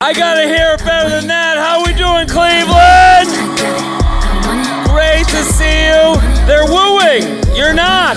I 0.00 0.12
gotta 0.12 0.46
hear 0.46 0.74
it 0.74 0.84
better 0.84 1.10
than 1.10 1.26
that. 1.28 1.56
How 1.58 1.82
we 1.84 1.92
doing, 1.92 2.26
Cleveland? 2.28 3.30
Great 4.88 5.26
to 5.28 5.42
see 5.44 5.86
you. 5.88 6.16
They're 6.46 6.66
wooing. 6.66 7.40
You're 7.56 7.74
not. 7.74 8.16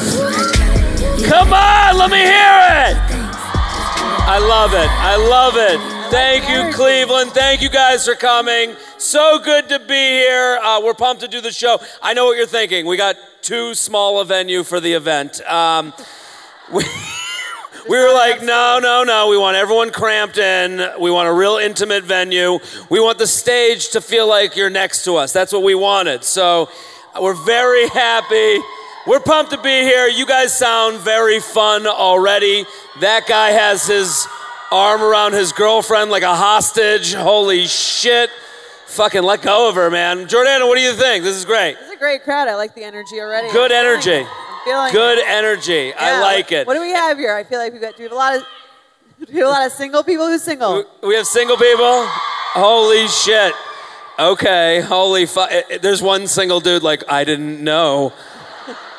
Come 1.26 1.54
on, 1.54 1.98
let 1.98 2.12
me 2.12 2.18
hear 2.18 2.59
it. 2.90 2.98
I 4.26 4.40
love 4.40 4.73
it. 4.73 4.90
I 4.90 5.16
love 5.16 5.54
it. 5.58 6.12
Thank 6.12 6.48
you, 6.48 6.72
Cleveland. 6.73 7.32
Thank 7.32 7.62
you 7.62 7.70
guys 7.70 8.05
for 8.05 8.16
coming. 8.16 8.76
So 8.98 9.40
good 9.40 9.68
to 9.70 9.80
be 9.80 9.94
here. 9.94 10.60
Uh, 10.62 10.80
we're 10.84 10.94
pumped 10.94 11.21
to 11.24 11.27
do 11.27 11.41
the 11.41 11.52
show. 11.52 11.80
I 12.02 12.13
know 12.13 12.26
what 12.26 12.38
you're 12.38 12.46
thinking. 12.46 12.85
We 12.85 12.98
got 12.98 13.16
too 13.41 13.74
small 13.76 14.20
a 14.20 14.26
venue 14.26 14.63
for 14.63 14.80
the 14.80 14.94
event. 14.94 15.41
Um, 15.41 15.94
we, 16.71 16.84
we 17.90 17.98
were 17.98 18.14
like, 18.14 18.42
no, 18.42 18.80
no, 18.82 19.04
no. 19.04 19.28
We 19.30 19.38
want 19.38 19.58
everyone 19.58 19.91
cramped 19.91 20.38
in. 20.38 20.78
We 21.00 21.12
want 21.12 21.28
a 21.28 21.34
real 21.34 21.58
intimate 21.58 22.04
venue. 22.04 22.60
We 22.90 23.00
want 23.00 23.18
the 23.18 23.28
stage 23.28 23.90
to 23.90 24.02
feel 24.02 24.28
like 24.28 24.55
you're 24.55 24.70
next 24.70 25.04
to 25.05 25.16
us. 25.16 25.34
That's 25.34 25.52
what 25.52 25.64
we 25.64 25.76
wanted. 25.76 26.24
So 26.24 26.70
uh, 27.13 27.20
we're 27.22 27.34
very 27.34 27.88
happy. 27.90 28.60
We're 29.05 29.20
pumped 29.20 29.52
to 29.52 29.62
be 29.62 29.82
here. 29.82 30.07
You 30.07 30.26
guys 30.26 30.57
sound 30.57 30.99
very 30.99 31.40
fun 31.40 31.85
already. 31.88 32.66
That 33.02 33.27
guy 33.27 33.49
has 33.49 33.85
his 33.85 34.27
arm 34.72 35.02
around 35.02 35.34
his 35.34 35.52
girlfriend 35.52 36.10
like 36.10 36.24
a 36.24 36.35
hostage. 36.35 37.13
Holy 37.13 37.66
shit. 37.66 38.29
Fucking 38.88 39.24
let 39.24 39.41
go 39.41 39.68
of 39.68 39.76
her, 39.76 39.90
man. 39.90 40.27
Jordana, 40.27 40.68
what 40.68 40.77
do 40.77 40.82
you 40.82 40.94
think? 40.94 41.24
This 41.24 41.35
is 41.35 41.46
great. 41.46 41.77
It's 41.82 41.94
a 41.94 41.98
great 41.98 42.24
crowd. 42.24 42.48
I 42.48 42.55
like 42.55 42.76
the 42.76 42.84
energy 42.84 43.20
already. 43.20 43.52
Good 43.52 43.72
energy. 43.72 44.26
Feeling 44.66 44.92
Good 44.92 45.20
it. 45.20 45.26
energy. 45.28 45.94
I 45.94 46.12
Yeah. 46.12 46.22
like 46.22 46.52
it. 46.52 46.68
What 46.68 46.74
do 46.76 46.82
we 46.82 46.92
have 46.92 47.18
here? 47.18 47.36
I 47.36 47.44
feel 47.44 47.60
like 47.60 47.74
we've 47.74 47.82
got 47.82 47.96
do 47.98 48.04
we 48.04 48.04
have 48.04 48.12
a 48.12 48.16
lot 48.16 48.36
of 48.38 48.44
do 49.26 49.34
we 49.34 49.40
have 49.40 49.48
a 49.48 49.52
lot 49.52 49.66
of 49.66 49.72
single 49.72 50.04
people 50.04 50.28
who's 50.28 50.44
single. 50.44 50.84
We 51.02 51.16
have 51.16 51.26
single 51.28 51.58
people? 51.58 52.06
Holy 52.56 53.08
shit. 53.08 53.54
Okay, 54.20 54.82
holy 54.82 55.26
fu- 55.26 55.40
eh, 55.41 55.62
eh, 55.72 55.78
There's 55.82 56.02
one 56.02 56.28
single 56.28 56.60
dude 56.60 56.84
like, 56.84 57.04
I 57.10 57.24
didn't 57.24 57.64
know. 57.64 58.14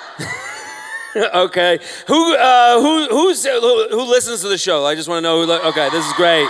okay. 1.17 1.79
Who, 2.09 2.35
uh, 2.37 2.81
who, 2.81 3.07
who's, 3.09 3.45
who, 3.45 3.89
who 3.91 4.03
listens 4.11 4.41
to 4.43 4.49
the 4.49 4.59
show? 4.59 4.85
I 4.85 4.95
just 4.95 5.09
want 5.09 5.19
to 5.19 5.23
know 5.23 5.41
who, 5.41 5.47
li- 5.53 5.61
okay, 5.71 5.89
this 5.91 6.05
is 6.05 6.13
great. 6.15 6.49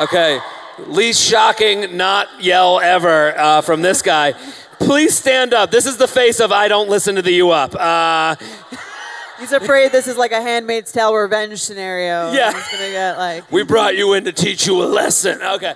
Okay. 0.00 0.38
Least 0.86 1.22
shocking 1.22 1.96
not 1.98 2.28
yell 2.42 2.80
ever 2.80 3.38
uh, 3.38 3.60
from 3.60 3.82
this 3.82 4.00
guy. 4.00 4.32
Please 4.80 5.16
stand 5.16 5.54
up. 5.54 5.70
This 5.70 5.86
is 5.86 5.96
the 5.98 6.08
face 6.08 6.40
of 6.40 6.50
I 6.50 6.66
don't 6.66 6.88
listen 6.88 7.14
to 7.14 7.22
the 7.22 7.32
U 7.34 7.50
Up. 7.50 7.74
Uh, 7.74 8.34
He's 9.38 9.52
afraid 9.52 9.92
this 9.92 10.06
is 10.06 10.16
like 10.16 10.32
a 10.32 10.42
Handmaid's 10.42 10.90
Tale 10.92 11.14
revenge 11.14 11.60
scenario. 11.60 12.32
Yeah. 12.32 12.52
He's 12.52 12.68
gonna 12.68 12.90
get 12.90 13.16
like 13.16 13.52
We 13.52 13.62
brought 13.62 13.96
you 13.96 14.14
in 14.14 14.24
to 14.24 14.32
teach 14.32 14.66
you 14.66 14.82
a 14.82 14.84
lesson. 14.84 15.40
Okay. 15.40 15.74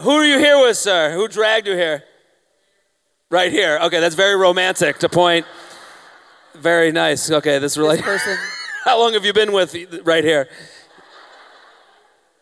Who 0.00 0.10
are 0.10 0.24
you 0.24 0.38
here 0.38 0.60
with, 0.60 0.76
sir? 0.76 1.12
Who 1.12 1.26
dragged 1.28 1.66
you 1.66 1.74
here? 1.74 2.04
Right 3.30 3.50
here. 3.50 3.78
Okay, 3.82 4.00
that's 4.00 4.14
very 4.14 4.36
romantic 4.36 4.98
to 4.98 5.08
point. 5.08 5.46
Very 6.54 6.92
nice. 6.92 7.30
Okay, 7.30 7.58
this 7.58 7.76
really. 7.76 7.96
this 7.96 8.04
person. 8.04 8.36
How 8.84 8.98
long 9.00 9.14
have 9.14 9.24
you 9.24 9.32
been 9.32 9.52
with 9.52 9.74
right 10.04 10.22
here? 10.22 10.48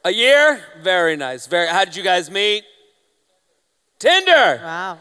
A 0.04 0.10
year? 0.10 0.62
Very 0.82 1.16
nice. 1.16 1.46
Very. 1.46 1.68
How 1.68 1.84
did 1.84 1.96
you 1.96 2.02
guys 2.02 2.30
meet? 2.30 2.64
Tinder. 3.98 4.60
Wow. 4.62 4.98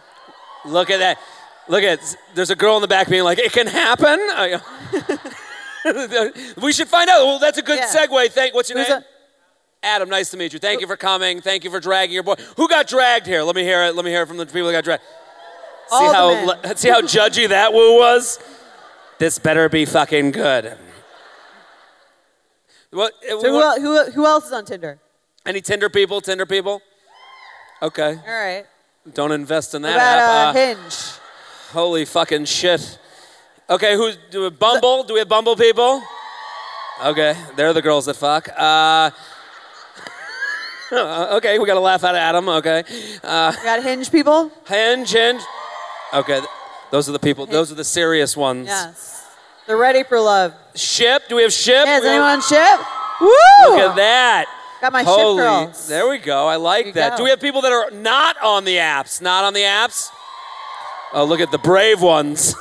Look 0.66 0.90
at 0.90 1.00
that. 1.00 1.20
Look 1.68 1.84
at. 1.84 2.00
There's 2.36 2.50
a 2.50 2.56
girl 2.56 2.76
in 2.76 2.82
the 2.82 2.88
back 2.88 3.10
being 3.10 3.24
like, 3.24 3.40
"It 3.40 3.52
can 3.52 3.68
happen." 3.68 4.20
We 6.62 6.72
should 6.72 6.88
find 6.88 7.10
out. 7.10 7.26
Well, 7.26 7.40
that's 7.40 7.58
a 7.58 7.62
good 7.62 7.78
Yeah. 7.80 7.88
segue. 7.94 8.32
Thank. 8.32 8.54
What's 8.54 8.70
your 8.70 8.80
Who's 8.80 8.88
name? 8.88 9.00
a- 9.00 9.86
Adam, 9.86 10.08
nice 10.10 10.30
to 10.30 10.38
meet 10.38 10.54
you. 10.54 10.60
Thank 10.60 10.80
you 10.80 10.88
for 10.88 10.96
coming. 10.96 11.42
Thank 11.42 11.66
you 11.66 11.70
for 11.70 11.82
dragging 11.82 12.14
your 12.14 12.24
boy. 12.24 12.36
Who 12.56 12.70
got 12.70 12.88
dragged 12.88 13.26
here? 13.28 13.44
Let 13.44 13.54
me 13.54 13.64
hear 13.64 13.84
it. 13.84 13.94
Let 13.96 14.06
me 14.06 14.12
hear 14.12 14.22
it 14.22 14.28
from 14.28 14.38
the 14.38 14.46
people 14.46 14.68
that 14.68 14.72
got 14.72 14.86
dragged. 14.86 15.04
All 15.92 16.00
see 16.00 16.08
the 16.08 16.68
how 16.70 16.74
see 16.76 16.90
how 16.90 17.02
judgy 17.02 17.50
that 17.50 17.74
woo 17.74 17.98
was. 17.98 18.40
This 19.20 19.38
better 19.40 19.68
be 19.68 19.84
fucking 19.84 20.32
good. 20.32 20.78
What? 22.92 23.14
Eh, 23.28 23.30
so 23.42 23.42
who, 23.42 23.82
who, 23.82 24.12
who 24.12 24.26
else 24.26 24.46
is 24.46 24.54
on 24.54 24.64
Tinder? 24.66 25.00
any 25.46 25.60
Tinder 25.60 25.90
people? 25.90 26.22
Tinder 26.22 26.46
people? 26.46 26.82
Okay. 27.82 28.18
All 28.26 28.34
right. 28.34 28.66
Don't 29.12 29.32
invest 29.34 29.76
in 29.76 29.82
that 29.82 29.96
about 29.96 30.56
app. 30.56 30.56
Uh, 30.56 30.82
Hinge? 30.82 30.96
holy 31.72 32.06
fucking 32.06 32.46
shit. 32.46 33.00
Okay, 33.70 33.96
who's 33.96 34.18
do 34.32 34.44
we 34.44 34.50
Bumble? 34.50 35.04
Do 35.04 35.14
we 35.14 35.20
have 35.20 35.28
Bumble 35.28 35.56
people? 35.56 36.02
Okay, 37.04 37.36
they're 37.58 37.74
the 37.74 37.82
girls 37.82 38.06
that 38.06 38.16
fuck. 38.16 38.48
Uh, 38.56 39.10
okay, 41.38 41.60
we 41.60 41.66
got 41.66 41.74
to 41.74 41.80
laugh 41.80 42.04
out 42.04 42.16
of 42.16 42.20
Adam. 42.20 42.48
Okay. 42.48 42.84
Uh, 43.24 43.54
We 43.58 43.64
got 43.64 43.84
Hinge 43.84 44.12
people? 44.12 44.52
Hinge, 44.68 45.12
hinge. 45.12 45.42
Okay, 46.14 46.40
those 46.92 47.10
are 47.10 47.12
the 47.12 47.20
people. 47.20 47.46
Those 47.46 47.72
are 47.72 47.76
the 47.76 47.84
serious 47.84 48.38
ones. 48.38 48.68
Yes. 48.68 49.26
They're 49.66 49.78
ready 49.78 50.04
for 50.04 50.20
love. 50.20 50.54
Ship. 50.76 51.24
Do 51.28 51.38
we 51.38 51.42
have 51.44 51.54
ship? 51.54 51.86
Yeah, 51.86 51.98
is 51.98 52.06
anyone 52.06 52.30
on 52.30 52.42
ship? 52.42 52.80
Woo! 53.20 53.28
Look 53.70 53.80
at 53.80 53.96
that. 53.96 54.46
Got 54.84 54.92
my 54.92 55.04
Holy. 55.04 55.38
ship 55.42 55.46
girls. 55.46 55.88
There 55.88 56.10
we 56.10 56.18
go. 56.18 56.46
I 56.46 56.58
like 56.58 56.94
that. 56.96 57.12
go. 57.12 57.18
Do 57.20 57.24
we 57.24 57.30
have 57.30 57.40
people 57.40 57.62
that 57.62 57.72
are 57.72 57.90
not 57.92 58.36
on 58.44 58.66
the 58.66 58.76
apps? 58.76 59.22
Not 59.22 59.46
on 59.46 59.54
the 59.54 59.62
apps? 59.62 60.10
Oh, 61.14 61.24
look 61.24 61.40
at 61.40 61.52
the 61.52 61.58
brave 61.58 62.02
ones. 62.02 62.54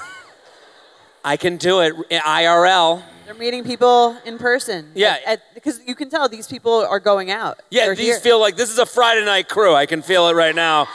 I 1.25 1.37
can 1.37 1.57
do 1.57 1.81
it. 1.81 1.97
IRL. 2.13 3.03
They're 3.25 3.35
meeting 3.35 3.65
people 3.65 4.17
in 4.25 4.39
person. 4.39 4.93
Yeah. 4.95 5.35
Because 5.53 5.81
you 5.85 5.97
can 5.97 6.11
tell 6.11 6.29
these 6.29 6.47
people 6.47 6.87
are 6.89 7.01
going 7.01 7.33
out. 7.33 7.59
Yeah, 7.71 7.87
They're 7.87 7.97
these 7.97 8.07
here. 8.07 8.21
feel 8.21 8.39
like 8.39 8.55
this 8.55 8.71
is 8.71 8.79
a 8.79 8.87
Friday 8.87 9.25
night 9.25 9.49
crew. 9.49 9.75
I 9.75 9.87
can 9.87 10.01
feel 10.01 10.29
it 10.29 10.35
right 10.35 10.55
now. 10.55 10.87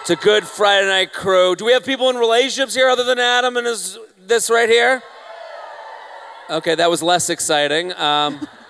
It's 0.00 0.08
a 0.08 0.16
good 0.16 0.46
Friday 0.46 0.86
night 0.86 1.12
crew. 1.12 1.54
Do 1.54 1.66
we 1.66 1.72
have 1.72 1.84
people 1.84 2.08
in 2.08 2.16
relationships 2.16 2.74
here 2.74 2.88
other 2.88 3.04
than 3.04 3.18
Adam 3.18 3.58
and 3.58 3.66
his 3.66 3.98
this 4.18 4.48
right 4.48 4.70
here? 4.70 5.02
Okay, 6.48 6.74
that 6.76 6.88
was 6.88 7.02
less 7.02 7.28
exciting. 7.28 7.92
Um, 7.92 8.48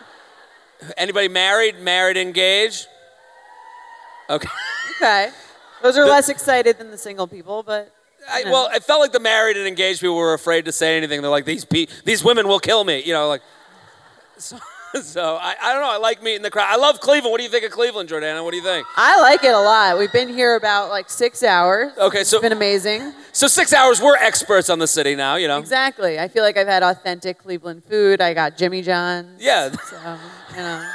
anybody 0.97 1.28
married? 1.28 1.80
Married, 1.80 2.16
engaged? 2.16 2.86
Okay. 4.28 4.48
Okay. 4.97 5.28
Those 5.82 5.97
are 5.97 6.04
less 6.06 6.28
excited 6.28 6.78
than 6.78 6.91
the 6.91 6.98
single 6.98 7.26
people, 7.26 7.62
but 7.62 7.92
I, 8.28 8.42
well, 8.47 8.69
it 8.74 8.82
felt 8.82 9.00
like 9.00 9.12
the 9.12 9.20
married 9.20 9.56
and 9.56 9.66
engaged 9.69 10.00
people 10.00 10.16
were 10.16 10.34
afraid 10.34 10.64
to 10.64 10.72
say 10.72 10.96
anything. 10.96 11.20
They're 11.22 11.30
like, 11.30 11.44
these 11.44 11.64
pe- 11.64 11.86
these 12.04 12.25
women 12.25 12.48
will 12.48 12.58
kill 12.58 12.82
me. 12.84 13.02
You 13.04 13.12
know, 13.12 13.28
like. 13.28 13.42
So, 14.38 14.58
so 15.02 15.36
I, 15.41 15.54
I 15.62 15.72
don't 15.72 15.82
know. 15.82 15.91
I 15.91 15.96
like 15.96 16.22
meeting 16.22 16.42
the 16.42 16.50
crowd. 16.50 16.66
I 16.70 16.76
love 16.76 17.00
Cleveland. 17.00 17.30
What 17.32 17.38
do 17.38 17.44
you 17.44 17.50
think 17.50 17.64
of 17.64 17.70
Cleveland, 17.70 18.08
Jordana? 18.08 18.42
What 18.44 18.50
do 18.52 18.56
you 18.58 18.62
think? 18.62 18.86
I 18.96 19.20
like 19.20 19.42
it 19.44 19.52
a 19.54 19.58
lot. 19.58 19.98
We've 19.98 20.12
been 20.12 20.28
here 20.28 20.56
about 20.56 20.91
like 20.91 21.08
six 21.10 21.42
hours. 21.42 21.92
Okay, 21.98 22.22
so 22.22 22.36
It's 22.36 22.42
been 22.42 22.52
amazing. 22.52 23.12
so 23.32 23.46
six 23.46 23.72
hours. 23.72 24.00
We're 24.00 24.16
experts 24.16 24.69
on 24.70 24.78
the 24.78 24.86
city 24.86 25.14
now. 25.14 25.36
You 25.36 25.48
know. 25.48 25.58
Exactly. 25.58 26.19
I 26.19 26.28
feel 26.28 26.42
like 26.42 26.56
I've 26.58 26.66
had 26.69 26.82
authentic 26.82 27.38
Cleveland 27.38 27.82
food. 27.84 28.20
I 28.20 28.32
got 28.34 28.56
Jimmy 28.58 28.82
John's. 28.82 29.42
Yeah, 29.42 29.70
So, 29.72 30.19
know. 30.56 30.91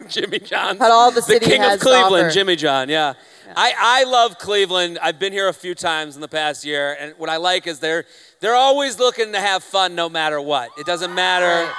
Jimmy 0.08 0.38
John. 0.38 0.78
Had 0.78 0.90
all 0.90 1.10
the 1.10 1.22
city 1.22 1.44
king 1.44 1.60
has 1.60 1.74
of 1.74 1.80
Cleveland, 1.80 2.26
offer. 2.26 2.34
Jimmy 2.34 2.56
John. 2.56 2.88
Yeah. 2.88 3.14
I, 3.54 3.74
I 3.78 4.04
love 4.04 4.38
Cleveland. 4.38 4.98
I've 5.02 5.18
been 5.18 5.32
here 5.32 5.48
a 5.48 5.52
few 5.52 5.74
times 5.74 6.14
in 6.14 6.22
the 6.22 6.28
past 6.28 6.64
year, 6.64 6.96
and 6.98 7.14
what 7.18 7.28
I 7.28 7.36
like 7.36 7.66
is 7.66 7.78
they're 7.80 8.04
they're 8.40 8.54
always 8.54 8.98
looking 8.98 9.32
to 9.32 9.40
have 9.40 9.62
fun 9.62 9.94
no 9.94 10.08
matter 10.08 10.40
what. 10.40 10.70
It 10.78 10.86
doesn't 10.86 11.14
matter. 11.14 11.70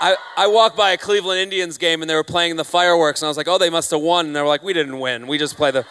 I, 0.00 0.16
I 0.36 0.46
walked 0.46 0.76
by 0.76 0.90
a 0.90 0.98
Cleveland 0.98 1.40
Indians 1.40 1.78
game 1.78 2.02
and 2.02 2.10
they 2.10 2.14
were 2.14 2.24
playing 2.24 2.56
the 2.56 2.64
fireworks, 2.64 3.22
and 3.22 3.26
I 3.26 3.30
was 3.30 3.36
like, 3.36 3.48
oh, 3.48 3.58
they 3.58 3.70
must 3.70 3.90
have 3.90 4.00
won. 4.00 4.26
And 4.26 4.36
they 4.36 4.40
were 4.40 4.48
like, 4.48 4.62
we 4.62 4.72
didn't 4.72 4.98
win. 4.98 5.26
We 5.26 5.38
just 5.38 5.56
play 5.56 5.70
the. 5.70 5.86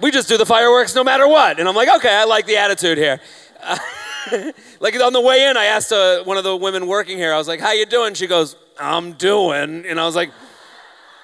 We 0.00 0.10
just 0.10 0.28
do 0.28 0.36
the 0.36 0.46
fireworks 0.46 0.94
no 0.94 1.04
matter 1.04 1.28
what. 1.28 1.60
And 1.60 1.68
I'm 1.68 1.76
like, 1.76 1.88
okay, 1.96 2.14
I 2.14 2.24
like 2.24 2.46
the 2.46 2.56
attitude 2.56 2.98
here. 2.98 3.20
like 4.80 5.00
on 5.00 5.12
the 5.12 5.20
way 5.20 5.48
in, 5.48 5.56
I 5.56 5.66
asked 5.66 5.92
uh, 5.92 6.24
one 6.24 6.38
of 6.38 6.44
the 6.44 6.56
women 6.56 6.86
working 6.86 7.18
here. 7.18 7.32
I 7.32 7.38
was 7.38 7.46
like, 7.46 7.60
"How 7.60 7.72
you 7.72 7.86
doing?" 7.86 8.14
She 8.14 8.26
goes, 8.26 8.56
"I'm 8.82 9.12
doing," 9.12 9.86
and 9.86 9.98
I 10.00 10.04
was 10.04 10.16
like, 10.16 10.30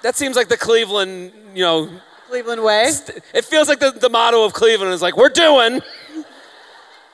"That 0.01 0.15
seems 0.15 0.35
like 0.35 0.47
the 0.47 0.57
Cleveland, 0.57 1.31
you 1.53 1.63
know." 1.63 1.89
Cleveland 2.29 2.63
Way. 2.63 2.91
It 3.33 3.45
feels 3.45 3.67
like 3.67 3.79
the, 3.79 3.89
the 3.91 4.09
motto 4.09 4.43
of 4.43 4.53
Cleveland 4.53 4.93
is 4.93 5.01
like, 5.01 5.17
"We're 5.17 5.29
doing." 5.29 5.81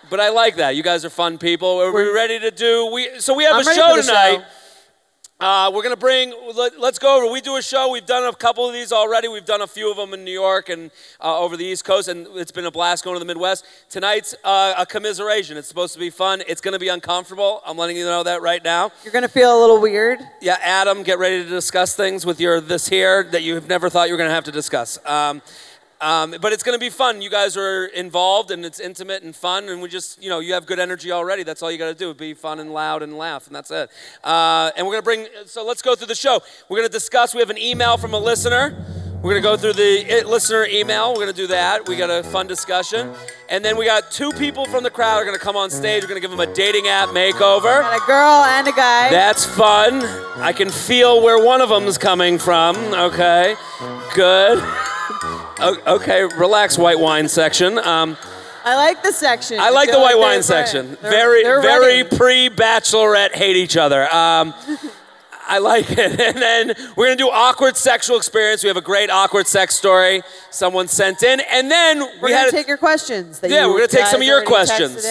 But 0.10 0.20
I 0.20 0.30
like 0.30 0.58
that. 0.58 0.76
You 0.76 0.84
guys 0.84 1.04
are 1.04 1.10
fun 1.10 1.40
people. 1.40 1.82
Are 1.82 1.92
we 1.92 2.08
ready 2.12 2.40
to 2.40 2.52
do? 2.52 2.92
We 2.94 3.20
so 3.20 3.34
we 3.34 3.44
have 3.46 3.56
I'm 3.56 3.62
a 3.68 3.74
show 3.74 4.00
tonight. 4.00 4.38
show. 4.38 4.44
Uh, 5.38 5.70
we're 5.74 5.84
gonna 5.84 5.98
bring. 5.98 6.34
Let, 6.56 6.76
us 6.76 6.98
go 6.98 7.18
over. 7.18 7.30
We 7.30 7.42
do 7.42 7.58
a 7.58 7.62
show. 7.62 7.92
We've 7.92 8.06
done 8.06 8.24
a 8.24 8.34
couple 8.34 8.66
of 8.66 8.74
these 8.74 8.94
already. 8.94 9.28
We've 9.28 9.44
done 9.44 9.60
a 9.60 9.68
few 9.68 9.92
of 9.92 9.98
them 9.98 10.14
in 10.14 10.24
New 10.24 10.32
York 10.32 10.70
and 10.70 10.90
uh, 11.20 11.38
over 11.38 11.58
the 11.58 11.66
East 11.66 11.84
Coast, 11.84 12.08
and 12.08 12.26
it's 12.36 12.54
been 12.54 12.64
a 12.64 12.72
blast 12.72 13.04
going 13.04 13.16
to 13.16 13.20
the 13.20 13.26
Midwest. 13.26 13.66
Tonight's 13.90 14.34
uh, 14.46 14.76
a 14.78 14.86
commiseration. 14.86 15.58
It's 15.58 15.68
supposed 15.68 15.94
to 15.94 16.00
be 16.00 16.10
fun. 16.10 16.42
It's 16.48 16.62
gonna 16.62 16.80
be 16.80 16.88
uncomfortable. 16.88 17.62
I'm 17.66 17.78
letting 17.78 17.98
you 17.98 18.06
know 18.06 18.24
that 18.24 18.42
right 18.42 18.64
now. 18.64 18.92
You're 19.04 19.12
gonna 19.12 19.28
feel 19.28 19.60
a 19.60 19.60
little 19.60 19.82
weird. 19.82 20.20
Yeah, 20.42 20.58
Adam, 20.62 21.04
get 21.04 21.20
ready 21.20 21.44
to 21.44 21.50
discuss 21.50 21.98
things 21.98 22.26
with 22.26 22.40
your 22.40 22.62
this 22.62 22.88
here 22.88 23.26
that 23.32 23.44
you 23.44 23.56
have 23.56 23.68
never 23.68 23.90
thought 23.90 24.08
you 24.08 24.14
were 24.14 24.18
gonna 24.20 24.30
have 24.30 24.46
to 24.46 24.54
discuss. 24.54 24.98
Um, 25.06 25.42
um, 26.02 26.36
but 26.42 26.54
it's 26.54 26.64
going 26.64 26.78
to 26.78 26.80
be 26.80 26.90
fun. 26.90 27.22
You 27.22 27.30
guys 27.30 27.58
are 27.58 27.86
involved, 27.86 28.52
and 28.52 28.66
it's 28.66 28.80
intimate 28.80 29.24
and 29.24 29.36
fun. 29.36 29.70
And 29.70 29.82
we 29.82 29.90
just, 29.90 30.22
you 30.22 30.30
know, 30.30 30.40
you 30.40 30.54
have 30.54 30.66
good 30.66 30.80
energy 30.80 31.12
already. 31.12 31.44
That's 31.44 31.62
all 31.64 31.72
you 31.72 31.78
got 31.78 31.88
to 31.88 31.96
do: 31.96 32.14
be 32.14 32.34
fun 32.34 32.60
and 32.60 32.74
loud 32.74 33.04
and 33.04 33.18
laugh, 33.18 33.48
and 33.48 33.56
that's 33.56 33.72
it. 33.72 33.90
Uh, 34.24 34.72
and 34.76 34.86
we're 34.86 35.02
going 35.02 35.02
to 35.02 35.30
bring. 35.32 35.46
So 35.46 35.66
let's 35.66 35.82
go 35.82 35.96
through 35.96 36.08
the 36.08 36.16
show. 36.16 36.42
We're 36.70 36.78
going 36.78 36.90
to 36.90 36.94
discuss. 36.94 37.34
We 37.34 37.40
have 37.40 37.50
an 37.50 37.58
email 37.58 37.98
from 37.98 38.14
a 38.14 38.20
listener. 38.20 38.86
We're 39.26 39.32
going 39.40 39.42
to 39.42 39.50
go 39.50 39.58
through 39.58 39.74
the 39.74 40.24
listener 40.28 40.66
email. 40.66 41.10
We're 41.10 41.22
going 41.22 41.34
to 41.34 41.34
do 41.34 41.48
that. 41.48 41.88
We 41.90 41.96
got 41.96 42.12
a 42.12 42.22
fun 42.22 42.46
discussion. 42.46 43.12
And 43.50 43.66
then 43.66 43.76
we 43.76 43.86
got 43.86 44.12
two 44.12 44.32
people 44.34 44.66
from 44.66 44.84
the 44.84 44.92
crowd 44.92 45.18
are 45.18 45.26
going 45.26 45.36
to 45.36 45.44
come 45.44 45.56
on 45.56 45.72
stage. 45.72 46.04
We're 46.04 46.10
going 46.10 46.22
to 46.22 46.28
give 46.28 46.30
them 46.30 46.48
a 46.48 46.54
dating 46.54 46.88
app 46.88 47.10
makeover. 47.10 47.82
Got 47.82 48.04
a 48.04 48.06
girl 48.06 48.44
and 48.44 48.68
a 48.68 48.72
guy. 48.72 49.10
That's 49.10 49.44
fun. 49.44 50.04
I 50.38 50.54
can 50.54 50.70
feel 50.70 51.24
where 51.24 51.44
one 51.44 51.62
of 51.62 51.70
them's 51.70 51.98
coming 51.98 52.38
from. 52.38 52.76
Okay. 52.94 53.56
Good. 54.14 54.60
Okay, 55.60 56.24
relax, 56.24 56.78
white 56.78 57.00
wine 57.00 57.28
section. 57.28 57.78
Um, 57.80 58.18
I 58.64 58.76
like 58.76 59.04
the 59.04 59.12
section. 59.12 59.60
I 59.60 59.70
like 59.70 59.92
the 59.92 60.00
white 60.00 60.18
wine 60.18 60.42
section. 60.44 60.98
They're, 61.02 61.12
very, 61.12 61.44
they're 61.44 61.62
very 61.62 62.04
pre-bachelorette 62.04 63.34
hate 63.36 63.56
each 63.56 63.78
other. 63.78 64.04
Um, 64.14 64.54
I 65.48 65.60
like 65.60 65.92
it. 65.92 66.20
And 66.26 66.38
then 66.38 66.74
we're 66.96 67.06
gonna 67.06 67.16
do 67.16 67.30
awkward 67.30 67.78
sexual 67.78 68.18
experience. 68.18 68.64
We 68.64 68.68
have 68.68 68.78
a 68.78 68.82
great 68.82 69.12
awkward 69.12 69.46
sex 69.48 69.76
story 69.76 70.24
someone 70.50 70.88
sent 70.88 71.22
in, 71.22 71.40
and 71.52 71.70
then 71.70 72.00
We're 72.00 72.30
we 72.30 72.32
gonna 72.32 72.52
take 72.52 72.68
your 72.68 72.78
questions. 72.78 73.40
Yeah, 73.44 73.68
we're 73.68 73.78
gonna 73.78 73.88
take 73.88 74.08
some 74.08 74.22
of 74.22 74.28
your 74.28 74.44
questions, 74.44 75.06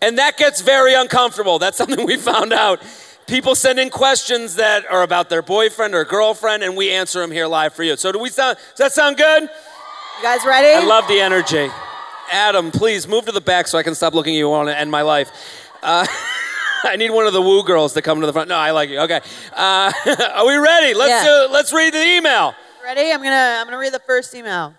and 0.00 0.18
that 0.18 0.38
gets 0.38 0.62
very 0.62 0.94
uncomfortable. 0.94 1.58
That's 1.58 1.76
something 1.82 2.06
we 2.06 2.16
found 2.16 2.52
out. 2.52 2.80
People 3.26 3.56
send 3.56 3.80
in 3.80 3.90
questions 3.90 4.54
that 4.54 4.86
are 4.88 5.02
about 5.02 5.28
their 5.28 5.42
boyfriend 5.42 5.94
or 5.94 6.04
girlfriend, 6.04 6.62
and 6.62 6.76
we 6.76 6.90
answer 6.90 7.20
them 7.20 7.32
here 7.32 7.46
live 7.48 7.74
for 7.74 7.82
you. 7.82 7.96
So 7.96 8.12
do 8.12 8.18
we 8.18 8.30
sound? 8.30 8.56
Does 8.70 8.78
that 8.78 8.92
sound 8.92 9.16
good? 9.16 9.50
You 10.16 10.22
guys 10.22 10.44
ready? 10.46 10.68
I 10.68 10.86
love 10.86 11.06
the 11.08 11.20
energy. 11.20 11.68
Adam, 12.32 12.70
please 12.70 13.06
move 13.06 13.26
to 13.26 13.32
the 13.32 13.40
back 13.40 13.68
so 13.68 13.78
I 13.78 13.82
can 13.82 13.94
stop 13.94 14.14
looking 14.14 14.34
at 14.34 14.38
you 14.38 14.52
on 14.52 14.68
and 14.68 14.76
end 14.76 14.90
my 14.90 15.02
life. 15.02 15.30
Uh, 15.82 16.06
I 16.84 16.96
need 16.96 17.10
one 17.10 17.26
of 17.26 17.32
the 17.32 17.42
woo 17.42 17.62
girls 17.64 17.92
to 17.94 18.02
come 18.02 18.20
to 18.20 18.26
the 18.26 18.32
front. 18.32 18.48
No, 18.48 18.56
I 18.56 18.70
like 18.70 18.88
you. 18.88 18.98
Okay. 19.00 19.20
Uh, 19.52 19.92
are 20.34 20.46
we 20.46 20.56
ready? 20.56 20.94
Let's 20.94 21.24
Yeah. 21.24 21.46
do, 21.46 21.52
let's 21.52 21.72
read 21.72 21.92
the 21.92 22.02
email. 22.02 22.54
Ready? 22.82 23.10
I'm 23.12 23.22
gonna 23.22 23.58
I'm 23.60 23.66
gonna 23.66 23.78
read 23.78 23.92
the 23.92 23.98
first 24.06 24.34
email. 24.34 24.74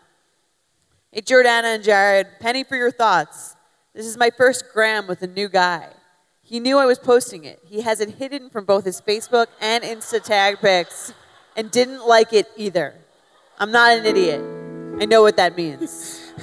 Hey 1.12 1.22
Jordana 1.22 1.76
and 1.76 1.84
Jared, 1.84 2.28
Penny 2.40 2.64
for 2.64 2.76
your 2.76 2.92
thoughts. 2.92 3.56
This 3.94 4.06
is 4.06 4.18
my 4.18 4.30
first 4.30 4.66
gram 4.74 5.08
with 5.08 5.22
a 5.22 5.28
new 5.28 5.50
guy. 5.50 5.90
He 6.42 6.60
knew 6.60 6.78
I 6.78 6.86
was 6.86 7.00
posting 7.00 7.44
it. 7.44 7.60
He 7.66 7.82
has 7.82 8.00
it 8.00 8.12
hidden 8.16 8.50
from 8.50 8.64
both 8.66 8.86
his 8.86 9.02
Facebook 9.02 9.48
and 9.60 9.84
Insta 9.84 10.24
tag 10.24 10.60
pics, 10.62 11.14
and 11.58 11.70
didn't 11.70 12.08
like 12.08 12.32
it 12.32 12.48
either. 12.56 12.96
I'm 13.60 13.72
not 13.72 13.98
an 13.98 14.06
idiot. 14.06 14.67
I 15.00 15.06
know 15.06 15.22
what 15.22 15.38
that 15.38 15.56
means. 15.56 16.34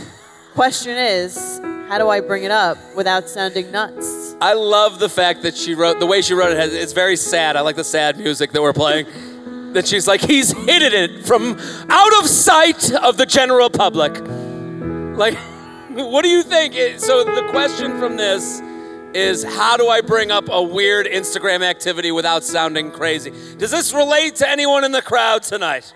Question 0.54 0.96
is, 0.96 1.60
how 1.88 1.98
do 1.98 2.08
I 2.08 2.20
bring 2.20 2.44
it 2.44 2.50
up 2.52 2.78
without 2.94 3.28
sounding 3.28 3.70
nuts? 3.72 4.36
I 4.40 4.52
love 4.52 5.00
the 5.00 5.08
fact 5.08 5.42
that 5.42 5.56
she 5.56 5.74
wrote 5.74 5.98
the 5.98 6.06
way 6.06 6.22
she 6.22 6.34
wrote 6.34 6.52
it. 6.52 6.72
It's 6.72 6.92
very 6.92 7.16
sad. 7.16 7.56
I 7.56 7.62
like 7.62 7.76
the 7.76 7.84
sad 7.84 8.16
music 8.16 8.52
that 8.52 8.62
we're 8.62 8.72
playing. 8.72 9.06
that 9.74 9.88
she's 9.88 10.06
like 10.06 10.20
he's 10.20 10.52
hidden 10.52 10.92
it 10.92 11.26
from 11.26 11.58
out 11.90 12.22
of 12.22 12.28
sight 12.28 12.92
of 12.92 13.16
the 13.16 13.26
general 13.26 13.68
public. 13.68 14.12
Like, 15.18 15.36
what 15.90 16.22
do 16.22 16.28
you 16.28 16.42
think? 16.44 17.00
So 17.00 17.24
the 17.24 17.48
question 17.50 17.98
from 17.98 18.16
this 18.16 18.60
is 19.14 19.44
how 19.44 19.76
do 19.76 19.88
I 19.88 20.00
bring 20.00 20.30
up 20.30 20.48
a 20.48 20.62
weird 20.62 21.06
Instagram 21.06 21.62
activity 21.62 22.12
without 22.12 22.44
sounding 22.44 22.90
crazy? 22.92 23.32
Does 23.58 23.72
this 23.72 23.92
relate 23.92 24.36
to 24.36 24.48
anyone 24.48 24.84
in 24.84 24.92
the 24.92 25.02
crowd 25.02 25.42
tonight? 25.42 25.92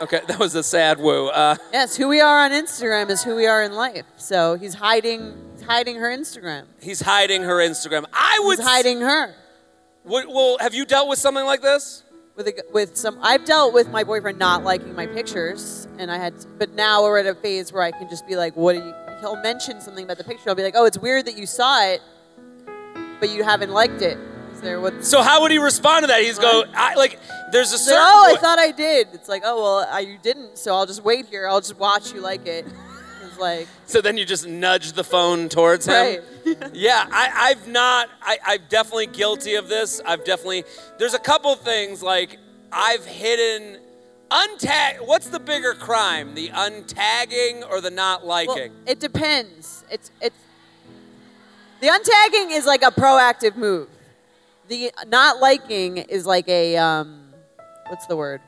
Okay, 0.00 0.20
that 0.28 0.38
was 0.38 0.54
a 0.54 0.62
sad 0.62 0.98
woo. 1.00 1.28
Uh, 1.28 1.56
Yes, 1.72 1.96
who 1.96 2.08
we 2.08 2.20
are 2.20 2.40
on 2.44 2.50
Instagram 2.52 3.10
is 3.10 3.22
who 3.22 3.34
we 3.34 3.46
are 3.46 3.62
in 3.62 3.72
life. 3.72 4.04
So 4.16 4.54
he's 4.54 4.74
hiding 4.74 5.34
he's 5.54 5.66
hiding 5.66 5.96
her 5.96 6.08
Instagram. 6.08 6.64
he's 6.80 7.00
hiding 7.00 7.42
her 7.42 7.56
Instagram. 7.56 8.04
I 8.12 8.40
would 8.44 8.58
He's 8.58 8.66
hiding 8.66 9.00
her. 9.00 9.34
Would, 10.04 10.26
well, 10.28 10.56
have 10.60 10.74
you 10.74 10.86
dealt 10.86 11.08
with 11.08 11.18
something 11.18 11.44
like 11.44 11.60
this? 11.60 12.04
with 12.36 12.46
a, 12.46 12.64
with 12.72 12.96
some 12.96 13.18
I've 13.20 13.44
dealt 13.44 13.74
with 13.74 13.90
my 13.90 14.04
boyfriend 14.04 14.38
not 14.38 14.62
liking 14.62 14.94
my 14.94 15.06
pictures 15.06 15.88
and 15.98 16.08
I 16.08 16.18
had 16.18 16.34
but 16.56 16.72
now 16.72 17.02
we're 17.02 17.18
at 17.18 17.26
a 17.26 17.34
phase 17.34 17.72
where 17.72 17.82
I 17.82 17.90
can 17.90 18.08
just 18.08 18.28
be 18.28 18.36
like 18.36 18.54
what 18.54 18.74
do 18.74 18.78
you 18.78 18.94
he'll 19.18 19.42
mention 19.42 19.80
something 19.80 20.04
about 20.04 20.18
the 20.18 20.24
picture 20.24 20.48
I'll 20.48 20.54
be 20.54 20.62
like 20.62 20.76
oh 20.76 20.84
it's 20.84 20.98
weird 20.98 21.26
that 21.26 21.36
you 21.36 21.46
saw 21.46 21.82
it 21.90 22.00
but 23.18 23.30
you 23.30 23.42
haven't 23.42 23.70
liked 23.72 24.02
it 24.02 24.16
there 24.60 24.80
what 24.80 25.04
So 25.04 25.22
how 25.22 25.42
would 25.42 25.50
he 25.50 25.58
respond 25.58 26.04
to 26.04 26.06
that? 26.08 26.22
He's 26.22 26.38
go 26.38 26.64
I, 26.74 26.94
like, 26.94 27.18
there's 27.52 27.72
a 27.72 27.78
certain. 27.78 27.98
like, 27.98 28.08
oh 28.08 28.34
I 28.36 28.40
thought 28.40 28.58
I 28.58 28.70
did 28.70 29.08
it's 29.12 29.28
like 29.28 29.42
oh 29.44 29.62
well 29.62 29.88
I, 29.90 30.00
you 30.00 30.18
didn't 30.22 30.58
so 30.58 30.74
I'll 30.74 30.86
just 30.86 31.02
wait 31.02 31.26
here 31.26 31.46
I'll 31.46 31.60
just 31.60 31.78
watch 31.78 32.12
you 32.12 32.20
like 32.20 32.46
it 32.46 32.66
it's 33.24 33.38
like 33.38 33.68
so 33.86 34.00
then 34.00 34.16
you 34.16 34.24
just 34.24 34.46
nudge 34.46 34.92
the 34.92 35.04
phone 35.04 35.48
towards 35.48 35.86
him. 35.86 35.94
right 35.94 36.22
Yeah, 36.72 37.06
I, 37.10 37.50
I've 37.50 37.68
not. 37.68 38.08
I, 38.22 38.38
I'm 38.46 38.60
definitely 38.68 39.06
guilty 39.06 39.56
of 39.56 39.68
this. 39.68 40.00
I've 40.04 40.24
definitely. 40.24 40.64
There's 40.98 41.14
a 41.14 41.18
couple 41.18 41.54
things 41.56 42.02
like 42.02 42.38
I've 42.72 43.04
hidden. 43.04 43.78
Untag. 44.30 45.06
What's 45.06 45.28
the 45.28 45.40
bigger 45.40 45.74
crime? 45.74 46.34
The 46.34 46.48
untagging 46.48 47.68
or 47.68 47.80
the 47.80 47.90
not 47.90 48.26
well, 48.26 48.46
liking? 48.46 48.72
it 48.86 49.00
depends 49.00 49.84
it's 49.90 50.10
it's 50.20 50.36
the 51.80 51.86
untagging 51.86 52.50
is 52.50 52.66
like 52.66 52.82
a 52.82 52.90
proactive 52.90 53.56
move 53.56 53.88
the 54.68 54.92
not 55.06 55.40
liking 55.40 55.98
is 55.98 56.26
like 56.26 56.48
a 56.48 56.76
um, 56.76 57.32
what's 57.88 58.06
the 58.06 58.16
word? 58.16 58.40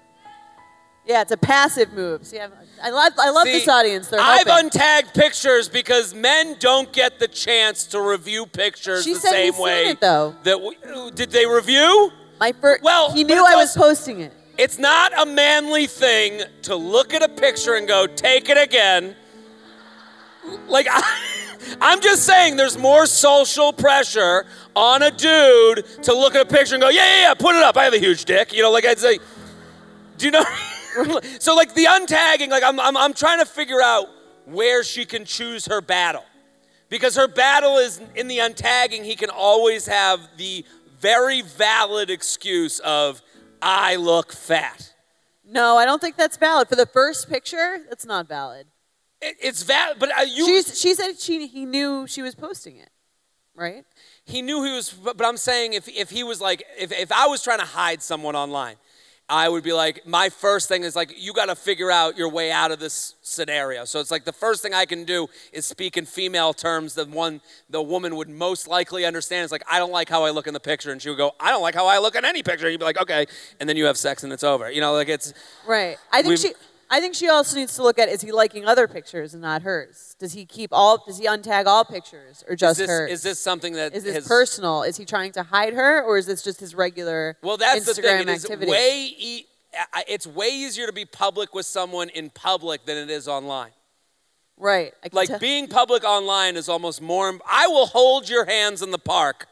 Yeah, 1.07 1.23
it's 1.23 1.33
a 1.33 1.37
passive 1.37 1.93
move. 1.93 2.27
See, 2.27 2.39
I'm, 2.39 2.53
I 2.83 2.91
love 2.91 3.13
I 3.19 3.31
love 3.31 3.45
See, 3.45 3.53
this 3.53 3.69
audience. 3.69 4.09
They're 4.09 4.21
I've 4.21 4.47
untagged 4.47 5.15
pictures 5.15 5.69
because 5.69 6.15
men 6.15 6.57
don't 6.61 6.93
get 6.93 7.19
the 7.19 7.27
chance 7.29 7.85
to 7.87 8.01
review 8.01 8.47
pictures 8.47 9.05
She 9.05 9.15
the 9.15 9.21
said 9.21 9.31
same 9.31 9.45
he's 9.47 9.55
seen 9.57 9.65
way. 9.65 9.89
it, 9.89 10.01
though. 10.01 10.37
That 10.45 10.61
we, 10.61 10.77
did 11.15 11.31
they 11.31 11.47
review? 11.47 12.13
My 12.39 12.53
first. 12.53 12.83
Well, 12.83 13.13
he 13.13 13.25
knew 13.25 13.35
I 13.45 13.57
was 13.57 13.77
also- 13.77 13.81
posting 13.81 14.21
it. 14.21 14.33
It's 14.59 14.79
not 14.79 15.19
a 15.19 15.25
manly 15.25 15.87
thing 15.87 16.43
to 16.63 16.77
look 16.77 17.15
at 17.15 17.23
a 17.23 17.29
picture 17.31 17.77
and 17.77 17.89
go, 17.89 18.07
take 18.07 18.51
it 18.51 18.59
again. 18.59 19.17
Like, 20.69 20.87
I, 20.91 21.50
I'm 21.81 22.01
just 22.01 22.25
saying 22.25 22.57
there's 22.57 22.79
more 22.79 23.07
social 23.07 23.73
pressure 23.73 24.47
on 24.75 25.03
a 25.03 25.11
dude 25.11 25.85
to 26.03 26.15
look 26.15 26.35
at 26.35 26.43
a 26.43 26.49
picture 26.49 26.75
and 26.75 26.83
go, 26.83 26.89
yeah, 26.89 27.05
yeah, 27.05 27.21
yeah, 27.23 27.35
put 27.35 27.55
it 27.55 27.63
up. 27.63 27.77
I 27.77 27.85
have 27.85 27.95
a 27.95 27.99
huge 27.99 28.25
dick. 28.25 28.53
You 28.53 28.63
know, 28.63 28.71
like 28.71 28.85
I'd 28.85 28.99
say, 28.99 29.19
do 30.19 30.27
you 30.27 30.33
know? 30.33 30.45
so, 31.39 31.55
like, 31.55 31.75
the 31.75 31.85
untagging, 31.85 32.49
like, 32.49 32.63
I'm, 32.63 32.79
I'm, 32.81 32.97
I'm 32.97 33.15
trying 33.15 33.39
to 33.39 33.47
figure 33.47 33.81
out 33.81 34.07
where 34.47 34.83
she 34.83 35.05
can 35.05 35.25
choose 35.25 35.67
her 35.67 35.81
battle. 35.81 36.25
Because 36.89 37.17
her 37.17 37.29
battle 37.29 37.79
is 37.79 38.01
in 38.17 38.27
the 38.27 38.39
untagging, 38.39 39.05
he 39.05 39.15
can 39.15 39.31
always 39.31 39.87
have 39.87 40.21
the 40.37 40.65
very 40.99 41.43
valid 41.43 42.11
excuse 42.11 42.81
of, 42.81 43.23
I 43.63 43.97
look 43.97 44.33
fat. 44.33 44.93
No, 45.45 45.77
I 45.77 45.85
don't 45.85 46.01
think 46.01 46.17
that's 46.17 46.37
valid. 46.37 46.69
For 46.69 46.77
the 46.77 46.87
first 46.87 47.29
picture, 47.29 47.79
that's 47.89 48.05
not 48.05 48.29
valid. 48.29 48.67
It, 49.23 49.37
it's 49.41 49.63
valid, 49.63 49.99
but 49.99 50.11
uh, 50.17 50.23
you. 50.23 50.47
She's, 50.47 50.81
she 50.81 50.95
said 50.95 51.19
she 51.19 51.47
he 51.47 51.67
knew 51.67 52.07
she 52.07 52.23
was 52.23 52.35
posting 52.35 52.77
it, 52.77 52.91
right? 53.55 53.85
he 54.25 54.43
knew 54.43 54.65
he 54.65 54.73
was, 54.73 54.91
but 54.91 55.17
but 55.17 55.27
I'm 55.27 55.37
saying 55.37 55.75
if, 55.75 55.89
if 55.89 56.11
he 56.11 56.23
was 56.23 56.41
like, 56.41 56.65
if, 56.79 56.93
if 56.93 57.13
I 57.13 57.27
was 57.27 57.43
trying 57.43 57.59
to 57.59 57.65
hide 57.65 58.03
someone 58.03 58.37
online, 58.37 58.77
I 59.29 59.49
would 59.49 59.63
be 59.63 59.73
like, 59.73 60.05
my 60.07 60.29
first 60.29 60.67
thing 60.69 60.83
is 60.83 60.97
like, 60.97 61.15
you 61.17 61.33
got 61.33 61.47
to 61.47 61.55
figure 61.55 61.89
out 61.91 62.19
your 62.19 62.29
way 62.29 62.51
out 62.51 62.73
of 62.73 62.81
this 62.81 63.15
scenario. 63.23 63.85
So 63.85 64.01
it's 64.01 64.11
like 64.11 64.25
the 64.25 64.33
first 64.33 64.61
thing 64.61 64.75
I 64.75 64.87
can 64.87 65.05
do 65.05 65.29
is 65.53 65.65
speak 65.67 65.97
in 65.97 66.05
female 66.05 66.53
terms. 66.53 66.95
The 66.95 67.05
one 67.05 67.41
the 67.69 67.81
woman 67.81 68.17
would 68.17 68.29
most 68.29 68.67
likely 68.67 69.05
understand 69.05 69.45
is 69.45 69.53
like, 69.53 69.63
I 69.71 69.79
don't 69.79 69.93
like 69.93 70.09
how 70.09 70.25
I 70.25 70.31
look 70.31 70.49
in 70.49 70.55
the 70.55 70.61
picture, 70.61 70.91
and 70.91 71.01
she 71.01 71.11
would 71.11 71.19
go, 71.19 71.33
I 71.39 71.51
don't 71.51 71.63
like 71.63 71.77
how 71.77 71.87
I 71.87 71.99
look 71.99 72.17
in 72.17 72.25
any 72.25 72.43
picture. 72.43 72.67
And 72.67 72.73
You'd 72.73 72.79
be 72.81 72.85
like, 72.85 73.01
okay, 73.01 73.27
and 73.61 73.69
then 73.69 73.77
you 73.77 73.85
have 73.85 73.97
sex 73.97 74.25
and 74.25 74.33
it's 74.33 74.45
over. 74.45 74.71
You 74.71 74.81
know, 74.81 74.95
like 74.95 75.09
it's. 75.09 75.33
Right. 75.67 75.97
I 76.13 76.23
think 76.23 76.39
she. 76.39 76.53
I 76.93 77.01
think 77.01 77.15
she 77.15 77.29
also 77.29 77.57
needs 77.57 77.77
to 77.77 77.83
look 77.85 77.99
at 78.01 78.09
is 78.09 78.21
he 78.21 78.33
liking 78.33 78.67
other 78.67 78.89
pictures 78.89 79.33
and 79.33 79.41
not 79.43 79.63
hers? 79.63 80.17
Does 80.19 80.33
he 80.33 80.45
keep 80.45 80.71
all? 80.73 81.05
Does 81.07 81.19
he 81.19 81.27
untag 81.27 81.67
all 81.67 81.85
pictures 81.85 82.43
or 82.49 82.55
Is 82.55 82.61
just 82.61 82.79
this, 82.79 82.89
hers? 82.89 83.11
is 83.13 83.23
this 83.23 83.39
something 83.41 83.75
that 83.75 83.95
Is 83.95 84.03
this 84.05 84.15
has, 84.17 84.27
personal? 84.29 84.83
Is 84.83 84.97
he 84.97 85.05
trying 85.05 85.31
to 85.33 85.45
hide 85.45 85.75
her, 85.75 86.03
or 86.03 86.19
is 86.19 86.27
this 86.27 86.43
just 86.43 86.59
his 86.59 86.75
regular 86.75 87.37
Well, 87.43 87.57
that's 87.57 87.81
Instagram 87.89 87.95
the 87.97 88.03
thing. 88.03 88.29
It 88.29 88.29
is 88.31 88.45
activity? 88.45 88.71
way 88.73 89.15
e- 89.17 89.47
it's 90.09 90.27
way 90.27 90.49
easier 90.49 90.87
to 90.89 90.93
be 90.93 91.05
public 91.05 91.55
with 91.55 91.65
someone 91.65 92.09
in 92.09 92.29
public 92.31 92.85
than 92.87 92.97
it 92.97 93.09
is 93.09 93.29
online. 93.29 93.71
right. 94.57 94.93
Like 95.13 95.29
tell- 95.29 95.39
being 95.39 95.69
public 95.69 96.03
online 96.03 96.57
is 96.57 96.69
almost 96.69 97.01
more. 97.01 97.39
I 97.49 97.69
will 97.69 97.87
hold 97.87 98.29
your 98.29 98.47
hands 98.47 98.83
in 98.83 98.91
the 98.91 98.99
park, 98.99 99.47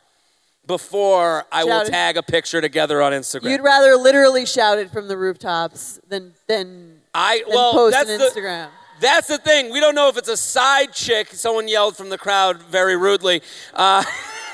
before 0.67 1.45
I 1.53 1.63
will 1.65 1.85
tag 1.85 2.17
a 2.17 2.23
picture 2.23 2.61
together 2.61 3.01
on 3.01 3.13
Instagram. 3.13 3.51
You'd 3.51 3.63
rather 3.63 3.95
literally 3.97 4.45
shout 4.45 4.79
it 4.79 4.91
from 4.91 5.07
the 5.09 5.17
rooftops 5.17 6.01
than 6.09 6.35
than, 6.49 6.98
I 7.15 7.43
well, 7.49 7.73
post 7.73 7.97
that's 7.97 8.11
on 8.11 8.19
The, 8.19 8.69
that's 9.01 9.29
the 9.29 9.39
thing. 9.39 9.73
We 9.73 9.81
don't 9.81 9.95
know 9.95 10.09
if 10.09 10.17
it's 10.17 10.29
a 10.29 10.37
side 10.37 10.93
chick. 10.93 11.29
Someone 11.29 11.69
yelled 11.69 11.97
from 11.97 12.09
the 12.09 12.19
crowd 12.19 12.63
very 12.63 12.97
rudely 12.97 13.43
uh, 13.75 14.03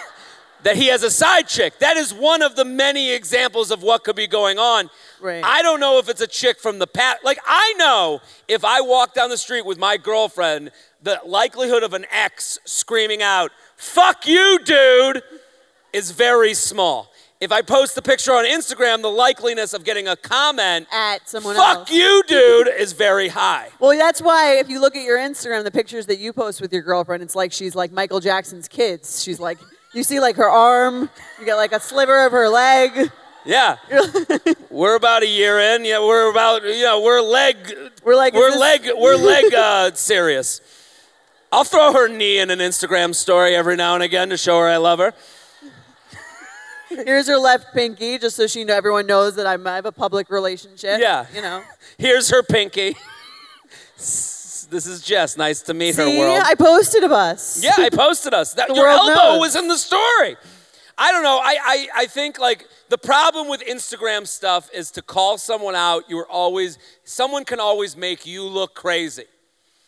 that 0.62 0.76
he 0.76 0.88
has 0.88 1.02
a 1.02 1.10
side 1.10 1.48
chick. 1.48 1.78
That 1.78 1.96
is 1.96 2.12
one 2.12 2.42
of 2.42 2.56
the 2.56 2.64
many 2.64 3.12
examples 3.12 3.70
of 3.70 3.82
what 3.82 4.04
could 4.04 4.16
be 4.16 4.26
going 4.26 4.58
on. 4.58 4.90
Right. 5.20 5.42
I 5.42 5.62
don't 5.62 5.80
know 5.80 5.98
if 5.98 6.08
it's 6.08 6.20
a 6.20 6.26
chick 6.26 6.60
from 6.60 6.78
the 6.78 6.86
past. 6.86 7.24
Like, 7.24 7.38
I 7.46 7.74
know 7.78 8.20
if 8.48 8.64
I 8.64 8.80
walk 8.82 9.14
down 9.14 9.30
the 9.30 9.38
street 9.38 9.64
with 9.64 9.78
my 9.78 9.96
girlfriend, 9.96 10.70
the 11.02 11.20
likelihood 11.24 11.82
of 11.82 11.94
an 11.94 12.06
ex 12.10 12.58
screaming 12.64 13.22
out, 13.22 13.50
fuck 13.76 14.26
you, 14.26 14.58
dude, 14.64 15.22
is 15.92 16.10
very 16.10 16.54
small. 16.54 17.10
If 17.44 17.52
I 17.52 17.60
post 17.60 17.94
the 17.94 18.00
picture 18.00 18.32
on 18.32 18.46
Instagram, 18.46 19.02
the 19.02 19.08
likeliness 19.08 19.74
of 19.74 19.84
getting 19.84 20.08
a 20.08 20.16
comment, 20.16 20.88
At 20.90 21.28
someone 21.28 21.56
else 21.56 21.66
fuck 21.66 21.78
else. 21.80 21.90
you, 21.92 22.22
dude, 22.26 22.68
is 22.68 22.94
very 22.94 23.28
high. 23.28 23.68
Well, 23.78 23.94
that's 23.98 24.22
why 24.22 24.56
if 24.56 24.70
you 24.70 24.80
look 24.80 24.96
at 24.96 25.02
your 25.02 25.18
Instagram, 25.18 25.62
the 25.62 25.70
pictures 25.70 26.06
that 26.06 26.18
you 26.18 26.32
post 26.32 26.62
with 26.62 26.72
your 26.72 26.80
girlfriend, 26.80 27.22
it's 27.22 27.36
like 27.36 27.52
she's 27.52 27.74
like 27.74 27.92
Michael 27.92 28.20
Jackson's 28.20 28.66
kids. 28.66 29.22
She's 29.22 29.38
like, 29.38 29.58
you 29.92 30.02
see 30.02 30.20
like 30.20 30.36
her 30.36 30.48
arm, 30.48 31.10
you 31.38 31.44
get 31.44 31.56
like 31.56 31.72
a 31.72 31.80
sliver 31.80 32.24
of 32.24 32.32
her 32.32 32.48
leg. 32.48 33.10
Yeah. 33.44 33.76
we're 34.70 34.96
about 34.96 35.22
a 35.22 35.28
year 35.28 35.60
in. 35.60 35.84
Yeah, 35.84 36.00
we're 36.00 36.30
about 36.30 36.62
you 36.64 36.82
know, 36.82 37.02
we're 37.02 37.20
leg 37.20 37.56
We're 38.02 38.16
like, 38.16 38.32
we're 38.32 38.56
leg 38.56 38.88
we're 38.96 39.16
leg 39.16 39.52
uh, 39.52 39.92
serious. 39.92 40.62
I'll 41.52 41.64
throw 41.64 41.92
her 41.92 42.08
knee 42.08 42.38
in 42.38 42.50
an 42.50 42.60
Instagram 42.60 43.14
story 43.14 43.54
every 43.54 43.76
now 43.76 43.92
and 43.92 44.02
again 44.02 44.30
to 44.30 44.38
show 44.38 44.60
her 44.60 44.66
I 44.66 44.78
love 44.78 44.98
her. 44.98 45.12
Here's 47.04 47.26
her 47.28 47.36
left 47.38 47.74
pinky, 47.74 48.18
just 48.18 48.36
so 48.36 48.46
she 48.46 48.64
know 48.64 48.74
everyone 48.74 49.06
knows 49.06 49.36
that 49.36 49.46
I'm, 49.46 49.66
I 49.66 49.76
have 49.76 49.86
a 49.86 49.92
public 49.92 50.30
relationship. 50.30 51.00
Yeah. 51.00 51.26
You 51.34 51.42
know. 51.42 51.62
Here's 51.98 52.30
her 52.30 52.42
pinky. 52.42 52.96
this 53.96 54.86
is 54.86 55.02
Jess. 55.02 55.36
Nice 55.36 55.62
to 55.62 55.74
meet 55.74 55.94
her 55.96 56.04
See, 56.06 56.18
world. 56.18 56.42
I 56.44 56.54
posted 56.54 57.04
of 57.04 57.12
us. 57.12 57.62
Yeah, 57.62 57.72
I 57.78 57.90
posted 57.90 58.34
us. 58.34 58.54
That, 58.54 58.68
The 58.68 58.74
your 58.74 58.84
world 58.84 59.08
elbow 59.10 59.14
knows. 59.32 59.40
was 59.40 59.56
in 59.56 59.68
the 59.68 59.76
story. 59.78 60.36
I 60.96 61.10
don't 61.12 61.22
know. 61.24 61.40
I, 61.42 61.56
I, 61.62 61.88
I 62.02 62.06
think 62.06 62.38
like 62.38 62.66
the 62.88 62.98
problem 62.98 63.48
with 63.48 63.60
Instagram 63.62 64.26
stuff 64.26 64.70
is 64.72 64.90
to 64.92 65.02
call 65.02 65.38
someone 65.38 65.74
out, 65.74 66.04
you're 66.08 66.26
always, 66.26 66.78
someone 67.04 67.44
can 67.44 67.58
always 67.60 67.96
make 67.96 68.26
you 68.26 68.44
look 68.44 68.74
crazy. 68.74 69.24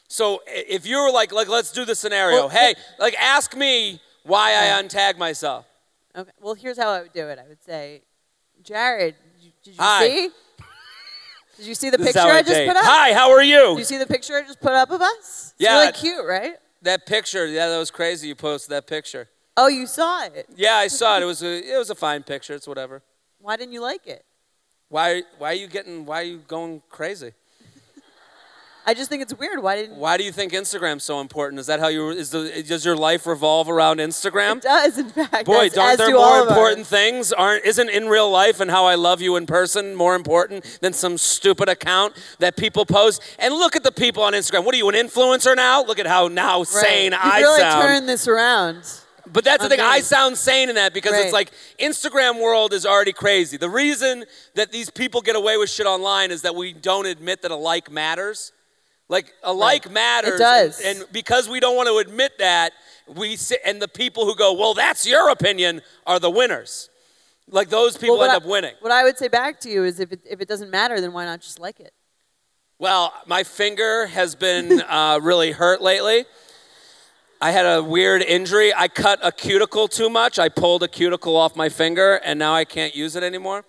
So 0.08 0.42
i- 0.48 0.64
if 0.68 0.84
you're 0.86 1.12
like, 1.12 1.32
like 1.32 1.48
let's 1.48 1.70
do 1.72 1.84
the 1.84 1.94
scenario. 1.94 2.36
Well, 2.38 2.48
hey, 2.48 2.74
like 2.98 3.14
ask 3.20 3.56
me 3.56 4.00
why 4.24 4.50
I 4.52 4.82
untag 4.82 5.16
myself. 5.18 5.64
Okay. 6.16 6.30
Well, 6.40 6.54
here's 6.54 6.78
how 6.78 6.88
I 6.90 7.02
would 7.02 7.12
do 7.12 7.28
it. 7.28 7.38
I 7.38 7.46
would 7.46 7.62
say, 7.62 8.02
Jared, 8.62 9.14
did 9.34 9.44
you, 9.44 9.52
did 9.62 9.70
you 9.72 9.76
Hi. 9.80 10.08
see? 10.08 10.30
Did 11.58 11.64
you 11.68 11.74
see 11.74 11.88
the 11.88 11.96
This 11.96 12.08
is 12.08 12.12
picture 12.12 12.28
how 12.28 12.34
I 12.34 12.38
I 12.38 12.42
just 12.42 12.52
date. 12.52 12.68
put 12.68 12.76
up? 12.76 12.82
Hi, 12.84 13.14
how 13.14 13.30
are 13.30 13.42
you? 13.42 13.58
Did 13.60 13.72
you? 13.72 13.78
you 13.78 13.84
see 13.84 13.96
the 13.96 14.06
picture 14.06 14.34
I 14.36 14.42
just 14.42 14.60
put 14.60 14.72
up 14.72 14.90
of 14.90 15.00
us? 15.00 15.54
It's 15.54 15.54
Yeah. 15.56 15.78
really 15.80 15.92
cute, 15.92 16.26
right? 16.26 16.56
That 16.82 17.06
picture, 17.06 17.46
yeah, 17.46 17.68
that 17.68 17.78
was 17.78 17.90
crazy. 17.90 18.28
You 18.28 18.34
posted 18.34 18.72
that 18.72 18.86
picture. 18.86 19.26
Oh, 19.56 19.66
you 19.66 19.86
saw 19.86 20.24
it. 20.26 20.46
Yeah, 20.54 20.74
I 20.74 20.88
saw 20.88 21.16
it. 21.16 21.22
It 21.22 21.24
was 21.32 21.42
a, 21.42 21.74
it 21.74 21.78
was 21.78 21.88
a 21.88 21.94
fine 21.94 22.24
picture. 22.24 22.54
It's 22.54 22.68
whatever. 22.68 23.00
Why 23.40 23.56
didn't 23.56 23.72
you 23.72 23.80
like 23.80 24.06
it? 24.06 24.22
Why, 24.90 25.22
why 25.38 25.52
are 25.52 25.54
you 25.54 25.66
getting, 25.66 26.04
why 26.04 26.20
are 26.20 26.24
you 26.24 26.42
going 26.46 26.82
crazy? 26.90 27.32
I 28.88 28.94
just 28.94 29.10
think 29.10 29.20
it's 29.20 29.34
weird. 29.34 29.60
Why 29.60 29.74
didn't 29.74 29.96
Why 29.96 30.16
do 30.16 30.22
you 30.22 30.30
think 30.30 30.52
Instagram's 30.52 31.02
so 31.02 31.20
important? 31.20 31.58
Is 31.58 31.66
that 31.66 31.80
how 31.80 31.88
you 31.88 32.10
is 32.10 32.30
the 32.30 32.62
does 32.66 32.84
your 32.84 32.96
life 32.96 33.26
revolve 33.26 33.68
around 33.68 33.98
Instagram? 33.98 34.58
it 34.58 34.62
does, 34.62 34.96
in 34.98 35.10
fact. 35.10 35.44
Boy, 35.44 35.66
as, 35.66 35.76
aren't 35.76 35.98
there 35.98 36.12
more 36.12 36.38
important 36.40 36.86
things? 36.86 37.32
Aren't 37.32 37.64
isn't 37.64 37.90
in 37.90 38.06
real 38.06 38.30
life 38.30 38.60
and 38.60 38.70
how 38.70 38.84
I 38.86 38.94
love 38.94 39.20
you 39.20 39.34
in 39.34 39.44
person 39.46 39.96
more 39.96 40.14
important 40.14 40.78
than 40.80 40.92
some 40.92 41.18
stupid 41.18 41.68
account 41.68 42.14
that 42.38 42.56
people 42.56 42.86
post? 42.86 43.20
And 43.40 43.54
look 43.54 43.74
at 43.74 43.82
the 43.82 43.90
people 43.90 44.22
on 44.22 44.34
Instagram. 44.34 44.64
What 44.64 44.72
are 44.74 44.78
you, 44.78 44.88
an 44.88 44.94
influencer 44.94 45.56
now? 45.56 45.82
Look 45.84 45.98
at 45.98 46.06
how 46.06 46.28
now 46.28 46.58
Right. 46.60 46.66
sane 46.68 47.12
You've 47.12 47.20
I 47.24 47.40
really 47.40 47.58
sound. 47.60 47.82
turned 47.82 48.08
this 48.08 48.28
around. 48.28 48.84
But 49.32 49.42
that's 49.44 49.64
the 49.64 49.68
thing. 49.68 49.80
I 49.80 49.98
sound 50.00 50.38
sane 50.38 50.68
in 50.68 50.76
that 50.76 50.94
because 50.94 51.12
Right. 51.12 51.24
it's 51.24 51.32
like 51.32 51.50
Instagram 51.80 52.40
world 52.40 52.72
is 52.72 52.86
already 52.86 53.12
crazy. 53.12 53.56
The 53.56 53.68
reason 53.68 54.24
that 54.54 54.70
these 54.70 54.88
people 54.90 55.20
get 55.22 55.34
away 55.34 55.56
with 55.56 55.68
shit 55.70 55.86
online 55.86 56.30
is 56.30 56.42
that 56.42 56.54
we 56.54 56.72
don't 56.72 57.06
admit 57.06 57.42
that 57.42 57.50
a 57.50 57.56
like 57.56 57.90
matters. 57.90 58.52
Like 59.08 59.32
a 59.42 59.52
like 59.52 59.90
matters. 59.90 60.34
It 60.34 60.38
does. 60.38 60.80
And, 60.80 60.98
and 60.98 61.12
because 61.12 61.48
we 61.48 61.60
don't 61.60 61.76
want 61.76 61.88
to 61.88 61.98
admit 61.98 62.38
that, 62.38 62.72
we 63.06 63.36
sit 63.36 63.60
and 63.64 63.80
the 63.80 63.88
people 63.88 64.24
who 64.24 64.34
go, 64.34 64.52
"Well, 64.52 64.74
that's 64.74 65.06
your 65.06 65.30
opinion," 65.30 65.82
are 66.06 66.18
the 66.18 66.30
winners. 66.30 66.90
Like 67.48 67.68
those 67.68 67.96
people 67.96 68.18
Well, 68.18 68.24
end 68.24 68.32
what 68.32 68.42
up 68.42 68.48
winning. 68.48 68.74
What 68.80 68.90
I 68.90 69.04
would 69.04 69.16
say 69.16 69.28
back 69.28 69.60
to 69.60 69.70
you 69.70 69.84
is 69.84 70.00
if 70.00 70.10
it, 70.10 70.20
if 70.28 70.40
it 70.40 70.48
doesn't 70.48 70.70
matter, 70.70 71.00
then 71.00 71.12
why 71.12 71.24
not 71.24 71.40
just 71.40 71.60
like 71.60 71.78
it? 71.78 71.92
Well, 72.78 73.14
my 73.26 73.44
finger 73.44 74.06
has 74.06 74.34
been 74.34 74.80
uh, 74.88 75.20
really 75.22 75.52
hurt 75.52 75.80
lately. 75.80 76.24
I 77.40 77.52
had 77.52 77.66
a 77.66 77.82
weird 77.84 78.22
injury. 78.22 78.74
I 78.74 78.88
cut 78.88 79.20
a 79.22 79.30
cuticle 79.30 79.88
too 79.88 80.10
much. 80.10 80.38
I 80.38 80.48
pulled 80.48 80.82
a 80.82 80.88
cuticle 80.88 81.36
off 81.36 81.54
my 81.54 81.68
finger, 81.68 82.14
and 82.24 82.38
now 82.38 82.54
I 82.54 82.64
can't 82.64 82.96
use 82.96 83.14
it 83.14 83.22
anymore. 83.22 83.64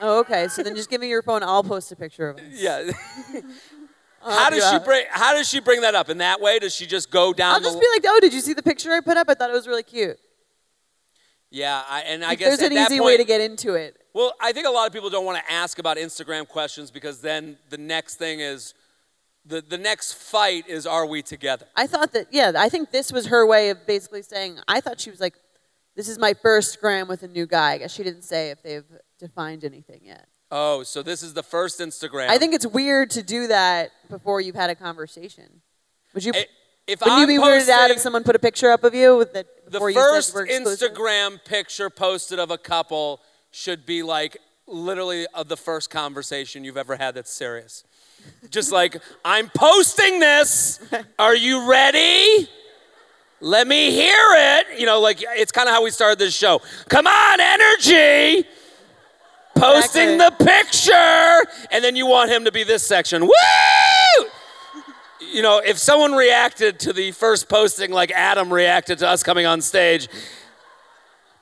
Oh, 0.00 0.18
okay. 0.20 0.48
So 0.48 0.62
then 0.62 0.74
just 0.74 0.90
give 0.90 1.00
me 1.00 1.08
your 1.08 1.22
phone. 1.22 1.42
I'll 1.42 1.62
post 1.62 1.92
a 1.92 1.96
picture 1.96 2.28
of 2.28 2.38
it. 2.38 2.44
Yeah. 2.52 2.90
I'll 4.24 4.38
how 4.38 4.50
does 4.50 4.70
she 4.70 4.78
bring? 4.78 5.04
How 5.10 5.32
does 5.34 5.48
she 5.48 5.60
bring 5.60 5.80
that 5.82 5.94
up? 5.94 6.08
In 6.08 6.18
that 6.18 6.40
way, 6.40 6.58
does 6.58 6.74
she 6.74 6.86
just 6.86 7.10
go 7.10 7.32
down? 7.32 7.54
I'll 7.54 7.60
the, 7.60 7.66
just 7.66 7.80
be 7.80 7.86
like, 7.94 8.04
oh, 8.06 8.18
did 8.20 8.32
you 8.32 8.40
see 8.40 8.52
the 8.52 8.62
picture 8.62 8.92
I 8.92 9.00
put 9.00 9.16
up? 9.16 9.28
I 9.28 9.34
thought 9.34 9.50
it 9.50 9.54
was 9.54 9.66
really 9.66 9.82
cute. 9.82 10.18
yeah, 11.50 11.82
I, 11.88 12.00
and 12.02 12.24
I 12.24 12.34
guess 12.34 12.58
There's 12.58 12.70
an 12.70 12.76
easy 12.76 12.98
point, 12.98 13.04
way 13.04 13.16
to 13.16 13.24
get 13.24 13.40
into 13.40 13.74
it. 13.74 13.96
Well, 14.14 14.32
I 14.40 14.52
think 14.52 14.66
a 14.66 14.70
lot 14.70 14.86
of 14.86 14.92
people 14.92 15.10
don't 15.10 15.24
want 15.24 15.44
to 15.44 15.52
ask 15.52 15.78
about 15.78 15.96
Instagram 15.96 16.46
questions 16.46 16.90
because 16.90 17.20
then 17.20 17.56
the 17.70 17.78
next 17.78 18.16
thing 18.16 18.40
is, 18.40 18.74
the 19.44 19.60
the 19.60 19.78
next 19.78 20.14
fight 20.14 20.68
is, 20.68 20.86
are 20.86 21.04
we 21.06 21.22
together? 21.22 21.66
I 21.76 21.86
thought 21.86 22.12
that, 22.12 22.28
yeah, 22.30 22.52
I 22.56 22.68
think 22.68 22.92
this 22.92 23.12
was 23.12 23.26
her 23.26 23.46
way 23.46 23.70
of 23.70 23.86
basically 23.86 24.22
saying, 24.22 24.58
I 24.68 24.80
thought 24.80 25.00
she 25.00 25.10
was 25.10 25.20
like, 25.20 25.34
this 25.96 26.08
is 26.08 26.18
my 26.18 26.32
first 26.32 26.80
gram 26.80 27.08
with 27.08 27.22
a 27.22 27.28
new 27.28 27.46
guy. 27.46 27.72
I 27.72 27.78
guess 27.78 27.92
she 27.92 28.02
didn't 28.02 28.22
say 28.22 28.50
if 28.50 28.62
they've 28.62 28.84
defined 29.18 29.64
anything 29.64 30.00
yet. 30.04 30.28
Oh, 30.54 30.82
so 30.82 31.02
this 31.02 31.22
is 31.22 31.32
the 31.32 31.42
first 31.42 31.80
Instagram. 31.80 32.28
I 32.28 32.36
think 32.36 32.52
it's 32.52 32.66
weird 32.66 33.08
to 33.12 33.22
do 33.22 33.46
that 33.46 33.90
before 34.10 34.40
you've 34.42 34.54
had 34.54 34.68
a 34.68 34.74
conversation. 34.74 35.62
Would 36.14 36.24
you? 36.24 36.32
I- 36.34 36.46
if 36.86 37.00
wouldn't 37.00 37.20
you 37.20 37.26
be 37.28 37.38
weirded 37.38 37.68
out 37.68 37.90
if 37.90 38.00
someone 38.00 38.24
put 38.24 38.34
a 38.34 38.40
picture 38.40 38.70
up 38.70 38.82
of 38.82 38.92
you 38.92 39.16
with 39.16 39.32
that 39.34 39.46
the 39.70 39.78
first 39.78 39.94
you 39.96 40.20
said 40.22 40.34
we're 40.34 40.44
exclusive? 40.46 40.92
Instagram 40.92 41.44
picture 41.44 41.88
posted 41.88 42.38
of 42.40 42.50
a 42.50 42.58
couple 42.58 43.20
should 43.52 43.86
be 43.86 44.02
like 44.02 44.36
literally 44.66 45.26
of 45.32 45.48
the 45.48 45.56
first 45.56 45.90
conversation 45.90 46.64
you've 46.64 46.76
ever 46.76 46.96
had 46.96 47.14
that's 47.14 47.32
serious. 47.32 47.84
Just 48.50 48.72
like, 48.80 48.96
I'm 49.24 49.48
posting 49.54 50.18
this. 50.18 50.80
Are 51.20 51.36
you 51.36 51.70
ready? 51.70 52.48
Let 53.40 53.68
me 53.68 53.92
hear 53.92 54.12
it. 54.16 54.78
You 54.80 54.86
know, 54.86 55.00
like 55.00 55.18
it's 55.22 55.52
kind 55.52 55.68
of 55.68 55.74
how 55.74 55.84
we 55.84 55.90
started 55.92 56.18
this 56.18 56.34
show. 56.34 56.60
Come 56.88 57.06
on, 57.06 57.40
energy. 57.40 58.44
Posting 59.62 60.14
Exactly. 60.14 60.46
the 60.46 60.50
picture. 60.50 61.66
And 61.70 61.84
then 61.84 61.96
you 61.96 62.06
want 62.06 62.30
him 62.30 62.44
to 62.44 62.52
be 62.52 62.64
this 62.64 62.86
section. 62.86 63.26
Woo! 63.26 63.32
you 65.32 65.42
know, 65.42 65.62
if 65.64 65.78
someone 65.78 66.12
reacted 66.12 66.78
to 66.80 66.92
the 66.92 67.10
first 67.12 67.48
posting 67.48 67.90
like 67.90 68.10
Adam 68.10 68.52
reacted 68.52 68.98
to 68.98 69.08
us 69.08 69.22
coming 69.22 69.46
on 69.46 69.60
stage, 69.60 70.08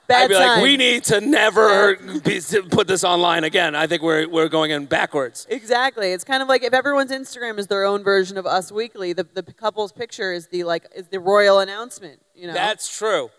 Bad 0.07 0.25
I'd 0.25 0.29
be 0.29 0.35
like, 0.35 0.62
we 0.62 0.77
need 0.77 1.05
to 1.05 1.21
never 1.21 1.95
be, 1.97 2.41
put 2.69 2.89
this 2.89 3.05
online 3.05 3.45
again. 3.45 3.77
I 3.77 3.87
think 3.87 4.03
we're, 4.03 4.29
we're 4.29 4.49
going 4.49 4.73
in 4.73 4.87
backwards. 4.87 5.47
Exactly. 5.49 6.12
It's 6.12 6.25
kind 6.25 6.43
of 6.43 6.49
like 6.49 6.65
if 6.65 6.75
everyone's 6.75 7.12
Instagram 7.12 7.59
is 7.59 7.69
their 7.69 7.85
own 7.85 8.03
version 8.03 8.37
of 8.37 8.45
Us 8.45 8.73
Weekly, 8.73 9.12
the, 9.12 9.25
the 9.35 9.45
couple's 9.45 9.93
picture 9.93 10.33
is 10.33 10.49
the 10.49 10.65
like 10.65 10.85
is 10.97 11.07
the 11.09 11.21
royal 11.21 11.61
announcement. 11.61 12.21
You 12.35 12.49
know, 12.49 12.55
That's 12.55 12.97
true. 12.97 13.31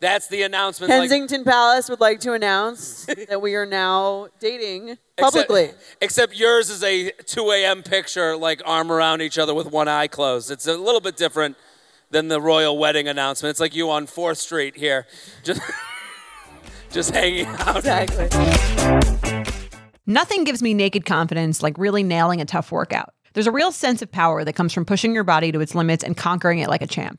That's 0.00 0.28
the 0.28 0.42
announcement. 0.42 0.90
like- 0.90 1.00
Kensington 1.08 1.44
Palace 1.44 1.88
would 1.88 2.00
like 2.00 2.20
to 2.20 2.32
announce 2.34 3.06
that 3.28 3.40
we 3.40 3.54
are 3.54 3.64
now 3.66 4.28
dating 4.40 4.98
publicly. 5.16 5.64
Except, 5.64 5.96
except 6.02 6.34
yours 6.36 6.68
is 6.70 6.82
a 6.82 7.10
2 7.10 7.50
a.m. 7.52 7.82
picture, 7.82 8.36
like 8.36 8.60
arm 8.66 8.92
around 8.92 9.22
each 9.22 9.38
other 9.38 9.54
with 9.54 9.70
one 9.70 9.88
eye 9.88 10.06
closed. 10.06 10.50
It's 10.50 10.66
a 10.66 10.76
little 10.76 11.00
bit 11.00 11.16
different 11.16 11.56
than 12.10 12.28
the 12.28 12.40
royal 12.40 12.76
wedding 12.78 13.08
announcement. 13.08 13.50
It's 13.50 13.60
like 13.60 13.74
you 13.74 13.90
on 13.90 14.06
4th 14.06 14.36
Street 14.36 14.76
here, 14.76 15.06
just, 15.42 15.60
just 16.92 17.12
hanging 17.12 17.46
out. 17.46 17.78
exactly. 17.78 18.28
Nothing 20.06 20.44
gives 20.44 20.62
me 20.62 20.72
naked 20.74 21.04
confidence 21.04 21.62
like 21.62 21.76
really 21.78 22.02
nailing 22.04 22.40
a 22.40 22.44
tough 22.44 22.70
workout. 22.70 23.12
There's 23.32 23.46
a 23.48 23.52
real 23.52 23.72
sense 23.72 24.02
of 24.02 24.12
power 24.12 24.44
that 24.44 24.52
comes 24.52 24.72
from 24.72 24.84
pushing 24.84 25.14
your 25.14 25.24
body 25.24 25.50
to 25.52 25.60
its 25.60 25.74
limits 25.74 26.04
and 26.04 26.16
conquering 26.16 26.60
it 26.60 26.68
like 26.68 26.80
a 26.82 26.86
champ. 26.86 27.18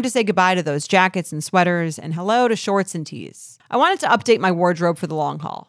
to 0.00 0.08
say 0.08 0.22
goodbye 0.22 0.54
to 0.54 0.62
those 0.62 0.88
jackets 0.88 1.32
and 1.32 1.44
sweaters 1.44 1.98
and 1.98 2.14
hello 2.14 2.48
to 2.48 2.56
shorts 2.56 2.94
and 2.94 3.06
tees. 3.06 3.58
I 3.70 3.76
wanted 3.76 4.00
to 4.00 4.06
update 4.06 4.40
my 4.40 4.50
wardrobe 4.50 4.96
for 4.96 5.06
the 5.06 5.14
long 5.14 5.38
haul 5.38 5.68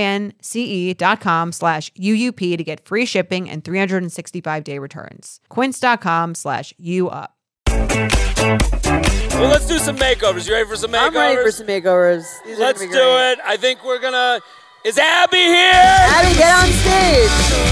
Q-U-I-N-C-E 0.01 0.93
dot 0.95 1.19
com 1.21 1.51
slash 1.51 1.91
UUP 1.93 2.57
to 2.57 2.63
get 2.63 2.85
free 2.85 3.05
shipping 3.05 3.49
and 3.49 3.63
365 3.63 4.63
day 4.63 4.79
returns. 4.79 5.39
Quince.com 5.49 6.35
slash 6.35 6.73
UUP. 6.81 7.27
Well, 7.67 9.49
let's 9.49 9.67
do 9.67 9.79
some 9.79 9.97
makeovers. 9.97 10.47
You 10.47 10.53
ready 10.53 10.67
for 10.67 10.75
some 10.75 10.91
makeovers? 10.91 11.07
I'm 11.07 11.15
ready 11.15 11.43
for 11.43 11.51
some 11.51 11.67
makeovers. 11.67 12.25
These 12.45 12.59
Let's 12.59 12.81
do 12.81 12.87
it. 12.89 13.39
I 13.45 13.57
think 13.57 13.83
we're 13.83 13.99
gonna. 13.99 14.39
Is 14.83 14.97
Abby 14.97 15.37
here? 15.37 15.71
Abby, 15.73 16.35
get 16.37 16.53
on 16.57 16.67
stage. 16.73 17.29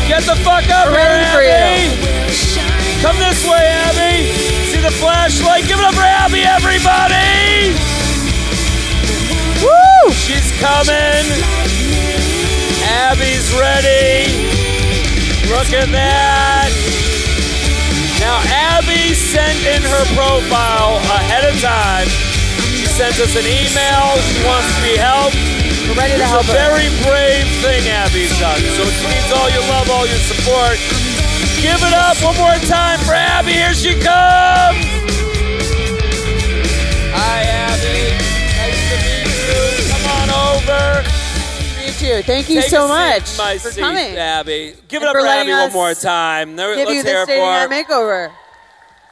Get 0.08 0.24
the 0.24 0.36
fuck 0.46 0.70
up 0.70 0.88
We're 0.88 0.98
here, 0.98 1.10
ready 1.10 1.26
for 1.34 1.42
Abby. 1.42 3.02
Come 3.02 3.18
this 3.18 3.44
way, 3.50 3.66
Abby. 3.66 4.32
See 4.70 4.80
the 4.82 4.92
flashlight? 4.92 5.66
Give 5.68 5.80
it 5.80 5.86
up 5.86 5.94
for 5.96 6.02
Abby, 6.02 6.42
everybody. 6.42 7.74
Woo! 9.64 10.14
She's 10.14 10.52
coming. 10.62 11.89
Abby's 13.10 13.50
ready. 13.58 14.30
Look 15.50 15.74
at 15.74 15.90
that. 15.90 16.70
Now, 18.22 18.38
Abby 18.78 19.18
sent 19.18 19.58
in 19.66 19.82
her 19.82 20.06
profile 20.14 21.02
ahead 21.18 21.42
of 21.50 21.58
time. 21.58 22.06
She 22.78 22.86
sent 22.86 23.18
us 23.18 23.34
an 23.34 23.50
email. 23.50 24.14
She 24.30 24.46
wants 24.46 24.70
to 24.78 24.82
be 24.86 24.94
helped. 24.94 25.34
We're 25.90 25.98
ready 25.98 26.22
to 26.22 26.22
It's 26.22 26.30
help 26.30 26.46
a 26.46 26.54
her. 26.54 26.70
very 26.70 26.90
brave 27.02 27.50
thing 27.66 27.90
Abby's 27.90 28.30
done. 28.38 28.62
So 28.78 28.86
it 28.86 28.94
needs 29.10 29.34
all 29.34 29.50
your 29.50 29.66
love, 29.74 29.90
all 29.90 30.06
your 30.06 30.22
support. 30.30 30.78
Give 31.66 31.82
it 31.82 31.96
up 31.98 32.14
one 32.22 32.38
more 32.38 32.62
time 32.70 33.02
for 33.10 33.18
Abby. 33.18 33.58
Here 33.58 33.74
she 33.74 33.98
comes. 33.98 34.86
Me 42.02 42.08
too. 42.08 42.22
Thank 42.22 42.50
you 42.50 42.62
Take 42.62 42.70
so 42.70 42.86
a 42.86 42.88
much 42.88 43.32
in 43.32 43.38
my 43.38 43.58
for 43.58 43.72
seat, 43.72 43.82
coming. 43.82 44.16
Abby. 44.16 44.74
Give 44.88 45.02
it 45.02 45.08
up 45.08 45.16
for 45.16 45.22
for 45.22 45.28
Abby 45.28 45.52
one 45.52 45.74
more 45.74 45.94
time. 45.94 46.56
There- 46.56 46.76
Give 46.76 46.88
Let's 46.88 46.98
you 46.98 47.04
hear 47.04 47.26
the 47.26 47.32
it 47.32 47.36
for 47.36 47.46
her. 47.46 47.68
Night 47.68 47.88
makeover. 47.88 48.32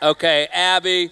Okay, 0.02 0.48
Abby, 0.54 1.12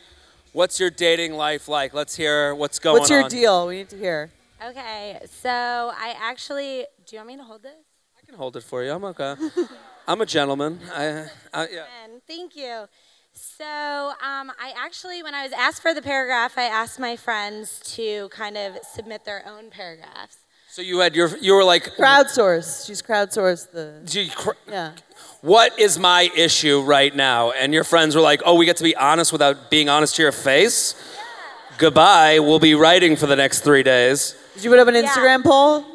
what's 0.53 0.79
your 0.79 0.89
dating 0.89 1.33
life 1.33 1.67
like? 1.67 1.93
Let's 1.93 2.15
hear 2.15 2.55
what's 2.55 2.79
going 2.79 2.95
on. 2.95 2.99
What's 2.99 3.09
your 3.09 3.27
deal? 3.27 3.67
We 3.67 3.77
need 3.77 3.89
to 3.89 3.97
hear. 3.97 4.31
Okay, 4.63 5.19
so 5.29 5.49
I 5.49 6.15
actually. 6.17 6.85
Do 7.05 7.15
you 7.15 7.19
want 7.19 7.27
me 7.27 7.37
to 7.37 7.43
hold 7.43 7.63
this? 7.63 7.73
I 8.17 8.25
can 8.25 8.35
hold 8.35 8.55
it 8.55 8.63
for 8.63 8.83
you. 8.83 8.91
I'm 8.91 9.03
okay. 9.05 9.35
I'm 10.07 10.21
a 10.21 10.25
gentleman. 10.25 10.79
I, 10.93 11.27
I, 11.53 11.67
yeah. 11.67 11.85
And 12.03 12.21
thank 12.27 12.55
you. 12.55 12.85
So 13.33 13.65
um, 13.65 14.51
I 14.59 14.73
actually, 14.77 15.23
when 15.23 15.35
I 15.35 15.43
was 15.43 15.51
asked 15.51 15.81
for 15.81 15.93
the 15.93 16.01
paragraph, 16.01 16.57
I 16.57 16.63
asked 16.63 16.99
my 16.99 17.17
friends 17.17 17.81
to 17.95 18.29
kind 18.29 18.55
of 18.55 18.77
submit 18.83 19.25
their 19.25 19.43
own 19.45 19.69
paragraphs. 19.71 20.37
So 20.75 20.81
you 20.81 20.99
had 20.99 21.15
your, 21.15 21.29
you 21.37 21.53
were 21.53 21.63
like, 21.63 21.95
Crowdsource. 21.95 22.85
She's 22.85 23.01
crowdsourced 23.01 23.71
the. 23.71 24.01
gee, 24.03 24.27
cr- 24.27 24.59
Yeah. 24.69 24.91
what 25.39 25.79
is 25.79 25.97
my 25.97 26.29
issue 26.35 26.81
right 26.81 27.15
now? 27.15 27.51
And 27.51 27.73
your 27.73 27.85
friends 27.85 28.13
were 28.13 28.19
like, 28.21 28.41
oh, 28.45 28.55
we 28.55 28.65
get 28.65 28.75
to 28.75 28.83
be 28.83 28.93
honest 28.93 29.31
without 29.31 29.71
being 29.71 29.87
honest 29.87 30.17
to 30.17 30.21
your 30.21 30.33
face? 30.33 30.93
Yeah. 31.15 31.77
Goodbye. 31.77 32.39
We'll 32.39 32.59
be 32.59 32.75
writing 32.75 33.15
for 33.15 33.25
the 33.25 33.37
next 33.37 33.61
three 33.61 33.83
days. 33.83 34.35
Did 34.55 34.65
you 34.65 34.69
put 34.69 34.79
up 34.79 34.89
an 34.89 34.95
Yeah. 34.95 35.03
Instagram 35.03 35.43
poll? 35.45 35.85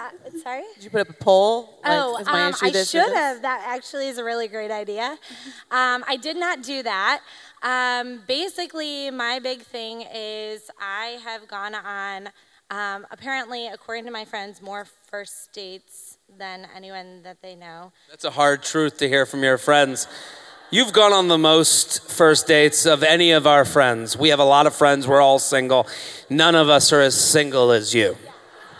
Uh, 0.00 0.08
sorry? 0.42 0.62
Did 0.76 0.84
you 0.84 0.88
put 0.90 1.02
up 1.02 1.10
a 1.10 1.22
poll? 1.22 1.78
Like, 1.84 1.92
Oh, 2.00 2.16
is 2.16 2.26
my 2.26 2.44
um, 2.46 2.54
issue 2.54 2.64
I 2.64 2.70
this 2.70 2.94
or 2.94 2.98
should 2.98 3.08
this? 3.10 3.14
have. 3.14 3.42
That 3.42 3.62
actually 3.66 4.08
is 4.08 4.16
a 4.16 4.24
really 4.24 4.48
great 4.48 4.70
idea. 4.70 5.18
Um, 5.70 6.02
I 6.08 6.16
did 6.16 6.38
not 6.38 6.62
do 6.62 6.82
that. 6.82 7.20
Um, 7.62 8.22
basically, 8.26 9.10
my 9.10 9.38
big 9.38 9.60
thing 9.60 10.06
is 10.14 10.70
I 10.80 11.18
have 11.24 11.46
gone 11.46 11.74
on, 11.74 12.30
um, 12.70 13.06
apparently, 13.10 13.66
according 13.66 14.04
to 14.04 14.10
my 14.10 14.24
friends, 14.24 14.62
more 14.62 14.86
first 15.10 15.52
dates 15.52 16.18
than 16.38 16.66
anyone 16.74 17.22
that 17.24 17.42
they 17.42 17.54
know. 17.56 17.92
That's 18.08 18.24
a 18.24 18.30
hard 18.30 18.62
truth 18.62 18.96
to 18.98 19.08
hear 19.08 19.26
from 19.26 19.42
your 19.42 19.58
friends. 19.58 20.06
You've 20.70 20.92
gone 20.92 21.12
on 21.12 21.26
the 21.26 21.36
most 21.38 22.08
first 22.08 22.46
dates 22.46 22.86
of 22.86 23.02
any 23.02 23.32
of 23.32 23.44
our 23.44 23.64
friends. 23.64 24.16
We 24.16 24.28
have 24.28 24.38
a 24.38 24.44
lot 24.44 24.68
of 24.68 24.74
friends. 24.74 25.08
We're 25.08 25.20
all 25.20 25.40
single. 25.40 25.88
None 26.28 26.54
of 26.54 26.68
us 26.68 26.92
are 26.92 27.00
as 27.00 27.20
single 27.20 27.72
as 27.72 27.92
you. 27.92 28.16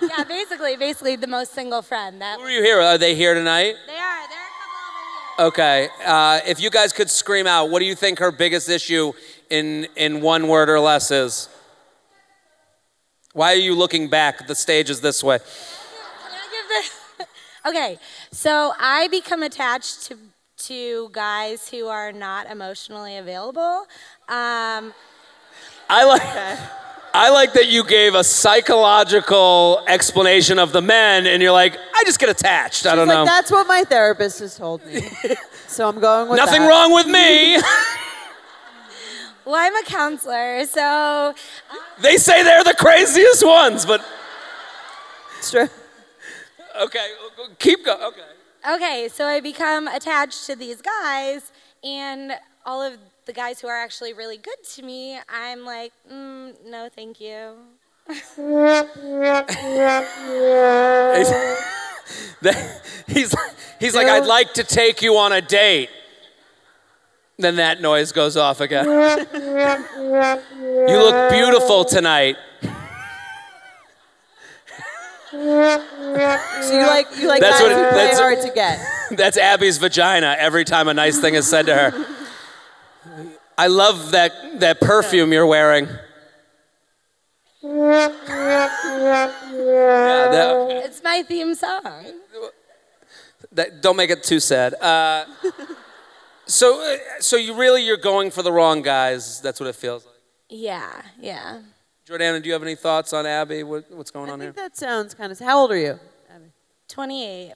yeah, 0.00 0.22
basically, 0.28 0.76
basically 0.76 1.16
the 1.16 1.26
most 1.26 1.52
single 1.52 1.82
friend. 1.82 2.20
That 2.20 2.38
Who 2.38 2.44
are 2.44 2.50
you 2.50 2.62
here? 2.62 2.80
Are 2.80 2.96
they 2.96 3.16
here 3.16 3.34
tonight? 3.34 3.74
they 3.88 3.94
are. 3.94 4.28
They're 4.28 4.38
a 4.38 5.46
couple 5.48 5.48
over 5.48 5.82
here. 5.82 5.88
Okay. 5.88 5.88
Uh, 6.06 6.38
if 6.46 6.60
you 6.60 6.70
guys 6.70 6.92
could 6.92 7.10
scream 7.10 7.48
out, 7.48 7.70
what 7.70 7.80
do 7.80 7.86
you 7.86 7.96
think 7.96 8.20
her 8.20 8.30
biggest 8.30 8.68
issue 8.68 9.12
in 9.50 9.88
in 9.96 10.20
one 10.20 10.46
word 10.46 10.70
or 10.70 10.78
less 10.78 11.10
is? 11.10 11.48
Why 13.32 13.52
are 13.52 13.56
you 13.56 13.74
looking 13.74 14.08
back? 14.08 14.46
The 14.46 14.54
stage 14.54 14.90
is 14.90 15.00
this 15.00 15.22
way. 15.22 15.38
Can 15.38 15.46
I 16.32 16.48
give 16.50 17.26
the- 17.66 17.70
okay, 17.70 17.98
so 18.32 18.72
I 18.78 19.08
become 19.08 19.42
attached 19.42 20.02
to 20.08 20.18
to 20.66 21.08
guys 21.12 21.70
who 21.70 21.86
are 21.86 22.12
not 22.12 22.50
emotionally 22.50 23.16
available. 23.16 23.86
Um, 24.28 24.92
I 25.88 26.04
like. 26.04 26.22
I 27.12 27.30
like 27.30 27.54
that 27.54 27.66
you 27.66 27.82
gave 27.82 28.14
a 28.14 28.22
psychological 28.22 29.82
explanation 29.88 30.58
of 30.60 30.70
the 30.72 30.80
men, 30.82 31.26
and 31.26 31.42
you're 31.42 31.50
like, 31.50 31.76
I 31.76 32.04
just 32.04 32.20
get 32.20 32.28
attached. 32.28 32.86
I 32.86 32.94
don't 32.94 33.08
Like, 33.08 33.16
know. 33.16 33.24
that's 33.24 33.50
what 33.50 33.66
my 33.66 33.82
therapist 33.84 34.38
has 34.40 34.54
told 34.56 34.84
me. 34.86 35.00
so 35.66 35.88
I'm 35.88 35.98
going 35.98 36.28
with 36.28 36.36
Nothing 36.36 36.60
that. 36.62 36.68
wrong 36.68 36.94
with 36.94 37.06
me. 37.08 37.56
Well, 39.44 39.54
I'm 39.56 39.74
a 39.76 39.82
counselor, 39.84 40.64
so 40.66 41.34
they 42.00 42.16
say 42.16 42.42
they're 42.42 42.64
the 42.64 42.74
craziest 42.74 43.44
ones, 43.44 43.86
but 43.86 44.04
It's 45.38 45.50
true. 45.50 45.68
okay, 46.80 47.06
keep 47.58 47.84
going. 47.84 48.02
Okay. 48.02 48.74
okay, 48.74 49.08
so 49.12 49.26
I 49.26 49.40
become 49.40 49.88
attached 49.88 50.46
to 50.46 50.56
these 50.56 50.82
guys, 50.82 51.52
and 51.82 52.32
all 52.66 52.82
of 52.82 52.98
the 53.26 53.32
guys 53.32 53.60
who 53.60 53.68
are 53.68 53.76
actually 53.76 54.12
really 54.12 54.36
good 54.36 54.62
to 54.74 54.82
me, 54.82 55.18
I'm 55.28 55.64
like, 55.64 55.92
mm, 56.10 56.54
no, 56.66 56.88
thank 56.94 57.20
you. 57.20 57.54
he's 63.06 63.34
he's 63.80 63.94
like, 63.94 64.08
I'd 64.08 64.26
like 64.26 64.54
to 64.54 64.64
take 64.64 65.02
you 65.02 65.16
on 65.16 65.32
a 65.32 65.40
date. 65.40 65.90
Then 67.40 67.56
that 67.56 67.80
noise 67.80 68.12
goes 68.12 68.36
off 68.36 68.60
again. 68.60 68.84
you 68.86 68.92
look 70.98 71.30
beautiful 71.32 71.84
tonight. 71.84 72.36
So 75.30 75.38
you 76.72 76.86
like 76.86 77.06
you 77.18 77.28
like 77.28 77.40
That's 77.40 77.60
guys 77.60 77.62
what- 77.62 77.72
who 77.72 77.88
play 77.90 78.04
that's- 78.04 78.18
hard 78.18 78.40
to 78.42 78.50
get. 78.54 78.78
That's 79.16 79.36
Abby's 79.36 79.78
vagina 79.78 80.36
every 80.38 80.64
time 80.64 80.86
a 80.88 80.94
nice 80.94 81.18
thing 81.18 81.34
is 81.34 81.48
said 81.48 81.66
to 81.66 81.74
her. 81.74 82.06
I 83.58 83.66
love 83.66 84.12
that, 84.12 84.32
that 84.60 84.80
perfume 84.80 85.32
you're 85.32 85.46
wearing. 85.46 85.88
Yeah, 87.62 88.08
that, 90.30 90.68
It's 90.84 91.02
my 91.02 91.22
theme 91.26 91.54
song. 91.56 92.04
that, 93.52 93.82
don't 93.82 93.96
make 93.96 94.10
it 94.10 94.22
too 94.22 94.38
sad. 94.40 94.74
Uh, 94.74 95.24
so, 96.50 96.80
uh, 96.82 96.96
so 97.20 97.36
you 97.36 97.54
really 97.54 97.84
you're 97.84 97.96
going 97.96 98.30
for 98.30 98.42
the 98.42 98.52
wrong 98.52 98.82
guys. 98.82 99.40
That's 99.40 99.60
what 99.60 99.68
it 99.68 99.76
feels 99.76 100.04
like. 100.04 100.14
Yeah, 100.48 101.02
yeah. 101.20 101.60
Jordana, 102.08 102.42
do 102.42 102.48
you 102.48 102.52
have 102.52 102.62
any 102.62 102.74
thoughts 102.74 103.12
on 103.12 103.24
Abby? 103.24 103.62
What, 103.62 103.90
what's 103.92 104.10
going 104.10 104.30
I 104.30 104.32
on 104.32 104.40
here? 104.40 104.52
think 104.52 104.56
that 104.56 104.76
sounds 104.76 105.14
kind 105.14 105.30
of. 105.30 105.38
How 105.38 105.58
old 105.58 105.70
are 105.70 105.76
you? 105.76 105.98
Abby? 106.34 106.46
28. 106.88 107.52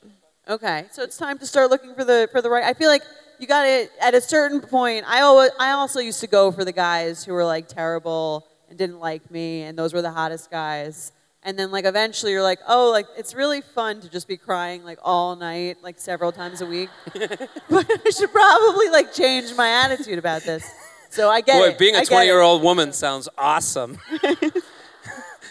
Okay, 0.48 0.84
so 0.92 1.02
it's 1.02 1.16
time 1.16 1.38
to 1.38 1.46
start 1.46 1.70
looking 1.70 1.94
for 1.94 2.04
the 2.04 2.28
for 2.30 2.40
the 2.42 2.50
right. 2.50 2.64
I 2.64 2.74
feel 2.74 2.88
like 2.88 3.02
you 3.38 3.46
got 3.46 3.62
to 3.64 3.88
at 4.00 4.14
a 4.14 4.20
certain 4.20 4.60
point. 4.60 5.04
I 5.08 5.22
always 5.22 5.50
I 5.58 5.70
also 5.70 6.00
used 6.00 6.20
to 6.20 6.26
go 6.26 6.52
for 6.52 6.64
the 6.64 6.72
guys 6.72 7.24
who 7.24 7.32
were 7.32 7.44
like 7.44 7.66
terrible 7.66 8.46
and 8.68 8.78
didn't 8.78 9.00
like 9.00 9.28
me, 9.30 9.62
and 9.62 9.78
those 9.78 9.92
were 9.94 10.02
the 10.02 10.12
hottest 10.12 10.50
guys. 10.50 11.12
And 11.46 11.58
then 11.58 11.70
like 11.70 11.84
eventually 11.84 12.32
you're 12.32 12.42
like, 12.42 12.60
oh, 12.66 12.90
like 12.90 13.06
it's 13.18 13.34
really 13.34 13.60
fun 13.60 14.00
to 14.00 14.08
just 14.08 14.26
be 14.26 14.38
crying 14.38 14.82
like 14.82 14.98
all 15.02 15.36
night, 15.36 15.82
like 15.82 15.98
several 15.98 16.32
times 16.32 16.62
a 16.62 16.66
week. 16.66 16.88
but 17.12 17.90
I 18.06 18.10
should 18.10 18.32
probably 18.32 18.88
like 18.88 19.12
change 19.12 19.54
my 19.54 19.68
attitude 19.84 20.18
about 20.18 20.42
this. 20.42 20.66
So 21.10 21.30
I 21.30 21.42
get 21.42 21.60
Boy, 21.60 21.68
it. 21.68 21.78
being 21.78 21.94
a 21.94 22.04
20 22.04 22.24
year 22.26 22.40
old 22.40 22.62
woman 22.62 22.92
sounds 22.92 23.28
awesome. 23.36 23.98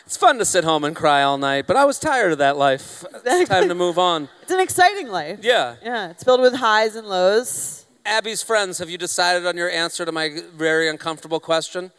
it's 0.06 0.18
fun 0.18 0.40
to 0.40 0.46
sit 0.46 0.64
home 0.64 0.84
and 0.84 0.96
cry 0.96 1.22
all 1.22 1.38
night, 1.38 1.68
but 1.68 1.78
I 1.78 1.86
was 1.86 2.00
tired 2.00 2.32
of 2.34 2.40
that 2.40 2.58
life. 2.58 3.06
It's 3.24 3.50
time 3.50 3.70
to 3.70 3.76
move 3.76 4.00
on. 4.00 4.30
It's 4.42 4.52
an 4.52 4.60
exciting 4.60 5.10
life. 5.10 5.40
Yeah. 5.42 5.76
Yeah, 5.84 6.10
it's 6.10 6.24
filled 6.24 6.42
with 6.42 6.56
highs 6.56 6.96
and 6.96 7.08
lows. 7.08 7.86
Abby's 8.06 8.44
friends, 8.44 8.80
have 8.80 8.90
you 8.90 8.98
decided 8.98 9.46
on 9.46 9.56
your 9.56 9.70
answer 9.70 10.04
to 10.04 10.12
my 10.12 10.42
very 10.54 10.90
uncomfortable 10.90 11.40
question? 11.40 11.92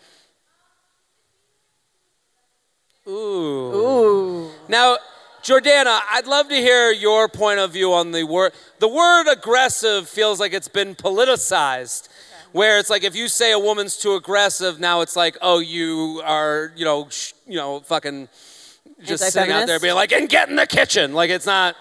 Ooh. 3.06 3.10
Ooh. 3.12 4.50
Now, 4.68 4.96
Jordana, 5.42 6.00
I'd 6.10 6.26
love 6.26 6.48
to 6.48 6.54
hear 6.54 6.90
your 6.90 7.28
point 7.28 7.60
of 7.60 7.72
view 7.72 7.92
on 7.92 8.12
the 8.12 8.24
word. 8.24 8.52
The 8.78 8.88
word 8.88 9.30
aggressive 9.30 10.08
feels 10.08 10.40
like 10.40 10.52
it's 10.54 10.68
been 10.68 10.94
politicized. 10.94 12.08
Where 12.52 12.78
it's 12.78 12.88
like 12.88 13.02
if 13.02 13.16
you 13.16 13.26
say 13.26 13.52
a 13.52 13.58
woman's 13.58 13.96
too 13.96 14.14
aggressive, 14.14 14.78
now 14.78 15.00
it's 15.00 15.16
like, 15.16 15.36
oh, 15.42 15.58
you 15.58 16.22
are, 16.24 16.72
you 16.76 16.84
know, 16.84 17.08
sh- 17.10 17.32
you 17.46 17.56
know, 17.56 17.80
fucking 17.80 18.28
just 19.02 19.24
sitting 19.32 19.50
out 19.50 19.66
there 19.66 19.80
being 19.80 19.96
like, 19.96 20.12
and 20.12 20.28
get 20.28 20.48
in 20.48 20.56
the 20.56 20.66
kitchen. 20.66 21.14
Like 21.14 21.30
it's 21.30 21.46
not. 21.46 21.74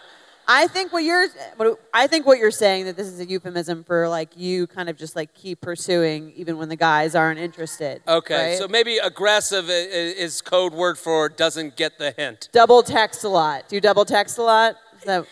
I 0.48 0.68
think 0.68 0.92
what 0.92 1.04
you're, 1.04 1.28
what 1.56 1.80
I 1.94 2.08
think 2.08 2.26
what 2.26 2.38
you're 2.38 2.52
saying 2.52 2.86
that 2.86 2.98
this 2.98 3.08
is 3.08 3.20
a 3.20 3.26
euphemism 3.26 3.84
for 3.84 4.10
like 4.10 4.30
you 4.36 4.68
kind 4.68 4.90
of 4.90 4.98
just 4.98 5.16
like 5.16 5.34
keep 5.34 5.62
pursuing 5.62 6.34
even 6.36 6.58
when 6.58 6.70
the 6.70 6.76
guys 6.76 7.16
aren't 7.16 7.40
interested. 7.40 8.02
Okay, 8.08 8.50
right? 8.52 8.58
so 8.58 8.68
maybe 8.68 8.98
aggressive 8.98 9.70
i- 9.70 9.74
i- 9.74 10.16
is 10.18 10.42
code 10.42 10.74
word 10.74 10.98
for 10.98 11.30
doesn't 11.30 11.76
get 11.78 11.98
the 11.98 12.12
hint. 12.12 12.50
double 12.52 12.84
text 12.84 13.24
a 13.24 13.30
lot. 13.30 13.70
Do 13.70 13.76
you 13.76 13.82
double 13.82 14.06
text 14.06 14.38
a 14.38 14.44
lot? 14.44 14.76
Is 14.98 15.04
that- 15.06 15.26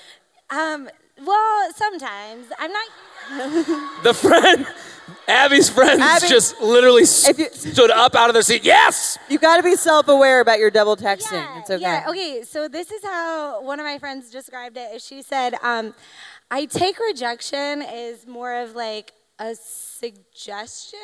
Um, 0.50 0.90
well, 1.26 1.72
sometimes. 1.76 2.48
I'm 2.60 2.72
not. 2.72 2.88
The 4.04 4.14
friend, 4.14 4.66
Abby's 5.28 5.70
friends, 5.70 6.02
Abby, 6.02 6.28
just 6.28 6.60
literally 6.60 7.02
you- 7.04 7.06
stood 7.06 7.92
up 7.92 8.16
out 8.16 8.30
of 8.30 8.34
their 8.34 8.42
seat. 8.42 8.64
Yes. 8.66 9.18
you 9.30 9.38
got 9.38 9.58
to 9.58 9.64
be 9.64 9.76
self-aware 9.76 10.42
about 10.42 10.60
your 10.60 10.72
double 10.72 10.98
texting. 10.98 11.34
Yeah, 11.34 11.60
it's 11.60 11.70
okay. 11.70 11.82
yeah, 11.82 12.06
okay. 12.10 12.44
So 12.44 12.68
this 12.68 12.92
is 12.92 13.04
how 13.04 13.62
one 13.64 13.80
of 13.80 13.86
my 13.86 14.00
friends 14.00 14.32
described 14.32 14.76
it. 14.76 15.02
She 15.02 15.22
said, 15.22 15.56
um, 15.64 15.94
"I 16.50 16.66
take 16.66 17.00
rejection 17.00 17.84
as 17.84 18.26
more 18.28 18.54
of 18.56 18.76
like 18.76 19.14
a 19.40 19.56
suggestion." 19.56 21.00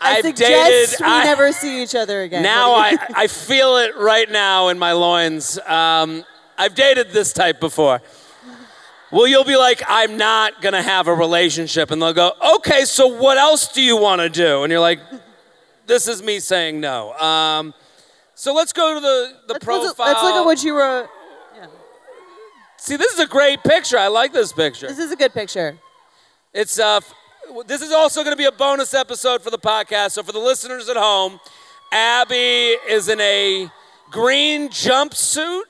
I 0.00 0.16
I've 0.18 0.24
suggest 0.24 0.70
dated. 0.92 1.00
we 1.00 1.06
I- 1.12 1.24
never 1.24 1.52
see 1.52 1.82
each 1.82 1.94
other 1.94 2.22
again. 2.22 2.42
now 2.42 2.72
I, 2.74 2.96
I 3.14 3.26
feel 3.26 3.76
it 3.78 3.96
right 3.96 4.30
now 4.30 4.68
in 4.68 4.78
my 4.78 4.92
loins. 4.92 5.58
Um, 5.66 6.24
I've 6.58 6.74
dated 6.74 7.10
this 7.10 7.32
type 7.32 7.60
before. 7.60 8.00
Well, 9.12 9.26
you'll 9.26 9.44
be 9.44 9.56
like, 9.56 9.82
I'm 9.86 10.16
not 10.16 10.60
gonna 10.60 10.82
have 10.82 11.06
a 11.06 11.14
relationship, 11.14 11.90
and 11.90 12.02
they'll 12.02 12.12
go, 12.12 12.32
okay, 12.56 12.84
so 12.84 13.06
what 13.06 13.38
else 13.38 13.72
do 13.72 13.82
you 13.82 13.96
want 13.96 14.20
to 14.20 14.28
do? 14.28 14.64
And 14.64 14.70
you're 14.70 14.80
like, 14.80 15.00
this 15.86 16.08
is 16.08 16.22
me 16.22 16.40
saying 16.40 16.80
no. 16.80 17.12
Um, 17.14 17.72
so 18.34 18.52
let's 18.52 18.72
go 18.72 18.94
to 18.94 19.00
the 19.00 19.32
the 19.46 19.52
let's, 19.54 19.64
profile. 19.64 19.94
let's, 20.06 20.22
look 20.22 20.34
at 20.34 20.44
what 20.44 20.62
you 20.62 20.76
wrote. 20.76 21.08
Yeah. 21.56 21.66
See, 22.76 22.96
this 22.96 23.12
is 23.14 23.20
a 23.20 23.26
great 23.26 23.62
picture. 23.62 23.96
I 23.96 24.08
like 24.08 24.32
this 24.32 24.52
picture. 24.52 24.88
This 24.88 24.98
is 24.98 25.12
a 25.12 25.16
good 25.16 25.32
picture. 25.32 25.78
It's 26.52 26.78
uh, 26.78 27.00
this 27.66 27.82
is 27.82 27.92
also 27.92 28.22
going 28.24 28.32
to 28.32 28.38
be 28.38 28.46
a 28.46 28.52
bonus 28.52 28.94
episode 28.94 29.42
for 29.42 29.50
the 29.50 29.58
podcast. 29.58 30.12
So 30.12 30.22
for 30.22 30.32
the 30.32 30.38
listeners 30.38 30.88
at 30.88 30.96
home, 30.96 31.38
Abby 31.92 32.76
is 32.88 33.08
in 33.08 33.20
a 33.20 33.70
green 34.10 34.68
jumpsuit. 34.68 35.62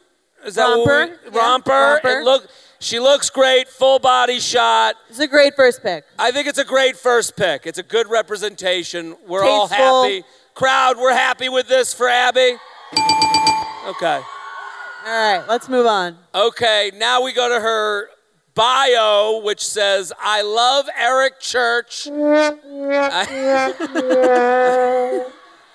Is 0.47 0.55
that 0.55 0.69
what 0.69 0.87
Romper, 0.87 1.19
yeah, 1.25 1.39
romper? 1.39 1.71
romper. 1.71 2.21
It 2.21 2.25
look, 2.25 2.47
she 2.79 3.01
looks 3.01 3.31
great, 3.31 3.69
full 3.69 3.99
body 3.99 4.39
shot. 4.39 4.95
It's 5.09 5.19
a 5.19 5.27
great 5.27 5.57
first 5.57 5.83
pick. 5.83 6.05
I 6.19 6.31
think 6.31 6.47
it's 6.47 6.59
a 6.59 6.65
great 6.65 6.97
first 6.97 7.37
pick. 7.37 7.67
It's 7.67 7.79
a 7.79 7.83
good 7.83 8.09
representation. 8.09 9.17
We're 9.27 9.45
all 9.45 9.67
happy. 9.67 10.25
Crowd, 10.55 10.97
we're 10.99 11.13
happy 11.13 11.49
with 11.49 11.69
this 11.69 11.93
for 11.93 12.09
Abby. 12.09 12.57
Okay. 13.89 14.21
All 15.07 15.13
right, 15.13 15.45
let's 15.49 15.69
move 15.69 15.87
on. 15.87 16.17
Okay, 16.35 16.91
now 16.95 17.23
we 17.23 17.33
go 17.33 17.49
to 17.49 17.61
her 17.61 18.09
bio, 18.55 19.41
which 19.45 19.65
says, 19.65 20.13
I 20.21 20.43
love 20.43 20.87
Eric 20.97 21.41
Church. 21.41 22.09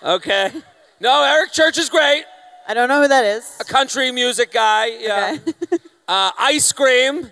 Okay. 0.04 0.52
No, 1.00 1.24
Eric 1.24 1.52
Church 1.52 1.78
is 1.78 1.88
great. 1.88 2.24
I 2.72 2.74
don't 2.74 2.88
know 2.88 3.02
who 3.02 3.10
that 3.10 3.26
is. 3.26 3.58
A 3.60 3.66
country 3.66 4.14
music 4.14 4.54
guy. 4.54 4.98
Yeah. 4.98 5.38
Okay. 5.48 5.78
Uh, 6.08 6.30
ice 6.38 6.74
cream 6.74 7.32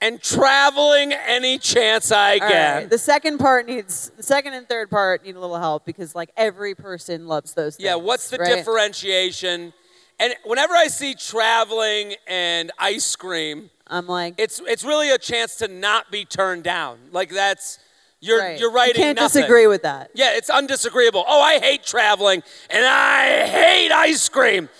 and 0.00 0.20
traveling 0.20 1.12
any 1.12 1.56
chance 1.56 2.10
I 2.10 2.32
All 2.32 2.48
get. 2.48 2.74
right. 2.74 2.90
The 2.90 2.98
second 2.98 3.38
part 3.38 3.66
needs 3.66 4.10
the 4.16 4.24
second 4.24 4.54
and 4.54 4.68
third 4.68 4.90
part 4.90 5.24
need 5.24 5.36
a 5.36 5.40
little 5.40 5.58
help 5.58 5.86
because 5.86 6.12
like 6.12 6.30
every 6.36 6.74
person 6.74 7.28
loves 7.28 7.54
those 7.54 7.76
things. 7.76 7.84
Yeah, 7.84 7.94
what's 7.94 8.28
the 8.28 8.38
right? 8.38 8.56
differentiation? 8.56 9.72
And 10.18 10.34
whenever 10.44 10.74
I 10.74 10.88
see 10.88 11.14
traveling 11.14 12.14
and 12.26 12.72
ice 12.76 13.14
cream, 13.14 13.70
I'm 13.86 14.08
like 14.08 14.34
it's 14.38 14.60
it's 14.66 14.82
really 14.82 15.10
a 15.10 15.18
chance 15.18 15.54
to 15.56 15.68
not 15.68 16.10
be 16.10 16.24
turned 16.24 16.64
down. 16.64 16.98
Like 17.12 17.30
that's 17.30 17.78
you're 18.22 18.38
right. 18.38 18.58
you're 18.58 18.70
writing 18.72 18.96
You 18.96 19.02
can't 19.08 19.18
nothing. 19.18 19.42
disagree 19.42 19.66
with 19.66 19.82
that. 19.82 20.10
Yeah, 20.14 20.34
it's 20.36 20.48
undisagreeable. 20.48 21.24
Oh, 21.26 21.40
I 21.42 21.58
hate 21.58 21.82
traveling 21.82 22.42
and 22.70 22.84
I 22.86 23.46
hate 23.46 23.92
ice 23.92 24.28
cream. 24.30 24.70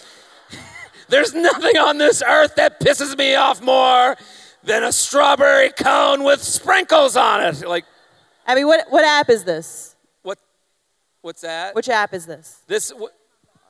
There's 1.08 1.34
nothing 1.34 1.76
on 1.76 1.98
this 1.98 2.22
earth 2.26 2.54
that 2.54 2.80
pisses 2.80 3.18
me 3.18 3.34
off 3.34 3.60
more 3.60 4.16
than 4.62 4.84
a 4.84 4.92
strawberry 4.92 5.70
cone 5.70 6.22
with 6.24 6.42
sprinkles 6.42 7.16
on 7.16 7.42
it. 7.42 7.66
Like 7.68 7.84
I 8.46 8.54
mean, 8.54 8.66
what 8.66 8.86
what 8.90 9.04
app 9.04 9.28
is 9.28 9.44
this? 9.44 9.96
what? 10.22 10.38
What's 11.20 11.42
that? 11.42 11.74
Which 11.74 11.88
app 11.88 12.14
is 12.14 12.26
this? 12.26 12.60
this? 12.66 12.92
wh- 12.98 13.10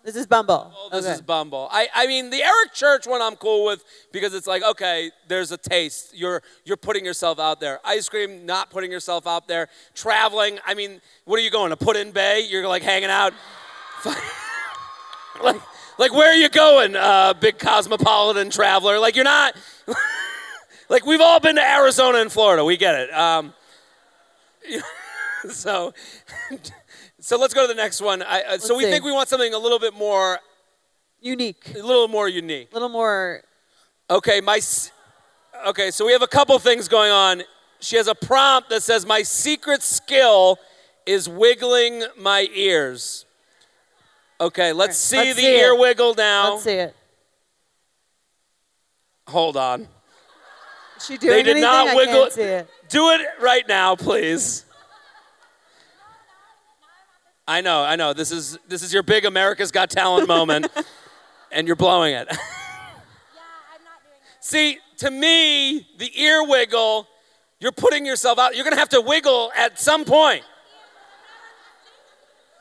This 0.05 0.17
is 0.17 0.27
Bumble. 0.27 0.73
Oh, 0.77 0.89
this 0.91 1.05
Okay. 1.05 1.15
is 1.15 1.21
Bumble. 1.21 1.69
I, 1.71 1.89
I 1.95 2.09
mean, 2.09 2.31
the 2.31 2.43
Eric 2.43 2.75
Church 2.75 3.07
one 3.07 3.23
I'm 3.23 3.37
cool 3.37 3.65
with 3.65 3.85
because 4.11 4.35
it's 4.35 4.49
like, 4.49 4.65
okay, 4.65 5.13
there's 5.29 5.53
a 5.53 5.57
taste. 5.57 6.13
You're 6.13 6.43
you're 6.65 6.77
putting 6.77 7.05
yourself 7.05 7.39
out 7.39 7.61
there. 7.61 7.79
Ice 7.85 8.09
cream, 8.09 8.45
not 8.45 8.69
putting 8.71 8.91
yourself 8.91 9.29
out 9.29 9.47
there. 9.47 9.69
Traveling. 9.95 10.59
I 10.67 10.75
mean, 10.75 11.01
what 11.25 11.39
are 11.39 11.43
you 11.43 11.51
going 11.51 11.71
to 11.71 11.77
Put-in-Bay? 11.77 12.47
You're 12.51 12.67
like 12.67 12.83
hanging 12.83 13.11
out. 13.11 13.33
like, 15.43 15.61
like 15.99 16.13
where 16.13 16.33
are 16.33 16.37
you 16.37 16.49
going, 16.49 16.97
uh, 16.97 17.35
big 17.35 17.59
cosmopolitan 17.59 18.51
traveler? 18.51 18.99
Like 18.99 19.15
you're 19.15 19.25
not. 19.25 19.55
like 20.89 21.07
we've 21.07 21.21
all 21.21 21.39
been 21.39 21.55
to 21.57 21.63
Arizona 21.71 22.19
and 22.19 22.33
Florida. 22.33 22.65
We 22.65 22.77
get 22.77 22.97
it. 22.97 23.15
Um, 23.15 23.53
so, 25.51 25.95
so 27.23 27.39
let's 27.39 27.55
go 27.55 27.63
to 27.63 27.69
the 27.69 27.75
next 27.75 28.01
one. 28.01 28.23
I, 28.23 28.43
uh, 28.43 28.59
so 28.59 28.77
we 28.77 28.85
see. 28.85 28.91
think 28.91 29.05
we 29.05 29.13
want 29.13 29.29
something 29.29 29.55
a 29.55 29.59
little 29.59 29.79
bit 29.79 29.95
more, 29.95 30.39
Unique. 31.21 31.71
a 31.75 31.79
little 31.83 32.09
more 32.09 32.29
unique. 32.29 32.69
A 32.71 32.75
little 32.75 32.89
more. 32.89 33.43
Okay, 34.11 34.41
my. 34.41 34.61
Okay, 35.69 35.91
so 35.93 36.05
we 36.05 36.13
have 36.13 36.23
a 36.23 36.27
couple 36.27 36.59
things 36.59 36.89
going 36.89 37.13
on. 37.13 37.43
She 37.81 37.97
has 37.97 38.09
a 38.09 38.15
prompt 38.15 38.71
that 38.71 38.83
says, 38.83 39.07
"My 39.07 39.23
secret 39.23 39.83
skill 39.83 40.59
is 41.07 41.29
wiggling 41.29 42.05
my 42.19 42.49
ears." 42.53 43.25
Okay, 44.41 44.73
let's 44.73 44.97
see 44.99 45.17
let's 45.17 45.37
the 45.37 45.43
see 45.43 45.57
ear 45.57 45.73
it. 45.75 45.79
wiggle 45.79 46.15
now. 46.17 46.53
Let's 46.55 46.65
see 46.65 46.71
it. 46.73 46.97
Hold 49.29 49.57
on. 49.57 49.87
Is 50.97 51.07
she 51.07 51.17
doing 51.17 51.33
They 51.33 51.43
did 51.45 51.51
anything? 51.53 51.63
not 51.63 51.89
I 51.89 51.95
wiggle. 51.95 52.15
can't 52.23 52.33
see 52.33 52.43
it. 52.43 52.69
Do 52.89 53.11
it 53.11 53.21
right 53.41 53.67
now, 53.69 53.95
please. 53.95 54.65
I 57.47 57.61
know, 57.61 57.83
I 57.83 57.97
know. 57.97 58.13
This 58.13 58.31
is 58.31 58.59
this 58.69 58.83
is 58.83 58.93
your 58.93 59.03
big 59.03 59.25
America's 59.25 59.71
Got 59.71 59.91
Talent 59.91 60.29
moment, 60.29 60.67
and 61.53 61.67
you're 61.67 61.77
blowing 61.77 62.15
it. 62.15 62.29
Yeah, 63.35 63.43
I'm 63.75 63.85
not 63.85 64.01
doing 64.05 64.15
it. 64.15 64.45
See, 64.45 64.79
to 64.99 65.11
me, 65.11 65.87
the 65.99 66.11
ear 66.21 66.47
wiggle, 66.47 67.09
you're 67.61 67.73
putting 67.73 68.07
yourself 68.07 68.39
out. 68.39 68.55
You're 68.55 68.65
gonna 68.65 68.77
have 68.79 68.91
to 68.91 69.01
wiggle 69.01 69.51
at 69.57 69.81
some 69.81 70.05
point. 70.05 70.45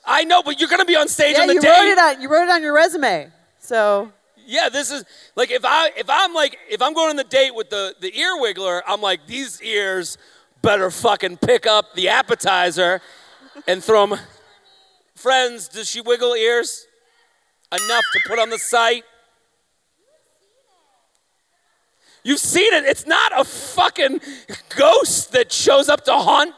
I 0.03 0.23
know, 0.23 0.41
but 0.41 0.59
you're 0.59 0.69
gonna 0.69 0.85
be 0.85 0.95
on 0.95 1.07
stage 1.07 1.35
Yeah, 1.35 1.41
on 1.43 1.47
the 1.47 1.53
you 1.55 1.61
date. 1.61 1.69
wrote 1.69 1.87
it 1.91 1.97
on. 1.99 2.21
You 2.21 2.29
wrote 2.29 2.43
it 2.43 2.49
on 2.49 2.63
your 2.63 2.73
resume. 2.73 3.31
So 3.59 4.11
Yeah, 4.47 4.69
this 4.69 4.89
is 4.91 5.05
like 5.35 5.51
if 5.51 5.63
I 5.63 5.91
if 5.95 6.09
I'm 6.09 6.33
like 6.33 6.57
if 6.69 6.81
I'm 6.81 6.93
going 6.95 7.11
on 7.11 7.15
the 7.17 7.23
date 7.23 7.53
with 7.53 7.69
the 7.69 7.95
the 7.99 8.17
ear 8.17 8.35
wiggler, 8.39 8.81
I'm 8.87 9.01
like 9.01 9.27
these 9.27 9.61
ears 9.61 10.17
better 10.63 10.89
fucking 10.89 11.37
pick 11.37 11.67
up 11.67 11.93
the 11.93 12.09
appetizer 12.09 12.99
and 13.67 13.83
throw 13.83 14.07
them. 14.07 14.19
Friends, 15.21 15.67
does 15.67 15.87
she 15.87 16.01
wiggle 16.01 16.33
ears 16.33 16.87
enough 17.71 18.03
to 18.13 18.19
put 18.27 18.39
on 18.39 18.49
the 18.49 18.57
site? 18.57 19.03
You've 22.23 22.39
seen 22.39 22.73
it. 22.73 22.85
It's 22.85 23.05
not 23.05 23.39
a 23.39 23.43
fucking 23.43 24.19
ghost 24.75 25.31
that 25.33 25.51
shows 25.51 25.89
up 25.89 26.05
to 26.05 26.13
haunt. 26.13 26.55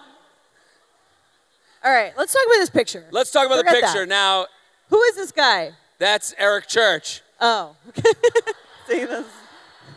all 1.84 1.91
right, 1.91 2.13
let's 2.17 2.32
talk 2.32 2.41
about 2.45 2.60
this 2.60 2.69
picture. 2.69 3.04
Let's 3.12 3.32
talk 3.32 3.47
about 3.47 3.65
the 3.65 3.71
picture 3.71 4.06
that. 4.06 4.10
now. 4.10 4.47
Who 4.89 5.02
is 5.04 5.15
this 5.17 5.34
guy? 5.34 5.71
That's 5.99 6.34
Eric 6.38 6.67
Church. 6.67 7.21
Oh. 7.41 7.76
see, 8.88 9.04
this 9.04 9.26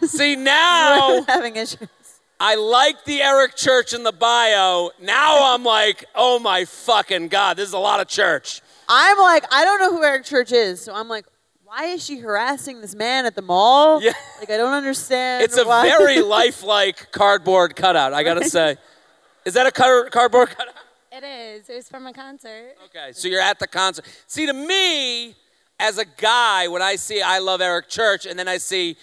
See 0.07 0.35
now. 0.35 1.23
having 1.29 1.55
issues. 1.55 1.89
I 2.39 2.55
like 2.57 3.05
the 3.05 3.23
Eric 3.23 3.57
Church 3.57 3.95
in 3.95 4.03
the 4.03 4.13
bio. 4.13 4.91
Now 5.01 5.55
I'm 5.55 5.65
like, 5.65 6.05
oh 6.15 6.39
my 6.39 6.65
fucking 6.67 7.29
God, 7.29 7.57
this 7.57 7.69
is 7.69 7.75
a 7.75 7.79
lot 7.79 8.01
of 8.01 8.09
church. 8.09 8.61
I'm 8.89 9.19
like, 9.19 9.45
I 9.53 9.65
don't 9.65 9.81
know 9.81 9.91
who 9.91 10.05
Eric 10.05 10.25
Church 10.25 10.53
is, 10.53 10.81
so 10.81 10.95
I'm 10.95 11.09
like, 11.09 11.25
why 11.65 11.87
is 11.87 12.05
she 12.05 12.19
harassing 12.19 12.81
this 12.81 12.95
man 12.95 13.27
at 13.27 13.35
the 13.35 13.43
mall? 13.43 14.03
Yeah. 14.03 14.13
Like, 14.39 14.51
I 14.51 14.57
don't 14.57 14.75
understand. 14.75 15.45
It's 15.45 15.57
a 15.57 15.65
very 15.65 16.21
lifelike 16.23 17.11
cardboard 17.11 17.75
cutout, 17.75 18.13
I 18.13 18.23
gotta 18.23 18.45
say. 18.45 18.77
Is 19.45 19.55
that 19.55 19.67
a 19.67 19.73
car- 19.73 20.09
cardboard 20.11 20.51
cutout? 20.51 20.75
It 21.11 21.25
is. 21.25 21.69
It 21.71 21.77
was 21.77 21.89
from 21.89 22.07
a 22.07 22.13
concert. 22.13 22.75
Okay, 22.87 23.13
so 23.13 23.29
you're 23.29 23.41
at 23.41 23.59
the 23.59 23.67
concert. 23.67 24.05
See, 24.27 24.45
to 24.45 24.53
me, 24.53 25.35
as 25.81 25.97
a 25.99 26.05
guy, 26.05 26.69
when 26.69 26.83
I 26.83 26.97
see 26.97 27.23
I 27.23 27.39
Love 27.39 27.63
Eric 27.63 27.89
Church 27.89 28.27
and 28.27 28.39
then 28.39 28.49
I 28.49 28.59
see 28.59 28.97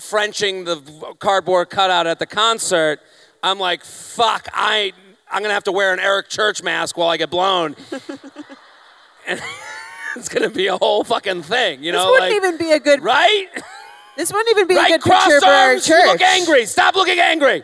Frenching 0.00 0.64
the 0.64 0.76
cardboard 1.18 1.70
cutout 1.70 2.06
at 2.06 2.18
the 2.18 2.26
concert, 2.26 3.00
I'm 3.42 3.58
like, 3.58 3.84
fuck, 3.84 4.48
I, 4.52 4.92
I'm 5.30 5.42
gonna 5.42 5.54
have 5.54 5.64
to 5.64 5.72
wear 5.72 5.92
an 5.92 6.00
Eric 6.00 6.28
Church 6.28 6.62
mask 6.62 6.96
while 6.96 7.08
I 7.08 7.16
get 7.16 7.30
blown. 7.30 7.76
and 9.26 9.40
it's 10.16 10.28
gonna 10.28 10.50
be 10.50 10.66
a 10.66 10.76
whole 10.76 11.04
fucking 11.04 11.42
thing, 11.42 11.82
you 11.82 11.92
this 11.92 11.98
know? 11.98 12.12
This 12.12 12.20
wouldn't 12.20 12.42
like, 12.42 12.50
even 12.50 12.58
be 12.58 12.72
a 12.72 12.80
good. 12.80 13.02
right? 13.02 13.46
This 14.16 14.32
wouldn't 14.32 14.50
even 14.50 14.66
be 14.66 14.76
right? 14.76 14.90
a 14.90 14.92
good 14.94 15.02
Crossed 15.02 15.26
picture 15.28 15.40
for 15.40 15.46
Eric 15.46 15.82
Church. 15.82 16.06
look 16.06 16.20
angry. 16.20 16.66
Stop 16.66 16.94
looking 16.94 17.18
angry. 17.18 17.62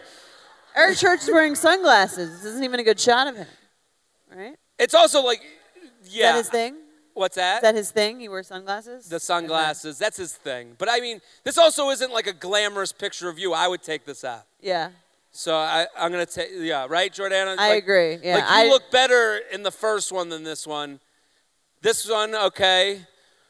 Eric 0.74 0.96
Church 0.96 1.22
is 1.22 1.28
wearing 1.30 1.54
sunglasses. 1.54 2.30
This 2.30 2.44
isn't 2.44 2.64
even 2.64 2.80
a 2.80 2.84
good 2.84 3.00
shot 3.00 3.26
of 3.26 3.36
him, 3.36 3.46
right? 4.34 4.56
It's 4.78 4.94
also 4.94 5.22
like, 5.22 5.40
Is 6.04 6.14
yeah. 6.14 6.32
that 6.32 6.38
his 6.38 6.48
thing? 6.48 6.76
What's 7.16 7.38
Is 7.38 7.60
that 7.62 7.74
his 7.74 7.90
thing? 7.90 8.20
He 8.20 8.28
wears 8.28 8.48
sunglasses. 8.48 9.08
the 9.08 9.18
sunglasses. 9.18 9.98
That's 9.98 10.18
his 10.18 10.34
thing. 10.34 10.74
But 10.76 10.88
I 10.90 11.00
mean, 11.00 11.22
this 11.44 11.56
also 11.56 11.88
isn't 11.88 12.12
like 12.12 12.26
a 12.26 12.32
glamorous 12.34 12.92
picture 12.92 13.30
of 13.30 13.38
you. 13.38 13.54
I 13.54 13.68
would 13.68 13.82
take 13.82 14.04
this 14.04 14.22
out. 14.22 14.42
Yeah, 14.60 14.90
So 15.30 15.56
I, 15.56 15.86
I'm 15.98 16.10
gonna 16.12 16.26
take, 16.26 16.50
yeah, 16.52 16.86
right, 16.90 17.10
Jordana? 17.10 17.56
I 17.58 17.70
Like- 17.70 17.82
agree. 17.82 18.18
Yeah, 18.22 18.34
like 18.34 18.44
you 18.44 18.50
I, 18.50 18.68
look 18.68 18.90
better 18.90 19.40
in 19.50 19.62
the 19.62 19.70
first 19.70 20.12
one 20.12 20.28
than 20.28 20.44
this 20.44 20.66
one. 20.66 21.00
This 21.80 22.06
one, 22.08 22.34
okay, 22.34 23.00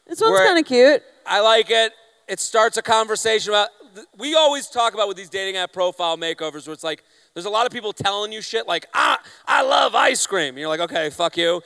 this 0.07 0.21
one's 0.21 0.39
kind 0.39 0.59
of 0.59 0.65
cute. 0.65 1.03
I 1.25 1.41
like 1.41 1.69
it. 1.69 1.91
It 2.29 2.39
starts 2.39 2.77
a 2.77 2.81
conversation 2.81 3.51
about. 3.51 3.69
We 4.17 4.35
always 4.35 4.67
talk 4.67 4.93
about 4.93 5.07
with 5.07 5.17
these 5.17 5.29
dating 5.29 5.57
app 5.57 5.73
profile 5.73 6.17
makeovers, 6.17 6.67
where 6.67 6.73
it's 6.73 6.83
like 6.83 7.03
there's 7.33 7.45
a 7.47 7.49
lot 7.49 7.65
of 7.65 7.71
people 7.73 7.91
telling 7.93 8.31
you 8.31 8.41
shit 8.41 8.67
like, 8.67 8.85
ah, 8.93 9.19
I 9.45 9.63
love 9.63 9.95
ice 9.95 10.25
cream. 10.27 10.49
And 10.49 10.57
you're 10.59 10.67
like, 10.69 10.81
okay, 10.81 11.09
fuck 11.09 11.35
you. 11.35 11.61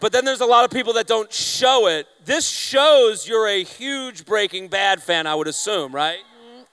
But 0.00 0.12
then 0.12 0.24
there's 0.24 0.40
a 0.40 0.46
lot 0.46 0.64
of 0.64 0.70
people 0.70 0.94
that 0.94 1.06
don't 1.06 1.32
show 1.32 1.86
it. 1.86 2.06
This 2.24 2.48
shows 2.48 3.28
you're 3.28 3.46
a 3.46 3.62
huge 3.62 4.24
Breaking 4.24 4.68
Bad 4.68 5.02
fan, 5.02 5.26
I 5.26 5.34
would 5.34 5.46
assume, 5.48 5.94
right? 5.94 6.18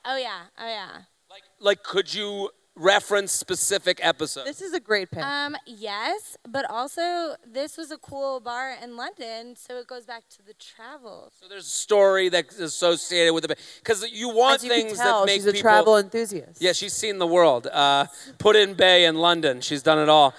Oh 0.05 0.17
yeah. 0.17 0.43
Oh 0.57 0.67
yeah. 0.67 0.87
Like, 1.29 1.43
like 1.59 1.83
could 1.83 2.13
you 2.13 2.49
reference 2.79 3.31
specific 3.33 3.99
episodes? 4.03 4.45
This 4.47 4.61
is 4.61 4.71
a 4.73 4.79
great 4.79 5.09
pic. 5.11 5.21
Um, 5.23 5.57
yes, 5.65 6.37
but 6.47 6.63
also 6.69 7.35
this 7.45 7.75
was 7.75 7.91
a 7.91 7.97
cool 7.97 8.39
bar 8.39 8.75
in 8.81 8.95
London, 8.95 9.55
so 9.57 9.77
it 9.77 9.87
goes 9.87 10.05
back 10.05 10.23
to 10.29 10.45
the 10.45 10.53
travels. 10.53 11.33
So 11.41 11.49
there's 11.49 11.65
a 11.67 11.69
story 11.69 12.29
that's 12.29 12.57
associated 12.59 13.33
with 13.33 13.49
it 13.49 13.59
because 13.83 14.09
you 14.11 14.29
want 14.29 14.57
As 14.57 14.63
you 14.63 14.69
can 14.69 14.81
things 14.87 14.97
tell, 14.99 15.21
that 15.21 15.25
make 15.25 15.35
she's 15.35 15.47
a 15.47 15.51
people. 15.51 15.61
travel 15.69 15.97
enthusiast. 15.97 16.61
Yeah, 16.61 16.71
she's 16.71 16.93
seen 16.93 17.17
the 17.17 17.27
world. 17.27 17.67
Uh, 17.67 18.05
Put-in-Bay 18.37 19.05
in 19.05 19.15
London. 19.15 19.59
She's 19.59 19.83
done 19.83 19.99
it 19.99 20.07
all. 20.07 20.33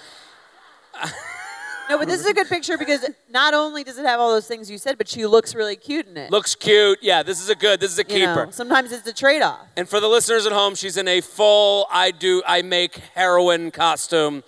No, 1.89 1.97
but 1.97 2.07
this 2.07 2.19
is 2.19 2.27
a 2.27 2.33
good 2.33 2.47
picture 2.47 2.77
because 2.77 3.03
not 3.31 3.55
only 3.55 3.83
does 3.83 3.97
it 3.97 4.05
have 4.05 4.19
all 4.19 4.31
those 4.31 4.47
things 4.47 4.69
you 4.69 4.77
said, 4.77 4.97
but 4.97 5.07
she 5.07 5.25
looks 5.25 5.55
really 5.55 5.75
cute 5.75 6.05
in 6.05 6.17
it. 6.17 6.31
Looks 6.31 6.53
cute. 6.53 6.99
Yeah, 7.01 7.23
this 7.23 7.41
is 7.41 7.49
a 7.49 7.55
good. 7.55 7.79
This 7.79 7.91
is 7.91 7.97
a 7.97 8.03
you 8.03 8.19
keeper. 8.19 8.45
know, 8.45 8.51
sometimes 8.51 8.91
it's 8.91 9.07
a 9.07 9.13
trade-off. 9.13 9.59
And 9.75 9.89
for 9.89 9.99
the 9.99 10.07
listeners 10.07 10.45
at 10.45 10.51
home, 10.51 10.75
she's 10.75 10.97
in 10.97 11.07
a 11.07 11.19
full 11.21 11.87
I 11.91 12.11
do 12.11 12.43
I 12.45 12.61
make 12.61 12.97
heroin 13.15 13.71
costume 13.71 14.43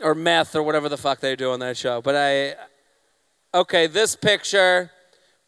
or 0.00 0.14
meth 0.14 0.54
or 0.54 0.62
whatever 0.62 0.88
the 0.88 0.96
fuck 0.96 1.18
they 1.18 1.34
do 1.34 1.50
on 1.50 1.58
that 1.60 1.76
show. 1.76 2.00
But 2.00 2.14
I 2.16 2.54
Okay, 3.52 3.88
this 3.88 4.14
picture 4.14 4.92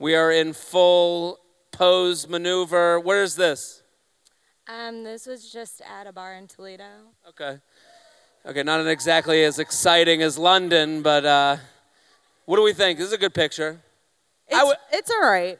we 0.01 0.17
are 0.17 0.33
in 0.33 0.53
full 0.53 1.39
pose 1.71 2.29
maneuver. 2.29 2.99
Where 2.99 3.23
is 3.23 3.37
this? 3.37 3.83
Um, 4.69 5.05
this 5.05 5.27
was 5.27 5.53
just 5.53 5.81
at 5.83 6.09
a 6.09 6.13
bar 6.13 6.35
in 6.35 6.49
Toledo. 6.49 6.85
Okay. 7.29 7.59
Okay, 8.45 8.63
not 8.63 8.85
exactly 8.87 9.45
as 9.45 9.59
exciting 9.59 10.21
as 10.23 10.37
London, 10.37 11.03
but 11.03 11.25
uh, 11.25 11.57
what 12.45 12.57
do 12.57 12.63
we 12.63 12.73
think? 12.73 12.99
This 12.99 13.09
is 13.09 13.13
a 13.13 13.19
good 13.19 13.35
picture. 13.35 13.79
It's, 14.49 14.65
would- 14.65 14.77
it's 14.93 15.11
all 15.11 15.23
right. 15.23 15.59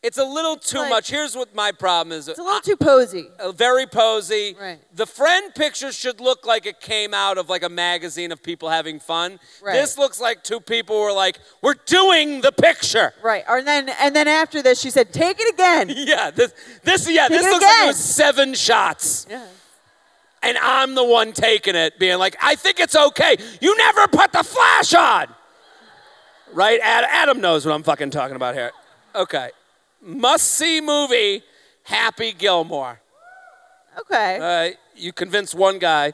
It's 0.00 0.18
a 0.18 0.24
little 0.24 0.56
too 0.56 0.78
like- 0.78 0.90
much. 0.90 1.10
Here's 1.10 1.34
what 1.34 1.54
my 1.56 1.72
problem 1.72 2.16
is. 2.16 2.28
It's 2.28 2.38
a 2.38 2.42
little 2.42 2.60
too 2.60 2.76
posy. 2.76 3.26
uh, 3.40 3.50
very 3.50 3.84
posy. 3.86 4.54
Right. 4.60 4.78
The 4.94 5.06
friend 5.06 5.52
picture 5.54 5.90
should 5.90 6.20
look 6.20 6.46
like 6.46 6.66
it 6.66 6.80
came 6.80 7.12
out 7.14 7.36
of 7.36 7.48
like 7.48 7.64
a 7.64 7.68
magazine 7.68 8.30
of 8.30 8.40
people 8.40 8.68
having 8.68 9.00
fun. 9.00 9.40
Right. 9.60 9.72
This 9.72 9.98
looks 9.98 10.20
like 10.20 10.44
two 10.44 10.60
people 10.60 11.00
were 11.00 11.12
like, 11.12 11.40
"We're 11.62 11.74
doing 11.86 12.42
the 12.42 12.52
picture." 12.52 13.12
Right. 13.24 13.42
Or 13.48 13.60
then 13.60 13.88
and 14.00 14.14
then 14.14 14.28
after 14.28 14.62
this, 14.62 14.78
she 14.80 14.90
said, 14.90 15.12
"Take 15.12 15.38
it 15.40 15.52
again." 15.52 15.88
Yeah. 15.96 16.30
This. 16.30 16.52
This. 16.84 17.10
Yeah. 17.10 17.26
Take 17.26 17.38
this 17.40 17.42
looks 17.52 17.64
like 17.64 17.72
it 17.72 17.78
again. 17.78 17.86
was 17.88 17.96
seven 17.98 18.54
shots, 18.54 19.26
Yeah. 19.28 19.46
And 20.42 20.56
I'm 20.58 20.94
the 20.94 21.04
one 21.04 21.32
taking 21.32 21.74
it, 21.74 21.98
being 21.98 22.18
like, 22.18 22.36
"I 22.42 22.54
think 22.54 22.80
it's 22.80 22.96
okay. 22.96 23.36
You 23.60 23.76
never 23.76 24.08
put 24.08 24.32
the 24.32 24.42
flash 24.44 24.94
on." 24.94 25.34
Right. 26.52 26.80
Ad- 26.82 27.06
Adam 27.08 27.40
knows 27.40 27.66
what 27.66 27.74
I'm 27.74 27.82
fucking 27.82 28.10
talking 28.10 28.36
about 28.36 28.54
here. 28.54 28.72
Okay. 29.14 29.50
Must 30.00 30.44
see 30.44 30.80
movie. 30.80 31.42
Happy 31.82 32.32
Gilmore. 32.32 33.00
Okay. 34.00 34.38
Uh, 34.40 34.76
you 34.96 35.12
convinced 35.12 35.54
one 35.54 35.78
guy. 35.78 36.12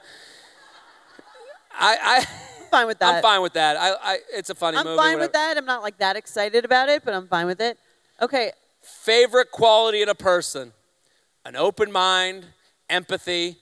I, 1.79 1.97
I, 2.03 2.17
I'm 2.19 2.71
fine 2.71 2.87
with 2.87 2.99
that. 3.01 3.17
I'm 3.17 3.23
fine 3.23 3.43
with 3.43 3.53
that. 3.55 3.77
I, 3.77 3.91
I, 4.03 4.19
it's 4.33 4.51
a 4.51 4.55
funny 4.55 4.77
movie. 4.77 4.89
I'm 4.89 4.97
movie. 4.97 5.09
fine 5.09 5.19
with 5.19 5.33
that. 5.33 5.57
I'm 5.57 5.65
not 5.65 5.83
like 5.83 5.99
that 5.99 6.17
excited 6.17 6.65
about 6.65 6.89
it, 6.89 7.05
but 7.05 7.15
I'm 7.15 7.27
fine 7.27 7.47
with 7.47 7.61
it. 7.61 7.79
Okay. 8.21 8.53
Favorite 8.81 9.51
quality 9.51 10.03
in 10.03 10.09
a 10.09 10.15
person: 10.15 10.73
an 11.45 11.57
open 11.57 11.91
mind, 11.91 12.47
empathy, 12.89 13.57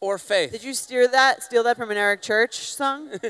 or 0.00 0.18
faith. 0.18 0.52
Did 0.52 0.64
you 0.64 0.74
steer 0.74 1.06
that? 1.08 1.42
Steal 1.42 1.62
that 1.64 1.76
from 1.76 1.90
an 1.90 1.96
Eric 1.96 2.22
Church 2.22 2.72
song? 2.72 3.10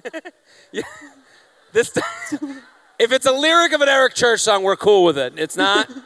This, 1.73 1.97
if 2.99 3.13
it's 3.13 3.27
a 3.27 3.33
lyric 3.33 3.73
of 3.73 3.81
an 3.81 3.89
Eric 3.89 4.15
Church 4.15 4.41
song, 4.41 4.65
we're 4.65 4.75
cool 4.75 5.05
with 5.05 5.17
it. 5.19 5.35
It's 5.37 5.57
not. 5.57 5.89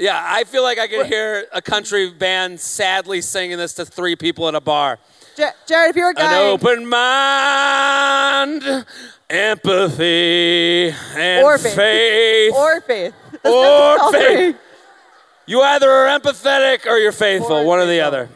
Yeah, 0.00 0.22
I 0.24 0.44
feel 0.44 0.62
like 0.62 0.78
I 0.78 0.86
could 0.86 1.06
hear 1.06 1.46
a 1.52 1.60
country 1.60 2.08
band 2.12 2.60
sadly 2.60 3.20
singing 3.20 3.56
this 3.58 3.74
to 3.74 3.84
three 3.84 4.14
people 4.14 4.46
at 4.46 4.54
a 4.54 4.60
bar. 4.60 5.00
Ja- 5.36 5.50
Jared, 5.66 5.90
if 5.90 5.96
you're 5.96 6.10
a 6.10 6.14
guy, 6.14 6.32
An 6.32 6.50
open 6.52 6.86
mind, 6.86 8.62
empathy, 9.28 10.94
and 11.16 11.44
Or 11.44 11.58
faith. 11.58 11.74
faith. 11.74 12.54
or 12.54 12.80
faith, 12.82 13.12
Or 13.44 14.12
faith. 14.12 14.56
You 15.48 15.62
either 15.62 15.90
are 15.90 16.18
empathetic 16.18 16.84
or 16.86 16.98
you're 16.98 17.10
faithful, 17.10 17.56
Or 17.56 17.64
one 17.64 17.78
or 17.78 17.86
the 17.86 18.00
other. 18.02 18.28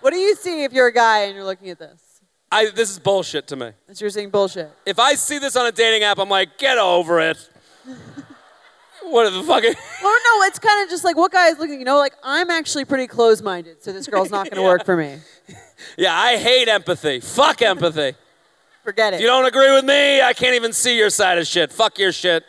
What 0.00 0.12
do 0.14 0.18
you 0.18 0.34
see 0.34 0.64
if 0.64 0.72
you're 0.72 0.86
a 0.86 0.92
guy 0.92 1.24
and 1.24 1.34
you're 1.34 1.44
looking 1.44 1.68
at 1.68 1.78
this? 1.78 2.22
I, 2.50 2.70
this 2.70 2.90
is 2.90 2.98
bullshit 2.98 3.46
to 3.48 3.56
me. 3.56 3.72
That 3.86 4.00
you're 4.00 4.08
seeing 4.08 4.30
bullshit. 4.30 4.70
If 4.86 4.98
I 4.98 5.16
see 5.16 5.38
this 5.38 5.54
on 5.54 5.66
a 5.66 5.72
dating 5.72 6.02
app, 6.04 6.18
I'm 6.18 6.30
like, 6.30 6.56
get 6.56 6.78
over 6.78 7.20
it. 7.20 7.36
what 9.02 9.28
the 9.30 9.42
fuck? 9.42 9.64
Well, 9.64 10.16
no, 10.24 10.42
it's 10.46 10.58
kind 10.58 10.82
of 10.82 10.88
just 10.88 11.04
like 11.04 11.14
what 11.16 11.30
guy 11.30 11.48
is 11.48 11.58
looking. 11.58 11.78
You 11.78 11.84
know, 11.84 11.98
like 11.98 12.14
I'm 12.24 12.48
actually 12.48 12.86
pretty 12.86 13.06
close-minded, 13.06 13.82
so 13.84 13.92
this 13.92 14.06
girl's 14.06 14.30
not 14.30 14.44
going 14.44 14.56
to 14.56 14.62
Yeah. 14.62 14.66
work 14.66 14.86
for 14.86 14.96
me. 14.96 15.18
yeah, 15.98 16.14
I 16.18 16.38
hate 16.38 16.68
empathy. 16.68 17.20
Fuck 17.20 17.60
empathy. 17.60 18.14
Forget 18.82 19.12
If 19.12 19.20
it. 19.20 19.22
you 19.24 19.28
don't 19.28 19.44
agree 19.44 19.72
with 19.74 19.84
me, 19.84 20.22
I 20.22 20.32
can't 20.32 20.54
even 20.54 20.72
see 20.72 20.96
your 20.96 21.10
side 21.10 21.36
of 21.36 21.46
shit. 21.46 21.70
Fuck 21.70 21.98
your 21.98 22.12
shit. 22.12 22.44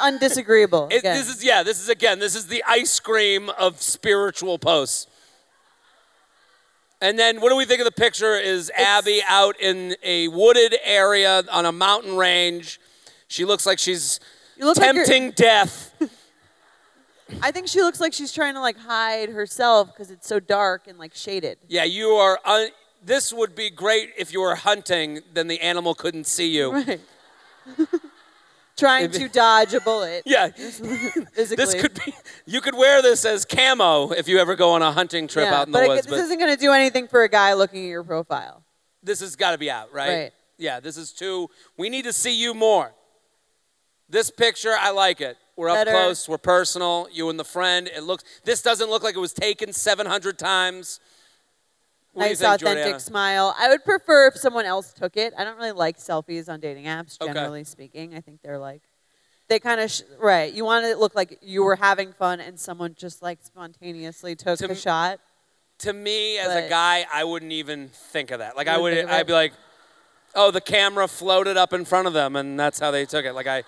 Undisagreeable. 0.00 0.88
It, 0.90 1.02
this 1.02 1.28
is 1.28 1.44
yeah. 1.44 1.62
This 1.62 1.80
is 1.80 1.88
again. 1.88 2.18
This 2.18 2.34
is 2.34 2.46
the 2.46 2.62
ice 2.66 3.00
cream 3.00 3.50
of 3.50 3.80
spiritual 3.80 4.58
posts. 4.58 5.06
And 7.02 7.18
then, 7.18 7.40
what 7.40 7.48
do 7.48 7.56
we 7.56 7.64
think 7.64 7.80
of 7.80 7.86
the 7.86 7.92
picture? 7.92 8.34
Is 8.34 8.70
Abby 8.76 9.22
out 9.26 9.58
in 9.58 9.96
a 10.02 10.28
wooded 10.28 10.76
area 10.84 11.42
on 11.50 11.64
a 11.64 11.72
mountain 11.72 12.16
range? 12.16 12.78
She 13.28 13.44
looks 13.44 13.64
like 13.64 13.78
she's 13.78 14.20
look 14.58 14.76
like 14.76 14.94
tempting 14.94 15.30
death. 15.30 15.94
I 17.42 17.52
think 17.52 17.68
she 17.68 17.80
looks 17.80 18.00
like 18.00 18.12
she's 18.12 18.32
trying 18.32 18.54
to 18.54 18.60
like 18.60 18.76
hide 18.76 19.30
herself 19.30 19.88
because 19.92 20.10
it's 20.10 20.26
so 20.26 20.40
dark 20.40 20.88
and 20.88 20.98
like 20.98 21.14
shaded. 21.14 21.58
yeah, 21.68 21.84
you 21.84 22.08
are. 22.08 22.38
Un- 22.44 22.70
this 23.02 23.32
would 23.32 23.54
be 23.54 23.70
great 23.70 24.10
if 24.18 24.32
you 24.32 24.40
were 24.42 24.56
hunting. 24.56 25.20
Then 25.32 25.48
the 25.48 25.60
animal 25.60 25.94
couldn't 25.94 26.26
see 26.26 26.54
you. 26.54 26.72
Right. 26.72 27.00
trying 28.80 29.10
to 29.12 29.28
dodge 29.28 29.74
a 29.74 29.80
bullet. 29.80 30.22
Yeah, 30.26 30.48
Physically. 30.56 31.56
this 31.56 31.74
could 31.80 31.94
be. 32.04 32.12
You 32.46 32.60
could 32.60 32.74
wear 32.74 33.00
this 33.02 33.24
as 33.24 33.44
camo 33.44 34.10
if 34.10 34.26
you 34.26 34.38
ever 34.38 34.56
go 34.56 34.70
on 34.72 34.82
a 34.82 34.90
hunting 34.90 35.28
trip 35.28 35.44
Yeah, 35.46 35.60
out 35.60 35.66
in 35.68 35.72
but 35.72 35.80
the 35.80 35.84
it- 35.84 35.88
woods. 35.88 36.06
this 36.06 36.20
isn't 36.24 36.38
going 36.38 36.54
to 36.54 36.60
do 36.60 36.72
anything 36.72 37.06
for 37.06 37.22
a 37.22 37.28
guy 37.28 37.52
looking 37.54 37.84
at 37.84 37.88
your 37.88 38.02
profile. 38.02 38.64
this 39.02 39.20
has 39.20 39.36
got 39.36 39.52
to 39.52 39.58
be 39.58 39.70
out, 39.70 39.92
right? 39.92 40.08
Right. 40.22 40.30
Yeah, 40.58 40.80
this 40.80 40.96
is 40.96 41.12
too. 41.12 41.48
We 41.78 41.88
need 41.88 42.04
to 42.04 42.12
see 42.12 42.38
you 42.38 42.52
more. 42.54 42.92
This 44.08 44.30
picture, 44.30 44.74
I 44.78 44.90
like 44.90 45.20
it. 45.20 45.36
We're 45.56 45.68
up 45.68 45.76
Better. 45.76 45.90
close. 45.92 46.28
We're 46.28 46.38
personal. 46.38 47.06
You 47.12 47.28
and 47.30 47.38
the 47.38 47.44
friend. 47.44 47.86
It 47.88 48.02
looks. 48.02 48.24
This 48.44 48.60
doesn't 48.60 48.90
look 48.90 49.02
like 49.02 49.14
it 49.14 49.20
was 49.20 49.32
taken 49.32 49.72
700 49.72 50.38
times. 50.38 51.00
Nice, 52.20 52.38
think, 52.40 52.54
authentic 52.62 52.94
Jordana? 52.96 53.00
smile. 53.00 53.54
I 53.58 53.68
would 53.68 53.84
prefer 53.84 54.26
if 54.28 54.36
someone 54.36 54.64
else 54.64 54.92
took 54.92 55.16
it. 55.16 55.32
I 55.36 55.44
don't 55.44 55.56
really 55.56 55.72
like 55.72 55.98
selfies 55.98 56.48
on 56.48 56.60
dating 56.60 56.84
apps, 56.84 57.20
Okay. 57.20 57.32
generally 57.32 57.64
speaking. 57.64 58.14
I 58.14 58.20
think 58.20 58.40
they're 58.42 58.58
like, 58.58 58.82
they 59.48 59.58
kind 59.58 59.80
of, 59.80 59.90
sh- 59.90 60.02
right. 60.18 60.52
You 60.52 60.64
want 60.64 60.84
it 60.86 60.94
to 60.94 60.98
look 60.98 61.14
like 61.14 61.38
you 61.42 61.64
were 61.64 61.76
having 61.76 62.12
fun 62.12 62.40
and 62.40 62.58
someone 62.58 62.94
just 62.96 63.20
like 63.22 63.38
spontaneously 63.42 64.36
took 64.36 64.58
To 64.58 64.68
the 64.68 64.74
shot. 64.74 65.18
To 65.80 65.92
me, 65.92 66.38
as 66.38 66.54
a 66.54 66.68
guy, 66.68 67.06
I 67.12 67.24
wouldn't 67.24 67.52
even 67.52 67.88
think 67.88 68.30
of 68.30 68.38
that. 68.40 68.56
Like 68.56 68.68
I 68.68 68.76
would. 68.78 68.92
I'd 69.06 69.26
be 69.26 69.32
like, 69.32 69.52
oh, 70.34 70.50
the 70.50 70.60
camera 70.60 71.08
floated 71.08 71.56
up 71.56 71.72
in 71.72 71.84
front 71.86 72.06
of 72.06 72.12
them, 72.12 72.36
and 72.36 72.60
that's 72.60 72.78
how 72.78 72.90
they 72.90 73.06
took 73.06 73.24
it. 73.24 73.32
Like 73.32 73.46
I, 73.46 73.62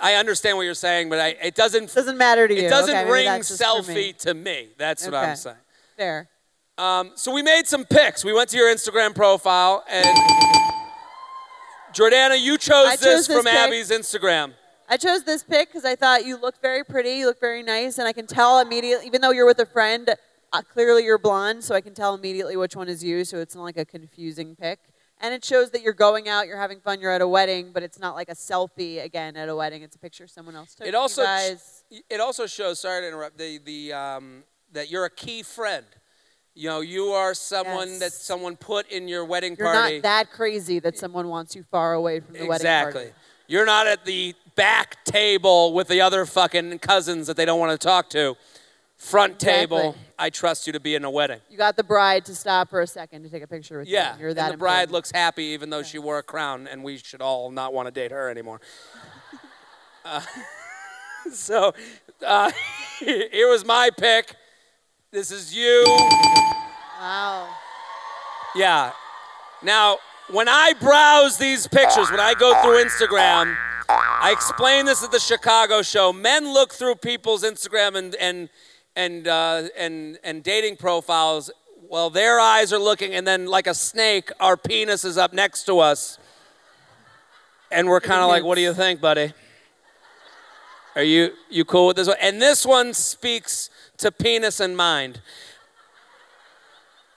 I 0.00 0.14
understand 0.14 0.56
what 0.56 0.62
you're 0.62 0.72
saying, 0.72 1.10
but 1.10 1.20
I, 1.20 1.28
it 1.42 1.54
doesn't. 1.54 1.92
Doesn't 1.94 2.16
matter 2.16 2.48
to 2.48 2.54
you. 2.54 2.62
It 2.66 2.70
doesn't 2.70 2.96
Okay, 2.96 3.10
ring 3.10 3.26
for 3.26 3.52
me. 3.52 3.58
selfie 3.58 4.16
to 4.20 4.32
me. 4.32 4.68
That's 4.78 5.04
what 5.04 5.14
I'm 5.14 5.36
saying. 5.36 5.56
Fair. 5.98 6.28
Um, 6.76 7.12
so 7.14 7.32
we 7.32 7.42
made 7.42 7.66
some 7.66 7.84
picks. 7.84 8.24
We 8.24 8.32
went 8.32 8.50
to 8.50 8.56
your 8.56 8.72
Instagram 8.72 9.14
profile, 9.14 9.84
and 9.88 10.18
Jordana, 11.92 12.40
you 12.40 12.58
chose, 12.58 12.86
I 12.86 12.96
this 12.96 13.26
this 13.26 13.26
from 13.28 13.44
pic. 13.44 13.54
Abby's 13.54 13.90
Instagram. 13.90 14.54
I 14.88 14.96
chose 14.96 15.22
this 15.22 15.44
pic 15.44 15.68
because 15.68 15.84
I 15.84 15.94
thought 15.94 16.26
you 16.26 16.36
look 16.36 16.60
very 16.60 16.84
pretty, 16.84 17.12
you 17.12 17.26
look 17.26 17.40
very 17.40 17.62
nice, 17.62 17.98
and 17.98 18.08
I 18.08 18.12
can 18.12 18.26
tell 18.26 18.58
immediately, 18.58 19.06
even 19.06 19.20
though 19.20 19.30
you're 19.30 19.46
with 19.46 19.60
a 19.60 19.66
friend, 19.66 20.16
uh, 20.52 20.62
clearly 20.62 21.04
you're 21.04 21.16
blonde, 21.16 21.62
so 21.62 21.76
I 21.76 21.80
can 21.80 21.94
tell 21.94 22.12
immediately 22.12 22.56
which 22.56 22.74
one 22.74 22.88
is 22.88 23.04
you, 23.04 23.24
so 23.24 23.38
it's 23.38 23.54
not 23.54 23.62
like 23.62 23.76
a 23.76 23.84
confusing 23.84 24.56
pic. 24.56 24.80
And 25.20 25.32
it 25.32 25.44
shows 25.44 25.70
that 25.70 25.80
you're 25.80 25.92
going 25.92 26.28
out, 26.28 26.48
you're 26.48 26.58
having 26.58 26.80
fun, 26.80 27.00
you're 27.00 27.12
at 27.12 27.20
a 27.20 27.28
wedding, 27.28 27.70
but 27.72 27.84
it's 27.84 28.00
not 28.00 28.16
like 28.16 28.28
a 28.28 28.34
selfie 28.34 29.02
again 29.02 29.36
at 29.36 29.48
a 29.48 29.54
wedding. 29.54 29.82
It's 29.82 29.94
a 29.94 29.98
picture 29.98 30.26
someone 30.26 30.56
else 30.56 30.74
took. 30.74 30.88
It 30.88 30.94
also 30.94 31.22
it 31.22 32.20
also 32.20 32.46
shows. 32.46 32.80
Sorry 32.80 33.00
to 33.00 33.08
interrupt. 33.08 33.38
The 33.38 33.58
the 33.58 33.92
um, 33.92 34.42
that 34.72 34.90
you're 34.90 35.04
a 35.04 35.10
key 35.10 35.44
friend. 35.44 35.86
You 36.56 36.68
know, 36.68 36.80
you 36.82 37.06
are 37.06 37.34
someone 37.34 37.98
that 37.98 38.12
someone 38.12 38.56
put 38.56 38.88
in 38.90 39.08
your 39.08 39.24
wedding 39.24 39.56
You're 39.58 39.72
party. 39.72 39.96
not 39.96 40.02
that 40.04 40.30
crazy 40.30 40.78
that 40.78 40.96
someone 40.96 41.28
wants 41.28 41.56
you 41.56 41.64
far 41.70 41.94
away 41.94 42.20
from 42.20 42.34
the 42.34 42.46
wedding 42.46 42.66
party. 42.66 42.88
exactly. 42.98 43.12
You're 43.48 43.66
not 43.66 43.88
at 43.88 44.04
the 44.04 44.34
back 44.54 45.04
table 45.04 45.72
with 45.72 45.88
the 45.88 46.00
other 46.00 46.24
fucking 46.24 46.78
cousins 46.78 47.26
that 47.26 47.36
they 47.36 47.44
don't 47.44 47.58
want 47.58 47.78
to 47.78 47.84
talk 47.84 48.08
to. 48.10 48.36
Front 48.96 49.40
table. 49.40 49.96
I 50.16 50.30
trust 50.30 50.68
you 50.68 50.72
to 50.74 50.80
be 50.80 50.94
in 50.94 51.04
a 51.04 51.10
wedding. 51.10 51.40
You 51.50 51.58
got 51.58 51.76
the 51.76 51.82
bride 51.82 52.24
to 52.26 52.34
stop 52.36 52.70
for 52.70 52.80
a 52.80 52.86
second 52.86 53.24
to 53.24 53.28
take 53.28 53.42
a 53.42 53.48
picture 53.48 53.80
with 53.80 53.88
Yeah, 53.88 54.14
you. 54.14 54.20
You're 54.20 54.28
and 54.30 54.52
the 54.52 54.56
bride 54.56 54.92
looks 54.92 55.10
happy 55.10 55.44
even 55.46 55.70
though 55.70 55.82
she 55.82 55.98
wore 55.98 56.18
a 56.18 56.22
crown, 56.22 56.68
and 56.68 56.84
we 56.84 56.98
should 56.98 57.20
all 57.20 57.50
not 57.50 57.74
want 57.74 57.86
to 57.88 57.92
date 57.92 58.12
her 58.12 58.30
anymore. 58.30 58.60
Uh, 60.06 60.20
so 61.32 61.72
uh, 62.26 62.50
here 63.00 63.48
was 63.48 63.64
my 63.64 63.88
pick. 63.88 64.34
This 65.10 65.30
is 65.30 65.56
you. 65.56 65.82
Wow. 67.00 67.48
Yeah. 68.54 68.92
Now, 69.62 69.98
when 70.30 70.48
I 70.48 70.74
browse 70.80 71.38
these 71.38 71.66
pictures, 71.66 72.10
when 72.10 72.20
I 72.20 72.34
go 72.34 72.60
through 72.62 72.82
Instagram, 72.82 73.56
I 73.88 74.30
explain 74.32 74.86
this 74.86 75.02
at 75.02 75.10
the 75.10 75.18
Chicago 75.18 75.82
show. 75.82 76.12
Men 76.12 76.52
look 76.52 76.72
through 76.72 76.96
people's 76.96 77.42
Instagram 77.42 77.96
and 77.96 78.14
and 78.14 78.48
and 78.96 79.28
uh, 79.28 79.64
and 79.76 80.18
and 80.24 80.42
dating 80.42 80.76
profiles. 80.76 81.50
Well, 81.88 82.10
their 82.10 82.40
eyes 82.40 82.72
are 82.72 82.78
looking, 82.78 83.14
and 83.14 83.26
then 83.26 83.46
like 83.46 83.66
a 83.66 83.74
snake, 83.74 84.30
our 84.40 84.56
penis 84.56 85.04
is 85.04 85.18
up 85.18 85.32
next 85.32 85.64
to 85.64 85.80
us, 85.80 86.18
and 87.70 87.88
we're 87.88 88.00
kind 88.00 88.22
of 88.22 88.28
like, 88.28 88.44
"What 88.44 88.54
do 88.54 88.62
you 88.62 88.72
think, 88.72 89.00
buddy? 89.00 89.32
Are 90.96 91.02
you 91.02 91.32
you 91.50 91.64
cool 91.64 91.88
with 91.88 91.96
this 91.96 92.08
one?" 92.08 92.16
And 92.20 92.40
this 92.40 92.64
one 92.64 92.94
speaks 92.94 93.68
to 93.98 94.10
penis 94.10 94.60
and 94.60 94.76
mind 94.76 95.20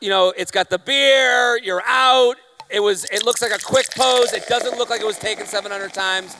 you 0.02 0.10
know, 0.10 0.34
it's 0.38 0.52
got 0.52 0.70
the 0.70 0.80
beer, 0.80 1.58
you're 1.64 1.84
out. 1.86 2.36
It 2.70 2.82
was 2.82 3.06
it 3.06 3.24
looks 3.26 3.42
like 3.42 3.52
a 3.52 3.64
quick 3.64 3.88
pose. 3.96 4.34
It 4.34 4.48
doesn't 4.48 4.78
look 4.78 4.90
like 4.90 5.02
it 5.02 5.08
was 5.08 5.18
taken 5.18 5.46
700 5.46 5.94
times. 5.94 6.36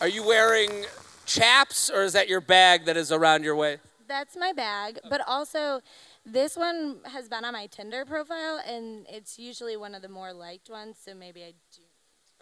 Are 0.00 0.08
you 0.08 0.26
wearing 0.26 0.84
chaps 1.26 1.90
or 1.90 2.02
is 2.02 2.12
that 2.14 2.28
your 2.28 2.40
bag 2.40 2.84
that 2.86 2.96
is 2.96 3.12
around 3.12 3.44
your 3.44 3.54
waist? 3.56 3.82
That's 4.08 4.36
my 4.36 4.52
bag, 4.52 4.98
but 5.10 5.20
also 5.26 5.80
this 6.24 6.56
one 6.56 6.96
has 7.04 7.28
been 7.28 7.44
on 7.44 7.52
my 7.52 7.66
Tinder 7.66 8.04
profile, 8.06 8.60
and 8.66 9.06
it's 9.08 9.38
usually 9.38 9.76
one 9.76 9.94
of 9.94 10.02
the 10.02 10.08
more 10.08 10.32
liked 10.32 10.68
ones. 10.70 10.96
So 11.04 11.14
maybe 11.14 11.42
I 11.44 11.52
do. 11.74 11.82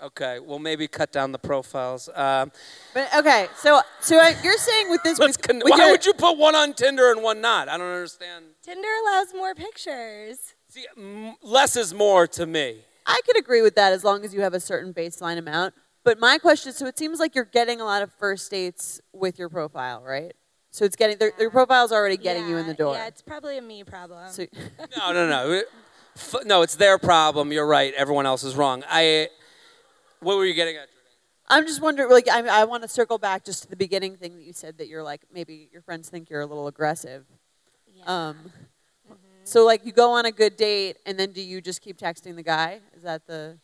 Okay, 0.02 0.38
well 0.40 0.58
maybe 0.58 0.86
cut 0.86 1.10
down 1.10 1.32
the 1.32 1.38
profiles. 1.38 2.08
Um, 2.14 2.52
But 2.94 3.08
okay, 3.16 3.48
so 3.56 3.80
so 4.00 4.18
I, 4.18 4.36
you're 4.44 4.58
saying 4.58 4.90
with 4.90 5.02
this, 5.02 5.18
let's 5.18 5.36
with, 5.38 5.46
con- 5.46 5.56
with 5.64 5.70
why 5.70 5.78
your- 5.78 5.90
would 5.92 6.06
you 6.06 6.14
put 6.14 6.36
one 6.38 6.54
on 6.54 6.72
Tinder 6.74 7.10
and 7.10 7.22
one 7.22 7.40
not? 7.40 7.68
I 7.68 7.76
don't 7.78 7.86
understand. 7.86 8.44
Tinder 8.62 8.88
allows 9.04 9.34
more 9.34 9.54
pictures. 9.54 10.54
See, 10.76 10.86
m- 10.98 11.36
less 11.42 11.74
is 11.74 11.94
more 11.94 12.26
to 12.26 12.44
me. 12.44 12.82
I 13.06 13.18
could 13.24 13.38
agree 13.38 13.62
with 13.62 13.76
that 13.76 13.94
as 13.94 14.04
long 14.04 14.26
as 14.26 14.34
you 14.34 14.42
have 14.42 14.52
a 14.52 14.60
certain 14.60 14.92
baseline 14.92 15.38
amount. 15.38 15.72
But 16.04 16.20
my 16.20 16.36
question 16.36 16.68
is, 16.68 16.76
so 16.76 16.84
it 16.86 16.98
seems 16.98 17.18
like 17.18 17.34
you're 17.34 17.46
getting 17.46 17.80
a 17.80 17.84
lot 17.84 18.02
of 18.02 18.12
first 18.12 18.50
dates 18.50 19.00
with 19.14 19.38
your 19.38 19.48
profile, 19.48 20.02
right? 20.02 20.34
So 20.72 20.84
it's 20.84 20.94
getting 20.96 21.16
their, 21.16 21.32
their 21.38 21.48
profile's 21.50 21.92
already 21.92 22.18
getting 22.18 22.46
you 22.46 22.58
in 22.58 22.66
the 22.66 22.74
door. 22.74 22.94
Yeah, 22.94 23.06
it's 23.06 23.22
probably 23.22 23.56
a 23.56 23.62
me 23.62 23.84
problem. 23.84 24.30
so, 24.30 24.44
No, 24.98 25.12
no, 25.12 25.26
no. 25.26 25.62
F- 26.14 26.44
No, 26.44 26.60
it's 26.60 26.76
their 26.76 26.98
problem. 26.98 27.52
You're 27.52 27.66
right. 27.66 27.94
Everyone 27.94 28.26
else 28.26 28.44
is 28.44 28.54
wrong. 28.54 28.84
I. 28.86 29.28
What 30.20 30.36
were 30.36 30.44
you 30.44 30.52
getting 30.54 30.76
at? 30.76 30.88
I'm 31.48 31.66
just 31.66 31.80
wondering, 31.80 32.10
like, 32.10 32.28
I, 32.28 32.40
I 32.60 32.64
want 32.64 32.82
to 32.82 32.88
circle 32.88 33.16
back 33.16 33.44
just 33.46 33.62
to 33.62 33.70
the 33.70 33.76
beginning 33.76 34.16
thing 34.16 34.36
that 34.36 34.42
you 34.42 34.52
said 34.52 34.76
that 34.78 34.88
you're 34.88 35.02
like 35.02 35.22
maybe 35.32 35.70
your 35.72 35.80
friends 35.80 36.10
think 36.10 36.28
you're 36.28 36.40
a 36.42 36.46
little 36.46 36.66
aggressive. 36.66 37.24
yeah. 37.94 38.28
Um, 38.28 38.52
So 39.46 39.64
like 39.64 39.86
you 39.86 39.92
go 39.92 40.10
on 40.12 40.26
a 40.26 40.32
good 40.32 40.56
date 40.56 40.96
and 41.06 41.18
then 41.18 41.30
do 41.30 41.40
you 41.40 41.60
just 41.60 41.80
keep 41.80 41.96
texting 41.96 42.34
the 42.34 42.42
guy? 42.42 42.80
Is 42.96 43.04
that 43.04 43.26
the? 43.28 43.58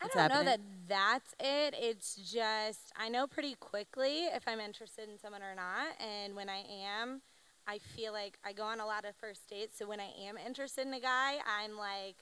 I 0.00 0.06
don't 0.06 0.28
know 0.28 0.44
that 0.44 0.60
that's 0.86 1.34
it. 1.40 1.74
It's 1.76 2.14
just 2.14 2.92
I 2.96 3.08
know 3.08 3.26
pretty 3.26 3.54
quickly 3.54 4.26
if 4.26 4.46
I'm 4.46 4.60
interested 4.60 5.08
in 5.08 5.18
someone 5.18 5.42
or 5.42 5.56
not, 5.56 5.88
and 6.00 6.36
when 6.36 6.48
I 6.48 6.62
am, 7.02 7.22
I 7.66 7.78
feel 7.78 8.12
like 8.12 8.38
I 8.44 8.52
go 8.52 8.62
on 8.62 8.78
a 8.78 8.86
lot 8.86 9.04
of 9.04 9.16
first 9.16 9.48
dates. 9.50 9.76
So 9.76 9.88
when 9.88 9.98
I 9.98 10.10
am 10.24 10.36
interested 10.38 10.86
in 10.86 10.94
a 10.94 11.00
guy, 11.00 11.38
I'm 11.60 11.76
like, 11.76 12.14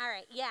all 0.00 0.08
right, 0.08 0.26
yeah. 0.32 0.48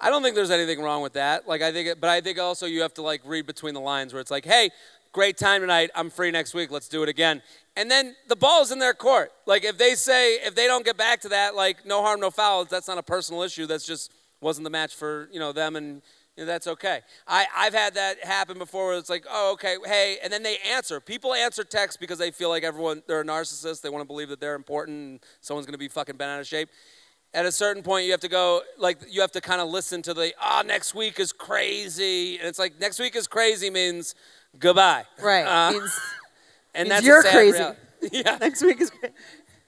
I 0.00 0.08
don't 0.08 0.22
think 0.22 0.34
there's 0.34 0.50
anything 0.50 0.80
wrong 0.80 1.02
with 1.02 1.12
that. 1.12 1.46
Like 1.46 1.60
I 1.60 1.70
think, 1.70 1.88
it, 1.88 2.00
but 2.00 2.08
I 2.08 2.22
think 2.22 2.38
also 2.38 2.64
you 2.64 2.80
have 2.80 2.94
to 2.94 3.02
like 3.02 3.20
read 3.26 3.46
between 3.46 3.74
the 3.74 3.80
lines 3.80 4.14
where 4.14 4.20
it's 4.22 4.30
like, 4.30 4.46
hey, 4.46 4.70
great 5.12 5.36
time 5.36 5.60
tonight. 5.60 5.90
I'm 5.94 6.08
free 6.08 6.30
next 6.30 6.54
week. 6.54 6.70
Let's 6.70 6.88
do 6.88 7.02
it 7.02 7.10
again. 7.10 7.42
And 7.76 7.90
then 7.90 8.14
the 8.28 8.36
ball's 8.36 8.70
in 8.70 8.78
their 8.78 8.94
court. 8.94 9.32
Like 9.46 9.64
if 9.64 9.78
they 9.78 9.94
say 9.94 10.34
if 10.34 10.54
they 10.54 10.66
don't 10.66 10.84
get 10.84 10.96
back 10.96 11.20
to 11.22 11.30
that, 11.30 11.54
like 11.54 11.86
no 11.86 12.02
harm, 12.02 12.20
no 12.20 12.30
foul. 12.30 12.64
That's 12.64 12.88
not 12.88 12.98
a 12.98 13.02
personal 13.02 13.42
issue. 13.42 13.66
That's 13.66 13.86
just 13.86 14.12
wasn't 14.40 14.64
the 14.64 14.70
match 14.70 14.94
for 14.94 15.28
you 15.32 15.40
know 15.40 15.52
them 15.52 15.76
and. 15.76 16.02
You 16.34 16.44
know, 16.44 16.46
that's 16.46 16.66
okay. 16.66 17.00
I, 17.28 17.44
I've 17.54 17.74
had 17.74 17.92
that 17.92 18.24
happen 18.24 18.56
before 18.56 18.86
where 18.86 18.96
it's 18.96 19.10
like, 19.10 19.26
oh, 19.30 19.52
okay, 19.52 19.76
hey, 19.84 20.16
and 20.24 20.32
then 20.32 20.42
they 20.42 20.56
answer. 20.74 20.98
People 20.98 21.34
answer 21.34 21.62
texts 21.62 21.98
because 21.98 22.16
they 22.16 22.30
feel 22.30 22.48
like 22.48 22.64
everyone, 22.64 23.02
they're 23.06 23.20
a 23.20 23.24
narcissist. 23.24 23.82
They 23.82 23.90
want 23.90 24.00
to 24.00 24.06
believe 24.06 24.30
that 24.30 24.40
they're 24.40 24.54
important 24.54 24.96
and 24.96 25.20
someone's 25.42 25.66
going 25.66 25.74
to 25.74 25.78
be 25.78 25.88
fucking 25.88 26.16
bent 26.16 26.30
out 26.30 26.40
of 26.40 26.46
shape 26.46 26.70
at 27.34 27.46
a 27.46 27.52
certain 27.52 27.82
point 27.82 28.04
you 28.04 28.10
have 28.10 28.20
to 28.20 28.28
go 28.28 28.62
like 28.78 28.98
you 29.10 29.20
have 29.20 29.32
to 29.32 29.40
kind 29.40 29.60
of 29.60 29.68
listen 29.68 30.02
to 30.02 30.14
the 30.14 30.32
ah 30.40 30.60
oh, 30.62 30.66
next 30.66 30.94
week 30.94 31.18
is 31.18 31.32
crazy 31.32 32.38
and 32.38 32.46
it's 32.46 32.58
like 32.58 32.78
next 32.80 32.98
week 32.98 33.16
is 33.16 33.26
crazy 33.26 33.70
means 33.70 34.14
goodbye 34.58 35.04
Right. 35.20 35.44
Uh, 35.44 35.72
means, 35.72 35.98
and 36.74 36.90
that's 36.90 37.02
a 37.02 37.06
you're 37.06 37.22
sad 37.22 37.32
crazy. 37.32 37.58
reality. 37.58 37.78
yeah 38.12 38.36
next 38.40 38.62
week 38.62 38.80
is 38.80 38.90
great. 38.90 39.12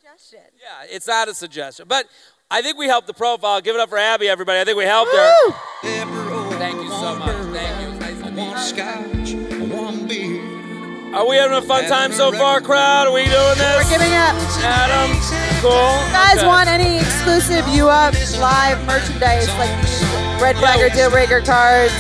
Suggestion. 0.01 0.41
yeah 0.61 0.87
it's 0.95 1.07
not 1.07 1.29
a 1.29 1.35
suggestion 1.35 1.87
but 1.89 2.07
i 2.51 2.63
think 2.63 2.77
we 2.79 2.87
helped 2.87 3.07
the 3.07 3.15
profile 3.15 3.61
give 3.61 3.75
it 3.75 3.81
up 3.81 3.89
for 3.89 3.99
abby 3.99 4.29
everybody 4.29 4.61
i 4.61 4.65
think 4.65 4.77
we 4.79 4.85
helped 4.85 5.13
her 5.13 5.35
thank 6.59 6.77
you 6.83 6.89
so 6.91 7.17
much 7.17 7.37
thank 7.53 7.81
you 7.83 7.99
nice 7.99 8.23
to 8.23 8.31
meet 8.31 8.51
you. 8.51 8.59
scotch, 8.59 9.71
one 9.71 10.07
beer. 10.07 10.41
are 11.15 11.27
we 11.29 11.37
having 11.37 11.57
a 11.57 11.63
fun 11.63 11.85
time 11.87 12.13
so 12.13 12.33
far 12.33 12.61
crowd 12.61 13.07
are 13.09 13.13
we 13.13 13.25
doing 13.25 13.59
this 13.59 13.85
We're 13.85 13.99
giving 13.99 14.13
up. 14.15 14.35
adam 14.63 15.11
cool 15.61 15.71
You 15.73 16.13
guys 16.13 16.39
Okay. 16.39 16.47
want 16.47 16.69
any 16.69 16.99
exclusive 16.99 17.67
U 17.69 17.89
Up 17.89 18.15
live 18.41 18.85
merchandise 18.87 19.49
like 19.59 19.71
these 19.83 20.03
Red 20.43 20.57
Flag 20.57 20.81
or 20.81 20.95
Deal 20.95 21.11
Breaker 21.11 21.41
cards? 21.41 21.93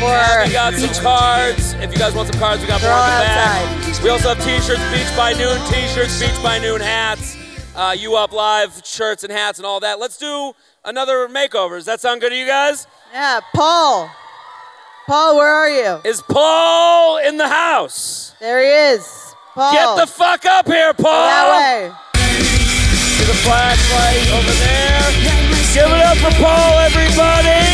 Or 0.00 0.44
We 0.46 0.52
got 0.52 0.74
some 0.74 1.02
cards. 1.02 1.72
If 1.74 1.90
you 1.92 1.98
guys 1.98 2.14
want 2.14 2.28
some 2.32 2.38
cards, 2.40 2.62
we 2.62 2.68
got 2.68 2.80
more 2.82 2.90
in 2.90 2.96
the 2.96 3.24
back. 3.26 4.02
We 4.02 4.10
also 4.10 4.28
have 4.34 4.38
T-shirts, 4.44 4.80
Beach 4.92 5.16
by 5.16 5.32
Noon 5.32 5.58
T-shirts, 5.70 6.20
Beach 6.20 6.40
by 6.42 6.58
Noon 6.58 6.80
hats, 6.80 7.36
uh, 7.74 7.96
U 7.98 8.14
Up 8.14 8.32
Live 8.32 8.80
shirts 8.84 9.24
and 9.24 9.32
hats 9.32 9.58
and 9.58 9.66
all 9.66 9.80
that. 9.80 9.98
Let's 9.98 10.16
do 10.16 10.52
another 10.84 11.26
makeover. 11.28 11.76
Does 11.78 11.86
that 11.86 12.00
sound 12.00 12.20
good 12.20 12.30
to 12.30 12.36
you 12.36 12.46
guys? 12.46 12.86
yeah, 13.12 13.40
Paul. 13.54 14.08
Paul, 15.08 15.36
where 15.36 15.48
are 15.48 15.70
you? 15.70 16.00
Is 16.04 16.22
Paul 16.22 17.18
in 17.18 17.36
the 17.38 17.48
house? 17.48 18.34
There 18.40 18.60
he 18.62 18.94
is. 18.94 19.34
Paul. 19.54 19.72
Get 19.72 20.06
the 20.06 20.12
fuck 20.12 20.44
up 20.46 20.66
here, 20.66 20.92
Paul. 20.94 21.26
that 21.26 21.48
way. 21.58 21.90
See 23.18 23.24
the 23.24 23.34
flashlight 23.42 24.28
over 24.30 24.52
there. 24.62 25.10
Give 25.74 25.90
it 25.90 26.04
up 26.04 26.18
for 26.18 26.30
Paul, 26.40 26.78
everybody. 26.78 27.66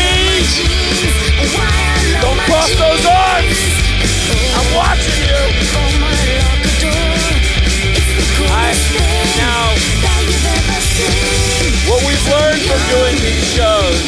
Don't 2.21 2.39
cross 2.47 2.71
those 2.75 3.03
arms. 3.05 3.59
I'm 4.55 4.69
watching 4.75 5.19
you. 5.25 5.41
I, 8.51 8.71
now, 9.37 9.75
what 11.89 12.01
we've 12.07 12.27
learned 12.31 12.61
from 12.63 12.81
doing 12.91 13.15
these 13.19 13.45
shows 13.55 13.99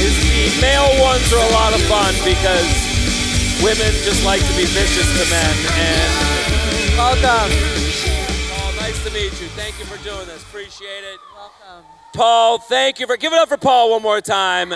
is 0.00 0.14
the 0.24 0.60
male 0.60 0.92
ones 1.02 1.26
are 1.32 1.42
a 1.42 1.52
lot 1.52 1.74
of 1.74 1.82
fun 1.82 2.14
because 2.24 2.70
women 3.62 3.92
just 4.04 4.24
like 4.24 4.40
to 4.40 4.54
be 4.56 4.64
vicious 4.64 5.08
to 5.18 5.24
men. 5.30 5.54
And 5.78 6.32
Welcome. 6.96 7.22
Paul, 8.50 8.72
nice 8.76 9.02
to 9.04 9.10
meet 9.12 9.32
you. 9.40 9.48
Thank 9.56 9.78
you 9.78 9.86
for 9.86 10.02
doing 10.04 10.26
this. 10.26 10.42
Appreciate 10.42 11.04
it. 11.04 11.18
Welcome. 11.34 11.84
Paul, 12.12 12.58
thank 12.58 13.00
you 13.00 13.06
for 13.06 13.16
give 13.16 13.32
it 13.32 13.38
up 13.38 13.48
for 13.48 13.56
Paul 13.56 13.90
one 13.92 14.02
more 14.02 14.20
time. 14.20 14.74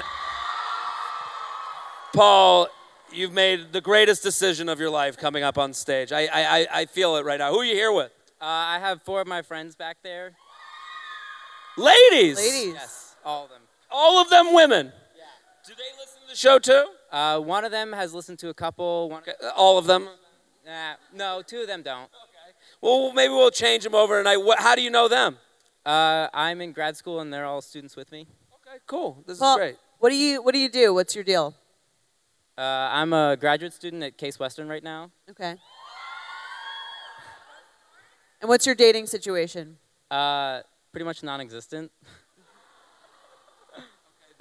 Paul, 2.16 2.68
you've 3.12 3.32
made 3.34 3.72
the 3.74 3.80
greatest 3.82 4.22
decision 4.22 4.70
of 4.70 4.80
your 4.80 4.88
life 4.88 5.18
coming 5.18 5.42
up 5.42 5.58
on 5.58 5.74
stage. 5.74 6.12
I, 6.12 6.22
I, 6.22 6.58
I- 6.60 6.66
I 6.80 6.86
feel 6.86 7.16
it 7.16 7.26
right 7.26 7.38
now. 7.38 7.50
Who 7.52 7.58
are 7.58 7.64
you 7.64 7.74
here 7.74 7.92
with? 7.92 8.10
Uh, 8.40 8.44
I 8.46 8.78
have 8.80 9.02
four 9.02 9.20
of 9.20 9.26
my 9.26 9.42
friends 9.42 9.76
back 9.76 9.98
there. 10.02 10.32
Ladies. 11.76 12.36
Ladies. 12.38 12.72
Yes, 12.74 13.16
all 13.22 13.44
of 13.44 13.50
them. 13.50 13.60
All 13.90 14.18
of 14.20 14.30
them 14.30 14.54
women. 14.54 14.86
Yeah. 15.14 15.24
Do 15.66 15.74
they 15.76 16.00
listen 16.00 16.22
to 16.22 16.28
the 16.30 16.36
show 16.36 16.58
too? 16.58 16.86
Uh, 17.12 17.38
one 17.40 17.66
of 17.66 17.70
them 17.70 17.92
has 17.92 18.14
listened 18.14 18.38
to 18.38 18.48
a 18.48 18.54
couple. 18.54 19.10
One, 19.10 19.22
Uh, 19.42 19.48
All 19.54 19.76
of 19.76 19.86
them. 19.86 20.08
nah, 20.66 20.94
no, 21.14 21.42
two 21.46 21.60
of 21.60 21.66
them 21.66 21.82
don't. 21.82 22.04
Okay. 22.04 22.56
Well, 22.80 23.12
maybe 23.12 23.32
we'll 23.34 23.50
change 23.50 23.84
them 23.84 23.94
over 23.94 24.18
tonight. 24.18 24.38
What, 24.38 24.58
how 24.60 24.74
do 24.74 24.80
you 24.80 24.90
know 24.90 25.06
them? 25.08 25.36
Uh, 25.84 26.28
I'm 26.32 26.62
in 26.62 26.72
grad 26.72 26.96
school 26.96 27.20
and 27.20 27.30
they're 27.32 27.44
all 27.44 27.60
students 27.60 27.94
with 27.94 28.10
me. 28.10 28.26
Okay, 28.66 28.78
cool. 28.86 29.22
This 29.26 29.38
Paul, 29.38 29.56
is 29.56 29.60
great. 29.60 29.76
what 29.98 30.08
do 30.10 30.16
you 30.16 30.42
What 30.42 30.54
do 30.54 30.58
you 30.60 30.70
do? 30.70 30.94
What's 30.94 31.14
your 31.14 31.24
deal? 31.24 31.54
Uh, 32.58 32.88
I'm 32.90 33.12
a 33.12 33.36
graduate 33.36 33.74
student 33.74 34.02
at 34.02 34.16
Case 34.16 34.38
Western 34.38 34.66
right 34.66 34.82
now. 34.82 35.10
Okay. 35.30 35.56
And 38.40 38.48
what's 38.48 38.64
your 38.64 38.74
dating 38.74 39.06
situation? 39.06 39.76
Uh, 40.10 40.60
pretty 40.90 41.04
much 41.04 41.22
non-existent. 41.22 41.92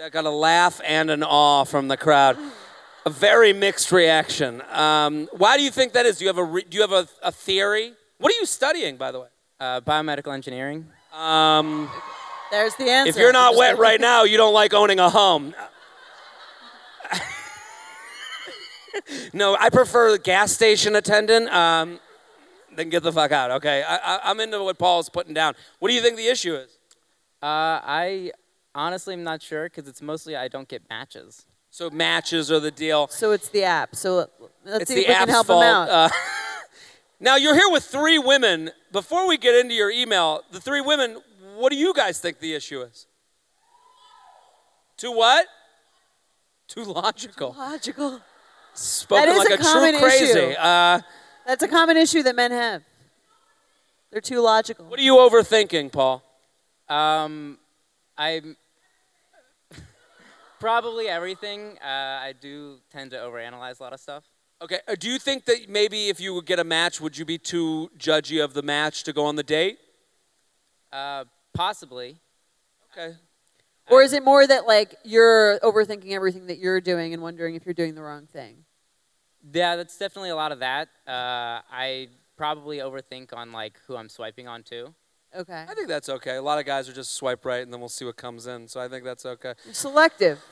I 0.03 0.09
got 0.09 0.24
a 0.26 0.30
laugh 0.30 0.80
and 0.86 1.09
an 1.09 1.24
awe 1.24 1.66
from 1.66 1.89
the 1.89 1.97
crowd. 1.97 2.38
A 3.05 3.09
very 3.09 3.51
mixed 3.53 3.91
reaction. 3.91 4.61
Um, 4.72 5.28
why 5.34 5.57
do 5.57 5.63
you 5.63 5.72
think 5.72 5.93
that 5.93 6.05
is? 6.05 6.18
Do 6.18 6.26
you 6.26 6.30
have 6.30 6.38
a 6.38 6.43
re- 6.43 6.66
do 6.68 6.76
you 6.76 6.82
have 6.82 6.91
a, 6.91 7.07
a 7.22 7.32
theory? 7.32 7.93
What 8.18 8.34
are 8.34 8.39
you 8.39 8.45
studying, 8.45 8.97
by 8.97 9.11
the 9.11 9.20
way? 9.20 9.28
Uh, 9.59 9.82
biomedical 9.82 10.34
engineering. 10.34 10.88
Um, 11.13 11.89
There's 12.51 12.76
the 12.76 12.89
answer. 12.89 13.09
if 13.09 13.18
you're 13.18 13.32
not 13.32 13.55
wet 13.55 13.78
right 13.78 14.01
now, 14.01 14.24
you 14.24 14.38
don't 14.38 14.53
like 14.53 14.74
owning 14.74 14.99
a 14.99 15.09
home. 15.09 15.53
no, 19.33 19.55
I 19.59 19.69
prefer 19.69 20.11
the 20.11 20.19
gas 20.19 20.51
station 20.51 20.95
attendant. 20.95 21.49
Um, 21.49 21.99
then 22.75 22.89
get 22.89 23.03
the 23.03 23.11
fuck 23.11 23.31
out. 23.31 23.51
Okay, 23.51 23.83
I, 23.87 23.95
I, 23.95 24.19
I'm 24.25 24.39
into 24.39 24.63
what 24.63 24.77
Paul's 24.77 25.09
putting 25.09 25.33
down. 25.33 25.53
What 25.79 25.89
do 25.89 25.95
you 25.95 26.01
think 26.01 26.17
the 26.17 26.27
issue 26.27 26.55
is? 26.55 26.77
Uh, 27.41 27.79
I 27.83 28.31
honestly 28.73 29.13
am 29.13 29.23
not 29.23 29.41
sure 29.41 29.65
because 29.65 29.87
it's 29.87 30.01
mostly 30.01 30.35
I 30.35 30.47
don't 30.47 30.67
get 30.67 30.83
matches. 30.89 31.45
So 31.69 31.89
matches 31.89 32.51
are 32.51 32.59
the 32.59 32.71
deal. 32.71 33.07
So 33.07 33.31
it's 33.31 33.49
the 33.49 33.63
app. 33.63 33.95
So 33.95 34.29
let's 34.63 34.83
it's 34.83 34.91
see 34.91 35.01
if 35.01 35.07
the 35.07 35.11
we 35.11 35.17
can 35.17 35.29
help 35.29 35.47
fault. 35.47 35.63
him 35.63 35.69
out. 35.69 35.89
Uh, 35.89 36.09
now 37.19 37.35
you're 37.35 37.55
here 37.55 37.69
with 37.69 37.83
three 37.83 38.17
women. 38.17 38.71
Before 38.91 39.27
we 39.27 39.37
get 39.37 39.55
into 39.55 39.73
your 39.73 39.91
email, 39.91 40.41
the 40.51 40.61
three 40.61 40.81
women, 40.81 41.17
what 41.57 41.71
do 41.71 41.77
you 41.77 41.93
guys 41.93 42.19
think 42.19 42.39
the 42.39 42.53
issue 42.53 42.81
is? 42.81 43.07
Too 44.97 45.11
what? 45.11 45.47
Too 46.67 46.83
logical. 46.83 47.55
Logical. 47.57 48.21
Spoken 48.76 49.30
is 49.30 49.38
like 49.38 49.49
a 49.49 49.53
a, 49.53 49.57
true 49.57 49.65
common 49.65 49.97
crazy. 49.99 50.26
issue. 50.26 50.51
Uh, 50.59 51.01
That's 51.47 51.63
a 51.63 51.67
common 51.67 51.97
issue 51.97 52.23
that 52.23 52.36
men 52.36 52.51
have. 52.51 52.84
They're 54.11 54.21
too 54.21 54.41
logical. 54.41 54.86
what 54.86 54.99
are 54.99 55.03
you 55.03 55.15
overthinking, 55.15 55.91
Paul? 55.91 56.23
Um, 56.88 57.57
I'm 58.17 58.55
probably 60.59 61.07
everything. 61.07 61.78
Uh, 61.84 61.88
I 61.88 62.34
do 62.39 62.78
tend 62.91 63.11
to 63.11 63.17
overanalyze 63.17 63.80
a 63.80 63.84
lot 63.84 63.93
of 63.93 63.99
stuff. 63.99 64.23
Okay. 64.61 64.80
uh, 64.88 64.95
Do 64.97 65.09
you 65.09 65.19
think 65.19 65.45
that 65.45 65.69
maybe 65.69 66.09
if 66.09 66.19
you 66.19 66.34
would 66.34 66.45
get 66.45 66.59
a 66.59 66.63
match, 66.63 67.01
would 67.01 67.17
you 67.17 67.26
be 67.26 67.38
too 67.38 67.89
judgy 67.97 68.43
of 68.43 68.53
the 68.53 68.61
match 68.61 69.03
to 69.03 69.13
go 69.13 69.26
on 69.26 69.36
the 69.36 69.43
date? 69.43 69.78
Uh, 70.93 71.26
possibly. 71.53 72.17
Okay. 72.91 73.15
Or 73.89 74.01
is 74.01 74.13
it 74.13 74.23
more 74.23 74.47
that 74.47 74.65
like 74.65 74.95
you're 75.03 75.59
overthinking 75.59 76.11
everything 76.11 76.47
that 76.47 76.57
you're 76.57 76.82
doing 76.82 77.13
and 77.13 77.21
wondering 77.21 77.55
if 77.55 77.65
you're 77.65 77.73
doing 77.73 77.95
the 77.95 78.01
wrong 78.01 78.26
thing? 78.28 78.64
Yeah, 79.53 79.75
that's 79.75 79.97
definitely 79.97 80.29
a 80.31 80.35
lot 80.35 80.51
of 80.51 80.59
that. 80.59 80.89
Uh, 81.07 81.61
I 81.71 82.09
probably 82.37 82.77
overthink 82.77 83.33
on 83.33 83.51
like 83.51 83.79
who 83.87 83.95
I'm 83.95 84.09
swiping 84.09 84.47
on 84.47 84.63
too. 84.63 84.93
Okay. 85.35 85.65
I 85.67 85.73
think 85.73 85.87
that's 85.87 86.09
okay. 86.09 86.35
A 86.35 86.41
lot 86.41 86.59
of 86.59 86.65
guys 86.65 86.87
are 86.89 86.93
just 86.93 87.13
swipe 87.13 87.45
right 87.45 87.61
and 87.61 87.71
then 87.71 87.79
we'll 87.79 87.89
see 87.89 88.05
what 88.05 88.15
comes 88.15 88.47
in. 88.47 88.67
So 88.67 88.79
I 88.79 88.87
think 88.87 89.03
that's 89.03 89.25
okay. 89.25 89.53
You're 89.65 89.73
selective. 89.73 90.43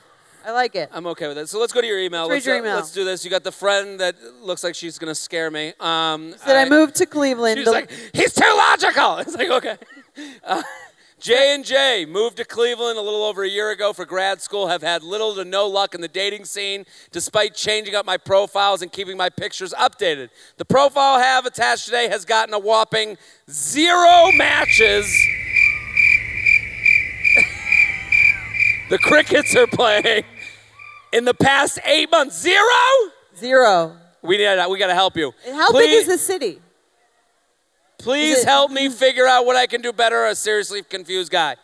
I 0.45 0.51
like 0.51 0.75
it. 0.75 0.89
I'm 0.91 1.07
okay 1.07 1.29
with 1.29 1.37
it. 1.37 1.47
So 1.47 1.57
let's 1.57 1.71
go 1.71 1.79
to 1.79 1.87
your 1.87 1.99
email. 1.99 2.27
Let's 2.27 2.45
read 2.45 2.51
your 2.51 2.55
uh, 2.57 2.59
email. 2.59 2.75
let's 2.75 2.91
do 2.91 3.05
this. 3.05 3.23
You 3.23 3.31
got 3.31 3.45
the 3.45 3.51
friend 3.51 3.97
that 4.01 4.15
looks 4.41 4.61
like 4.61 4.75
she's 4.75 4.99
gonna 4.99 5.15
scare 5.15 5.49
me. 5.49 5.73
Um, 5.79 6.31
Did 6.45 6.55
I 6.57 6.63
I- 6.63 6.69
move 6.69 6.91
to 6.95 7.05
Cleveland? 7.05 7.57
She's 7.59 7.65
The- 7.65 7.71
like, 7.71 7.91
he's 8.13 8.33
too 8.33 8.53
logical. 8.53 9.17
It's 9.19 9.35
like 9.35 9.49
okay. 9.49 9.77
Uh, 10.43 10.61
J 11.23 11.55
and 11.55 11.63
J 11.63 12.05
moved 12.05 12.35
to 12.35 12.43
Cleveland 12.43 12.99
a 12.99 13.01
little 13.01 13.23
over 13.23 13.43
a 13.43 13.47
year 13.47 13.71
ago 13.71 13.93
for 13.93 14.03
grad 14.03 14.41
school. 14.41 14.67
Have 14.67 14.81
had 14.81 15.03
little 15.03 15.33
to 15.35 15.45
no 15.45 15.67
luck 15.67 15.95
in 15.95 16.01
the 16.01 16.09
dating 16.09 16.43
scene, 16.43 16.85
despite 17.13 17.55
changing 17.55 17.95
up 17.95 18.05
my 18.05 18.17
profiles 18.17 18.81
and 18.81 18.91
keeping 18.91 19.15
my 19.15 19.29
pictures 19.29 19.73
updated. 19.79 20.31
The 20.57 20.65
profile 20.65 21.13
I 21.13 21.23
have 21.23 21.45
attached 21.45 21.85
today 21.85 22.09
has 22.09 22.25
gotten 22.25 22.53
a 22.53 22.59
whopping 22.59 23.17
zero 23.49 24.31
matches. 24.33 25.05
the 28.89 28.97
crickets 28.97 29.55
are 29.55 29.67
playing 29.67 30.25
in 31.13 31.23
the 31.23 31.33
past 31.33 31.79
eight 31.85 32.11
months. 32.11 32.37
Zero. 32.37 32.65
Zero. 33.37 33.95
We 34.21 34.35
need. 34.35 34.61
We 34.69 34.77
got 34.77 34.87
to 34.87 34.93
help 34.93 35.15
you. 35.15 35.31
How 35.45 35.71
big 35.71 35.89
is 35.89 36.07
the 36.07 36.17
city? 36.17 36.59
Please 38.03 38.39
it- 38.39 38.45
help 38.45 38.69
me 38.71 38.89
figure 38.89 39.25
out 39.27 39.45
what 39.45 39.55
I 39.55 39.65
can 39.67 39.81
do 39.81 39.93
better. 39.93 40.25
A 40.25 40.35
seriously 40.35 40.83
confused 40.83 41.31
guy. 41.31 41.55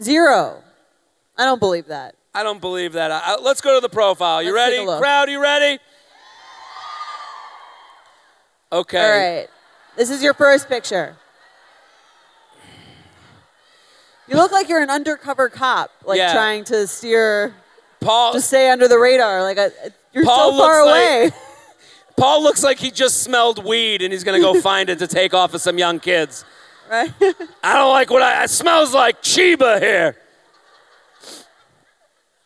Zero. 0.00 0.62
I 1.36 1.44
don't 1.44 1.58
believe 1.58 1.86
that. 1.86 2.14
I 2.34 2.42
don't 2.42 2.60
believe 2.60 2.92
that. 2.94 3.10
I, 3.10 3.20
I- 3.24 3.40
let's 3.40 3.60
go 3.60 3.74
to 3.74 3.80
the 3.80 3.88
profile. 3.88 4.42
You 4.42 4.54
Let's 4.54 4.72
ready? 4.76 4.86
Crowd, 5.00 5.28
you 5.30 5.40
ready? 5.42 5.78
Okay. 8.72 8.98
All 8.98 9.18
right. 9.40 9.48
This 9.96 10.10
is 10.10 10.22
your 10.22 10.34
first 10.34 10.68
picture. 10.68 11.16
You 14.26 14.36
look 14.36 14.52
like 14.52 14.68
you're 14.68 14.82
an 14.82 14.90
undercover 14.90 15.48
cop, 15.48 15.90
like 16.04 16.18
Yeah. 16.18 16.32
trying 16.32 16.64
to 16.64 16.86
steer, 16.86 17.54
Paul 18.00 18.32
to 18.32 18.40
stay 18.40 18.70
under 18.70 18.88
the 18.88 18.98
radar. 18.98 19.42
Like 19.42 19.58
a, 19.58 19.70
you're 20.12 20.24
Paul 20.24 20.52
so 20.52 20.58
far 20.58 20.80
away. 20.80 21.24
like- 21.24 21.34
Paul 22.16 22.42
looks 22.42 22.62
like 22.62 22.78
he 22.78 22.90
just 22.90 23.22
smelled 23.22 23.64
weed 23.64 24.02
and 24.02 24.12
he's 24.12 24.24
gonna 24.24 24.40
go 24.40 24.60
find 24.60 24.88
it 24.90 24.98
to 25.00 25.06
take 25.06 25.34
off 25.34 25.54
of 25.54 25.60
some 25.60 25.78
young 25.78 26.00
kids. 26.00 26.44
right? 26.90 27.12
I 27.62 27.74
don't 27.74 27.92
like 27.92 28.10
what 28.10 28.22
I. 28.22 28.44
It 28.44 28.50
smells 28.50 28.94
like 28.94 29.22
Chiba 29.22 29.80
here. 29.80 30.16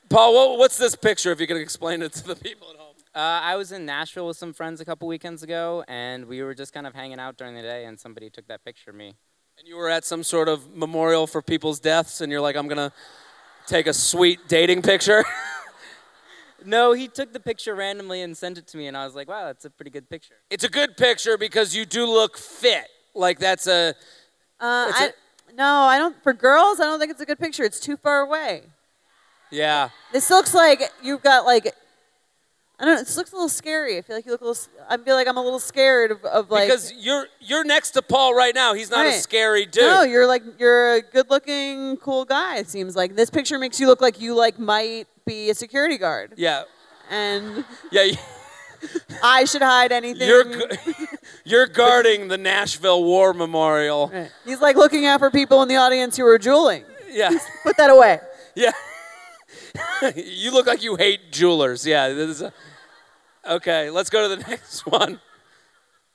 Paul, 0.09 0.35
what, 0.35 0.59
what's 0.59 0.79
this 0.79 0.95
picture? 0.95 1.33
If 1.33 1.41
you 1.41 1.47
can 1.47 1.59
explain 1.59 2.03
it 2.03 2.13
to 2.15 2.27
the 2.27 2.37
people 2.37 2.71
at 2.71 2.77
home. 2.77 2.95
Uh, 3.15 3.41
I 3.43 3.57
was 3.57 3.73
in 3.73 3.85
Nashville 3.85 4.27
with 4.29 4.37
some 4.37 4.53
friends 4.55 4.81
a 4.81 4.85
couple 4.85 5.07
weekends 5.09 5.43
ago, 5.43 5.85
and 5.89 6.25
we 6.27 6.43
were 6.43 6.55
just 6.55 6.73
kind 6.73 6.87
of 6.87 6.95
hanging 6.95 7.19
out 7.19 7.37
during 7.37 7.55
the 7.55 7.63
day, 7.63 7.85
and 7.85 7.99
somebody 7.99 8.31
took 8.31 8.47
that 8.47 8.65
picture 8.65 8.91
of 8.91 8.97
me. 8.97 9.17
And 9.59 9.67
you 9.67 9.77
were 9.77 9.91
at 9.91 10.05
some 10.05 10.23
sort 10.23 10.49
of 10.49 10.75
memorial 10.75 11.27
for 11.27 11.43
people's 11.43 11.81
deaths, 11.81 12.21
and 12.21 12.31
you're 12.31 12.41
like, 12.41 12.57
I'm 12.57 12.69
gonna 12.69 12.93
take 13.67 13.87
a 13.87 13.93
sweet 13.93 14.41
dating 14.49 14.83
picture. 14.83 15.25
No, 16.69 16.93
he 16.93 17.09
took 17.09 17.33
the 17.33 17.41
picture 17.41 17.75
randomly 17.75 18.21
and 18.23 18.37
sent 18.37 18.59
it 18.59 18.67
to 18.69 18.77
me, 18.77 18.87
and 18.89 18.97
I 18.97 19.05
was 19.07 19.15
like, 19.15 19.27
wow, 19.29 19.47
that's 19.47 19.65
a 19.65 19.71
pretty 19.71 19.91
good 19.91 20.09
picture. 20.11 20.35
it's 20.51 20.65
a 20.65 20.69
good 20.69 20.97
picture 20.97 21.39
because 21.39 21.75
you 21.75 21.87
do 21.87 22.05
look 22.07 22.37
fit. 22.37 22.85
Like 23.15 23.39
that's 23.39 23.67
a. 23.67 23.95
Uh, 24.61 24.87
It's 24.91 25.01
I, 25.01 25.05
a- 25.07 25.55
no, 25.57 25.65
I 25.65 25.99
don't. 25.99 26.15
For 26.23 26.33
girls, 26.35 26.79
I 26.79 26.85
don't 26.85 26.99
think 26.99 27.11
it's 27.11 27.21
a 27.23 27.27
good 27.27 27.39
picture. 27.39 27.65
It's 27.65 27.81
too 27.81 27.97
far 27.97 28.21
away. 28.21 28.65
Yeah. 29.51 29.89
This 30.13 30.29
looks 30.31 30.53
like 30.55 30.83
you've 31.03 31.23
got 31.23 31.47
like. 31.47 31.73
I 32.81 32.85
don't 32.85 32.95
know. 32.95 33.01
This 33.01 33.17
looks 33.17 33.33
a 33.33 33.35
little 33.35 33.49
scary. 33.49 33.97
I 33.99 34.03
feel 34.03 34.15
like 34.15 34.25
you 34.27 34.31
look 34.31 34.41
a 34.43 34.45
little. 34.45 34.63
I 34.89 34.97
feel 34.99 35.17
like 35.17 35.27
I'm 35.27 35.37
a 35.39 35.43
little 35.43 35.59
scared 35.59 36.13
of, 36.13 36.25
of 36.25 36.51
like. 36.51 36.69
because 36.69 36.93
you're 36.93 37.27
you're 37.41 37.65
next 37.65 37.93
to 37.93 38.03
Paul 38.03 38.35
right 38.37 38.55
now. 38.55 38.75
He's 38.75 38.91
not 38.91 39.07
a 39.07 39.13
scary 39.15 39.65
dude. 39.67 39.83
No, 39.85 40.03
you're 40.03 40.27
like 40.29 40.43
you're 40.59 40.95
a 40.97 41.01
good-looking, 41.01 41.97
cool 41.97 42.25
guy. 42.25 42.59
It 42.59 42.69
seems 42.69 42.95
like 42.95 43.17
this 43.17 43.31
picture 43.31 43.59
makes 43.59 43.81
you 43.81 43.87
look 43.89 44.01
like 44.01 44.21
you 44.21 44.35
like 44.35 44.59
might 44.61 45.09
be 45.29 45.51
a 45.51 45.55
security 45.55 45.97
guard, 45.99 46.35
yeah. 46.37 46.63
and 47.11 47.65
Yeah. 47.93 48.03
you- 48.05 48.17
I 49.23 49.45
should 49.45 49.63
hide 49.63 49.91
anything. 49.93 50.27
You're 50.29 50.45
gu- 50.45 50.69
you're 51.45 51.67
guarding 51.67 52.29
the 52.29 52.39
Nashville 52.39 53.03
War 53.05 53.35
Memorial. 53.35 54.09
Right. 54.13 54.31
He's 54.45 54.61
like 54.61 54.77
looking 54.77 55.05
out 55.05 55.19
for 55.21 55.31
people 55.31 55.63
in 55.63 55.69
the 55.69 55.77
audience 55.77 56.17
who 56.17 56.25
are 56.27 56.39
Juuling. 56.39 56.85
Yeah. 57.11 57.31
Put 57.63 57.77
that 57.77 57.91
away. 57.91 58.21
Yeah. 58.55 58.73
you 60.17 60.51
look 60.53 60.67
like 60.67 60.83
you 60.83 60.97
hate 60.97 61.31
Juulers. 61.33 61.87
Yeah. 61.87 62.07
A- 62.07 63.55
okay, 63.55 63.91
let's 63.91 64.11
go 64.11 64.29
to 64.29 64.37
the 64.37 64.49
next 64.49 64.87
one. 64.87 65.21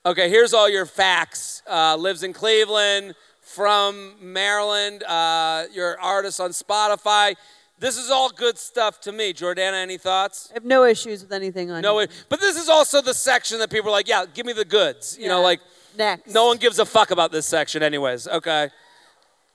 Okay, 0.05 0.30
here's 0.30 0.53
all 0.53 0.70
your 0.70 0.86
facts. 0.86 1.64
Uh, 1.70 1.95
lives 1.95 2.24
in 2.24 2.34
Cleveland, 2.34 3.16
from 3.39 4.16
Maryland. 4.22 5.03
Uh, 5.03 5.64
you're 5.74 5.93
an 5.93 5.99
artist 6.01 6.41
on 6.41 6.49
Spotify. 6.51 7.36
This 7.84 7.97
is 7.97 8.09
all 8.09 8.29
good 8.29 8.57
stuff 8.57 9.01
to 9.01 9.11
me. 9.11 9.34
Jordana, 9.34 9.73
any 9.73 9.97
thoughts? 9.97 10.47
I 10.51 10.53
have 10.53 10.63
no 10.63 10.86
issues 10.86 11.21
with 11.21 11.34
anything 11.34 11.69
on 11.69 11.81
No, 11.81 11.99
here. 11.99 12.07
but 12.29 12.39
this 12.39 12.55
is 12.55 12.69
also 12.69 13.01
the 13.01 13.13
section 13.13 13.59
that 13.59 13.69
people 13.69 13.89
are 13.89 13.91
like, 13.91 14.07
yeah, 14.07 14.23
give 14.34 14.45
me 14.45 14.53
the 14.53 14.63
goods. 14.63 15.17
You 15.19 15.27
know, 15.27 15.41
like 15.41 15.59
Next. 15.97 16.34
no 16.34 16.45
one 16.47 16.55
gives 16.55 16.79
a 16.79 16.86
fuck 16.86 17.11
about 17.11 17.34
this 17.34 17.45
section, 17.45 17.84
anyways. 17.84 18.25
Okay. 18.25 18.69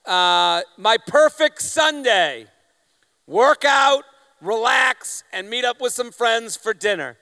Uh, 0.04 0.60
my 0.76 0.98
perfect 1.06 1.62
Sunday 1.62 2.44
work 3.26 3.64
out, 3.64 4.04
relax, 4.42 5.24
and 5.32 5.48
meet 5.48 5.64
up 5.64 5.80
with 5.80 5.94
some 5.94 6.10
friends 6.12 6.54
for 6.54 6.74
dinner. 6.74 7.16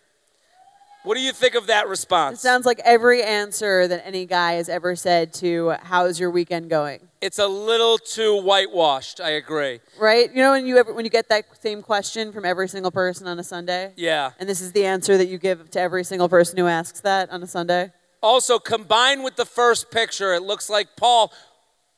What 1.06 1.14
do 1.16 1.20
you 1.20 1.30
think 1.32 1.54
of 1.54 1.68
that 1.68 1.86
response? 1.86 2.40
It 2.40 2.42
sounds 2.42 2.66
like 2.66 2.80
every 2.84 3.22
answer 3.22 3.86
that 3.86 4.04
any 4.04 4.26
guy 4.26 4.54
has 4.54 4.68
ever 4.68 4.96
said 4.96 5.32
to 5.34 5.74
"How's 5.84 6.18
your 6.18 6.30
weekend 6.32 6.68
going?" 6.68 6.98
it's 7.20 7.38
a 7.38 7.46
little 7.46 7.96
too 7.96 8.40
whitewashed. 8.42 9.20
I 9.20 9.30
agree. 9.30 9.78
Right? 10.00 10.28
You 10.34 10.42
know 10.42 10.50
when 10.50 10.66
you 10.66 10.76
ever 10.78 10.92
when 10.92 11.04
you 11.04 11.10
get 11.12 11.28
that 11.28 11.44
same 11.62 11.80
question 11.80 12.32
from 12.32 12.44
every 12.44 12.68
single 12.68 12.90
person 12.90 13.28
on 13.28 13.38
a 13.38 13.44
Sunday, 13.44 13.92
Yeah. 13.94 14.32
and 14.40 14.48
this 14.48 14.60
is 14.60 14.72
the 14.72 14.84
answer 14.84 15.16
that 15.16 15.28
you 15.28 15.38
give 15.38 15.70
to 15.70 15.80
every 15.80 16.02
single 16.02 16.28
person 16.28 16.58
who 16.58 16.66
asks 16.66 16.98
that 17.02 17.30
on 17.30 17.40
a 17.40 17.46
Sunday. 17.46 17.92
Also, 18.20 18.58
combined 18.58 19.22
with 19.22 19.36
the 19.36 19.46
first 19.46 19.92
picture, 19.92 20.34
it 20.34 20.42
looks 20.42 20.68
like 20.68 20.88
Paul, 20.96 21.32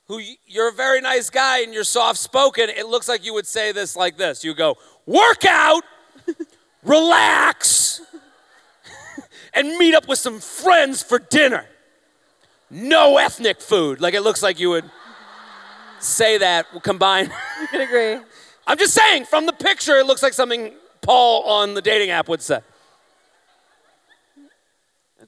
who 0.09 0.21
you're 0.47 0.69
a 0.69 0.73
very 0.73 1.01
nice 1.01 1.31
guy 1.31 1.63
and 1.63 1.73
you're 1.73 1.83
soft 1.83 2.19
spoken. 2.19 2.69
It 2.69 2.87
looks 2.89 3.09
like 3.09 3.25
you 3.25 3.33
would 3.33 3.47
say 3.47 3.73
this 3.73 3.97
like 3.97 4.19
this 4.19 4.45
You 4.45 4.53
go, 4.53 4.77
work 5.07 5.47
out, 5.47 5.83
relax, 6.85 8.03
and 9.59 9.77
meet 9.77 9.95
up 9.95 10.07
with 10.07 10.21
some 10.21 10.39
friends 10.39 11.03
for 11.03 11.19
dinner. 11.19 11.67
No 12.71 13.17
ethnic 13.19 13.61
food. 13.61 14.01
Like 14.01 14.15
it 14.15 14.21
looks 14.21 14.43
like 14.43 14.61
you 14.61 14.71
would 14.71 14.89
say 15.99 16.39
that 16.39 16.67
combined. 16.83 17.33
I 17.61 17.67
can 17.67 17.81
agree. 17.81 18.25
I'm 18.67 18.79
just 18.79 18.95
saying, 18.95 19.25
from 19.25 19.47
the 19.47 19.53
picture, 19.53 19.97
it 19.97 20.07
looks 20.07 20.23
like 20.23 20.33
something 20.33 20.75
Paul 21.01 21.43
on 21.45 21.75
the 21.75 21.83
dating 21.83 22.11
app 22.11 22.29
would 22.29 22.43
say. 22.43 22.61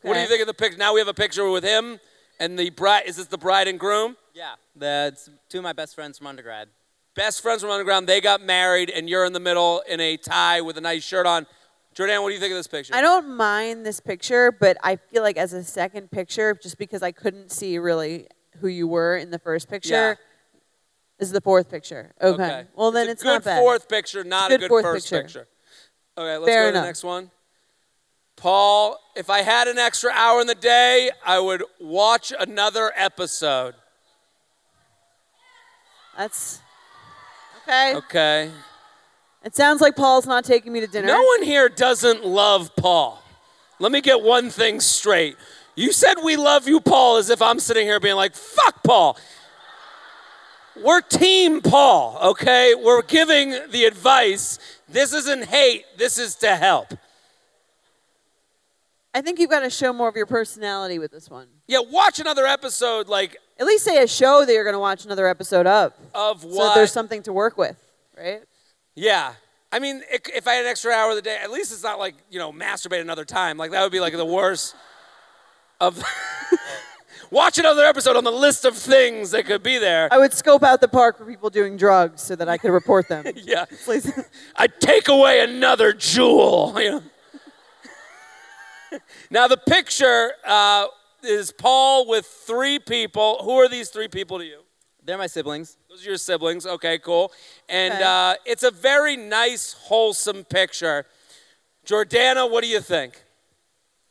What 0.03 0.15
do 0.15 0.21
you 0.21 0.29
think 0.29 0.41
of 0.41 0.47
the 0.47 0.55
picture? 0.55 0.79
Now 0.79 0.95
we 0.95 1.01
have 1.01 1.09
a 1.09 1.15
picture 1.15 1.51
with 1.51 1.65
him 1.65 1.99
and 2.39 2.59
the 2.59 2.71
bride. 2.71 3.03
Is 3.07 3.17
this 3.17 3.27
the 3.27 3.39
bride 3.39 3.67
and 3.67 3.81
groom? 3.81 4.17
Yeah, 4.35 4.55
that's 4.77 5.29
two 5.49 5.59
of 5.59 5.65
my 5.65 5.73
best 5.73 5.95
friends 5.95 6.19
from 6.19 6.29
undergrad. 6.29 6.69
Best 7.15 7.43
friends 7.43 7.63
from 7.63 7.71
undergrad. 7.71 8.07
They 8.07 8.21
got 8.21 8.41
married, 8.43 8.91
and 8.91 9.09
you're 9.11 9.25
in 9.25 9.33
the 9.33 9.41
middle 9.41 9.83
in 9.89 10.01
a 10.01 10.17
tie 10.17 10.61
with 10.61 10.79
a 10.79 10.81
nice 10.81 11.03
shirt 11.03 11.27
on. 11.27 11.47
Jordan, 11.95 12.23
what 12.23 12.29
do 12.29 12.35
you 12.35 12.41
think 12.41 12.53
of 12.53 12.57
this 12.57 12.67
picture? 12.69 12.95
I 12.95 13.01
don't 13.01 13.37
mind 13.37 13.85
this 13.85 14.01
picture, 14.01 14.53
but 14.53 14.77
I 14.83 14.97
feel 14.97 15.23
like 15.23 15.37
as 15.37 15.53
a 15.53 15.63
second 15.65 16.11
picture, 16.11 16.55
just 16.55 16.79
because 16.79 17.03
I 17.03 17.11
couldn't 17.13 17.51
see 17.51 17.79
really 17.79 18.29
who 18.61 18.69
you 18.69 18.87
were 18.87 19.17
in 19.17 19.31
the 19.31 19.39
first 19.39 19.69
picture, 19.69 19.91
Yeah. 19.91 20.15
is 21.19 21.33
the 21.33 21.41
fourth 21.41 21.69
picture. 21.69 22.13
Okay. 22.23 22.67
Well, 22.75 22.93
then 22.93 23.09
it's, 23.09 23.23
a 23.23 23.27
not 23.27 23.45
bad. 23.45 23.59
fourth 23.59 23.89
picture, 23.89 24.23
not 24.23 24.53
a 24.53 24.59
Good 24.59 24.69
good 24.71 24.83
first 24.83 25.11
picture. 25.11 25.23
picture. 25.23 25.49
Okay, 26.17 26.37
let's 26.37 26.49
Fair 26.51 26.63
go 26.63 26.65
to 26.67 26.69
enough. 26.71 26.83
the 26.83 26.87
next 26.89 27.05
one. 27.05 27.31
Paul, 28.37 28.99
if 29.17 29.29
I 29.29 29.43
had 29.43 29.69
an 29.69 29.79
extra 29.79 30.11
hour 30.13 30.41
in 30.41 30.47
the 30.47 30.55
day, 30.55 31.11
I 31.27 31.39
would 31.41 31.63
watch 31.81 32.33
another 32.39 32.93
episode. 32.97 33.75
That's 36.17 36.61
okay. 37.63 37.95
Okay. 37.97 38.51
It 39.43 39.57
sounds 39.57 39.81
like 39.81 39.97
Paul's 39.97 40.27
not 40.27 40.45
taking 40.45 40.73
me 40.73 40.81
to 40.81 40.87
dinner. 40.87 41.09
No 41.09 41.23
one 41.23 41.43
here 41.43 41.69
doesn't 41.69 42.25
love 42.25 42.75
Paul. 42.77 43.23
Let 43.79 43.91
me 43.91 44.01
get 44.03 44.21
one 44.23 44.51
thing 44.51 44.81
straight. 44.81 45.37
You 45.75 45.93
said 45.93 46.17
we 46.23 46.37
love 46.37 46.69
you, 46.69 46.81
Paul, 46.81 47.17
as 47.17 47.31
if 47.31 47.41
I'm 47.41 47.59
sitting 47.59 47.87
here 47.87 47.99
being 48.01 48.17
like, 48.17 48.35
fuck 48.35 48.83
Paul. 48.83 49.17
We're 50.77 51.01
team 51.01 51.63
Paul, 51.63 52.19
okay? 52.23 52.75
We're 52.75 53.03
giving 53.03 53.51
the 53.71 53.85
advice. 53.85 54.59
This 54.89 55.15
isn't 55.15 55.47
hate, 55.47 55.85
this 55.97 56.19
is 56.19 56.35
to 56.37 56.57
help. 56.57 56.93
I 59.15 59.23
think 59.23 59.39
you've 59.41 59.51
got 59.51 59.61
to 59.61 59.71
show 59.71 59.93
more 59.93 60.09
of 60.09 60.17
your 60.17 60.27
personality 60.27 60.99
with 60.99 61.11
this 61.11 61.29
one. 61.29 61.49
Yeah, 61.67 61.81
watch 61.81 62.21
another 62.21 62.47
episode 62.47 63.09
like 63.09 63.39
At 63.59 63.67
least 63.67 63.85
say 63.85 64.03
a 64.03 64.07
show 64.07 64.45
that 64.45 64.53
you're 64.53 64.65
going 64.65 64.75
to 64.75 64.81
watch 64.81 65.05
another 65.05 65.27
episode 65.27 65.67
of, 65.67 65.93
of 66.15 66.43
so 66.43 66.49
what 66.49 66.67
that 66.67 66.75
there's 66.77 66.93
something 66.93 67.23
to 67.25 67.33
work 67.33 67.57
with, 67.59 67.77
right? 68.17 68.43
Yeah. 68.95 69.35
I 69.73 69.79
mean, 69.79 70.03
if 70.11 70.49
I 70.49 70.55
had 70.55 70.65
an 70.65 70.71
extra 70.71 70.93
hour 70.93 71.11
of 71.11 71.17
the 71.17 71.23
day, 71.23 71.39
at 71.43 71.51
least 71.51 71.73
it's 71.73 71.83
not 71.83 71.99
like, 71.99 72.17
you 72.29 72.39
know, 72.39 72.53
masturbate 72.53 73.01
another 73.01 73.25
time. 73.25 73.57
Like, 73.57 73.71
that 73.71 73.83
would 73.83 73.93
be 73.93 74.01
like 74.01 74.15
the 74.15 74.25
worst 74.25 74.75
of. 75.81 76.03
Watch 77.31 77.59
another 77.59 77.85
episode 77.85 78.17
on 78.17 78.25
the 78.25 78.33
list 78.33 78.65
of 78.65 78.77
things 78.77 79.31
that 79.31 79.47
could 79.47 79.63
be 79.63 79.79
there. 79.79 80.09
I 80.13 80.19
would 80.19 80.33
scope 80.33 80.65
out 80.65 80.81
the 80.81 80.89
park 80.89 81.17
for 81.17 81.25
people 81.25 81.49
doing 81.49 81.77
drugs 81.77 82.23
so 82.23 82.35
that 82.35 82.49
I 82.49 82.59
could 82.59 82.73
report 82.73 83.09
them. 83.09 83.25
Yeah. 83.37 83.67
Please. 83.85 84.11
I'd 84.57 84.81
take 84.81 85.07
away 85.07 85.41
another 85.41 85.93
Juul. 85.93 86.83
you 86.83 86.91
know. 86.91 87.03
now, 89.31 89.47
the 89.47 89.57
picture 89.57 90.33
uh, 90.45 90.89
is 91.23 91.53
Paul 91.53 92.09
with 92.09 92.27
three 92.27 92.81
people. 92.81 93.39
Who 93.45 93.53
are 93.53 93.69
these 93.69 93.91
three 93.91 94.09
people 94.09 94.39
to 94.39 94.45
you? 94.45 94.63
They're 95.05 95.19
my 95.19 95.27
siblings. 95.27 95.77
Those 95.89 96.05
are 96.05 96.11
your 96.11 96.19
siblings. 96.19 96.67
Okay, 96.67 96.99
cool. 96.99 97.33
And 97.69 97.95
Okay. 97.95 98.03
uh, 98.03 98.35
it's 98.45 98.63
a 98.63 98.71
very 98.71 99.17
nice, 99.17 99.73
wholesome 99.73 100.45
picture. 100.45 101.07
Jordana, 101.87 102.49
what 102.51 102.63
do 102.63 102.69
you 102.69 102.81
think? 102.81 103.23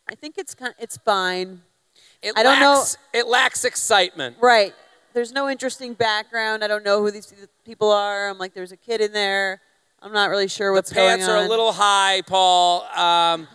I 0.09 0.15
think 0.15 0.35
it's 0.37 0.55
kind 0.55 0.73
it's 0.79 0.97
fine. 0.97 1.61
It 2.21 2.33
I 2.35 2.43
don't 2.43 2.59
know- 2.59 2.73
lacks, 2.79 2.97
It 3.13 3.27
lacks 3.27 3.63
excitement. 3.65 4.37
Right. 4.41 4.73
There's 5.13 5.31
no 5.31 5.49
interesting 5.49 5.93
background. 5.93 6.63
I 6.63 6.67
don't 6.67 6.83
know 6.83 7.01
who 7.01 7.11
these 7.11 7.33
people 7.65 7.91
are. 7.91 8.29
I'm 8.29 8.37
like, 8.37 8.53
there's 8.53 8.71
a 8.71 8.77
kid 8.77 9.01
in 9.01 9.11
there. 9.11 9.61
I'm 10.01 10.13
not 10.13 10.29
really 10.29 10.47
sure 10.47 10.71
what's 10.71 10.91
going 10.93 11.11
on. 11.13 11.19
the 11.19 11.25
pants 11.25 11.29
are 11.29 11.45
a 11.45 11.49
little 11.49 11.71
high, 11.73 12.21
Paul. 12.25 12.83
Um, 12.95 13.47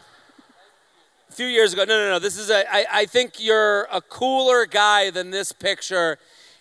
a 1.28 1.32
few 1.32 1.46
years 1.46 1.72
ago, 1.72 1.84
no, 1.84 1.96
no, 1.96 2.10
no. 2.10 2.18
This 2.18 2.36
is 2.36 2.50
a. 2.50 2.64
I, 2.72 2.86
I 2.92 3.06
think 3.06 3.42
you're 3.42 3.84
a 3.90 4.00
cooler 4.00 4.66
guy 4.66 5.10
than 5.10 5.30
this 5.30 5.52
picture, 5.52 6.18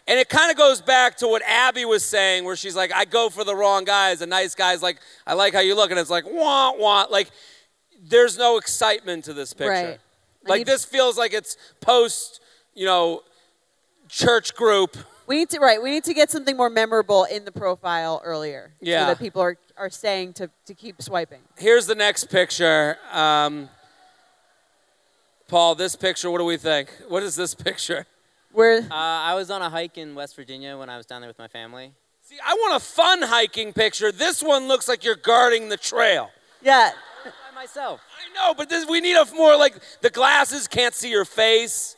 And 0.08 0.20
it 0.20 0.28
kind 0.28 0.52
of 0.52 0.58
goes 0.58 0.82
back 0.82 1.16
to 1.18 1.28
what 1.30 1.42
Abby 1.48 1.86
was 1.86 2.04
saying, 2.04 2.44
where 2.44 2.58
she's 2.58 2.76
like, 2.76 2.92
I 2.94 3.06
go 3.06 3.30
for 3.30 3.44
the 3.46 3.56
wrong 3.56 3.86
guys. 3.86 4.20
The 4.20 4.28
nice 4.28 4.54
guy's 4.54 4.82
like, 4.84 5.00
I 5.26 5.34
like 5.34 5.54
how 5.54 5.62
you 5.62 5.76
look. 5.76 5.92
And 5.92 6.00
it's 6.00 6.10
like, 6.10 6.26
wah, 6.28 6.74
wah. 6.76 7.06
Like, 7.10 7.30
there's 8.06 8.38
no 8.38 8.58
excitement 8.58 9.24
to 9.26 9.34
this 9.34 9.54
picture. 9.54 9.70
Right. 9.72 10.00
Like, 10.46 10.60
need- 10.60 10.68
this 10.68 10.84
feels 10.84 11.18
like 11.18 11.32
it's 11.34 11.56
post, 11.80 12.42
you 12.74 12.86
know, 12.86 13.22
church 14.10 14.56
group. 14.56 14.98
We 15.26 15.38
need 15.38 15.50
to 15.52 15.60
right. 15.62 15.82
We 15.82 15.90
need 15.92 16.04
to 16.04 16.14
get 16.14 16.30
something 16.30 16.58
more 16.58 16.70
memorable 16.70 17.24
in 17.24 17.46
the 17.46 17.52
profile 17.54 18.22
earlier, 18.26 18.74
Yeah. 18.82 19.04
so 19.04 19.08
that 19.08 19.20
people 19.20 19.42
are 19.42 19.58
are 19.78 19.90
staying 19.90 20.34
to 20.34 20.50
to 20.66 20.74
keep 20.74 21.02
swiping. 21.02 21.40
Here's 21.58 21.86
the 21.88 21.96
next 21.96 22.26
picture. 22.26 22.98
Um, 23.10 23.70
Paul, 25.48 25.76
this 25.76 25.96
picture, 25.96 26.30
what 26.30 26.40
do 26.40 26.44
we 26.46 26.58
think? 26.58 26.90
What 27.08 27.24
is 27.24 27.38
this 27.38 27.56
picture? 27.70 28.06
Where 28.54 28.80
Uh, 28.80 28.86
I 28.94 29.34
was 29.34 29.50
on 29.52 29.62
a 29.62 29.70
hike 29.70 29.98
in 29.98 30.16
West 30.16 30.36
Virginia 30.36 30.78
when 30.78 30.90
I 30.90 30.96
was 30.98 31.06
down 31.06 31.22
there 31.22 31.28
with 31.30 31.40
my 31.40 31.48
family. 31.48 31.94
See, 32.22 32.38
I 32.46 32.54
want 32.54 32.76
a 32.82 32.86
fun 32.86 33.22
hiking 33.24 33.74
picture. 33.74 34.12
This 34.12 34.42
one 34.42 34.68
looks 34.70 34.88
like 34.88 35.04
you're 35.04 35.16
guarding 35.18 35.68
the 35.70 35.76
trail. 35.78 36.30
yeah, 36.62 36.92
By 37.26 37.62
myself. 37.62 38.00
I 38.18 38.34
know, 38.48 38.54
but 38.54 38.70
this, 38.70 38.88
we 38.88 39.02
need 39.02 39.16
a 39.16 39.26
more 39.34 39.58
like 39.58 39.76
the 40.02 40.10
glasses 40.10 40.68
can't 40.68 40.94
see 40.96 41.10
your 41.10 41.26
face. 41.26 41.96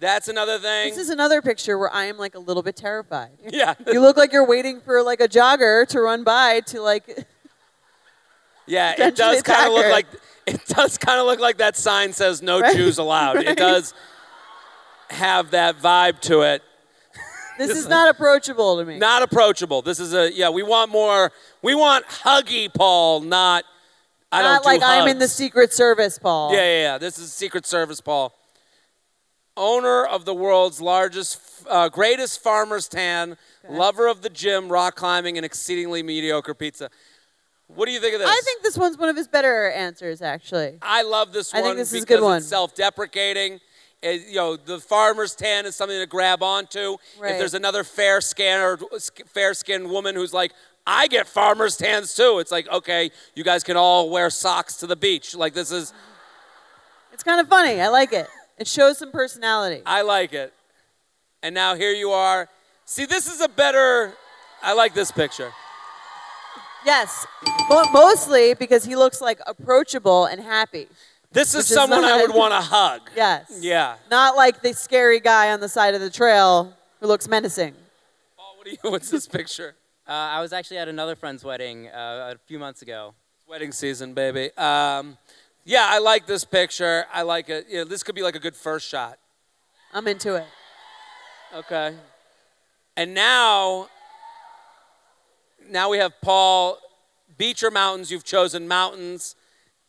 That's 0.00 0.26
another 0.28 0.58
thing. 0.58 0.90
this 0.90 0.98
is 0.98 1.10
another 1.10 1.40
picture 1.40 1.78
where 1.78 1.90
I 1.92 2.04
am 2.06 2.18
like 2.18 2.34
a 2.34 2.38
little 2.40 2.62
bit 2.64 2.74
terrified. 2.76 3.30
yeah, 3.48 3.74
You 3.90 4.00
look 4.00 4.16
like 4.16 4.32
you're 4.32 4.46
waiting 4.46 4.80
for 4.80 5.02
like 5.02 5.20
a 5.20 5.28
jogger 5.28 5.86
to 5.88 6.00
run 6.00 6.24
by 6.24 6.60
to 6.66 6.80
like. 6.82 7.04
yeah. 8.66 8.94
It 9.06 9.14
does 9.16 9.42
kind 9.42 9.66
of 9.68 9.72
look 9.72 9.90
like 9.90 10.06
it 10.46 10.60
does 10.66 10.98
kind 10.98 11.20
of 11.20 11.26
look 11.26 11.38
like 11.38 11.58
that 11.58 11.76
sign 11.76 12.12
says 12.12 12.42
"No 12.42 12.60
Right. 12.62 12.74
Jews 12.76 12.98
allowed." 12.98 13.36
It 13.44 13.56
does 13.56 13.94
have 15.12 15.50
that 15.52 15.78
vibe 15.78 16.20
to 16.22 16.42
it. 16.42 16.62
This 17.58 17.70
is 17.76 17.86
not 17.96 18.08
approachable 18.08 18.78
to 18.78 18.84
me. 18.84 18.98
Not 18.98 19.22
approachable. 19.22 19.82
This 19.82 20.00
is 20.00 20.14
a 20.14 20.32
yeah. 20.32 20.48
We 20.48 20.62
want 20.62 20.90
more. 20.90 21.30
We 21.60 21.74
want 21.74 22.06
huggy 22.06 22.72
Paul, 22.72 23.20
not. 23.20 23.64
I 24.32 24.40
Not 24.40 24.62
don't 24.64 24.78
do 24.78 24.80
like 24.80 24.82
I'm 24.82 25.06
in 25.06 25.18
the 25.18 25.24
hugs. 25.24 25.34
Secret 25.34 25.72
Service, 25.74 26.18
Paul. 26.18 26.54
Yeah, 26.54 26.60
yeah, 26.60 26.80
yeah. 26.80 26.98
This 26.98 27.18
is 27.18 27.30
Secret 27.30 27.66
Service, 27.66 28.00
Paul. 28.00 28.34
Owner 29.54 30.06
of 30.06 30.24
the 30.24 30.32
world's 30.32 30.80
largest, 30.80 31.38
uh, 31.68 31.90
greatest 31.90 32.42
farmer's 32.42 32.88
tan, 32.88 33.36
lover 33.68 34.06
of 34.08 34.22
the 34.22 34.30
gym, 34.30 34.70
rock 34.72 34.96
climbing, 34.96 35.36
and 35.36 35.44
exceedingly 35.44 36.02
mediocre 36.02 36.54
pizza. 36.54 36.88
What 37.66 37.84
do 37.84 37.92
you 37.92 38.00
think 38.00 38.14
of 38.14 38.20
this? 38.20 38.28
I 38.30 38.40
think 38.42 38.62
this 38.62 38.78
one's 38.78 38.96
one 38.96 39.10
of 39.10 39.16
his 39.16 39.28
better 39.28 39.70
answers, 39.70 40.22
actually. 40.22 40.78
I 40.80 41.02
love 41.02 41.34
this 41.34 41.52
one. 41.52 41.62
I 41.62 41.66
one 41.66 41.70
think 41.76 41.80
this 41.80 41.92
is 41.92 42.02
a 42.02 42.06
because 42.06 42.20
good 42.20 42.24
one. 42.24 42.36
it's 42.38 42.46
self-deprecating. 42.46 43.60
It- 44.02 44.26
you 44.28 44.36
know, 44.36 44.56
the 44.56 44.80
farmer's 44.80 45.34
tan 45.34 45.64
is 45.66 45.76
something 45.76 45.98
to 45.98 46.06
grab 46.06 46.42
onto. 46.42 46.96
Right. 47.18 47.32
If 47.32 47.38
there's 47.38 47.54
another 47.54 47.84
fair 47.84 48.20
skin 48.20 48.60
or 48.60 48.78
fair-skinned 49.26 49.88
woman 49.88 50.14
who's 50.14 50.32
like, 50.34 50.52
I 50.86 51.06
get 51.06 51.28
farmer's 51.28 51.76
tans 51.76 52.14
too. 52.14 52.38
It's 52.40 52.50
like, 52.50 52.68
okay, 52.68 53.10
you 53.36 53.44
guys 53.44 53.62
can 53.62 53.76
all 53.76 54.10
wear 54.10 54.28
socks 54.30 54.76
to 54.78 54.86
the 54.88 54.96
beach. 54.96 55.34
Like 55.34 55.54
this 55.54 55.70
is, 55.70 55.92
It's 57.12 57.22
kind 57.22 57.40
of 57.40 57.48
funny. 57.48 57.80
I 57.80 57.88
like 57.88 58.12
it. 58.12 58.26
It 58.58 58.66
shows 58.66 58.98
some 58.98 59.12
personality. 59.12 59.82
I 59.86 60.02
like 60.02 60.32
it. 60.32 60.52
And 61.42 61.54
now 61.54 61.74
here 61.76 61.92
you 61.92 62.10
are. 62.10 62.48
See, 62.84 63.04
this 63.06 63.26
is 63.32 63.40
a 63.40 63.48
better. 63.48 64.14
I 64.62 64.72
like 64.74 64.94
this 64.94 65.10
picture. 65.12 65.52
Yes, 66.84 67.26
Mo- 67.70 67.84
mostly 67.92 68.54
because 68.54 68.84
he 68.84 68.96
looks 68.96 69.20
like 69.20 69.38
approachable 69.46 70.24
and 70.24 70.40
happy. 70.40 70.88
This 71.32 71.54
Which 71.54 71.60
is 71.60 71.70
is 71.70 71.74
someone 71.74 72.04
I 72.04 72.20
would 72.20 72.34
want 72.34 72.52
to 72.52 72.60
hug. 72.60 73.00
Yes. 73.16 73.58
Yeah. 73.60 73.96
Not 74.10 74.36
like 74.36 74.60
the 74.60 74.74
scary 74.74 75.18
guy 75.18 75.52
on 75.52 75.60
the 75.60 75.68
side 75.68 75.94
of 75.94 76.00
the 76.00 76.10
trail 76.10 76.74
who 77.00 77.06
looks 77.06 77.26
menacing. 77.26 77.74
Paul, 78.36 78.54
what 78.56 78.66
do 78.66 78.70
you? 78.70 78.78
What's 78.90 79.10
this 79.10 79.26
picture? 79.26 79.74
Uh, 80.06 80.12
I 80.12 80.40
was 80.40 80.52
actually 80.52 80.78
at 80.78 80.88
another 80.88 81.16
friend's 81.16 81.42
wedding 81.42 81.88
uh, 81.88 82.34
a 82.34 82.38
few 82.46 82.58
months 82.58 82.82
ago. 82.82 83.14
Wedding 83.48 83.72
season, 83.72 84.12
baby. 84.14 84.50
Um, 84.58 85.16
yeah, 85.64 85.86
I 85.88 85.98
like 85.98 86.26
this 86.26 86.44
picture. 86.44 87.06
I 87.12 87.22
like 87.22 87.48
it. 87.48 87.66
You 87.68 87.78
know, 87.78 87.84
this 87.84 88.02
could 88.02 88.14
be 88.14 88.22
like 88.22 88.36
a 88.36 88.40
good 88.40 88.56
first 88.56 88.88
shot. 88.88 89.18
I'm 89.94 90.06
into 90.08 90.34
it. 90.34 90.46
Okay. 91.54 91.94
And 92.96 93.14
now, 93.14 93.88
now 95.68 95.88
we 95.88 95.98
have 95.98 96.12
Paul. 96.20 96.78
Beach 97.38 97.62
or 97.62 97.70
mountains? 97.70 98.10
You've 98.10 98.24
chosen 98.24 98.68
mountains. 98.68 99.34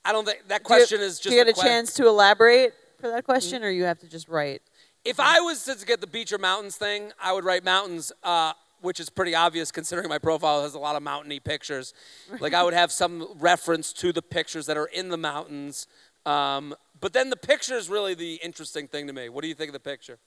I 0.05 0.11
don't 0.11 0.25
think 0.25 0.47
that 0.47 0.63
Do 0.63 0.73
you- 0.73 0.77
question 0.79 1.01
is 1.01 1.17
just. 1.19 1.23
Do 1.29 1.35
you 1.35 1.43
get 1.43 1.49
a 1.49 1.53
que- 1.53 1.61
chance 1.63 1.93
to 1.95 2.07
elaborate 2.07 2.73
for 2.99 3.09
that 3.09 3.23
question, 3.23 3.63
or 3.63 3.69
you 3.69 3.83
have 3.85 3.99
to 3.99 4.07
just 4.07 4.27
write? 4.27 4.61
If 5.05 5.19
I 5.19 5.39
was 5.39 5.63
to 5.65 5.75
get 5.85 6.01
the 6.01 6.07
beach 6.07 6.31
or 6.31 6.37
mountains 6.37 6.77
thing, 6.77 7.11
I 7.21 7.33
would 7.33 7.43
write 7.43 7.63
mountains, 7.63 8.11
uh, 8.23 8.53
which 8.81 8.99
is 8.99 9.09
pretty 9.09 9.35
obvious 9.35 9.71
considering 9.71 10.07
my 10.09 10.17
profile 10.17 10.61
has 10.63 10.73
a 10.75 10.79
lot 10.79 10.95
of 10.95 11.03
mountainy 11.03 11.39
pictures. 11.39 11.93
like 12.39 12.53
I 12.53 12.63
would 12.63 12.73
have 12.73 12.91
some 12.91 13.27
reference 13.39 13.91
to 13.93 14.11
the 14.13 14.21
pictures 14.21 14.65
that 14.65 14.77
are 14.77 14.85
in 14.87 15.09
the 15.09 15.17
mountains. 15.17 15.87
Um, 16.25 16.73
but 16.99 17.11
then 17.11 17.29
the 17.29 17.35
picture 17.35 17.75
is 17.75 17.89
really 17.89 18.13
the 18.13 18.35
interesting 18.35 18.87
thing 18.87 19.07
to 19.07 19.13
me. 19.13 19.27
What 19.29 19.41
do 19.41 19.47
you 19.49 19.55
think 19.55 19.69
of 19.69 19.73
the 19.73 19.79
picture? 19.79 20.19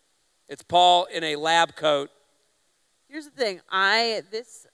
It's 0.49 0.62
Paul 0.62 1.07
in 1.07 1.24
a 1.24 1.37
lab 1.37 1.74
coat. 1.74 2.11
Here's 3.09 3.24
the 3.24 3.31
thing. 3.31 3.61
I 3.70 4.22
this 4.31 4.66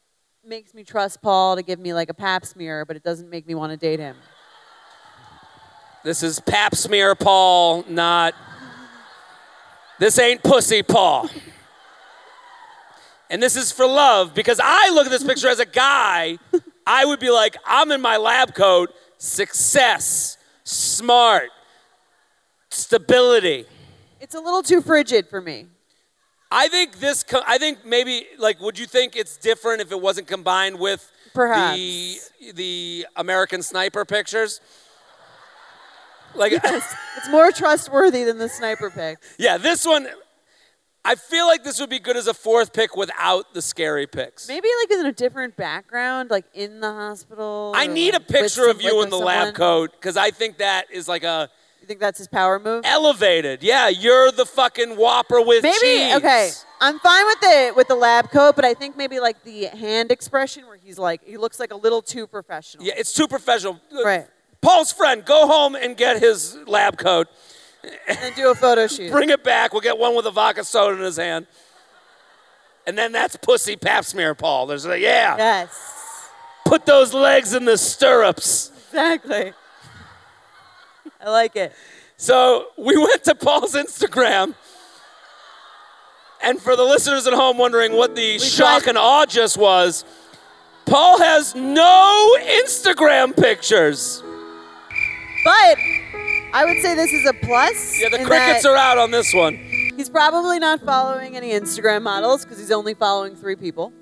makes 0.45 0.75
me 0.75 0.83
trust 0.83 1.23
Paul 1.23 1.55
to 1.57 1.63
give 1.63 1.79
me 1.79 1.95
like 1.95 2.09
a 2.09 2.15
pap 2.15 2.45
smear, 2.45 2.85
but 2.85 2.97
it 2.97 3.05
doesn't 3.05 3.31
make 3.31 3.47
me 3.47 3.55
want 3.55 3.71
to 3.71 3.77
date 3.77 4.01
him. 4.01 4.17
This 6.05 6.23
is 6.23 6.41
pap 6.41 6.75
smear 6.75 7.15
Paul, 7.15 7.85
not. 7.89 8.35
This 9.99 10.19
ain't 10.19 10.43
pussy 10.43 10.83
Paul. 10.83 11.29
And 13.31 13.43
this 13.43 13.57
is 13.57 13.73
for 13.73 13.87
love 13.87 14.35
because 14.35 14.61
I 14.63 14.91
look 14.91 15.07
at 15.07 15.11
this 15.11 15.25
picture 15.25 15.49
as 15.49 15.61
a 15.61 15.65
guy, 15.67 16.39
I 16.87 17.05
would 17.05 17.21
be 17.21 17.31
like, 17.31 17.57
I'm 17.65 17.91
in 17.93 18.01
my 18.01 18.17
lab 18.17 18.55
coat, 18.55 18.93
success, 19.17 20.37
smart, 20.65 21.51
stability. 22.69 23.65
It's 24.21 24.35
a 24.35 24.41
little 24.41 24.63
too 24.63 24.83
frigid 24.83 25.29
for 25.29 25.41
me. 25.41 25.67
I 26.51 26.69
think 26.69 26.99
this, 26.99 27.23
co- 27.23 27.43
I 27.47 27.57
think 27.57 27.87
maybe, 27.87 28.27
like, 28.39 28.61
would 28.61 28.79
you 28.79 28.87
think 28.87 29.17
it's 29.17 29.39
different 29.39 29.81
if 29.81 29.91
it 29.91 30.01
wasn't 30.01 30.27
combined 30.27 30.79
with 30.79 31.11
the, 31.25 31.31
Perhaps. 31.33 32.31
the 32.55 33.07
American 33.17 33.63
Sniper 33.63 34.05
pictures? 34.05 34.61
Like, 36.35 36.53
It's 36.65 37.29
more 37.31 37.53
trustworthy 37.53 38.25
than 38.25 38.39
the 38.39 38.49
sniper 38.49 38.91
pick. 38.91 39.19
Yeah, 39.39 39.59
this 39.59 39.85
one, 39.87 40.09
I 41.05 41.15
feel 41.15 41.47
like 41.47 41.65
this 41.65 41.81
would 41.81 41.91
be 41.91 41.99
good 41.99 42.17
as 42.17 42.27
a 42.27 42.35
fourth 42.35 42.73
pick 42.73 42.97
without 42.97 43.55
the 43.55 43.63
scary 43.63 44.07
picks. 44.07 44.49
Maybe 44.49 44.69
like 44.83 44.99
in 44.99 45.07
a 45.07 45.13
different 45.13 45.57
background, 45.57 46.31
like 46.31 46.45
in 46.55 46.81
the 46.81 46.93
hospital. 46.93 47.73
I 47.75 47.87
need 47.87 48.11
a 48.15 48.19
like, 48.19 48.29
with 48.29 48.37
picture 48.37 48.69
of 48.69 48.81
you 48.81 48.97
with, 48.97 49.05
in 49.07 49.11
the 49.11 49.17
like, 49.19 49.27
lab 49.47 49.55
coat 49.55 49.93
because 49.93 50.17
I 50.17 50.31
think 50.31 50.59
that 50.59 50.87
is 50.93 51.09
like 51.09 51.25
a 51.25 51.49
You 51.81 51.87
think 51.87 51.99
that's 52.01 52.19
his 52.19 52.29
power 52.29 52.59
move? 52.61 52.83
elevated. 52.85 53.63
Yeah, 53.63 53.89
you're 53.89 54.31
the 54.31 54.47
fucking 54.47 54.97
Whopper 54.97 55.41
with 55.41 55.63
Maybe 55.65 55.79
cheese. 55.81 56.15
okay. 56.17 56.51
I'm 56.81 56.99
fine 57.01 57.27
with 57.27 57.41
the 57.41 57.73
with 57.77 57.89
the 57.89 57.95
lab 57.97 58.31
coat, 58.31 58.55
but 58.57 58.65
I 58.65 58.75
think 58.75 58.97
maybe 58.97 59.19
like 59.21 59.43
the 59.45 59.67
hand 59.67 60.11
expression 60.13 60.67
where 60.67 60.77
he's 60.77 60.99
like 60.99 61.25
he 61.25 61.37
looks 61.37 61.59
like 61.61 61.73
a 61.73 61.77
little 61.77 62.03
too 62.03 62.27
professional. 62.29 62.85
Yeah, 62.85 62.95
it's 62.97 63.13
too 63.13 63.27
professional. 63.29 63.81
Right. 64.05 64.27
Paul's 64.63 64.93
friend, 64.93 65.25
go 65.25 65.47
home 65.47 65.75
and 65.75 65.97
get 65.97 66.21
his 66.21 66.57
lab 66.67 66.97
coat. 66.97 67.29
And 68.07 68.35
do 68.37 68.51
a 68.51 68.55
photo 68.55 68.87
shoot. 68.87 69.11
Bring 69.11 69.29
it 69.31 69.43
back. 69.43 69.73
We'll 69.73 69.83
get 69.83 69.99
one 69.99 70.15
with 70.15 70.25
a 70.27 70.31
vodka 70.31 70.65
soda 70.65 70.97
in 70.97 71.03
his 71.03 71.17
hand. 71.17 71.47
And 72.87 72.97
then 72.97 73.13
that's 73.13 73.37
pussy 73.37 73.77
pap 73.77 74.05
smear, 74.05 74.35
Paul. 74.35 74.67
There's 74.67 74.87
a, 74.87 74.99
yeah. 74.99 75.37
yes. 75.37 76.29
Put 76.65 76.87
those 76.87 77.13
legs 77.13 77.55
in 77.55 77.65
the 77.65 77.77
stirrups. 77.77 78.71
Exactly. 78.89 79.53
I 81.21 81.31
like 81.31 81.57
it. 81.57 81.73
So 82.17 82.67
we 82.77 82.97
went 82.97 83.25
to 83.25 83.35
Paul's 83.35 83.75
Instagram. 83.75 84.55
And 86.41 86.61
for 86.61 86.75
the 86.77 86.83
listeners 86.85 87.27
at 87.27 87.33
home 87.35 87.59
wondering 87.59 87.93
what 87.93 88.15
the 88.17 88.39
shock 88.39 88.83
tried- 88.83 88.91
and 88.91 88.99
awe 88.99 89.27
just 89.27 89.57
was, 89.57 90.05
Paul 90.87 91.19
has 91.19 91.55
no 91.55 92.37
Instagram 92.43 93.37
pictures. 93.37 94.23
But 95.45 95.77
I 96.55 96.65
would 96.65 96.81
say 96.83 96.95
this 96.95 97.13
is 97.13 97.29
a 97.29 97.33
plus. 97.35 98.01
Yeah, 98.01 98.09
the 98.11 98.21
in 98.21 98.27
crickets 98.27 98.63
that 98.63 98.71
are 98.71 98.77
out 98.77 98.99
on 98.99 99.11
this 99.11 99.33
one. 99.35 99.55
He's 99.97 100.09
probably 100.11 100.59
not 100.59 100.81
following 100.81 101.37
any 101.37 101.51
Instagram 101.51 102.03
models 102.03 102.45
because 102.45 102.59
he's 102.59 102.71
only 102.71 102.95
following 102.95 103.37
three 103.37 103.57
people. 103.57 103.93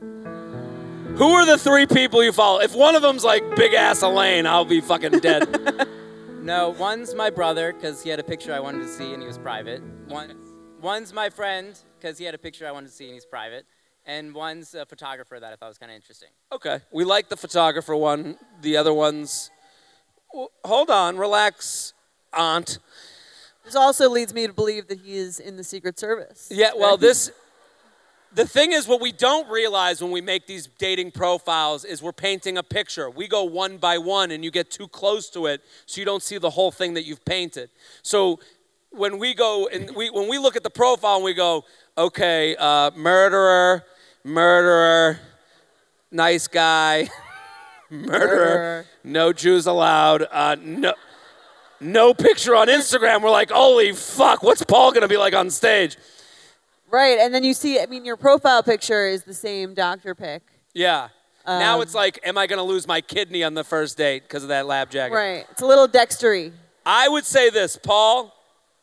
Who 1.17 1.31
are 1.33 1.45
the 1.45 1.59
three 1.59 1.87
people 1.87 2.23
you 2.23 2.33
follow? 2.33 2.61
If 2.61 2.75
one 2.75 2.95
of 2.95 3.03
them's 3.03 3.25
like 3.25 3.57
big 3.57 3.75
ass 3.75 4.03
Elaine, 4.03 4.47
I'll 4.47 4.65
be 4.65 4.81
fucking 4.81 5.19
dead. 5.21 5.89
No, 6.43 6.71
one's 6.71 7.15
my 7.15 7.29
brother 7.29 7.71
because 7.75 8.03
he 8.03 8.09
had 8.09 8.19
a 8.19 8.23
picture 8.25 8.51
I 8.55 8.61
wanted 8.61 8.79
to 8.81 8.89
see 8.89 9.13
and 9.13 9.21
he 9.23 9.29
was 9.29 9.37
private. 9.37 9.83
One, 10.09 10.35
one's 10.81 11.13
my 11.13 11.29
friend 11.29 11.79
because 11.99 12.17
he 12.17 12.25
had 12.25 12.35
a 12.35 12.39
picture 12.39 12.67
I 12.67 12.71
wanted 12.71 12.87
to 12.87 12.95
see 12.95 13.05
and 13.05 13.13
he's 13.15 13.27
private. 13.27 13.67
And 14.07 14.35
one's 14.35 14.75
a 14.75 14.87
photographer 14.87 15.39
that 15.39 15.53
I 15.53 15.57
thought 15.57 15.69
was 15.69 15.77
kind 15.77 15.93
of 15.93 15.97
interesting. 15.97 16.31
okay, 16.51 16.81
we 16.91 17.05
like 17.05 17.29
the 17.29 17.37
photographer 17.37 17.95
one. 17.95 18.39
The 18.63 18.79
other 18.79 18.95
ones, 18.95 19.51
w- 19.51 19.60
hold 20.65 20.91
on, 20.91 21.17
relax, 21.17 21.93
aunt. 22.33 22.79
This 23.65 23.75
also 23.75 24.09
leads 24.09 24.33
me 24.33 24.47
to 24.47 24.53
believe 24.53 24.89
that 24.89 25.01
he 25.01 25.17
is 25.17 25.39
in 25.39 25.57
the 25.57 25.65
Secret 25.65 25.99
Service. 25.99 26.49
Yeah, 26.51 26.71
well, 26.77 26.97
this 26.97 27.31
the 28.33 28.47
thing 28.47 28.73
is, 28.73 28.87
what 28.87 29.01
we 29.01 29.11
don't 29.11 29.49
realize 29.51 30.01
when 30.01 30.13
we 30.13 30.21
make 30.21 30.47
these 30.47 30.69
dating 30.79 31.11
profiles 31.11 31.85
is 31.85 32.01
we're 32.01 32.13
painting 32.13 32.59
a 32.59 32.63
picture. 32.63 33.11
We 33.11 33.27
go 33.27 33.43
one 33.43 33.77
by 33.79 33.99
one, 33.99 34.31
and 34.31 34.45
you 34.45 34.53
get 34.53 34.71
too 34.71 34.87
close 34.87 35.29
to 35.31 35.47
it, 35.47 35.63
so 35.87 36.01
you 36.01 36.05
don't 36.05 36.23
see 36.23 36.39
the 36.39 36.51
whole 36.51 36.71
thing 36.71 36.95
that 36.95 37.05
you've 37.05 37.25
painted. 37.25 37.71
So 38.03 38.39
when 38.91 39.19
we 39.19 39.35
go 39.35 39.69
and 39.73 39.95
we 39.97 40.11
when 40.11 40.29
we 40.29 40.39
look 40.39 40.57
at 40.57 40.63
the 40.63 40.71
profile 40.71 41.17
and 41.17 41.25
we 41.25 41.35
go, 41.35 41.65
okay, 41.99 42.55
uh, 42.57 42.93
murderer, 42.95 43.85
murderer, 44.23 45.19
nice 46.13 46.47
guy, 46.47 47.09
murderer, 47.91 48.07
Murderer. 48.11 48.87
No 49.05 49.33
Jews 49.33 49.67
allowed, 49.67 50.27
uh, 50.31 50.57
no. 50.61 50.95
No 51.83 52.13
picture 52.13 52.55
on 52.55 52.69
Instagram. 52.69 53.23
We're 53.23 53.31
like, 53.31 53.51
holy 53.51 53.93
fuck, 53.93 54.43
what's 54.43 54.63
Paul 54.63 54.93
gonna 54.93 55.09
be 55.09 55.17
like 55.17 55.35
on 55.35 55.49
stage? 55.49 55.97
Right, 56.91 57.19
and 57.19 57.33
then 57.33 57.45
you 57.45 57.55
see. 57.55 57.81
I 57.81 57.87
mean, 57.87 58.05
your 58.05 58.17
profile 58.17 58.63
picture 58.63 59.07
is 59.07 59.23
the 59.23 59.33
same 59.35 59.75
doctor 59.75 60.15
pic. 60.15 60.43
Yeah. 60.75 61.09
now 61.47 61.77
Um, 61.77 61.83
it's 61.83 61.95
like, 61.95 62.19
am 62.25 62.37
I 62.37 62.47
going 62.47 62.59
to 62.59 62.65
lose 62.65 62.87
my 62.87 63.01
kidney 63.01 63.45
on 63.45 63.55
the 63.55 63.65
first 63.65 63.97
date 63.97 64.25
because 64.25 64.43
of 64.43 64.49
that 64.49 64.67
lab 64.67 64.91
jacket? 64.91 65.15
Right. 65.15 65.47
It's 65.51 65.63
a 65.63 65.67
little 65.67 65.89
dextery. 65.89 66.53
I 66.85 67.09
would 67.09 67.25
say 67.25 67.51
this, 67.51 67.77
Paul, 67.77 68.35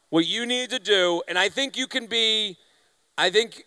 what 0.10 0.26
you 0.26 0.46
need 0.46 0.70
to 0.70 0.80
do, 0.80 1.22
and 1.28 1.38
I 1.38 1.50
think 1.50 1.78
you 1.78 1.88
can 1.88 2.08
be, 2.08 2.58
I 3.18 3.30
think 3.30 3.64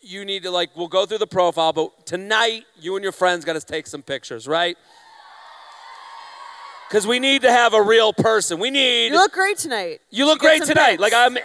you 0.00 0.24
need 0.24 0.42
to, 0.42 0.50
like, 0.50 0.70
we'll 0.76 0.88
go 0.88 1.06
through 1.06 1.18
the 1.18 1.26
profile, 1.26 1.72
but 1.72 2.04
tonight, 2.06 2.64
you 2.78 2.96
and 2.96 3.02
your 3.02 3.12
friends 3.12 3.44
got 3.44 3.54
to 3.54 3.60
take 3.60 3.86
some 3.86 4.02
pictures, 4.02 4.46
right? 4.48 4.76
Because 6.94 7.08
we 7.08 7.18
need 7.18 7.42
to 7.42 7.50
have 7.50 7.74
a 7.74 7.82
real 7.82 8.12
person. 8.12 8.60
We 8.60 8.70
need. 8.70 9.08
You 9.08 9.14
look 9.14 9.32
great 9.32 9.58
tonight. 9.58 10.00
You 10.10 10.26
look 10.26 10.38
great 10.38 10.62
tonight. 10.62 10.90
pics. 10.90 11.00
Like 11.00 11.12
I'm. 11.12 11.36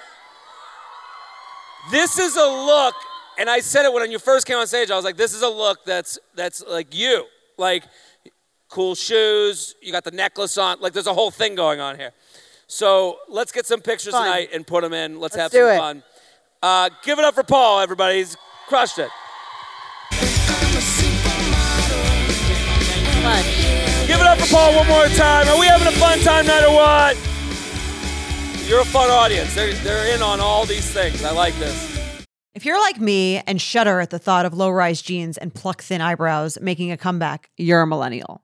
This 1.89 2.19
is 2.19 2.35
a 2.35 2.45
look, 2.45 2.93
and 3.39 3.49
I 3.49 3.59
said 3.61 3.83
it 3.83 3.91
when 3.91 4.11
you 4.11 4.19
first 4.19 4.45
came 4.45 4.57
on 4.57 4.67
stage. 4.67 4.91
I 4.91 4.95
was 4.95 5.03
like, 5.03 5.17
"This 5.17 5.33
is 5.33 5.41
a 5.41 5.49
look 5.49 5.83
that's 5.85 6.19
that's 6.35 6.63
like 6.69 6.95
you, 6.95 7.25
like 7.57 7.83
cool 8.69 8.93
shoes. 8.93 9.73
You 9.81 9.91
got 9.91 10.03
the 10.03 10.11
necklace 10.11 10.55
on. 10.59 10.81
Like 10.81 10.93
there's 10.93 11.07
a 11.07 11.15
whole 11.15 11.31
thing 11.31 11.55
going 11.55 11.79
on 11.79 11.97
here." 11.97 12.11
So 12.67 13.17
let's 13.27 13.51
get 13.51 13.65
some 13.65 13.81
pictures 13.81 14.13
Fun. 14.13 14.25
tonight 14.25 14.49
and 14.53 14.67
put 14.67 14.83
them 14.83 14.93
in. 14.93 15.19
Let's, 15.19 15.35
Let's 15.35 15.51
have 15.51 15.51
some 15.51 15.67
it. 15.67 15.77
fun. 15.79 16.03
Uh, 16.61 16.89
give 17.01 17.17
it 17.17 17.25
up 17.25 17.33
for 17.33 17.41
Paul, 17.41 17.79
everybody. 17.79 18.17
He's 18.17 18.37
crushed 18.67 18.99
it. 18.99 19.09
Fun. 23.23 23.58
Give 24.29 24.37
it 24.37 24.41
up 24.41 24.47
for 24.47 24.53
Paul 24.53 24.75
one 24.75 24.87
more 24.87 25.07
time. 25.07 25.47
Are 25.47 25.59
we 25.59 25.65
having 25.65 25.87
a 25.87 25.91
fun 25.91 26.19
time 26.19 26.45
tonight 26.45 26.63
or 26.63 26.73
what? 26.73 27.15
You're 28.67 28.81
a 28.81 28.85
fun 28.85 29.09
audience. 29.09 29.55
They're, 29.55 29.73
they're 29.73 30.13
in 30.13 30.21
on 30.21 30.39
all 30.39 30.67
these 30.67 30.87
things. 30.91 31.23
I 31.23 31.31
like 31.31 31.57
this. 31.57 32.27
If 32.53 32.63
you're 32.63 32.79
like 32.79 32.99
me 32.99 33.37
and 33.47 33.59
shudder 33.59 33.99
at 33.99 34.11
the 34.11 34.19
thought 34.19 34.45
of 34.45 34.53
low 34.53 34.69
rise 34.69 35.01
jeans 35.01 35.37
and 35.39 35.51
pluck 35.51 35.81
thin 35.81 36.01
eyebrows 36.01 36.59
making 36.61 36.91
a 36.91 36.97
comeback, 36.97 37.49
you're 37.57 37.81
a 37.81 37.87
millennial. 37.87 38.43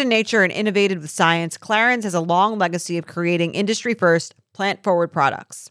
in 0.01 0.09
nature 0.09 0.43
and 0.43 0.51
innovated 0.51 0.99
with 0.99 1.09
science, 1.09 1.57
Clarins 1.57 2.03
has 2.03 2.13
a 2.13 2.19
long 2.19 2.57
legacy 2.57 2.97
of 2.97 3.07
creating 3.07 3.53
industry 3.53 3.93
first, 3.93 4.35
plant 4.51 4.83
forward 4.83 5.13
products. 5.13 5.70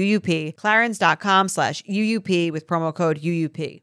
UUP, 0.00 0.54
clarins.com 0.56 1.48
slash 1.48 1.82
UUP 1.82 2.52
with 2.52 2.66
promo 2.66 2.94
code 2.94 3.20
UUP. 3.20 3.82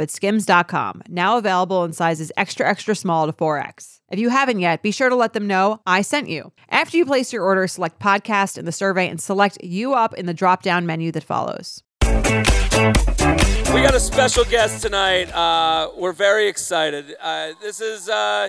at 0.00 0.10
skims.com, 0.10 1.02
now 1.08 1.38
available 1.38 1.84
in 1.84 1.92
sizes 1.92 2.32
extra, 2.36 2.68
extra 2.68 2.94
small 2.94 3.26
to 3.26 3.32
4X. 3.32 4.00
If 4.10 4.18
you 4.18 4.28
haven't 4.28 4.60
yet, 4.60 4.82
be 4.82 4.90
sure 4.90 5.08
to 5.08 5.16
let 5.16 5.32
them 5.32 5.46
know 5.46 5.80
I 5.86 6.02
sent 6.02 6.28
you. 6.28 6.52
After 6.68 6.96
you 6.96 7.04
place 7.04 7.32
your 7.32 7.42
order, 7.42 7.66
select 7.66 7.98
podcast 7.98 8.56
in 8.58 8.64
the 8.64 8.72
survey 8.72 9.08
and 9.08 9.20
select 9.20 9.62
U 9.62 9.94
Up 9.94 10.14
in 10.14 10.26
the 10.26 10.34
drop 10.34 10.62
down 10.62 10.86
menu 10.86 11.10
that 11.12 11.24
follows. 11.24 11.82
We 12.02 13.82
got 13.82 13.94
a 13.94 14.00
special 14.00 14.44
guest 14.44 14.82
tonight. 14.82 15.32
Uh, 15.34 15.90
we're 15.96 16.12
very 16.12 16.48
excited. 16.48 17.14
Uh, 17.20 17.52
this 17.60 17.80
is, 17.80 18.08
uh, 18.08 18.48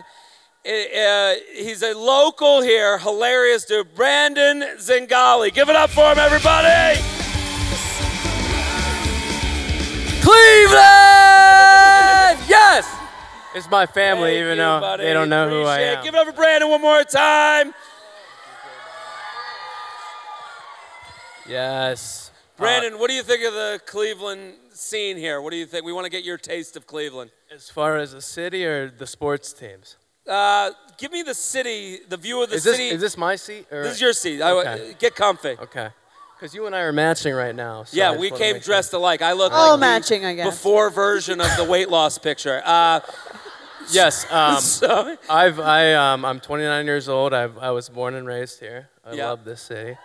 uh, 0.65 1.33
he's 1.55 1.81
a 1.81 1.93
local 1.93 2.61
here, 2.61 2.99
hilarious 2.99 3.65
dude, 3.65 3.95
Brandon 3.95 4.61
Zingali. 4.77 5.53
Give 5.53 5.69
it 5.69 5.75
up 5.75 5.89
for 5.89 6.11
him, 6.11 6.19
everybody! 6.19 7.01
Cleveland! 10.27 10.75
Yes! 12.49 12.85
It's 13.55 13.69
my 13.71 13.85
family, 13.85 14.31
Thank 14.31 14.39
even 14.41 14.49
you, 14.57 14.63
though 14.63 14.79
buddy. 14.81 15.03
they 15.05 15.13
don't 15.13 15.29
know 15.29 15.49
who 15.49 15.63
I 15.63 15.77
Appreciate 15.79 15.93
it. 15.93 15.97
am. 15.99 16.03
Give 16.03 16.13
it 16.15 16.17
up 16.19 16.27
for 16.27 16.33
Brandon 16.33 16.69
one 16.69 16.81
more 16.81 17.03
time. 17.03 17.73
Yes. 21.47 22.31
Brandon, 22.57 22.99
what 22.99 23.07
do 23.09 23.13
you 23.15 23.23
think 23.23 23.45
of 23.45 23.53
the 23.53 23.79
Cleveland 23.85 24.55
scene 24.73 25.15
here? 25.15 25.41
What 25.41 25.51
do 25.51 25.57
you 25.57 25.65
think? 25.65 25.85
We 25.85 25.93
want 25.93 26.03
to 26.05 26.09
get 26.11 26.25
your 26.25 26.37
taste 26.37 26.75
of 26.75 26.85
Cleveland. 26.85 27.31
As 27.53 27.69
far 27.69 27.95
as 27.97 28.11
the 28.11 28.21
city 28.21 28.65
or 28.65 28.89
the 28.89 29.07
sports 29.07 29.53
teams? 29.53 29.95
Uh, 30.27 30.71
give 30.97 31.11
me 31.13 31.21
the 31.23 31.33
city, 31.33 31.99
the 32.09 32.17
view 32.17 32.43
of 32.43 32.49
the 32.49 32.55
Is 32.57 32.65
this, 32.65 32.75
city. 32.75 32.89
is 32.89 32.99
this 32.99 33.15
my 33.17 33.37
seat? 33.37 33.65
Or? 33.71 33.83
This 33.83 33.93
is 33.93 34.01
your 34.01 34.11
seat. 34.13 34.41
I- 34.41 34.91
get 34.99 35.15
comfy. 35.15 35.55
Okay. 35.61 35.87
Because 36.39 36.53
you 36.53 36.67
and 36.67 36.75
I 36.75 36.81
are 36.81 36.91
matching 36.93 37.33
right 37.33 37.55
now. 37.55 37.83
so 37.83 37.97
Yeah, 37.97 38.15
we 38.15 38.29
came 38.29 38.53
make 38.55 38.63
sure. 38.63 38.73
dressed 38.73 38.93
alike. 38.93 39.21
I 39.23 39.33
look 39.33 39.51
All 39.53 39.71
like 39.71 39.73
the 39.73 39.77
matching, 39.79 40.23
I 40.25 40.35
guess. 40.35 40.45
before 40.45 40.89
version 40.91 41.41
of 41.41 41.49
the 41.57 41.63
weight 41.63 41.89
loss 41.89 42.17
picture. 42.17 42.61
Uh, 42.63 42.99
Yes. 43.89 44.29
Um, 44.29 44.57
so, 44.59 45.15
I've, 45.29 45.61
I, 45.61 45.93
um, 45.93 46.25
I'm 46.25 46.41
29 46.41 46.85
years 46.85 47.07
old. 47.07 47.33
I've, 47.33 47.57
I 47.57 47.71
was 47.71 47.87
born 47.87 48.15
and 48.15 48.27
raised 48.27 48.59
here. 48.59 48.89
I 49.05 49.13
Yeah. 49.13 49.29
love 49.29 49.45
this 49.45 49.61
city. 49.61 49.97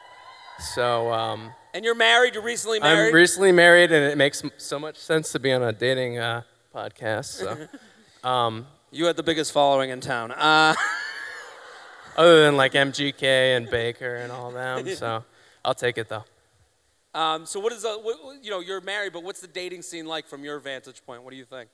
So 0.76 1.12
um, 1.12 1.50
and 1.74 1.84
you're 1.84 1.96
married. 1.96 2.34
You're 2.34 2.44
recently 2.44 2.78
married. 2.78 3.08
I'm 3.08 3.14
recently 3.14 3.50
married, 3.50 3.90
and 3.90 4.04
it 4.04 4.16
makes 4.16 4.44
m- 4.44 4.52
so 4.56 4.78
much 4.78 4.96
sense 4.98 5.32
to 5.32 5.40
be 5.40 5.50
on 5.52 5.62
a 5.64 5.72
dating 5.72 6.18
uh, 6.18 6.42
podcast. 6.72 7.24
So, 7.24 7.66
um, 8.28 8.66
You 8.92 9.06
had 9.06 9.16
the 9.16 9.24
biggest 9.24 9.50
following 9.50 9.90
in 9.90 10.00
town. 10.00 10.30
Uh, 10.30 10.74
other 12.16 12.44
than 12.44 12.56
like 12.56 12.74
MGK 12.74 13.56
and 13.56 13.68
Baker 13.68 14.14
and 14.16 14.30
all 14.30 14.52
them, 14.52 14.86
so 14.94 15.24
I'll 15.64 15.74
take 15.74 15.98
it 15.98 16.08
though. 16.08 16.24
um, 17.14 17.46
so 17.46 17.60
what 17.60 17.72
is 17.72 17.82
the, 17.82 17.90
what, 17.94 18.42
you 18.42 18.50
know, 18.50 18.60
you're 18.60 18.80
married, 18.80 19.12
but 19.12 19.22
what's 19.22 19.40
the 19.40 19.46
dating 19.46 19.82
scene 19.82 20.06
like 20.06 20.26
from 20.26 20.44
your 20.44 20.58
vantage 20.58 21.04
point? 21.04 21.22
What 21.22 21.30
do 21.30 21.36
you 21.36 21.44
think? 21.44 21.68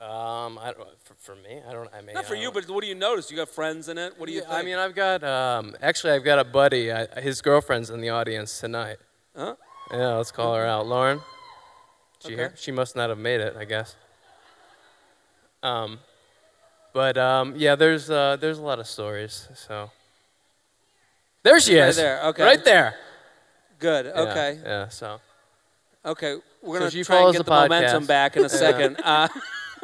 Um, 0.00 0.58
I 0.58 0.72
don't, 0.76 0.88
for, 1.02 1.14
for 1.14 1.36
me, 1.36 1.60
I 1.68 1.72
don't. 1.72 1.88
I 1.94 2.00
mean, 2.02 2.14
Not 2.14 2.26
for 2.26 2.34
you, 2.34 2.50
but 2.50 2.68
what 2.68 2.82
do 2.82 2.88
you 2.88 2.96
notice? 2.96 3.30
You 3.30 3.36
got 3.36 3.48
friends 3.48 3.88
in 3.88 3.96
it? 3.96 4.18
What 4.18 4.26
do 4.26 4.32
you 4.32 4.40
Yeah, 4.40 4.48
think? 4.48 4.52
I 4.60 4.62
mean, 4.62 4.76
I've 4.76 4.94
got 4.94 5.22
um, 5.22 5.76
actually, 5.80 6.12
I've 6.14 6.24
got 6.24 6.38
a 6.40 6.44
buddy. 6.44 6.90
I, 6.92 7.06
his 7.20 7.40
girlfriend's 7.40 7.90
in 7.90 8.00
the 8.00 8.08
audience 8.10 8.58
tonight. 8.58 8.96
Huh? 9.36 9.54
Yeah, 9.92 10.14
let's 10.16 10.32
call 10.32 10.56
her 10.56 10.66
out, 10.66 10.86
Lauren. 10.86 11.20
She 12.18 12.32
Okay. 12.32 12.36
here? 12.36 12.52
She 12.56 12.72
must 12.72 12.96
not 12.96 13.08
have 13.08 13.18
made 13.18 13.40
it, 13.40 13.54
I 13.56 13.64
guess. 13.64 13.94
Um, 15.62 16.00
but 16.92 17.16
um, 17.16 17.54
yeah, 17.56 17.76
there's 17.76 18.10
uh, 18.10 18.36
there's 18.40 18.58
a 18.58 18.62
lot 18.62 18.80
of 18.80 18.86
stories. 18.88 19.48
So 19.54 19.90
there 21.44 21.60
she 21.60 21.74
is. 21.76 21.96
Right 21.96 22.02
there, 22.02 22.22
okay. 22.24 22.42
Right 22.42 22.64
there. 22.64 22.96
Good, 23.78 24.06
okay. 24.06 24.58
Yeah. 24.64 24.88
So 24.88 25.20
Okay, 26.06 26.36
we're 26.62 26.78
gonna 26.80 26.90
she 26.90 27.02
try 27.02 27.16
and 27.16 27.22
follows 27.22 27.36
get 27.36 27.46
the, 27.46 27.50
the 27.50 27.60
momentum 27.62 28.04
back 28.04 28.36
in 28.36 28.44
a 28.44 28.48
second. 28.64 28.96
Uh, 29.02 29.26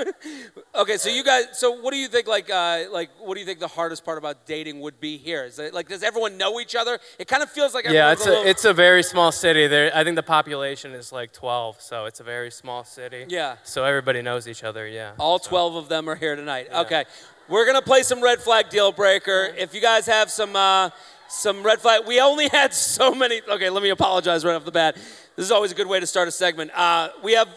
okay, 0.74 0.98
so 0.98 1.08
you 1.08 1.24
guys, 1.24 1.46
so 1.58 1.70
what 1.80 1.92
do 1.92 1.96
you 1.98 2.08
think? 2.08 2.26
Like, 2.26 2.50
uh, 2.50 2.84
like, 2.90 3.08
what 3.20 3.34
do 3.34 3.40
you 3.40 3.46
think 3.46 3.58
the 3.58 3.68
hardest 3.68 4.04
part 4.04 4.18
about 4.18 4.44
dating 4.44 4.80
would 4.80 5.00
be 5.00 5.16
here? 5.16 5.44
Is 5.44 5.58
it 5.58 5.72
like, 5.72 5.88
does 5.88 6.02
everyone 6.02 6.36
know 6.36 6.60
each 6.60 6.74
other? 6.74 6.98
It 7.18 7.26
kind 7.26 7.42
of 7.42 7.50
feels 7.50 7.72
like 7.72 7.84
yeah, 7.86 8.08
everyone's 8.10 8.18
it's 8.20 8.26
a, 8.26 8.30
little, 8.30 8.44
it's 8.46 8.64
a 8.66 8.72
very 8.74 9.02
small 9.02 9.32
city. 9.32 9.66
There, 9.66 9.90
I 9.94 10.04
think 10.04 10.16
the 10.16 10.22
population 10.22 10.92
is 10.92 11.10
like 11.10 11.32
12, 11.32 11.80
so 11.80 12.04
it's 12.04 12.20
a 12.20 12.24
very 12.24 12.50
small 12.50 12.84
city. 12.84 13.24
Yeah. 13.28 13.56
So 13.64 13.84
everybody 13.84 14.20
knows 14.20 14.46
each 14.46 14.62
other. 14.62 14.86
Yeah. 14.86 15.12
all 15.18 15.38
twelve 15.38 15.74
of 15.74 15.88
them 15.88 16.08
are 16.08 16.16
here 16.16 16.36
tonight. 16.36 16.68
Okay, 16.70 17.04
we're 17.48 17.64
gonna 17.64 17.80
play 17.82 18.02
some 18.02 18.22
red 18.22 18.40
flag 18.40 18.68
deal 18.68 18.92
breaker. 18.92 19.54
If 19.56 19.74
you 19.74 19.80
guys 19.80 20.04
have 20.06 20.30
some 20.30 20.54
uh, 20.54 20.90
some 21.30 21.62
red 21.62 21.80
flag, 21.80 22.02
we 22.06 22.20
only 22.20 22.48
had 22.48 22.74
so 22.74 23.14
many. 23.14 23.40
Okay, 23.48 23.70
let 23.70 23.82
me 23.82 23.90
apologize 23.90 24.44
right 24.44 24.54
off 24.54 24.64
the 24.64 24.72
bat. 24.72 24.96
This 25.36 25.44
is 25.46 25.50
always 25.50 25.72
a 25.72 25.74
good 25.74 25.86
way 25.86 26.00
to 26.00 26.06
start 26.06 26.28
a 26.28 26.32
segment. 26.32 26.70
Uh, 26.74 27.10
we 27.22 27.32
have 27.32 27.48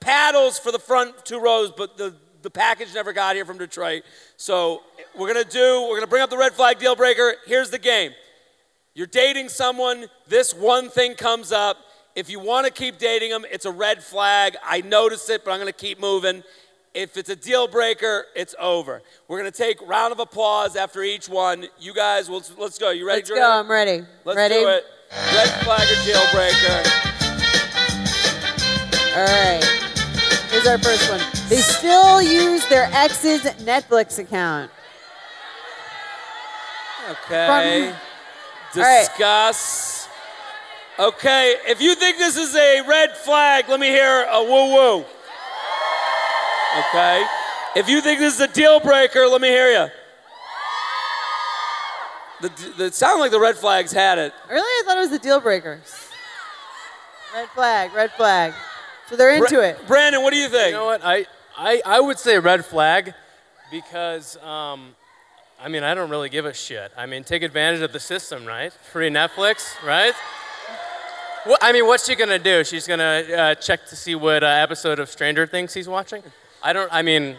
paddles 0.00 0.58
for 0.58 0.72
the 0.72 0.78
front 0.78 1.24
two 1.24 1.40
rows, 1.40 1.72
but 1.76 1.96
the 1.98 2.14
the 2.42 2.50
package 2.50 2.94
never 2.94 3.12
got 3.12 3.34
here 3.34 3.44
from 3.44 3.58
Detroit. 3.58 4.04
So 4.36 4.82
we're 5.16 5.32
gonna 5.32 5.44
do. 5.44 5.86
We're 5.88 5.96
gonna 5.96 6.06
bring 6.06 6.22
up 6.22 6.30
the 6.30 6.38
red 6.38 6.52
flag 6.52 6.78
deal 6.78 6.94
breaker. 6.94 7.34
Here's 7.46 7.70
the 7.70 7.78
game. 7.78 8.12
You're 8.96 9.06
dating 9.06 9.50
someone, 9.50 10.06
this 10.26 10.54
one 10.54 10.88
thing 10.88 11.16
comes 11.16 11.52
up. 11.52 11.76
If 12.14 12.30
you 12.30 12.40
want 12.40 12.66
to 12.66 12.72
keep 12.72 12.96
dating 12.96 13.28
them, 13.28 13.44
it's 13.50 13.66
a 13.66 13.70
red 13.70 14.02
flag. 14.02 14.56
I 14.64 14.80
notice 14.80 15.28
it, 15.28 15.44
but 15.44 15.50
I'm 15.50 15.58
to 15.66 15.72
keep 15.72 16.00
moving. 16.00 16.42
If 16.96 17.18
it's 17.18 17.28
a 17.28 17.36
deal 17.36 17.68
breaker, 17.68 18.24
it's 18.34 18.54
over. 18.58 19.02
We're 19.28 19.38
going 19.38 19.52
to 19.52 19.56
take 19.56 19.86
round 19.86 20.12
of 20.12 20.18
applause 20.18 20.76
after 20.76 21.02
each 21.02 21.28
one. 21.28 21.66
You 21.78 21.92
guys, 21.92 22.30
will 22.30 22.42
let's 22.56 22.78
go. 22.78 22.88
You 22.88 23.06
ready, 23.06 23.20
Let's 23.20 23.30
go. 23.32 23.60
I'm 23.60 23.70
ready. 23.70 24.02
Let's 24.24 24.36
ready? 24.38 24.54
do 24.54 24.68
it. 24.68 24.84
Red 25.12 25.48
flag 25.62 25.86
or 25.92 26.04
deal 26.06 26.24
breaker. 26.32 26.82
All 29.14 29.26
right. 29.26 29.62
Here's 30.48 30.66
our 30.66 30.78
first 30.78 31.10
one. 31.10 31.20
They 31.50 31.56
still 31.56 32.22
use 32.22 32.66
their 32.68 32.88
ex's 32.90 33.42
Netflix 33.42 34.18
account. 34.18 34.70
Okay. 37.10 37.92
Right. 37.92 37.94
Discuss. 38.72 40.08
Okay, 40.98 41.56
if 41.66 41.82
you 41.82 41.94
think 41.94 42.16
this 42.16 42.38
is 42.38 42.56
a 42.56 42.80
red 42.88 43.14
flag, 43.18 43.68
let 43.68 43.78
me 43.78 43.88
hear 43.88 44.26
a 44.30 44.42
woo 44.42 44.72
woo. 44.72 45.04
Okay. 46.78 47.24
If 47.76 47.88
you 47.88 48.00
think 48.00 48.20
this 48.20 48.34
is 48.34 48.40
a 48.40 48.48
deal 48.48 48.80
breaker, 48.80 49.26
let 49.26 49.40
me 49.40 49.48
hear 49.48 49.70
you. 49.70 49.90
The, 52.40 52.72
the 52.76 52.84
it 52.86 52.94
sounded 52.94 53.20
like 53.20 53.30
the 53.30 53.40
red 53.40 53.56
flags 53.56 53.92
had 53.92 54.18
it. 54.18 54.32
Really? 54.50 54.60
I 54.60 54.82
thought 54.84 54.96
it 54.98 55.00
was 55.00 55.10
the 55.10 55.18
deal 55.18 55.40
breakers. 55.40 56.08
Red 57.34 57.48
flag, 57.50 57.94
red 57.94 58.12
flag. 58.12 58.52
So 59.08 59.16
they're 59.16 59.34
into 59.34 59.56
Bra- 59.56 59.64
it. 59.64 59.86
Brandon, 59.86 60.22
what 60.22 60.32
do 60.32 60.38
you 60.38 60.48
think? 60.48 60.68
You 60.68 60.78
know 60.78 60.86
what? 60.86 61.00
I, 61.04 61.26
I, 61.56 61.80
I 61.84 62.00
would 62.00 62.18
say 62.18 62.38
red 62.38 62.64
flag 62.64 63.14
because, 63.70 64.36
um, 64.38 64.94
I 65.62 65.68
mean, 65.68 65.82
I 65.82 65.94
don't 65.94 66.10
really 66.10 66.28
give 66.28 66.44
a 66.44 66.52
shit. 66.52 66.92
I 66.96 67.06
mean, 67.06 67.24
take 67.24 67.42
advantage 67.42 67.80
of 67.80 67.92
the 67.92 68.00
system, 68.00 68.44
right? 68.44 68.72
Free 68.72 69.08
Netflix, 69.08 69.82
right? 69.84 70.14
What, 71.44 71.58
I 71.62 71.72
mean, 71.72 71.86
what's 71.86 72.06
she 72.06 72.16
gonna 72.16 72.38
do? 72.38 72.64
She's 72.64 72.86
gonna 72.86 73.24
uh, 73.36 73.54
check 73.54 73.86
to 73.86 73.96
see 73.96 74.14
what 74.14 74.42
uh, 74.42 74.46
episode 74.46 74.98
of 74.98 75.08
Stranger 75.08 75.46
Things 75.46 75.72
he's 75.72 75.88
watching? 75.88 76.22
I 76.62 76.72
don't, 76.72 76.92
I 76.92 77.02
mean, 77.02 77.36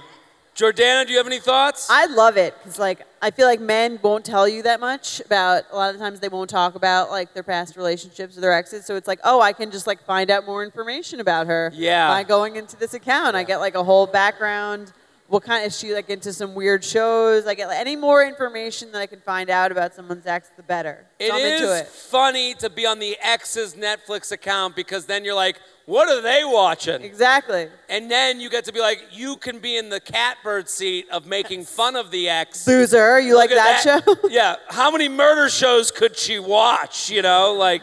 Jordana, 0.55 1.05
do 1.05 1.11
you 1.11 1.19
have 1.19 1.27
any 1.27 1.39
thoughts? 1.39 1.87
I 1.87 2.07
love 2.07 2.35
it 2.35 2.55
because, 2.57 2.79
like, 2.79 3.05
I 3.21 3.29
feel 3.29 3.45
like 3.45 3.59
men 3.59 3.99
won't 4.01 4.25
tell 4.25 4.47
you 4.47 4.63
that 4.63 4.79
much 4.79 5.19
about. 5.21 5.65
A 5.71 5.75
lot 5.75 5.93
of 5.93 6.01
times, 6.01 6.19
they 6.19 6.29
won't 6.29 6.49
talk 6.49 6.73
about 6.73 7.11
like 7.11 7.35
their 7.35 7.43
past 7.43 7.77
relationships 7.77 8.35
or 8.35 8.41
their 8.41 8.53
exes. 8.53 8.83
So 8.85 8.95
it's 8.95 9.07
like, 9.07 9.19
oh, 9.23 9.39
I 9.39 9.53
can 9.53 9.69
just 9.69 9.85
like 9.85 10.03
find 10.03 10.31
out 10.31 10.47
more 10.47 10.63
information 10.63 11.19
about 11.19 11.45
her. 11.45 11.71
Yeah. 11.75 12.07
By 12.07 12.23
going 12.23 12.55
into 12.55 12.75
this 12.75 12.95
account, 12.95 13.35
I 13.35 13.43
get 13.43 13.57
like 13.57 13.75
a 13.75 13.83
whole 13.83 14.07
background. 14.07 14.93
What 15.27 15.43
kind 15.43 15.65
is 15.65 15.77
she 15.77 15.93
like 15.93 16.09
into 16.09 16.31
some 16.31 16.55
weird 16.55 16.83
shows? 16.85 17.45
I 17.45 17.53
get 17.53 17.67
like, 17.67 17.79
any 17.79 17.97
more 17.97 18.23
information 18.25 18.91
that 18.93 19.01
I 19.01 19.07
can 19.07 19.19
find 19.19 19.49
out 19.49 19.73
about 19.73 19.93
someone's 19.93 20.25
ex, 20.25 20.49
the 20.55 20.63
better. 20.63 21.05
So 21.19 21.25
It 21.35 21.61
is 21.61 21.81
it. 21.81 21.87
funny 21.87 22.53
to 22.55 22.69
be 22.69 22.85
on 22.85 22.99
the 22.99 23.17
ex's 23.21 23.75
Netflix 23.75 24.31
account 24.31 24.75
because 24.75 25.05
then 25.05 25.25
you're 25.25 25.35
like, 25.35 25.59
what 25.85 26.07
are 26.09 26.21
they 26.21 26.43
watching? 26.45 27.01
Exactly. 27.01 27.67
And 27.89 28.09
then 28.09 28.39
you 28.39 28.49
get 28.49 28.65
to 28.65 28.73
be 28.73 28.79
like, 28.79 29.03
you 29.11 29.35
can 29.37 29.59
be 29.59 29.77
in 29.77 29.89
the 29.89 29.99
catbird 29.99 30.69
seat 30.69 31.07
of 31.11 31.25
making 31.25 31.65
fun 31.65 31.95
of 31.97 32.09
the 32.11 32.29
ex. 32.29 32.65
Loser, 32.65 33.19
you 33.19 33.35
like 33.35 33.49
Look 33.49 33.59
that, 33.59 33.81
show? 34.05 34.15
yeah. 34.29 34.55
How 34.69 34.91
many 34.91 35.09
murder 35.09 35.49
shows 35.49 35.91
could 35.91 36.17
she 36.17 36.39
watch? 36.39 37.09
You 37.09 37.21
know, 37.21 37.53
like 37.53 37.81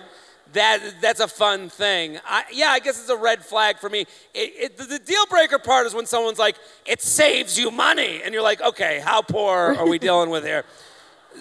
that. 0.54 1.00
That's 1.00 1.20
a 1.20 1.28
fun 1.28 1.68
thing. 1.68 2.18
I, 2.24 2.44
yeah, 2.52 2.68
I 2.68 2.80
guess 2.80 3.00
it's 3.00 3.10
a 3.10 3.16
red 3.16 3.44
flag 3.44 3.78
for 3.78 3.88
me. 3.88 4.02
It, 4.34 4.52
it, 4.56 4.76
the, 4.76 4.84
the 4.84 4.98
deal 4.98 5.26
breaker 5.28 5.58
part 5.58 5.86
is 5.86 5.94
when 5.94 6.06
someone's 6.06 6.38
like, 6.38 6.56
"It 6.86 7.02
saves 7.02 7.58
you 7.58 7.70
money," 7.70 8.22
and 8.24 8.32
you're 8.32 8.42
like, 8.42 8.60
"Okay, 8.60 9.00
how 9.04 9.22
poor 9.22 9.74
are 9.74 9.88
we 9.88 9.98
dealing 10.08 10.30
with 10.30 10.44
here?" 10.44 10.64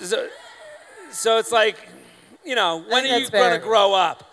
So, 0.01 0.27
so 1.11 1.37
it's 1.37 1.51
like, 1.51 1.77
you 2.43 2.55
know, 2.55 2.83
when 2.87 3.05
are 3.05 3.17
you 3.17 3.29
going 3.29 3.53
to 3.53 3.65
grow 3.65 3.93
up? 3.93 4.29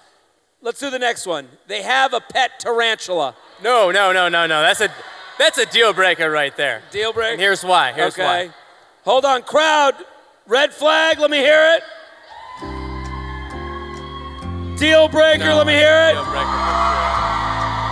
Let's 0.62 0.80
do 0.80 0.90
the 0.90 0.98
next 0.98 1.26
one. 1.26 1.48
They 1.68 1.82
have 1.82 2.12
a 2.12 2.20
pet 2.20 2.60
tarantula. 2.60 3.34
no, 3.62 3.90
no, 3.90 4.12
no, 4.12 4.28
no, 4.28 4.46
no. 4.46 4.60
That's 4.60 4.80
a, 4.82 4.90
that's 5.38 5.56
a 5.56 5.64
deal 5.64 5.94
breaker 5.94 6.30
right 6.30 6.54
there. 6.56 6.82
Deal 6.90 7.12
breaker. 7.14 7.32
And 7.32 7.40
here's 7.40 7.64
why. 7.64 7.92
Here's 7.92 8.14
okay. 8.14 8.48
why. 8.48 8.54
Hold 9.04 9.24
on, 9.24 9.42
crowd. 9.42 9.94
Red 10.46 10.72
flag, 10.72 11.18
let 11.18 11.30
me 11.30 11.38
hear 11.38 11.76
it. 11.76 11.82
Deal 14.80 15.08
breaker, 15.08 15.44
No, 15.44 15.56
let 15.58 15.66
me 15.66 15.74
hear 15.74 16.08
it. 16.08 16.14
deal. 16.14 16.24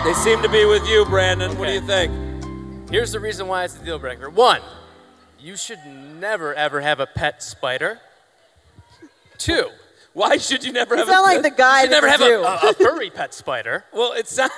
They 0.05 0.15
seem 0.19 0.41
to 0.43 0.49
be 0.49 0.65
with 0.65 0.89
you, 0.89 1.05
Brandon. 1.05 1.57
What 1.59 1.67
do 1.67 1.73
you 1.75 1.83
think? 1.83 2.91
Here's 2.91 3.13
the 3.13 3.21
reason 3.21 3.47
why 3.47 3.65
it's 3.65 3.77
a 3.79 3.85
deal 3.85 3.99
breaker. 3.99 4.31
One, 4.31 4.63
you 5.39 5.55
should 5.57 5.81
never 5.85 6.55
ever 6.55 6.81
have 6.81 6.99
a 7.01 7.07
pet 7.07 7.43
spider. 7.43 8.01
Two, 9.37 9.69
Why 10.15 10.39
should 10.39 10.65
you 10.65 10.73
never 10.73 10.95
You 10.95 11.01
have 11.01 11.09
a 11.09 11.13
sound 11.13 11.25
like 11.25 11.43
the 11.43 11.51
guy 11.51 11.83
you 11.83 11.89
should 11.89 11.91
never 11.91 12.09
have 12.09 12.23
a, 12.23 12.41
a, 12.43 12.71
a 12.71 12.73
furry 12.73 13.11
pet 13.11 13.35
spider. 13.35 13.85
Well, 13.93 14.15
it 14.15 14.27
sounds. 14.27 14.53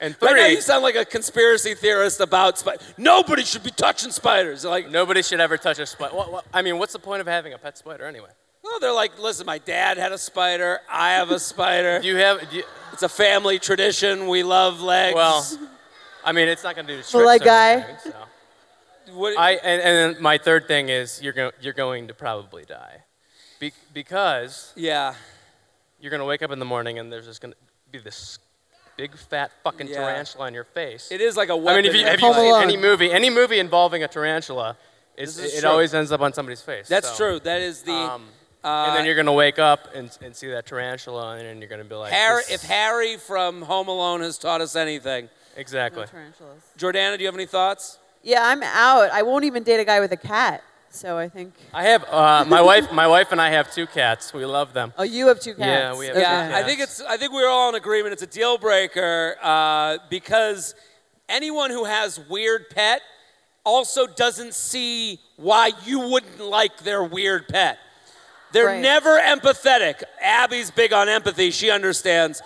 And 0.00 0.16
Right 0.20 0.36
now, 0.36 0.46
you 0.46 0.60
sound 0.60 0.82
like 0.82 0.96
a 0.96 1.04
conspiracy 1.04 1.74
theorist 1.74 2.20
about 2.20 2.58
spiders. 2.58 2.82
Nobody 2.98 3.44
should 3.44 3.62
be 3.62 3.70
touching 3.70 4.10
spiders. 4.10 4.64
Like, 4.64 4.90
nobody 4.90 5.22
should 5.22 5.40
ever 5.40 5.56
touch 5.56 5.78
a 5.78 5.86
spider. 5.86 6.14
What, 6.16 6.32
what, 6.32 6.44
I 6.52 6.62
mean, 6.62 6.78
what's 6.78 6.92
the 6.92 6.98
point 6.98 7.20
of 7.20 7.28
having 7.28 7.54
a 7.54 7.58
pet 7.58 7.78
spider 7.78 8.04
anyway? 8.04 8.28
No, 8.70 8.78
they're 8.78 8.92
like, 8.94 9.18
listen, 9.18 9.46
my 9.46 9.58
dad 9.58 9.98
had 9.98 10.12
a 10.12 10.18
spider. 10.18 10.80
I 10.90 11.10
have 11.12 11.30
a 11.30 11.38
spider. 11.38 11.98
Do 12.02 12.08
you 12.08 12.16
have? 12.16 12.48
Do 12.50 12.56
you, 12.58 12.62
It's 12.92 13.02
a 13.02 13.08
family 13.08 13.58
tradition. 13.58 14.28
We 14.28 14.42
love 14.42 14.80
legs. 14.80 15.14
well, 15.14 15.46
I 16.24 16.32
mean, 16.32 16.48
it's 16.48 16.62
not 16.62 16.74
going 16.74 16.86
to 16.86 16.92
do 16.96 16.98
tricks 16.98 17.14
like 17.14 17.42
or 17.42 17.44
guy. 17.46 17.72
anything, 17.72 17.96
so. 18.12 18.14
What- 19.14 19.38
I 19.38 19.52
and, 19.52 19.82
and 19.82 20.14
then 20.14 20.22
my 20.22 20.38
third 20.38 20.68
thing 20.68 20.88
is 20.90 21.20
you're 21.22 21.32
going 21.32 21.50
you're 21.60 21.72
going 21.72 22.08
to 22.08 22.14
probably 22.14 22.64
die, 22.64 22.98
Be, 23.58 23.72
because 23.94 24.72
yeah. 24.76 25.14
you're 25.98 26.10
going 26.10 26.20
to 26.20 26.26
wake 26.26 26.42
up 26.42 26.50
in 26.52 26.58
the 26.58 26.64
morning 26.66 26.98
and 26.98 27.10
there's 27.10 27.26
just 27.26 27.40
going 27.40 27.52
to 27.52 27.58
be 27.90 27.98
this 27.98 28.38
big 28.96 29.16
fat 29.16 29.50
fucking 29.64 29.88
Yeah. 29.88 29.94
tarantula 29.96 30.46
on 30.46 30.54
your 30.54 30.64
face. 30.64 31.10
It 31.10 31.20
is 31.22 31.36
like 31.36 31.48
a 31.48 31.52
I 31.52 31.56
weapon. 31.56 31.82
mean, 31.82 31.84
if 31.86 31.96
you, 31.96 32.04
red 32.04 32.20
have 32.20 32.20
you 32.20 32.34
seen 32.34 32.62
any 32.62 32.76
movie, 32.76 33.10
any 33.10 33.30
movie 33.30 33.58
involving 33.58 34.02
a 34.04 34.08
tarantula, 34.08 34.76
it's, 35.16 35.38
is 35.38 35.54
it 35.54 35.60
true. 35.62 35.70
always 35.70 35.92
ends 35.94 36.12
up 36.12 36.20
on 36.20 36.32
somebody's 36.34 36.60
face. 36.62 36.86
That's 36.86 37.08
so, 37.10 37.16
true. 37.16 37.40
That 37.40 37.62
is 37.62 37.82
the. 37.82 37.92
Um, 37.92 38.24
uh, 38.64 38.84
and 38.88 38.96
then 38.96 39.04
you're 39.06 39.14
gonna 39.16 39.32
wake 39.32 39.58
up 39.58 39.88
and, 39.94 40.16
and 40.22 40.34
see 40.36 40.48
that 40.48 40.66
tarantula, 40.66 41.36
and 41.36 41.46
then 41.46 41.58
you're 41.60 41.68
gonna 41.68 41.84
be 41.84 41.94
like, 41.94 42.12
Harry, 42.12 42.42
this- 42.48 42.62
if 42.62 42.62
Harry 42.62 43.16
from 43.16 43.62
Home 43.62 43.88
Alone 43.88 44.20
has 44.20 44.38
taught 44.38 44.60
us 44.60 44.76
anything, 44.76 45.28
exactly. 45.56 46.06
Tarantulas. 46.06 46.62
Jordana, 46.78 47.16
do 47.16 47.22
you 47.22 47.26
have 47.28 47.34
any 47.34 47.46
thoughts? 47.46 47.98
Yeah, 48.22 48.44
I'm 48.46 48.62
out. 48.62 49.10
I 49.12 49.22
won't 49.22 49.44
even 49.44 49.62
date 49.62 49.80
a 49.80 49.84
guy 49.84 49.98
with 50.00 50.12
a 50.12 50.16
cat. 50.16 50.62
So 50.92 51.16
I 51.16 51.28
think. 51.28 51.54
I 51.72 51.84
have 51.84 52.04
uh, 52.10 52.44
my 52.48 52.60
wife. 52.60 52.90
My 52.92 53.06
wife 53.06 53.30
and 53.30 53.40
I 53.40 53.50
have 53.50 53.72
two 53.72 53.86
cats. 53.86 54.34
We 54.34 54.44
love 54.44 54.72
them. 54.72 54.92
Oh, 54.98 55.04
you 55.04 55.28
have 55.28 55.38
two 55.38 55.54
cats. 55.54 55.60
Yeah, 55.60 55.96
we 55.96 56.06
have 56.06 56.16
Okay. 56.16 56.24
two 56.24 56.30
Yeah, 56.30 56.46
I 56.48 56.50
cats. 56.50 56.66
think 56.68 56.80
it's. 56.80 57.00
I 57.02 57.16
think 57.16 57.32
we're 57.32 57.48
all 57.48 57.68
in 57.68 57.76
agreement. 57.76 58.12
It's 58.12 58.22
a 58.24 58.26
deal 58.26 58.58
breaker 58.58 59.36
uh, 59.40 59.98
because 60.10 60.74
anyone 61.28 61.70
who 61.70 61.84
has 61.84 62.18
weird 62.28 62.70
pet 62.70 63.02
also 63.64 64.06
doesn't 64.08 64.52
see 64.52 65.20
why 65.36 65.70
you 65.84 66.00
wouldn't 66.00 66.40
like 66.40 66.78
their 66.78 67.04
weird 67.04 67.46
pet. 67.48 67.78
They're 68.52 68.66
Right. 68.66 68.80
never 68.80 69.18
empathetic. 69.18 70.02
Abby's 70.20 70.70
big 70.70 70.92
on 70.92 71.08
empathy, 71.08 71.50
she 71.50 71.70
understands. 71.70 72.42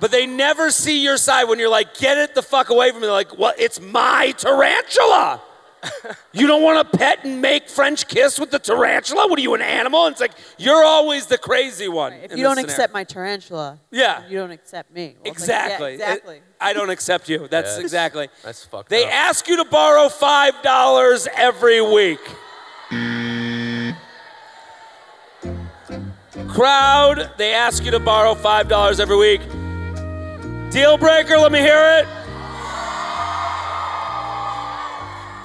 But 0.00 0.10
they 0.12 0.26
never 0.26 0.70
see 0.70 1.02
your 1.02 1.16
side 1.16 1.44
when 1.44 1.58
you're 1.58 1.68
like, 1.68 1.96
get 1.98 2.18
it 2.18 2.34
the 2.34 2.42
fuck 2.42 2.70
away 2.70 2.90
from 2.90 3.00
me. 3.00 3.06
They're 3.06 3.12
like, 3.12 3.36
well, 3.38 3.52
it's 3.58 3.80
my 3.80 4.32
tarantula. 4.36 5.40
you 6.32 6.46
don't 6.48 6.62
want 6.62 6.90
to 6.92 6.98
pet 6.98 7.24
and 7.24 7.40
make 7.40 7.68
French 7.68 8.06
kiss 8.08 8.38
with 8.38 8.50
the 8.50 8.58
tarantula? 8.58 9.28
What 9.28 9.38
are 9.38 9.42
you, 9.42 9.54
an 9.54 9.62
animal? 9.62 10.06
And 10.06 10.12
it's 10.12 10.20
like, 10.20 10.32
you're 10.56 10.84
always 10.84 11.26
the 11.26 11.38
crazy 11.38 11.86
one. 11.88 12.12
If 12.14 12.32
you 12.32 12.38
don't 12.42 12.56
scenario. 12.56 12.64
accept 12.64 12.92
my 12.92 13.04
tarantula, 13.04 13.78
Yeah. 13.92 14.22
you 14.28 14.38
don't 14.38 14.50
accept 14.50 14.92
me. 14.92 15.16
Well, 15.24 15.32
it's 15.32 15.40
like, 15.42 15.48
yeah, 15.48 15.64
Exactly. 15.64 15.92
exactly. 15.94 16.36
It- 16.36 16.42
I 16.60 16.72
don't 16.72 16.90
accept 16.90 17.28
you. 17.28 17.46
That's 17.50 17.76
Yeah, 17.76 17.82
exactly. 17.82 18.28
That's 18.42 18.64
fucked 18.64 18.88
They 18.88 19.04
up. 19.04 19.12
ask 19.12 19.46
you 19.48 19.56
to 19.58 19.64
borrow 19.64 20.08
five 20.08 20.60
dollars 20.62 21.28
every 21.36 21.80
week. 21.80 22.18
Crowd, 26.48 27.30
they 27.36 27.52
ask 27.52 27.84
you 27.84 27.90
to 27.90 28.00
borrow 28.00 28.34
five 28.34 28.68
dollars 28.68 29.00
every 29.00 29.16
week. 29.16 29.40
Deal 30.70 30.96
breaker, 30.98 31.36
let 31.38 31.52
me 31.52 31.60
hear 31.60 32.00
it. 32.00 32.06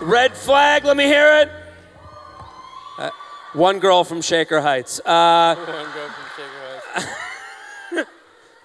Red 0.01 0.33
flag, 0.35 0.85
let 0.85 0.97
me 0.97 1.05
hear 1.05 1.41
it. 1.41 1.49
Uh, 2.97 3.09
one 3.53 3.79
girl 3.79 4.03
from 4.03 4.21
Shaker 4.21 4.59
Heights. 4.61 4.99
Uh, 4.99 5.55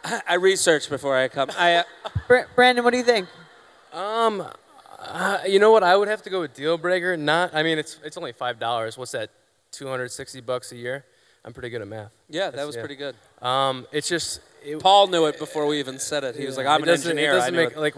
I 0.26 0.34
researched 0.34 0.90
before 0.90 1.16
I 1.16 1.28
come. 1.28 1.50
I, 1.56 1.76
uh, 1.76 2.42
Brandon, 2.54 2.82
what 2.84 2.90
do 2.90 2.96
you 2.98 3.04
think? 3.04 3.28
Um, 3.92 4.46
uh, 4.98 5.38
you 5.46 5.58
know 5.58 5.70
what? 5.70 5.82
I 5.82 5.96
would 5.96 6.08
have 6.08 6.22
to 6.22 6.30
go 6.30 6.40
with 6.40 6.54
deal 6.54 6.78
breaker. 6.78 7.16
Not. 7.16 7.54
I 7.54 7.62
mean, 7.62 7.78
it's 7.78 7.98
it's 8.04 8.16
only 8.16 8.32
five 8.32 8.58
dollars. 8.58 8.98
What's 8.98 9.12
that? 9.12 9.30
Two 9.70 9.88
hundred 9.88 10.10
sixty 10.10 10.40
bucks 10.40 10.72
a 10.72 10.76
year. 10.76 11.04
I'm 11.44 11.52
pretty 11.52 11.70
good 11.70 11.80
at 11.82 11.88
math. 11.88 12.10
yeah, 12.28 12.44
that 12.46 12.50
That's- 12.52 12.66
was 12.66 12.76
yeah. 12.76 12.82
pretty 12.82 12.96
good. 12.96 13.14
Um, 13.40 13.86
it's 13.92 14.08
just. 14.08 14.40
It, 14.64 14.80
Paul 14.80 15.06
knew 15.06 15.26
it 15.26 15.38
before 15.38 15.66
we 15.66 15.78
even 15.78 15.98
said 15.98 16.24
it. 16.24 16.34
He 16.36 16.44
was 16.44 16.56
like, 16.56 16.66
"I'm 16.66 16.80
it 16.80 16.88
an 16.88 16.94
doesn't- 16.94 17.10
engineer." 17.12 17.30
It 17.30 17.34
I 17.34 17.38
doesn't 17.38 17.54
knew 17.54 17.60
make 17.64 17.72
it. 17.72 17.78
like. 17.78 17.94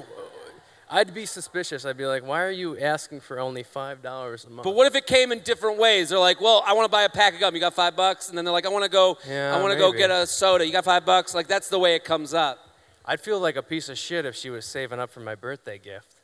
I'd 0.93 1.15
be 1.15 1.25
suspicious. 1.25 1.85
I'd 1.85 1.97
be 1.97 2.05
like, 2.07 2.27
why 2.27 2.43
are 2.43 2.51
you 2.51 2.77
asking 2.77 3.21
for 3.21 3.39
only 3.39 3.63
five 3.63 4.03
dollars 4.03 4.45
a 4.45 4.51
month? 4.51 4.65
But 4.65 4.75
what 4.75 4.89
if 4.89 4.97
it 4.97 5.07
came 5.07 5.31
in 5.31 5.39
different 5.39 5.79
ways? 5.79 6.09
They're 6.09 6.19
like, 6.19 6.41
"Well, 6.41 6.65
I 6.67 6.73
want 6.73 6.85
to 6.85 6.91
buy 6.91 7.05
a 7.05 7.09
pack 7.09 7.35
of 7.35 7.39
gum. 7.41 7.55
You 7.55 7.61
got 7.61 7.75
five 7.75 7.95
bucks?" 7.97 8.29
And 8.29 8.37
then 8.37 8.45
they're 8.45 8.53
like, 8.53 8.67
"I 8.67 8.71
want 8.71 8.83
to 8.85 8.91
go. 8.91 9.17
Yeah, 9.27 9.55
I 9.57 9.61
want 9.63 9.73
to 9.73 9.79
go 9.79 9.91
maybe. 9.91 9.99
get 9.99 10.11
a 10.11 10.27
soda. 10.27 10.67
You 10.67 10.73
got 10.73 10.85
five 10.85 11.07
bucks?" 11.07 11.33
Like 11.35 11.47
that's 11.47 11.69
the 11.69 11.79
way 11.79 11.95
it 11.95 12.05
comes 12.05 12.35
up. 12.35 12.59
I'd 13.07 13.21
feel 13.21 13.39
like 13.41 13.55
a 13.57 13.63
piece 13.63 13.89
of 13.89 13.97
shit 13.99 14.27
if 14.27 14.35
she 14.35 14.51
was 14.51 14.67
saving 14.67 14.99
up 15.01 15.11
for 15.11 15.21
my 15.21 15.35
birthday 15.37 15.79
gift. 15.79 16.17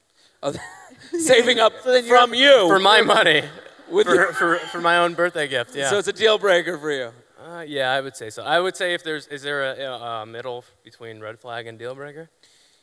Oh, 0.42 0.52
saving 1.18 1.60
up 1.60 1.72
then 1.84 2.04
you're- 2.04 2.18
from 2.18 2.34
you 2.34 2.66
For 2.68 2.78
my 2.80 3.02
money. 3.02 3.44
With 3.90 4.06
for, 4.06 4.32
for, 4.32 4.58
for 4.58 4.80
my 4.80 4.98
own 4.98 5.14
birthday 5.14 5.46
gift. 5.48 5.74
Yeah. 5.74 5.90
So 5.90 5.98
it's 5.98 6.08
a 6.08 6.12
deal 6.12 6.38
breaker 6.38 6.78
for 6.78 6.90
you. 6.90 7.10
Uh, 7.40 7.64
yeah, 7.66 7.92
I 7.92 8.00
would 8.00 8.16
say 8.16 8.30
so. 8.30 8.42
I 8.42 8.58
would 8.58 8.76
say 8.76 8.94
if 8.94 9.04
there's, 9.04 9.26
is 9.28 9.42
there 9.42 9.62
a, 9.62 9.84
a, 9.84 10.22
a 10.22 10.26
middle 10.26 10.64
between 10.82 11.20
red 11.20 11.38
flag 11.38 11.66
and 11.66 11.78
deal 11.78 11.94
breaker? 11.94 12.28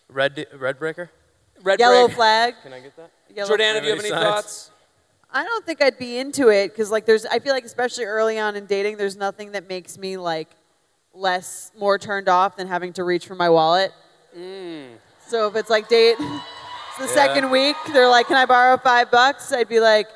Red, 0.07 0.47
red 0.57 0.79
breaker? 0.79 1.09
Red 1.61 1.79
Yellow 1.79 2.07
break. 2.07 2.15
flag. 2.15 2.55
Can 2.63 2.73
I 2.73 2.79
get 2.79 2.95
that? 2.95 3.11
Yellow 3.33 3.49
Jordana, 3.49 3.79
do 3.81 3.87
you 3.87 3.95
have 3.95 3.99
Any 3.99 4.09
any 4.09 4.09
thoughts? 4.09 4.71
I 5.31 5.43
don't 5.43 5.65
think 5.65 5.81
I'd 5.81 5.97
be 5.97 6.17
into 6.17 6.49
it 6.49 6.69
because 6.69 6.91
like 6.91 7.05
there's 7.05 7.25
I 7.25 7.39
feel 7.39 7.53
like 7.53 7.65
especially 7.65 8.05
early 8.05 8.37
on 8.37 8.55
in 8.55 8.67
dating 8.67 8.97
there's 8.97 9.17
nothing 9.17 9.53
that 9.53 9.67
makes 9.67 9.97
me 9.97 10.17
like 10.17 10.49
less 11.13 11.71
more 11.77 11.97
turned 11.97 12.29
off 12.29 12.55
than 12.55 12.67
having 12.67 12.93
to 12.93 13.03
reach 13.03 13.25
for 13.25 13.33
my 13.33 13.49
wallet. 13.49 13.91
Mm. 14.37 14.89
So 15.25 15.47
if 15.47 15.55
it's 15.55 15.71
like 15.71 15.89
date 15.89 16.17
it's 16.19 16.99
the 16.99 17.07
second 17.07 17.49
week 17.49 17.75
they're 17.91 18.09
like 18.09 18.27
can 18.27 18.37
I 18.37 18.45
borrow 18.45 18.77
5 18.77 19.09
bucks? 19.09 19.51
I'd 19.51 19.69
be 19.69 19.79
like 19.79 20.07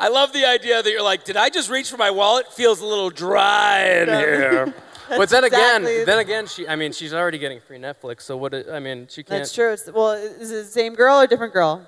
I 0.00 0.08
love 0.08 0.32
the 0.32 0.46
idea 0.46 0.82
that 0.82 0.90
you're 0.90 1.02
like, 1.02 1.24
"Did 1.24 1.36
I 1.36 1.50
just 1.50 1.68
reach 1.68 1.90
for 1.90 1.98
my 1.98 2.10
wallet? 2.10 2.50
Feels 2.52 2.80
a 2.80 2.86
little 2.86 3.10
dry 3.10 3.82
in 3.82 4.08
here." 4.08 4.74
but 5.10 5.28
then 5.28 5.44
exactly- 5.44 5.94
again, 5.94 6.06
then 6.06 6.18
again, 6.18 6.46
she, 6.46 6.66
I 6.66 6.74
mean, 6.74 6.92
she's 6.92 7.12
already 7.12 7.38
getting 7.38 7.60
free 7.60 7.78
Netflix, 7.78 8.22
so 8.22 8.36
what, 8.36 8.54
I 8.70 8.80
mean, 8.80 9.08
she 9.10 9.22
can't. 9.22 9.40
that's 9.40 9.54
true. 9.54 9.72
It's, 9.72 9.92
well, 9.92 10.12
is 10.12 10.50
it 10.50 10.64
the 10.64 10.70
same 10.70 10.94
girl 10.94 11.20
or 11.20 11.26
different 11.26 11.52
girl? 11.52 11.86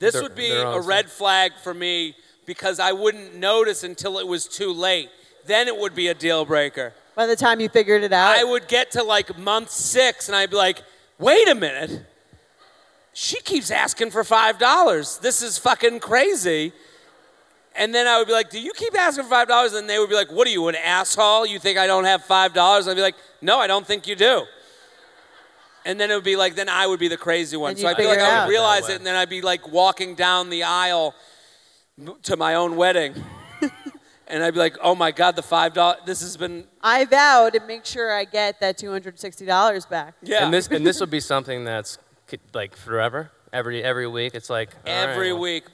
This 0.00 0.14
They're- 0.14 0.22
would 0.24 0.34
be 0.34 0.50
a 0.50 0.80
red 0.80 1.08
flag 1.08 1.52
for 1.62 1.72
me 1.72 2.16
because 2.46 2.80
I 2.80 2.92
wouldn't 2.92 3.36
notice 3.36 3.84
until 3.84 4.18
it 4.18 4.26
was 4.26 4.46
too 4.46 4.72
late. 4.72 5.08
Then 5.46 5.68
it 5.68 5.78
would 5.78 5.94
be 5.94 6.08
a 6.08 6.14
deal 6.14 6.44
breaker. 6.44 6.94
By 7.14 7.26
the 7.26 7.36
time 7.36 7.60
you 7.60 7.68
figured 7.68 8.02
it 8.02 8.12
out. 8.12 8.36
I 8.36 8.42
would 8.42 8.66
get 8.66 8.90
to 8.92 9.04
like 9.04 9.38
month 9.38 9.70
six 9.70 10.28
and 10.28 10.34
I'd 10.34 10.50
be 10.50 10.56
like, 10.56 10.82
wait 11.18 11.48
a 11.48 11.54
minute. 11.54 12.04
She 13.12 13.40
keeps 13.40 13.70
asking 13.70 14.10
for 14.10 14.24
$5. 14.24 15.20
This 15.20 15.40
is 15.42 15.56
fucking 15.58 16.00
crazy. 16.00 16.72
And 17.76 17.94
then 17.94 18.06
I 18.06 18.18
would 18.18 18.26
be 18.26 18.32
like, 18.32 18.50
do 18.50 18.60
you 18.60 18.72
keep 18.72 18.96
asking 18.96 19.24
for 19.24 19.34
$5? 19.34 19.76
And 19.76 19.90
they 19.90 19.98
would 19.98 20.08
be 20.08 20.14
like, 20.14 20.30
what 20.30 20.46
are 20.46 20.50
you, 20.50 20.68
an 20.68 20.76
asshole? 20.76 21.44
You 21.44 21.58
think 21.58 21.76
I 21.78 21.86
don't 21.86 22.04
have 22.04 22.22
$5? 22.22 22.46
And 22.80 22.90
I'd 22.90 22.94
be 22.94 23.00
like, 23.00 23.16
no, 23.40 23.58
I 23.58 23.66
don't 23.66 23.86
think 23.86 24.06
you 24.06 24.14
do. 24.14 24.44
And 25.84 25.98
then 25.98 26.10
it 26.10 26.14
would 26.14 26.24
be 26.24 26.36
like, 26.36 26.54
then 26.54 26.68
I 26.68 26.86
would 26.86 27.00
be 27.00 27.08
the 27.08 27.16
crazy 27.16 27.56
one. 27.56 27.70
And 27.70 27.78
So 27.78 27.88
you'd 27.88 27.96
I 27.96 28.00
feel 28.00 28.08
like 28.08 28.20
I 28.20 28.44
would 28.44 28.50
realize 28.50 28.88
it 28.88 28.96
and 28.96 29.06
then 29.06 29.16
I'd 29.16 29.28
be 29.28 29.42
like 29.42 29.70
walking 29.70 30.14
down 30.14 30.50
the 30.50 30.62
aisle 30.62 31.14
to 32.22 32.36
my 32.36 32.54
own 32.54 32.76
wedding. 32.76 33.14
and 34.28 34.42
I'd 34.42 34.54
be 34.54 34.60
like, 34.60 34.76
oh 34.80 34.94
my 34.94 35.10
God, 35.10 35.36
the 35.36 35.42
$5, 35.42 36.06
this 36.06 36.20
has 36.20 36.36
been, 36.36 36.66
I 36.80 37.04
vow 37.04 37.50
to 37.50 37.60
make 37.66 37.84
sure 37.84 38.12
I 38.12 38.24
get 38.24 38.60
that 38.60 38.78
$260 38.78 39.88
back. 39.90 40.14
yeah. 40.22 40.44
And 40.44 40.54
this, 40.54 40.68
and 40.68 40.86
this 40.86 41.00
would 41.00 41.10
be 41.10 41.20
something 41.34 41.64
that's 41.64 41.98
like 42.52 42.76
forever, 42.76 43.30
every 43.52 43.82
every 43.82 44.06
week. 44.06 44.34
It's 44.34 44.50
like 44.50 44.70
all 44.86 44.92
right, 44.92 45.08
every 45.10 45.32
well, 45.32 45.42
week. 45.42 45.64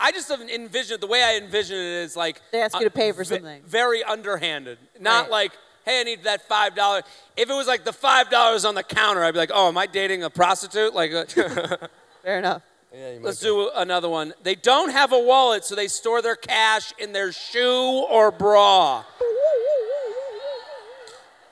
I 0.00 0.12
just 0.12 0.30
envision 0.30 0.94
it. 0.94 1.00
The 1.00 1.06
way 1.06 1.22
I 1.22 1.36
envision 1.36 1.76
it 1.76 2.02
is 2.04 2.16
like 2.16 2.40
They 2.52 2.62
ask 2.62 2.76
you 2.78 2.84
to 2.84 2.90
pay 2.90 3.12
for 3.12 3.22
something. 3.24 3.62
very 3.66 4.02
underhanded. 4.02 4.78
Not 4.98 5.22
Right. 5.24 5.30
like, 5.30 5.52
hey, 5.84 6.00
I 6.00 6.04
need 6.04 6.24
that 6.24 6.48
five 6.48 6.74
dollar. 6.74 7.02
If 7.36 7.50
it 7.50 7.52
was 7.54 7.66
like 7.66 7.84
the 7.84 7.92
five 7.92 8.30
dollars 8.30 8.64
on 8.64 8.74
the 8.74 8.82
counter, 8.82 9.22
I'd 9.22 9.32
be 9.34 9.38
like, 9.38 9.50
oh, 9.52 9.68
am 9.68 9.76
I 9.78 9.86
dating 9.86 10.22
a 10.24 10.30
prostitute? 10.30 10.94
Like, 10.94 11.12
uh, 11.12 11.24
Fair 12.22 12.38
enough. 12.38 12.62
Yeah, 12.92 13.10
you 13.12 13.20
might 13.20 13.26
let's 13.26 13.40
be. 13.40 13.46
do 13.46 13.70
another 13.76 14.08
one. 14.08 14.32
They 14.42 14.54
don't 14.56 14.90
have 14.90 15.12
a 15.12 15.18
wallet, 15.18 15.64
so 15.64 15.74
they 15.76 15.86
store 15.86 16.22
their 16.22 16.34
cash 16.34 16.92
in 16.98 17.12
their 17.12 17.30
shoe 17.30 18.06
or 18.10 18.30
bra. 18.32 19.04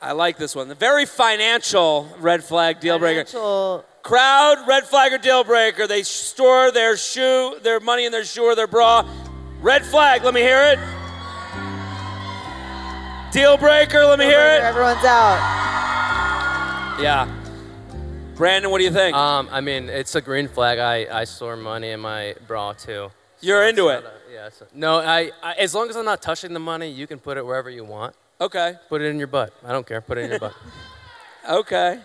I 0.01 0.13
like 0.13 0.37
this 0.37 0.55
one. 0.55 0.67
The 0.69 0.75
very 0.75 1.05
financial 1.05 2.07
red 2.19 2.43
flag 2.43 2.79
deal 2.79 2.99
breaker. 2.99 3.21
Financial- 4.09 4.55
Crowd, 4.55 4.67
red 4.67 4.85
flag 4.87 5.13
or 5.13 5.17
deal 5.17 5.43
breaker. 5.43 5.85
They 5.87 6.03
store 6.03 6.71
their 6.71 6.97
shoe, 6.97 7.57
their 7.61 7.79
money 7.79 8.05
in 8.05 8.11
their 8.11 8.25
shoe 8.25 8.43
or 8.43 8.55
their 8.55 8.67
bra. 8.67 9.07
Red 9.61 9.85
flag, 9.85 10.23
let 10.23 10.33
me 10.33 10.41
hear 10.41 10.63
it. 10.63 10.79
Deal 13.31 13.57
breaker, 13.57 14.03
let 14.05 14.17
me 14.17 14.25
hear 14.25 14.39
it. 14.39 14.61
Everyone's 14.63 15.03
out. 15.05 15.37
Yeah. 16.99 17.27
Brandon, 18.35 18.71
what 18.71 18.79
do 18.79 18.85
you 18.85 18.91
think? 18.91 19.15
Um, 19.15 19.47
I 19.51 19.61
mean, 19.61 19.87
it's 19.89 20.15
a 20.15 20.21
green 20.21 20.47
flag. 20.47 20.79
I, 20.79 21.19
I 21.21 21.23
store 21.25 21.55
money 21.55 21.91
in 21.91 21.99
my 21.99 22.35
bra 22.47 22.73
too. 22.73 23.11
You're 23.41 23.63
So 23.65 23.69
into 23.69 23.87
it. 23.89 24.03
a- 24.03 24.33
yeah. 24.33 24.49
So, 24.49 24.65
no, 24.73 24.99
I, 24.99 25.31
I. 25.43 25.53
As 25.53 25.75
long 25.75 25.89
as 25.89 25.95
I'm 25.95 26.05
not 26.05 26.21
touching 26.21 26.53
the 26.53 26.59
money, 26.59 26.89
you 26.89 27.05
can 27.05 27.19
put 27.19 27.37
it 27.37 27.45
wherever 27.45 27.69
you 27.69 27.83
want. 27.83 28.15
okay. 28.41 28.75
Put 28.89 29.01
it 29.01 29.05
in 29.09 29.17
your 29.19 29.27
butt. 29.27 29.53
I 29.65 29.71
don't 29.71 29.85
care. 29.85 30.01
Put 30.01 30.17
it 30.17 30.21
in 30.21 30.29
your 30.31 30.39
butt. 30.39 30.53
Okay. 31.49 31.99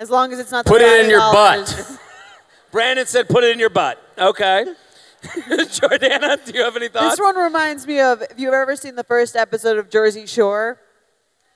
As 0.00 0.10
long 0.10 0.32
as 0.32 0.38
it's 0.40 0.50
not 0.50 0.64
the 0.64 0.70
Put 0.70 0.80
it 0.80 1.04
in 1.04 1.10
your 1.10 1.20
butt. 1.20 1.98
Brandon 2.72 3.04
said 3.06 3.28
put 3.28 3.44
it 3.44 3.50
in 3.52 3.58
your 3.58 3.68
butt. 3.68 4.02
Okay. 4.18 4.64
Jordana, 5.22 6.42
do 6.44 6.52
you 6.56 6.64
have 6.64 6.74
any 6.74 6.88
thoughts? 6.88 7.16
This 7.16 7.20
one 7.20 7.36
reminds 7.36 7.86
me 7.86 8.00
of 8.00 8.22
if 8.22 8.38
you've 8.38 8.54
ever 8.54 8.74
seen 8.76 8.96
the 8.96 9.04
first 9.04 9.36
episode 9.36 9.76
of 9.76 9.90
Jersey 9.90 10.24
Shore, 10.26 10.80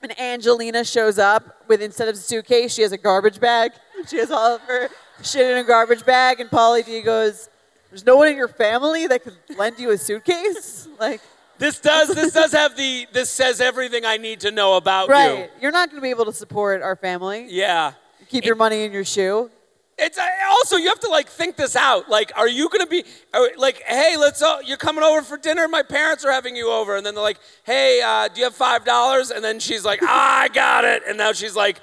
and 0.03 0.20
Angelina 0.20 0.84
shows 0.84 1.18
up 1.18 1.66
with 1.66 1.80
instead 1.80 2.09
of 2.09 2.14
a 2.14 2.18
suitcase, 2.18 2.74
she 2.74 2.82
has 2.82 2.92
a 2.92 2.99
garbage 2.99 3.40
bag. 3.40 3.72
She 4.07 4.18
has 4.18 4.30
all 4.30 4.57
of 4.57 4.61
her 4.62 4.90
shit 5.22 5.51
in 5.51 5.57
a 5.57 5.64
garbage 5.64 6.05
bag, 6.05 6.38
and 6.38 6.51
Pauly 6.51 6.84
D 6.84 7.01
goes, 7.01 7.49
"There's 7.88 8.05
no 8.05 8.16
one 8.16 8.28
in 8.28 8.36
your 8.36 8.49
family 8.49 9.07
that 9.07 9.24
could 9.24 9.38
lend 9.57 9.78
you 9.78 9.92
a 9.92 9.97
suitcase." 9.97 10.86
Like, 11.01 11.22
This 11.57 11.80
does 11.80 12.09
this 12.09 12.34
does 12.34 12.53
have 12.53 12.76
the 12.76 13.07
this 13.14 13.30
says 13.30 13.62
everything 13.62 14.05
I 14.05 14.18
need 14.18 14.40
to 14.40 14.51
know 14.51 14.76
about 14.76 15.09
you. 15.09 15.14
right? 15.14 15.51
You're 15.59 15.70
not 15.70 15.88
going 15.88 16.01
to 16.01 16.03
be 16.03 16.11
able 16.11 16.26
to 16.26 16.34
support 16.34 16.82
our 16.82 16.97
family. 16.97 17.47
Yeah. 17.49 17.92
Keep 18.35 18.47
your 18.47 18.57
money 18.57 18.82
in 18.82 18.91
your 18.91 19.05
shoe. 19.05 19.49
It's 19.97 20.18
uh, 20.18 20.26
also 20.51 20.74
you 20.74 20.89
have 20.89 20.99
to 20.99 21.09
like 21.09 21.28
think 21.28 21.55
this 21.55 21.76
out. 21.76 22.09
Like, 22.09 22.32
are 22.35 22.49
you 22.49 22.68
gonna 22.68 22.89
be 22.89 23.05
are, 23.32 23.49
like, 23.57 23.80
hey, 23.87 24.16
let's 24.18 24.43
uh, 24.43 24.59
you're 24.64 24.76
coming 24.76 25.05
over 25.05 25.22
for 25.22 25.37
dinner? 25.37 25.68
My 25.68 25.85
parents 25.85 26.24
are 26.24 26.32
having 26.32 26.57
you 26.57 26.68
over, 26.68 26.97
and 26.97 27.07
then 27.07 27.14
they're 27.14 27.22
like, 27.22 27.39
hey, 27.62 28.03
uh, 28.05 28.26
do 28.26 28.41
you 28.41 28.47
have 28.47 28.57
five 28.57 28.85
dollars? 28.85 29.30
And 29.30 29.45
then 29.45 29.61
she's 29.61 29.85
like, 29.85 30.01
ah, 30.03 30.41
I 30.41 30.49
got 30.49 30.85
it, 30.85 31.05
and 31.07 31.16
now 31.16 31.30
she's 31.30 31.55
like 31.55 31.80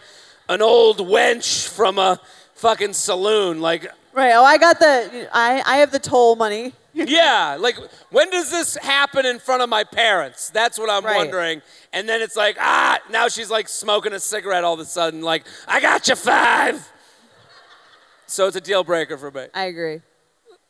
an 0.49 0.61
old 0.61 0.97
wench 0.97 1.69
from 1.69 1.97
a 1.97 2.19
fucking 2.55 2.91
saloon. 2.91 3.61
Like, 3.61 3.89
Right. 4.11 4.33
Oh, 4.35 4.43
I 4.43 4.57
got 4.57 4.77
the. 4.77 5.29
I 5.31 5.63
I 5.65 5.77
have 5.77 5.93
the 5.93 5.99
toll 5.99 6.35
money. 6.35 6.73
yeah, 6.93 7.57
like 7.59 7.77
when 8.09 8.29
does 8.31 8.51
this 8.51 8.75
happen 8.75 9.25
in 9.25 9.39
front 9.39 9.61
of 9.61 9.69
my 9.69 9.83
parents? 9.83 10.49
That's 10.49 10.77
what 10.77 10.89
I'm 10.89 11.05
Right. 11.05 11.17
wondering. 11.17 11.61
And 11.93 12.07
then 12.07 12.21
it's 12.21 12.35
like, 12.35 12.57
ah, 12.59 12.99
now 13.09 13.27
she's 13.27 13.49
like 13.49 13.67
smoking 13.69 14.13
a 14.13 14.19
cigarette 14.19 14.63
all 14.63 14.73
of 14.73 14.79
a 14.79 14.85
sudden. 14.85 15.21
Like, 15.21 15.45
I 15.67 15.79
got 15.79 16.07
you 16.07 16.15
five. 16.15 16.87
So 18.27 18.47
it's 18.47 18.55
a 18.55 18.61
deal 18.61 18.83
breaker 18.83 19.17
for 19.17 19.31
me. 19.31 19.47
I 19.53 19.65
agree. 19.65 20.01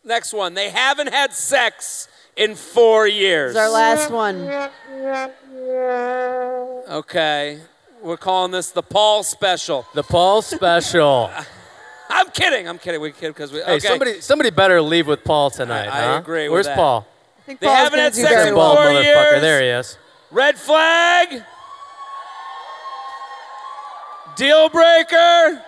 Next 0.04 0.34
one. 0.34 0.54
They 0.56 0.70
haven't 0.70 1.10
had 1.14 1.34
sex 1.34 2.08
in 2.36 2.56
four 2.56 3.08
years. 3.08 3.54
This 3.54 3.62
is 3.64 3.68
our 3.68 3.74
last 3.74 4.12
one. 4.12 4.42
Okay. 6.90 7.60
We're 8.02 8.18
calling 8.18 8.52
this 8.52 8.72
the 8.72 8.82
Paul 8.82 9.24
special. 9.24 9.86
The 9.94 10.04
Paul 10.04 10.42
special. 10.42 11.30
I'm 12.14 12.30
kidding. 12.32 12.68
I'm 12.68 12.78
kidding. 12.78 13.00
We 13.02 13.12
kid 13.12 13.30
because 13.30 13.52
we. 13.52 13.60
hey, 13.60 13.76
okay. 13.76 13.80
somebody 13.80 14.22
somebody 14.22 14.50
better 14.50 14.82
leave 14.82 15.08
with 15.08 15.24
Paul 15.24 15.50
tonight. 15.50 15.88
I 15.88 16.14
huh? 16.14 16.20
agree 16.20 16.44
with 16.50 16.54
Where's 16.54 16.66
that. 16.68 16.76
Paul? 16.78 17.08
I 17.40 17.42
think 17.44 17.60
They 17.60 17.68
Paul's 17.68 17.78
haven't 17.78 17.92
gonna 17.94 18.04
had 18.04 18.16
sex 18.16 18.46
in 18.48 18.56
well. 18.56 18.76
Bald 18.76 18.78
Four 18.78 18.86
motherfucker. 18.88 19.04
years. 19.32 19.42
There 19.42 19.62
he 19.62 19.68
is. 19.70 19.98
Red 20.32 20.58
flag. 20.58 21.44
Deal 24.36 24.70
breaker. 24.70 25.62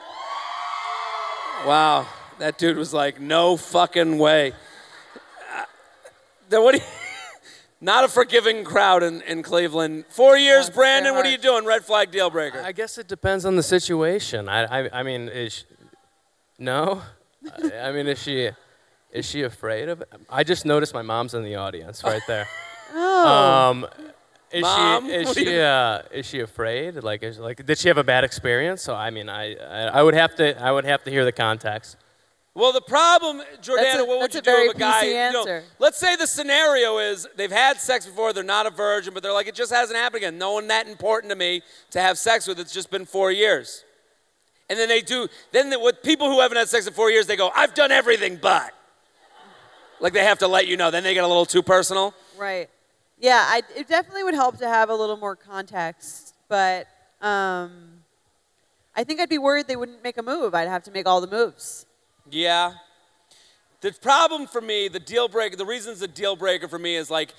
Wow, 1.66 2.08
that 2.40 2.58
dude 2.58 2.78
was 2.78 2.94
like, 2.94 3.20
no 3.22 3.56
fucking 3.58 4.18
way. 4.18 4.52
Uh, 4.52 5.64
Then 6.50 6.64
what? 6.64 6.74
Do 6.74 6.78
you, 6.80 6.84
not 7.82 8.04
a 8.04 8.08
forgiving 8.08 8.64
crowd 8.64 9.02
in, 9.04 9.22
in 9.22 9.44
Cleveland. 9.44 10.06
Four 10.10 10.38
years, 10.38 10.68
it's 10.68 10.76
Brandon. 10.76 11.14
very 11.14 11.16
What 11.18 11.26
are 11.26 11.32
you 11.32 11.38
doing? 11.38 11.66
Red 11.66 11.86
flag, 11.86 12.12
deal 12.12 12.30
breaker. 12.30 12.62
I 12.62 12.72
guess 12.72 12.98
it 12.98 13.08
depends 13.08 13.46
on 13.46 13.56
the 13.56 13.64
situation. 13.64 14.50
I 14.50 14.64
I, 14.86 15.00
I 15.00 15.04
mean, 15.04 15.30
is 15.30 15.54
she, 15.54 15.66
no? 16.60 17.02
I, 17.74 17.90
I 17.90 17.92
mean, 17.92 18.08
is 18.08 18.22
she 18.22 18.50
is 19.12 19.26
she 19.30 19.44
afraid 19.44 19.90
of 19.90 20.02
it? 20.02 20.10
I 20.30 20.44
just 20.44 20.66
noticed 20.66 20.94
my 20.94 21.02
mom's 21.02 21.34
in 21.34 21.44
the 21.44 21.56
audience 21.56 22.04
right 22.04 22.22
there. 22.28 22.48
Oh. 22.96 23.28
Um, 23.72 23.88
is 24.52 24.62
Mom, 24.62 25.08
she 25.08 25.14
is 25.16 25.34
she 25.34 25.52
you- 25.56 25.60
uh, 25.62 26.04
is 26.12 26.28
she 26.28 26.42
afraid? 26.42 27.02
Like 27.02 27.24
is 27.24 27.40
like 27.40 27.66
did 27.66 27.80
she 27.80 27.88
have 27.88 27.98
a 27.98 28.04
bad 28.04 28.24
experience? 28.24 28.84
So 28.84 28.94
I 28.94 29.10
mean, 29.10 29.30
I, 29.30 29.56
I 29.56 30.00
I 30.00 30.04
would 30.04 30.14
have 30.14 30.36
to 30.36 30.62
I 30.62 30.72
would 30.72 30.86
have 30.86 31.04
to 31.06 31.10
hear 31.10 31.26
the 31.26 31.32
context. 31.32 31.98
Well, 32.54 32.72
the 32.72 32.82
problem, 32.82 33.42
Jordana, 33.64 33.76
That's 33.78 33.96
a- 34.00 34.06
what 34.06 34.20
would 34.20 34.32
that's 34.32 34.36
you 34.36 34.40
a 34.40 34.44
do 34.44 34.52
very 34.52 34.68
if 34.68 34.76
a 34.76 34.78
guy? 34.78 35.06
You 35.06 35.32
know, 35.34 35.62
let's 35.80 35.98
say 35.98 36.16
the 36.16 36.28
scenario 36.28 37.00
is 37.00 37.28
they've 37.36 37.50
had 37.52 37.82
sex 37.82 38.06
before, 38.06 38.32
they're 38.32 38.44
not 38.44 38.68
a 38.68 38.70
virgin, 38.70 39.12
but 39.16 39.24
they're 39.24 39.34
like, 39.34 39.48
it 39.48 39.56
just 39.56 39.72
hasn't 39.74 39.98
happened 39.98 40.18
again. 40.24 40.38
No 40.38 40.52
one 40.54 40.68
that 40.68 40.88
important 40.88 41.32
to 41.32 41.36
me 41.36 41.64
to 41.92 42.00
have 42.00 42.20
sex 42.20 42.46
with. 42.46 42.60
It's 42.60 42.72
just 42.74 42.92
been 42.92 43.06
four 43.06 43.32
years. 43.32 43.84
And 44.74 44.80
then 44.80 44.90
they 44.90 45.02
do. 45.02 45.28
Then 45.52 45.70
the, 45.70 45.78
with 45.78 46.02
people 46.02 46.32
who 46.32 46.42
haven't 46.42 46.58
had 46.58 46.68
sex 46.68 46.88
in 46.88 46.94
four 46.94 47.12
years, 47.12 47.28
they 47.28 47.36
go, 47.36 47.52
"I've 47.54 47.76
done 47.76 47.92
everything, 47.92 48.40
but." 48.42 48.74
Like 50.00 50.14
they 50.14 50.24
have 50.24 50.40
to 50.40 50.48
let 50.48 50.66
you 50.66 50.78
know. 50.78 50.90
Then 50.90 51.04
they 51.04 51.14
get 51.14 51.24
a 51.24 51.28
little 51.28 51.46
too 51.46 51.62
personal. 51.62 52.16
Right. 52.36 52.72
Yeah, 53.20 53.46
I, 53.48 53.62
it 53.78 53.88
definitely 53.88 54.24
would 54.24 54.34
help 54.34 54.58
to 54.58 54.68
have 54.68 54.90
a 54.90 54.96
little 54.96 55.16
more 55.16 55.36
context, 55.36 56.34
but 56.50 56.88
um, 57.22 58.00
I 58.96 59.04
think 59.04 59.20
I'd 59.20 59.30
be 59.30 59.38
worried 59.38 59.68
they 59.68 59.76
wouldn't 59.76 60.04
make 60.04 60.18
a 60.18 60.24
move. 60.24 60.56
I'd 60.56 60.68
have 60.68 60.82
to 60.86 60.92
make 60.92 61.06
all 61.06 61.22
the 61.22 61.28
moves. 61.28 61.86
Yeah. 62.32 62.74
The 63.82 63.92
problem 63.92 64.48
for 64.48 64.62
me, 64.62 64.88
the 64.88 65.00
deal 65.00 65.28
breaker, 65.28 65.56
the 65.56 65.68
reason's 65.68 66.02
a 66.02 66.08
deal 66.08 66.36
breaker 66.36 66.68
for 66.68 66.80
me 66.80 66.96
is 66.96 67.12
like 67.12 67.34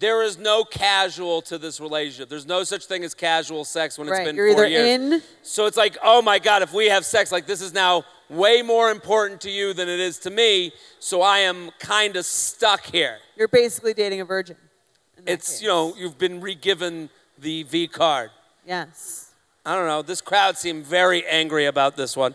there 0.00 0.22
is 0.22 0.38
no 0.38 0.64
casual 0.64 1.42
to 1.42 1.58
this 1.58 1.78
relationship. 1.78 2.30
There's 2.30 2.46
no 2.46 2.64
such 2.64 2.86
thing 2.86 3.04
as 3.04 3.14
casual 3.14 3.66
sex 3.66 3.98
when 3.98 4.08
it's 4.08 4.18
been 4.18 4.34
You're 4.34 4.54
four 4.54 4.64
either 4.64 4.70
years. 4.70 4.86
in. 4.86 5.22
So 5.42 5.66
it's 5.66 5.76
like, 5.76 5.98
oh 6.02 6.22
my 6.22 6.38
God, 6.38 6.62
if 6.62 6.72
we 6.72 6.86
have 6.86 7.04
sex, 7.04 7.30
like 7.30 7.46
this 7.46 7.60
is 7.60 7.74
now 7.74 8.04
way 8.30 8.62
more 8.62 8.90
important 8.90 9.42
to 9.42 9.50
you 9.50 9.74
than 9.74 9.88
it 9.90 10.00
is 10.00 10.18
to 10.20 10.30
me. 10.30 10.72
So 11.00 11.20
I 11.20 11.40
am 11.40 11.70
kind 11.78 12.16
of 12.16 12.24
stuck 12.24 12.86
here. 12.86 13.18
You're 13.36 13.48
basically 13.48 13.92
dating 13.92 14.22
a 14.22 14.24
virgin. 14.24 14.56
It's, 15.26 15.50
case. 15.50 15.62
you 15.62 15.68
know, 15.68 15.94
you've 15.98 16.16
been 16.16 16.40
re-given 16.40 17.10
the 17.38 17.64
V 17.64 17.86
card. 17.86 18.30
Yes. 18.66 19.32
I 19.66 19.74
don't 19.76 19.86
know. 19.86 20.00
This 20.00 20.22
crowd 20.22 20.56
seemed 20.56 20.86
very 20.86 21.26
angry 21.26 21.66
about 21.66 21.96
this 21.96 22.16
one. 22.16 22.34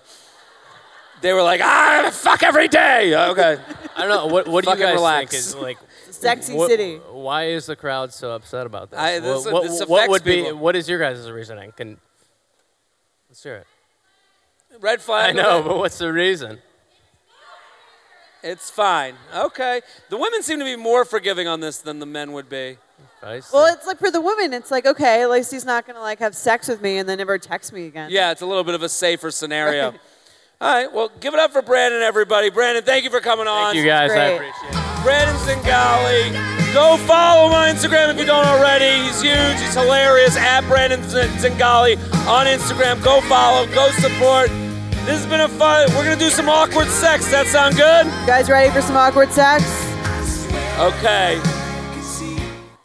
They 1.21 1.33
were 1.33 1.41
like, 1.41 1.61
ah, 1.63 2.11
fuck 2.13 2.43
every 2.43 2.67
day. 2.67 3.15
Okay. 3.15 3.57
I 3.95 4.01
don't 4.05 4.09
know. 4.09 4.27
What 4.27 4.47
what 4.47 4.63
do 4.63 4.69
you 4.69 4.77
guys 4.77 4.93
relax. 4.93 5.31
think 5.31 5.39
is 5.39 5.55
like 5.55 5.77
Sexy 6.21 6.53
what- 6.53 6.69
city. 6.69 6.97
Why 7.11 7.45
is 7.45 7.65
the 7.65 7.75
crowd 7.75 8.13
so 8.13 8.31
upset 8.31 8.65
about 8.65 8.91
this? 8.91 8.99
I- 8.99 9.19
this- 9.19 9.45
what 9.45 9.53
what, 9.53 9.63
this 9.63 9.79
what 9.85 9.97
affects 9.97 10.09
would 10.09 10.23
be 10.23 10.43
people. 10.43 10.57
what 10.59 10.75
is 10.75 10.89
your 10.89 10.99
guys' 10.99 11.29
reasoning? 11.29 11.71
Can 11.71 11.97
let's 13.29 13.43
hear 13.43 13.55
it. 13.55 13.67
Red 14.81 15.01
flag. 15.01 15.29
I 15.29 15.41
know, 15.41 15.63
but 15.63 15.77
what's 15.77 15.97
the 15.97 16.11
reason? 16.11 16.59
It's 18.43 18.69
fine. 18.69 19.15
Okay. 19.33 19.81
The 20.09 20.17
women 20.17 20.43
seem 20.43 20.59
to 20.59 20.65
be 20.65 20.75
more 20.75 21.03
forgiving 21.03 21.47
on 21.47 21.61
this 21.61 21.79
than 21.79 21.99
the 21.99 22.05
men 22.05 22.31
would 22.33 22.47
be. 22.47 22.77
I 23.23 23.39
see. 23.39 23.49
Well, 23.51 23.73
it's 23.73 23.87
like 23.87 23.97
for 23.97 24.11
the 24.11 24.21
women, 24.21 24.53
it's 24.53 24.69
like 24.69 24.85
okay, 24.85 25.23
at 25.23 25.29
least 25.31 25.51
he's 25.51 25.65
not 25.65 25.87
gonna 25.87 25.99
like 25.99 26.19
have 26.19 26.35
sex 26.35 26.67
with 26.67 26.81
me 26.81 26.97
and 26.97 27.09
then 27.09 27.17
never 27.17 27.37
text 27.39 27.73
me 27.73 27.87
again. 27.87 28.09
Yeah, 28.11 28.31
it's 28.31 28.41
a 28.41 28.45
little 28.45 28.63
bit 28.63 28.75
of 28.75 28.83
a 28.83 28.89
safer 28.89 29.31
scenario. 29.31 29.95
All 30.65 30.71
right, 30.73 30.91
well, 30.91 31.11
give 31.19 31.35
it 31.35 31.39
up 31.39 31.51
for 31.51 31.61
Brandon, 31.61 32.01
everybody. 32.01 32.49
Brandon, 32.49 32.83
thank 32.83 33.03
you 33.03 33.11
for 33.11 33.19
coming 33.19 33.45
on. 33.45 33.73
Thank 33.73 33.77
you 33.77 33.85
guys. 33.85 34.09
I 34.09 34.33
appreciate 34.33 34.71
it. 34.71 35.03
Brandon 35.03 35.35
Zingali. 35.45 36.73
Go 36.73 36.97
follow 37.05 37.45
him 37.45 37.53
on 37.53 37.67
Instagram 37.69 38.11
if 38.11 38.17
you 38.17 38.25
don't 38.25 38.47
already. 38.47 39.03
He's 39.05 39.21
huge. 39.21 39.59
He's 39.61 39.75
hilarious. 39.75 40.35
At 40.35 40.61
Brandon 40.61 41.03
Z- 41.03 41.19
Zingali 41.37 41.97
on 42.25 42.47
Instagram. 42.47 43.03
Go 43.03 43.21
follow. 43.29 43.67
Go 43.75 43.91
support. 43.99 44.49
This 45.05 45.19
has 45.21 45.27
been 45.27 45.41
a 45.41 45.47
fun. 45.47 45.87
We're 45.93 46.03
gonna 46.03 46.15
do 46.15 46.31
some 46.31 46.49
awkward 46.49 46.87
sex. 46.87 47.29
That 47.29 47.45
sound 47.45 47.75
good? 47.75 48.07
You 48.07 48.25
guys 48.25 48.49
ready 48.49 48.71
for 48.71 48.81
some 48.81 48.97
awkward 48.97 49.29
sex? 49.31 49.63
Okay. 50.79 51.39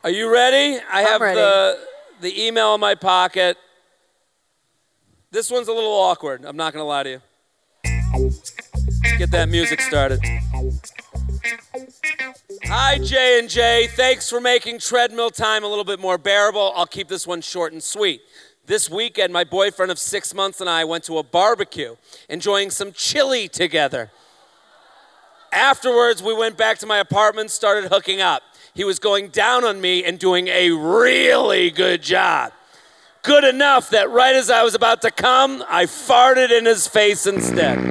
Are 0.04 0.10
you 0.10 0.30
ready? 0.30 0.78
I 0.92 1.00
have 1.00 1.22
ready. 1.22 1.40
the 1.40 1.78
the 2.20 2.46
email 2.46 2.74
in 2.74 2.80
my 2.82 2.94
pocket. 2.94 3.56
This 5.30 5.50
one's 5.50 5.68
a 5.68 5.72
little 5.72 5.94
awkward. 5.94 6.44
I'm 6.44 6.58
not 6.58 6.74
gonna 6.74 6.84
lie 6.84 7.04
to 7.04 7.10
you. 7.10 7.22
Get 9.18 9.30
that 9.30 9.48
music 9.48 9.80
started. 9.80 10.20
Hi 12.64 12.98
J 12.98 13.38
and 13.38 13.48
J. 13.48 13.88
Thanks 13.88 14.28
for 14.28 14.40
making 14.40 14.80
treadmill 14.80 15.30
time 15.30 15.64
a 15.64 15.68
little 15.68 15.84
bit 15.84 16.00
more 16.00 16.18
bearable. 16.18 16.72
I'll 16.74 16.86
keep 16.86 17.08
this 17.08 17.26
one 17.26 17.40
short 17.40 17.72
and 17.72 17.82
sweet. 17.82 18.22
This 18.66 18.90
weekend, 18.90 19.32
my 19.32 19.44
boyfriend 19.44 19.92
of 19.92 19.98
six 19.98 20.34
months 20.34 20.60
and 20.60 20.68
I 20.68 20.84
went 20.84 21.04
to 21.04 21.18
a 21.18 21.22
barbecue, 21.22 21.96
enjoying 22.28 22.70
some 22.70 22.92
chili 22.92 23.48
together. 23.48 24.10
Afterwards, 25.52 26.22
we 26.22 26.34
went 26.34 26.56
back 26.56 26.78
to 26.78 26.86
my 26.86 26.98
apartment, 26.98 27.50
started 27.50 27.90
hooking 27.90 28.20
up. 28.20 28.42
He 28.74 28.84
was 28.84 28.98
going 28.98 29.28
down 29.28 29.64
on 29.64 29.80
me 29.80 30.04
and 30.04 30.18
doing 30.18 30.48
a 30.48 30.70
really 30.70 31.70
good 31.70 32.02
job. 32.02 32.52
Good 33.22 33.44
enough 33.44 33.90
that 33.90 34.10
right 34.10 34.34
as 34.34 34.48
I 34.50 34.62
was 34.62 34.74
about 34.74 35.02
to 35.02 35.10
come, 35.10 35.62
I 35.68 35.84
farted 35.84 36.50
in 36.56 36.64
his 36.64 36.86
face 36.86 37.26
instead. 37.26 37.78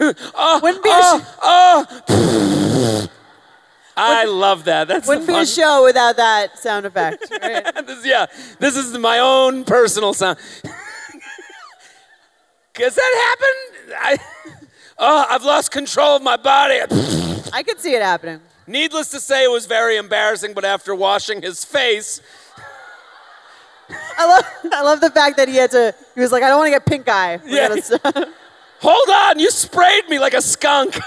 Wouldn't 0.00 0.82
be 0.82 0.90
Oh, 0.92 1.20
sh- 1.20 1.24
oh. 1.42 1.86
I 3.96 4.24
love 4.24 4.64
that. 4.64 4.88
That's 4.88 5.06
wouldn't 5.06 5.28
be 5.28 5.34
a 5.36 5.46
show 5.46 5.84
without 5.84 6.16
that 6.16 6.58
sound 6.58 6.84
effect. 6.86 7.30
Right? 7.42 7.86
this, 7.86 8.04
yeah, 8.04 8.26
this 8.58 8.76
is 8.76 8.96
my 8.98 9.20
own 9.20 9.62
personal 9.64 10.12
sound. 10.14 10.36
Has 12.76 12.94
that 12.96 13.36
happened? 13.38 13.94
I, 14.00 14.18
oh, 14.98 15.26
I've 15.30 15.44
lost 15.44 15.70
control 15.70 16.16
of 16.16 16.22
my 16.22 16.36
body. 16.36 16.80
I 17.52 17.62
could 17.62 17.78
see 17.78 17.94
it 17.94 18.02
happening. 18.02 18.40
Needless 18.66 19.10
to 19.10 19.20
say, 19.20 19.44
it 19.44 19.50
was 19.50 19.66
very 19.66 19.96
embarrassing, 19.96 20.54
but 20.54 20.64
after 20.64 20.94
washing 20.94 21.42
his 21.42 21.64
face, 21.64 22.20
I 24.16 24.26
love, 24.26 24.44
I 24.72 24.82
love 24.82 25.00
the 25.00 25.10
fact 25.10 25.36
that 25.36 25.48
he 25.48 25.56
had 25.56 25.70
to. 25.72 25.94
He 26.14 26.20
was 26.20 26.32
like, 26.32 26.42
I 26.42 26.48
don't 26.48 26.58
want 26.58 26.68
to 26.68 26.70
get 26.72 26.86
pink 26.86 27.08
eye. 27.08 27.38
We 27.44 27.56
Yeah. 27.56 27.68
gotta 27.68 28.32
hold 28.80 29.08
on, 29.10 29.38
you 29.38 29.50
sprayed 29.50 30.08
me 30.08 30.18
like 30.18 30.32
a 30.34 30.40
skunk. 30.40 30.98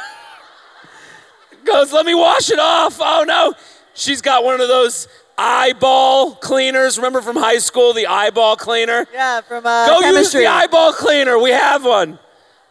Goes, 1.65 1.91
let 1.91 2.05
me 2.05 2.13
wash 2.13 2.49
it 2.51 2.59
off. 2.59 2.97
Oh 3.01 3.25
no. 3.27 3.53
She's 3.93 4.21
got 4.21 4.43
one 4.43 4.61
of 4.61 4.67
those 4.67 5.07
eyeball 5.37 6.35
cleaners. 6.35 6.97
Remember 6.97 7.21
from 7.21 7.35
high 7.35 7.57
school, 7.57 7.93
the 7.93 8.05
eyeball 8.07 8.55
cleaner? 8.55 9.05
yeah, 9.11 9.41
from 9.41 9.65
uh, 9.65 9.87
Go 9.87 9.95
use 9.95 10.03
chemistry. 10.05 10.41
the 10.41 10.47
eyeball 10.47 10.93
cleaner. 10.93 11.39
We 11.39 11.49
have 11.49 11.83
one. 11.83 12.19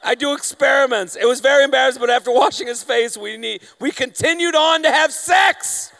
I 0.04 0.14
do 0.14 0.34
experiments. 0.34 1.16
It 1.16 1.26
was 1.26 1.40
very 1.40 1.64
embarrassing, 1.64 2.00
but 2.00 2.10
after 2.10 2.30
washing 2.30 2.66
his 2.66 2.82
face, 2.82 3.16
we 3.16 3.36
need 3.36 3.62
we 3.80 3.90
continued 3.90 4.54
on 4.54 4.82
to 4.82 4.90
have 4.90 5.12
sex. 5.12 5.92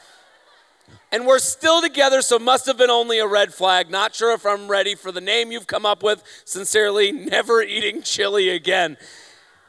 And 1.13 1.25
we're 1.25 1.39
still 1.39 1.81
together, 1.81 2.21
so 2.21 2.39
must 2.39 2.67
have 2.67 2.77
been 2.77 2.91
only 2.91 3.21
a 3.21 3.27
red 3.27 3.55
flag. 3.55 3.91
Not 3.91 4.15
sure 4.15 4.33
if 4.35 4.45
I'm 4.45 4.67
ready 4.69 4.95
for 4.97 5.13
the 5.13 5.21
name 5.21 5.53
you've 5.53 5.69
come 5.69 5.87
up 5.87 6.03
with. 6.03 6.23
Sincerely, 6.45 7.13
never 7.13 7.63
eating 7.63 8.03
chili 8.03 8.49
again. 8.51 8.97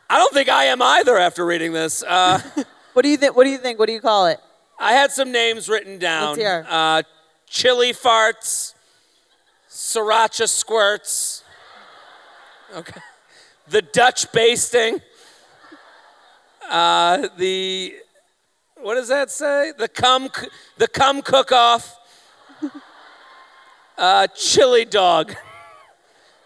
I 0.10 0.18
don't 0.18 0.34
think 0.34 0.50
I 0.50 0.66
am 0.66 0.82
either 0.82 1.16
after 1.18 1.46
reading 1.46 1.74
this. 1.74 2.04
Uh, 2.04 2.42
What 2.98 3.04
do 3.04 3.10
you 3.10 3.18
think? 3.18 3.36
What 3.36 3.44
do 3.44 3.52
you 3.52 3.60
think? 3.60 3.78
What 3.78 3.86
do 3.86 3.94
you 3.94 4.02
call 4.02 4.26
it? 4.26 4.40
I 4.80 4.94
had 4.94 5.12
some 5.12 5.32
names 5.32 5.70
written 5.70 6.00
down. 6.00 6.30
Let's 6.30 6.40
hear. 6.40 6.66
Uh, 6.68 7.04
chili 7.48 7.94
farts, 7.94 8.74
sriracha 9.70 10.48
squirts. 10.50 11.44
Okay. 12.76 13.00
The 13.70 13.82
Dutch 13.82 14.32
basting. 14.32 15.02
Uh, 16.70 17.28
the 17.38 17.96
what 18.82 18.96
does 18.96 19.08
that 19.08 19.32
say? 19.32 19.74
The 19.78 19.88
cum 19.88 20.30
the 20.78 20.88
cum 20.88 21.22
cook 21.22 21.52
off. 21.52 21.98
Uh, 24.00 24.28
chili 24.28 24.86
dog. 24.86 25.34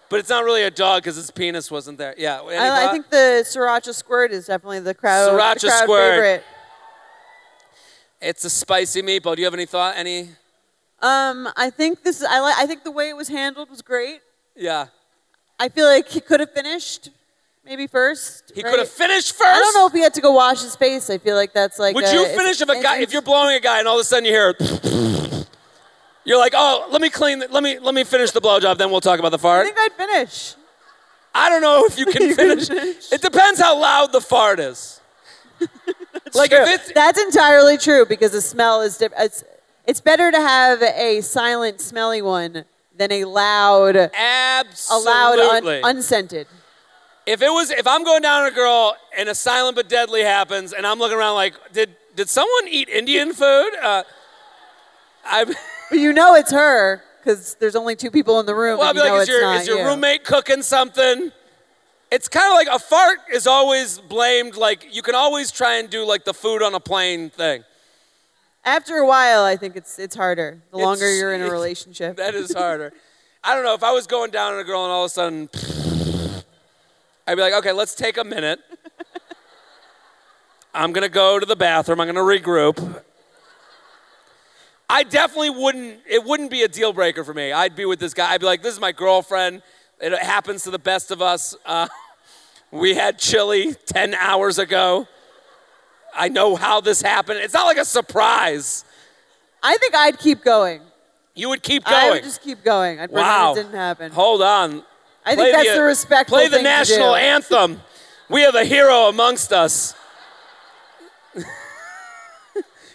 but 0.07 0.21
it's 0.21 0.29
not 0.29 0.45
really 0.45 0.63
a 0.63 0.71
dog 0.71 1.01
because 1.03 1.17
its 1.17 1.29
penis 1.29 1.69
wasn't 1.69 1.97
there. 1.97 2.15
Yeah. 2.17 2.39
I, 2.39 2.87
I 2.87 2.91
think 2.93 3.09
the 3.09 3.43
sriracha 3.45 3.93
squirt 3.93 4.31
is 4.31 4.45
definitely 4.45 4.79
the 4.79 4.93
crowd, 4.93 5.25
the 5.25 5.31
Sriracha 5.37 5.67
crowd 5.67 5.83
squirt. 5.83 6.13
favorite. 6.13 6.43
it's 8.21 8.45
a 8.45 8.49
spicy 8.49 9.01
meatball. 9.01 9.35
Do 9.35 9.41
you 9.41 9.45
have 9.47 9.53
any 9.53 9.65
thought? 9.65 9.95
Any? 9.97 10.29
Um, 11.01 11.49
I 11.57 11.69
think 11.69 12.03
this. 12.03 12.23
I 12.23 12.39
like. 12.39 12.55
I 12.57 12.65
think 12.65 12.85
the 12.85 12.91
way 12.91 13.09
it 13.09 13.17
was 13.17 13.27
handled 13.27 13.69
was 13.69 13.81
great. 13.81 14.21
Yeah. 14.55 14.87
I 15.61 15.69
feel 15.69 15.85
like 15.85 16.07
he 16.09 16.21
could 16.21 16.39
have 16.39 16.51
finished, 16.51 17.11
maybe 17.63 17.85
first. 17.85 18.51
He 18.55 18.63
right? 18.63 18.71
could 18.71 18.79
have 18.79 18.89
finished 18.89 19.33
first. 19.33 19.43
I 19.43 19.59
don't 19.59 19.75
know 19.75 19.85
if 19.85 19.93
he 19.93 20.01
had 20.01 20.15
to 20.15 20.21
go 20.21 20.31
wash 20.31 20.63
his 20.63 20.75
face. 20.75 21.07
I 21.11 21.19
feel 21.19 21.35
like 21.35 21.53
that's 21.53 21.77
like. 21.77 21.93
Would 21.93 22.05
a- 22.05 22.13
you 22.13 22.25
finish 22.25 22.59
if 22.61 22.67
a 22.67 22.81
guy, 22.81 22.97
if 22.97 23.13
you're 23.13 23.21
blowing 23.21 23.55
a 23.55 23.59
guy 23.59 23.77
and 23.77 23.87
all 23.87 23.97
of 23.99 24.01
a 24.01 24.03
sudden 24.03 24.25
you 24.25 24.31
hear, 24.31 24.55
you're 26.25 26.39
like, 26.39 26.53
oh, 26.55 26.87
let 26.89 26.99
me 26.99 27.11
clean, 27.11 27.37
the, 27.37 27.47
let 27.49 27.61
me 27.61 27.77
let 27.77 27.93
me 27.93 28.03
finish 28.03 28.31
the 28.31 28.41
blowjob, 28.41 28.79
then 28.79 28.89
we'll 28.89 29.01
talk 29.01 29.19
about 29.19 29.29
the 29.29 29.37
fart. 29.37 29.67
I 29.67 29.69
think 29.69 29.77
I'd 29.77 29.93
finish. 29.93 30.55
I 31.35 31.47
don't 31.49 31.61
know 31.61 31.85
if 31.85 31.99
you 31.99 32.07
can 32.07 32.21
You 32.29 32.35
can 32.35 32.47
finish. 32.47 32.67
finish. 32.67 33.11
It 33.11 33.21
depends 33.21 33.59
how 33.59 33.79
loud 33.79 34.11
the 34.13 34.21
fart 34.21 34.59
is. 34.59 34.99
like 36.33 36.51
if 36.51 36.67
it's 36.67 36.91
That's 36.91 37.19
entirely 37.19 37.77
true 37.77 38.07
because 38.07 38.31
the 38.31 38.41
smell 38.41 38.81
is 38.81 38.97
different. 38.97 39.25
It's, 39.25 39.43
it's 39.85 40.01
better 40.01 40.31
to 40.31 40.37
have 40.41 40.81
a 40.81 41.21
silent, 41.21 41.81
smelly 41.81 42.23
one 42.23 42.65
than 43.01 43.11
a 43.11 43.25
loud, 43.25 43.95
a 43.95 44.11
absolutely. 44.15 45.11
loud, 45.11 45.65
un, 45.65 45.95
unscented. 45.95 46.47
if 47.25 47.41
it 47.41 47.49
was, 47.49 47.71
if 47.71 47.87
I'm 47.87 48.03
going 48.03 48.21
down 48.21 48.43
on 48.43 48.51
a 48.51 48.55
girl 48.55 48.95
and 49.17 49.27
a 49.27 49.35
silent 49.35 49.75
but 49.75 49.89
deadly 49.89 50.21
happens, 50.21 50.71
and 50.71 50.85
I'm 50.85 50.99
looking 50.99 51.17
around 51.17 51.35
like, 51.35 51.55
did 51.73 51.95
did 52.15 52.29
someone 52.29 52.67
eat 52.69 52.89
Indian 52.89 53.33
food? 53.33 53.71
Uh, 53.81 54.03
I. 55.25 55.53
But 55.89 55.99
you 55.99 56.13
know 56.13 56.35
it's 56.35 56.53
her 56.53 57.03
because 57.19 57.55
there's 57.55 57.75
only 57.75 57.97
two 57.97 58.11
people 58.11 58.39
in 58.39 58.45
the 58.45 58.55
room. 58.55 58.79
Well, 58.79 58.87
I'd 58.87 58.93
be 58.93 58.99
you 58.99 59.09
like, 59.09 59.23
is 59.23 59.27
your, 59.27 59.53
is 59.55 59.67
your 59.67 59.79
you. 59.79 59.85
roommate 59.85 60.23
cooking 60.23 60.61
something? 60.61 61.33
It's 62.09 62.29
kind 62.29 62.47
of 62.47 62.53
like 62.53 62.69
a 62.73 62.79
fart 62.79 63.19
is 63.33 63.45
always 63.45 63.99
blamed. 63.99 64.55
Like 64.55 64.95
you 64.95 65.01
can 65.01 65.15
always 65.15 65.51
try 65.51 65.79
and 65.79 65.89
do 65.89 66.05
like 66.05 66.23
the 66.23 66.33
food 66.33 66.63
on 66.63 66.73
a 66.75 66.79
plane 66.79 67.29
thing. 67.29 67.65
After 68.63 68.97
a 68.97 69.05
while, 69.07 69.43
I 69.43 69.55
think 69.57 69.75
it's 69.75 69.97
it's 69.99 70.15
harder. 70.15 70.61
The 70.71 70.77
longer 70.77 71.05
It's- 71.05 71.19
you're 71.19 71.33
in 71.33 71.41
a 71.41 71.45
it's- 71.45 71.51
relationship. 71.59 72.17
That 72.17 72.35
is 72.35 72.53
harder. 72.57 72.93
I 73.43 73.55
don't 73.55 73.63
know 73.63 73.73
if 73.73 73.83
I 73.83 73.91
was 73.91 74.05
going 74.05 74.29
down 74.31 74.53
on 74.53 74.59
a 74.59 74.63
girl 74.63 74.83
and 74.83 74.91
all 74.91 75.03
of 75.03 75.07
a 75.07 75.13
sudden, 75.13 75.49
I'd 77.27 77.35
be 77.35 77.41
like, 77.41 77.53
okay, 77.55 77.71
let's 77.71 77.95
take 77.95 78.17
a 78.17 78.23
minute. 78.23 78.59
I'm 80.73 80.93
gonna 80.93 81.09
go 81.09 81.39
to 81.39 81.45
the 81.45 81.55
bathroom. 81.55 81.99
I'm 81.99 82.07
gonna 82.07 82.19
regroup. 82.21 83.01
I 84.89 85.03
definitely 85.03 85.49
wouldn't. 85.49 85.99
It 86.07 86.23
wouldn't 86.23 86.51
be 86.51 86.61
a 86.63 86.67
deal 86.67 86.93
breaker 86.93 87.23
for 87.23 87.33
me. 87.33 87.51
I'd 87.51 87.75
be 87.75 87.85
with 87.85 87.99
this 87.99 88.13
guy. 88.13 88.31
I'd 88.31 88.41
be 88.41 88.45
like, 88.45 88.61
this 88.61 88.73
is 88.73 88.79
my 88.79 88.91
girlfriend. 88.91 89.63
It 89.99 90.17
happens 90.19 90.63
to 90.63 90.71
the 90.71 90.79
best 90.79 91.11
of 91.11 91.21
us. 91.21 91.55
Uh, 91.65 91.87
we 92.71 92.93
had 92.95 93.17
chili 93.17 93.73
ten 93.85 94.13
hours 94.13 94.59
ago. 94.59 95.07
I 96.15 96.29
know 96.29 96.55
how 96.55 96.81
this 96.81 97.01
happened. 97.01 97.39
It's 97.39 97.53
not 97.53 97.65
like 97.65 97.77
a 97.77 97.85
surprise. 97.85 98.83
I 99.63 99.77
think 99.77 99.95
I'd 99.95 100.19
keep 100.19 100.43
going. 100.43 100.81
You 101.35 101.49
would 101.49 101.63
keep 101.63 101.85
going. 101.85 101.95
I 101.95 102.09
would 102.11 102.23
just 102.23 102.41
keep 102.41 102.63
going. 102.63 102.99
I'd 102.99 103.11
Wow. 103.11 103.53
it 103.53 103.55
didn't 103.55 103.73
happen. 103.73 104.11
Hold 104.11 104.41
on. 104.41 104.83
I 105.25 105.35
Play 105.35 105.51
think 105.51 105.55
that's 105.55 105.75
the, 105.75 105.81
respectful 105.83 106.37
Play 106.37 106.47
the 106.47 106.61
national 106.61 107.15
anthem. 107.15 107.79
We 108.29 108.41
have 108.41 108.55
a 108.55 108.65
hero 108.65 109.07
amongst 109.07 109.53
us. 109.53 109.93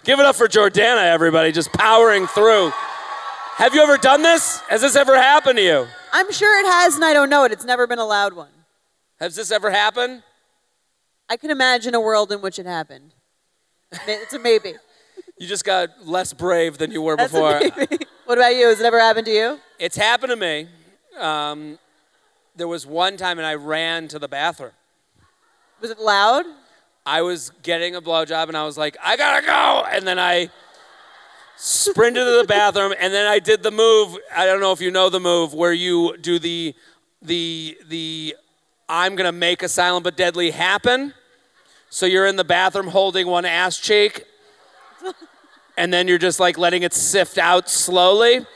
Give 0.05 0.20
it 0.20 0.24
up 0.26 0.36
for 0.36 0.47
Jordana, 0.47 1.02
everybody, 1.05 1.51
just 1.51 1.72
powering 1.72 2.26
through. 2.28 2.70
Have 3.56 3.74
you 3.74 3.82
ever 3.82 3.97
done 3.97 4.22
this? 4.22 4.60
Has 4.68 4.80
this 4.80 4.94
ever 4.94 5.16
happened 5.16 5.56
to 5.56 5.62
you? 5.64 5.86
I'm 6.12 6.30
sure 6.30 6.59
it 6.60 6.66
has, 6.66 6.94
and 6.94 7.05
I 7.05 7.12
don't 7.12 7.28
know 7.28 7.44
it. 7.44 7.52
It's 7.52 7.64
never 7.64 7.86
been 7.86 7.98
a 7.98 8.05
loud 8.05 8.34
one. 8.34 8.51
Has 9.18 9.34
this 9.34 9.51
ever 9.51 9.70
happened? 9.70 10.22
I 11.28 11.36
can 11.36 11.51
imagine 11.51 11.94
a 11.94 12.01
world 12.01 12.31
in 12.32 12.40
which 12.40 12.59
it 12.59 12.66
happened. 12.66 13.15
It's 14.07 14.32
a 14.32 14.39
maybe. 14.39 14.74
You 15.39 15.47
just 15.47 15.66
got 15.66 15.90
less 16.07 16.32
brave 16.32 16.78
than 16.78 16.90
you 16.90 17.03
were 17.03 17.15
That's 17.15 17.31
before. 17.31 17.59
a 17.59 17.61
maybe. 17.77 17.98
what 18.24 18.39
about 18.39 18.57
you? 18.57 18.69
Has 18.69 18.81
it 18.81 18.86
ever 18.86 18.98
happened 18.98 19.27
to 19.27 19.32
you? 19.32 19.61
It's 19.78 19.94
happened 19.97 20.31
to 20.31 20.36
me. 20.36 20.66
Um, 21.19 21.78
there 22.55 22.66
was 22.66 22.86
one 22.86 23.19
time, 23.19 23.36
and 23.36 23.47
I 23.47 23.55
ran 23.55 24.09
to 24.09 24.19
the 24.19 24.28
bathroom. 24.28 24.73
Was 25.82 25.90
it 25.90 25.98
loud? 25.98 26.47
I 27.05 27.20
was 27.20 27.53
getting 27.62 27.94
a 27.94 28.01
blowjob 28.01 28.48
and 28.48 28.57
I 28.57 28.65
was 28.65 28.78
like, 28.78 28.97
I 29.03 29.16
gotta 29.19 29.47
go. 29.47 29.85
And 29.90 30.07
then 30.07 30.19
I 30.19 30.48
sprinted 31.57 32.24
to 32.24 32.39
the 32.39 32.44
bathroom 32.48 32.94
and 32.98 33.12
then 33.12 33.27
I 33.27 33.39
did 33.39 33.62
the 33.62 33.70
move. 33.70 34.16
I 34.35 34.44
don't 34.44 34.61
know 34.61 34.73
if 34.73 34.81
you 34.81 34.90
know 34.90 35.09
the 35.09 35.20
move 35.20 35.55
where 35.55 35.73
you 35.73 36.16
do 36.19 36.39
the 36.39 36.74
the 37.23 37.78
the 37.89 38.35
I'm 38.89 39.17
gonna 39.17 39.33
make 39.33 39.63
a 39.63 39.69
silent 39.69 40.05
but 40.05 40.17
deadly 40.17 40.51
happen. 40.51 41.13
So 41.91 42.07
you're 42.07 42.27
in 42.27 42.37
the 42.37 42.45
bathroom 42.45 42.89
holding 42.89 43.27
one 43.27 43.45
ass 43.45 43.79
cheek, 43.79 44.25
and 45.77 45.93
then 45.93 46.09
you're 46.09 46.19
just 46.19 46.41
like 46.41 46.59
letting 46.59 46.83
it 46.83 46.93
sift 46.93 47.39
out 47.39 47.69
slowly. 47.69 48.47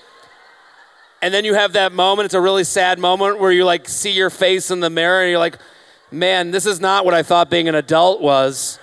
And 1.22 1.34
then 1.34 1.44
you 1.44 1.54
have 1.54 1.74
that 1.74 1.92
moment, 1.92 2.26
it's 2.26 2.34
a 2.34 2.40
really 2.40 2.64
sad 2.64 2.98
moment 2.98 3.38
where 3.38 3.52
you 3.52 3.64
like 3.64 3.88
see 3.88 4.10
your 4.10 4.30
face 4.30 4.70
in 4.70 4.80
the 4.80 4.88
mirror 4.88 5.22
and 5.22 5.30
you're 5.30 5.38
like, 5.38 5.58
man, 6.10 6.50
this 6.50 6.64
is 6.64 6.80
not 6.80 7.04
what 7.04 7.12
I 7.12 7.22
thought 7.22 7.50
being 7.50 7.68
an 7.68 7.74
adult 7.74 8.20
was. 8.22 8.78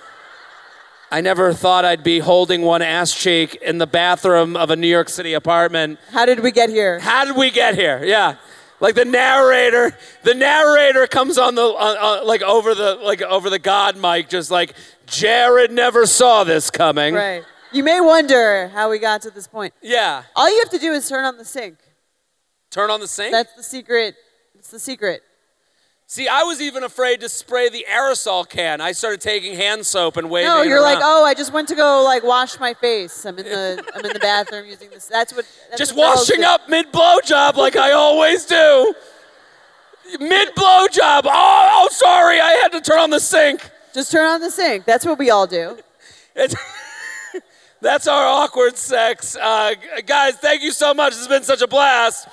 I 1.10 1.20
never 1.20 1.52
thought 1.54 1.84
I'd 1.84 2.04
be 2.04 2.18
holding 2.18 2.62
one 2.62 2.82
ass 2.82 3.14
cheek 3.14 3.56
in 3.56 3.78
the 3.78 3.86
bathroom 3.86 4.56
of 4.56 4.70
a 4.70 4.76
New 4.76 4.86
York 4.86 5.08
City 5.08 5.32
apartment. 5.32 5.98
How 6.12 6.26
did 6.26 6.40
we 6.40 6.52
get 6.52 6.68
here? 6.68 7.00
How 7.00 7.24
did 7.24 7.34
we 7.34 7.50
get 7.50 7.74
here? 7.74 8.04
Yeah. 8.04 8.36
Like 8.80 8.94
the 8.94 9.04
narrator, 9.04 9.96
the 10.22 10.34
narrator 10.34 11.06
comes 11.06 11.36
on 11.36 11.54
the 11.54 11.62
on, 11.62 11.96
on, 11.96 12.26
like 12.26 12.42
over 12.42 12.74
the 12.74 12.94
like 12.96 13.22
over 13.22 13.50
the 13.50 13.58
God 13.58 13.96
mic, 13.96 14.28
just 14.28 14.50
like 14.50 14.74
Jared 15.06 15.72
never 15.72 16.06
saw 16.06 16.44
this 16.44 16.70
coming. 16.70 17.14
Right. 17.14 17.42
You 17.72 17.82
may 17.84 18.00
wonder 18.00 18.68
how 18.68 18.90
we 18.90 18.98
got 18.98 19.22
to 19.22 19.30
this 19.30 19.46
point. 19.46 19.74
Yeah. 19.82 20.22
All 20.34 20.48
you 20.48 20.58
have 20.60 20.70
to 20.70 20.78
do 20.78 20.92
is 20.92 21.08
turn 21.08 21.24
on 21.24 21.36
the 21.36 21.44
sink. 21.44 21.78
Turn 22.70 22.90
on 22.90 23.00
the 23.00 23.08
sink. 23.08 23.32
That's 23.32 23.54
the 23.54 23.62
secret. 23.62 24.14
It's 24.54 24.70
the 24.70 24.78
secret. 24.78 25.22
See, 26.10 26.26
I 26.26 26.42
was 26.44 26.62
even 26.62 26.84
afraid 26.84 27.20
to 27.20 27.28
spray 27.28 27.68
the 27.68 27.84
aerosol 27.86 28.48
can. 28.48 28.80
I 28.80 28.92
started 28.92 29.20
taking 29.20 29.54
hand 29.54 29.84
soap 29.84 30.16
and 30.16 30.30
waving. 30.30 30.48
No, 30.48 30.62
it 30.62 30.68
you're 30.68 30.80
like, 30.80 31.00
around. 31.00 31.04
oh, 31.04 31.22
I 31.22 31.34
just 31.34 31.52
went 31.52 31.68
to 31.68 31.74
go 31.74 32.02
like 32.02 32.22
wash 32.24 32.58
my 32.58 32.72
face. 32.72 33.26
I'm 33.26 33.38
in 33.38 33.44
the 33.44 33.84
I'm 33.94 34.02
in 34.02 34.14
the 34.14 34.18
bathroom 34.18 34.64
using 34.64 34.88
this. 34.88 35.04
That's 35.04 35.34
what. 35.34 35.44
That's 35.68 35.78
just 35.78 35.94
what 35.94 36.16
washing 36.16 36.44
up 36.44 36.66
mid 36.66 36.90
blowjob 36.92 37.56
like 37.56 37.76
I 37.76 37.92
always 37.92 38.46
do. 38.46 38.94
Mid 40.18 40.54
blowjob. 40.54 41.24
Oh, 41.26 41.70
oh, 41.74 41.88
sorry, 41.92 42.40
I 42.40 42.52
had 42.52 42.72
to 42.72 42.80
turn 42.80 43.00
on 43.00 43.10
the 43.10 43.20
sink. 43.20 43.70
Just 43.92 44.10
turn 44.10 44.26
on 44.26 44.40
the 44.40 44.50
sink. 44.50 44.86
That's 44.86 45.04
what 45.04 45.18
we 45.18 45.28
all 45.28 45.46
do. 45.46 45.76
It's 46.34 46.54
That's 47.82 48.08
our 48.08 48.26
awkward 48.26 48.78
sex. 48.78 49.36
Uh, 49.36 49.74
guys, 50.06 50.36
thank 50.36 50.62
you 50.62 50.72
so 50.72 50.94
much. 50.94 51.10
This 51.10 51.18
has 51.18 51.28
been 51.28 51.42
such 51.42 51.60
a 51.60 51.68
blast. 51.68 52.28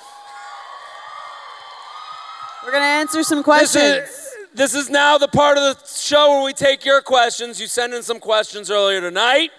We're 2.66 2.72
gonna 2.72 2.84
answer 2.84 3.22
some 3.22 3.38
This 3.38 3.44
questions. 3.44 4.08
is, 4.08 4.30
this 4.52 4.74
is 4.74 4.90
now 4.90 5.18
the 5.18 5.28
part 5.28 5.56
of 5.56 5.62
the 5.62 5.86
show 5.86 6.30
where 6.32 6.42
we 6.42 6.52
take 6.52 6.84
your 6.84 7.00
questions. 7.00 7.60
You 7.60 7.68
sent 7.68 7.94
in 7.94 8.02
some 8.02 8.18
questions 8.18 8.72
earlier 8.72 9.00
tonight. 9.00 9.52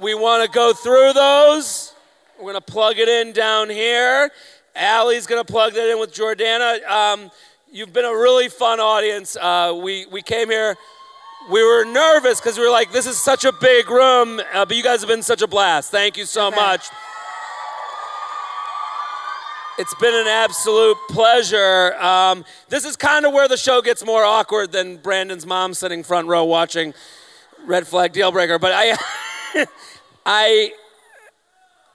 We 0.00 0.16
want 0.16 0.42
to 0.42 0.50
go 0.50 0.72
through 0.72 1.12
those. 1.12 1.94
We're 2.38 2.50
going 2.50 2.54
to 2.56 2.60
plug 2.72 2.98
it 2.98 3.08
in 3.08 3.32
down 3.32 3.70
here. 3.70 4.32
Allie's 4.74 5.28
going 5.28 5.44
to 5.44 5.50
plug 5.52 5.74
that 5.74 5.88
in 5.88 6.00
with 6.00 6.12
Jordana. 6.12 6.84
Um, 6.90 7.30
you've 7.70 7.92
been 7.92 8.04
a 8.04 8.12
really 8.12 8.48
fun 8.48 8.80
audience. 8.80 9.36
Uh, 9.40 9.78
we, 9.80 10.06
we 10.06 10.20
came 10.20 10.50
here, 10.50 10.74
we 11.52 11.62
were 11.64 11.84
nervous 11.84 12.40
because 12.40 12.58
we 12.58 12.64
were 12.64 12.72
like, 12.72 12.90
this 12.90 13.06
is 13.06 13.16
such 13.16 13.44
a 13.44 13.52
big 13.52 13.88
room, 13.88 14.40
uh, 14.52 14.64
but 14.64 14.76
you 14.76 14.82
guys 14.82 15.00
have 15.02 15.08
been 15.08 15.22
such 15.22 15.42
a 15.42 15.46
blast. 15.46 15.92
Thank 15.92 16.16
you 16.16 16.24
so 16.26 16.48
Okay. 16.48 16.56
much. 16.56 16.88
It's 19.76 19.94
been 19.96 20.14
an 20.14 20.28
absolute 20.28 20.96
pleasure. 21.08 21.94
Um, 21.94 22.44
this 22.68 22.84
is 22.84 22.94
kind 22.96 23.26
of 23.26 23.32
where 23.32 23.48
the 23.48 23.56
show 23.56 23.82
gets 23.82 24.04
more 24.04 24.22
awkward 24.22 24.70
than 24.70 24.98
Brandon's 24.98 25.44
mom 25.46 25.74
sitting 25.74 26.04
front 26.04 26.28
row 26.28 26.44
watching 26.44 26.94
Red 27.66 27.84
Flag 27.84 28.12
Deal 28.12 28.30
Breaker. 28.30 28.60
But 28.60 28.70
I, 28.72 28.96
I, 30.26 30.72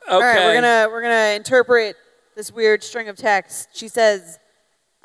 okay. 0.03 0.11
All 0.11 0.19
right, 0.19 0.45
we're 0.45 0.53
gonna 0.55 0.87
we're 0.91 1.01
gonna 1.01 1.35
interpret 1.37 1.95
this 2.35 2.51
weird 2.51 2.83
string 2.83 3.07
of 3.07 3.15
text. 3.15 3.69
She 3.73 3.87
says, 3.87 4.39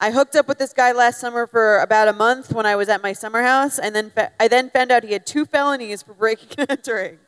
"I 0.01 0.11
hooked 0.11 0.35
up 0.35 0.49
with 0.49 0.59
this 0.59 0.73
guy 0.73 0.91
last 0.91 1.21
summer 1.21 1.47
for 1.47 1.79
about 1.79 2.09
a 2.09 2.13
month 2.13 2.53
when 2.53 2.67
I 2.67 2.75
was 2.75 2.89
at 2.89 3.05
my 3.05 3.13
summer 3.13 3.43
house, 3.43 3.79
and 3.79 3.95
then 3.95 4.11
I 4.41 4.49
then 4.49 4.69
found 4.71 4.91
out 4.91 5.05
he 5.05 5.13
had 5.13 5.27
two 5.27 5.45
felonies 5.45 6.03
for 6.03 6.15
breaking 6.15 6.49
and 6.59 6.71
entering. 6.73 7.19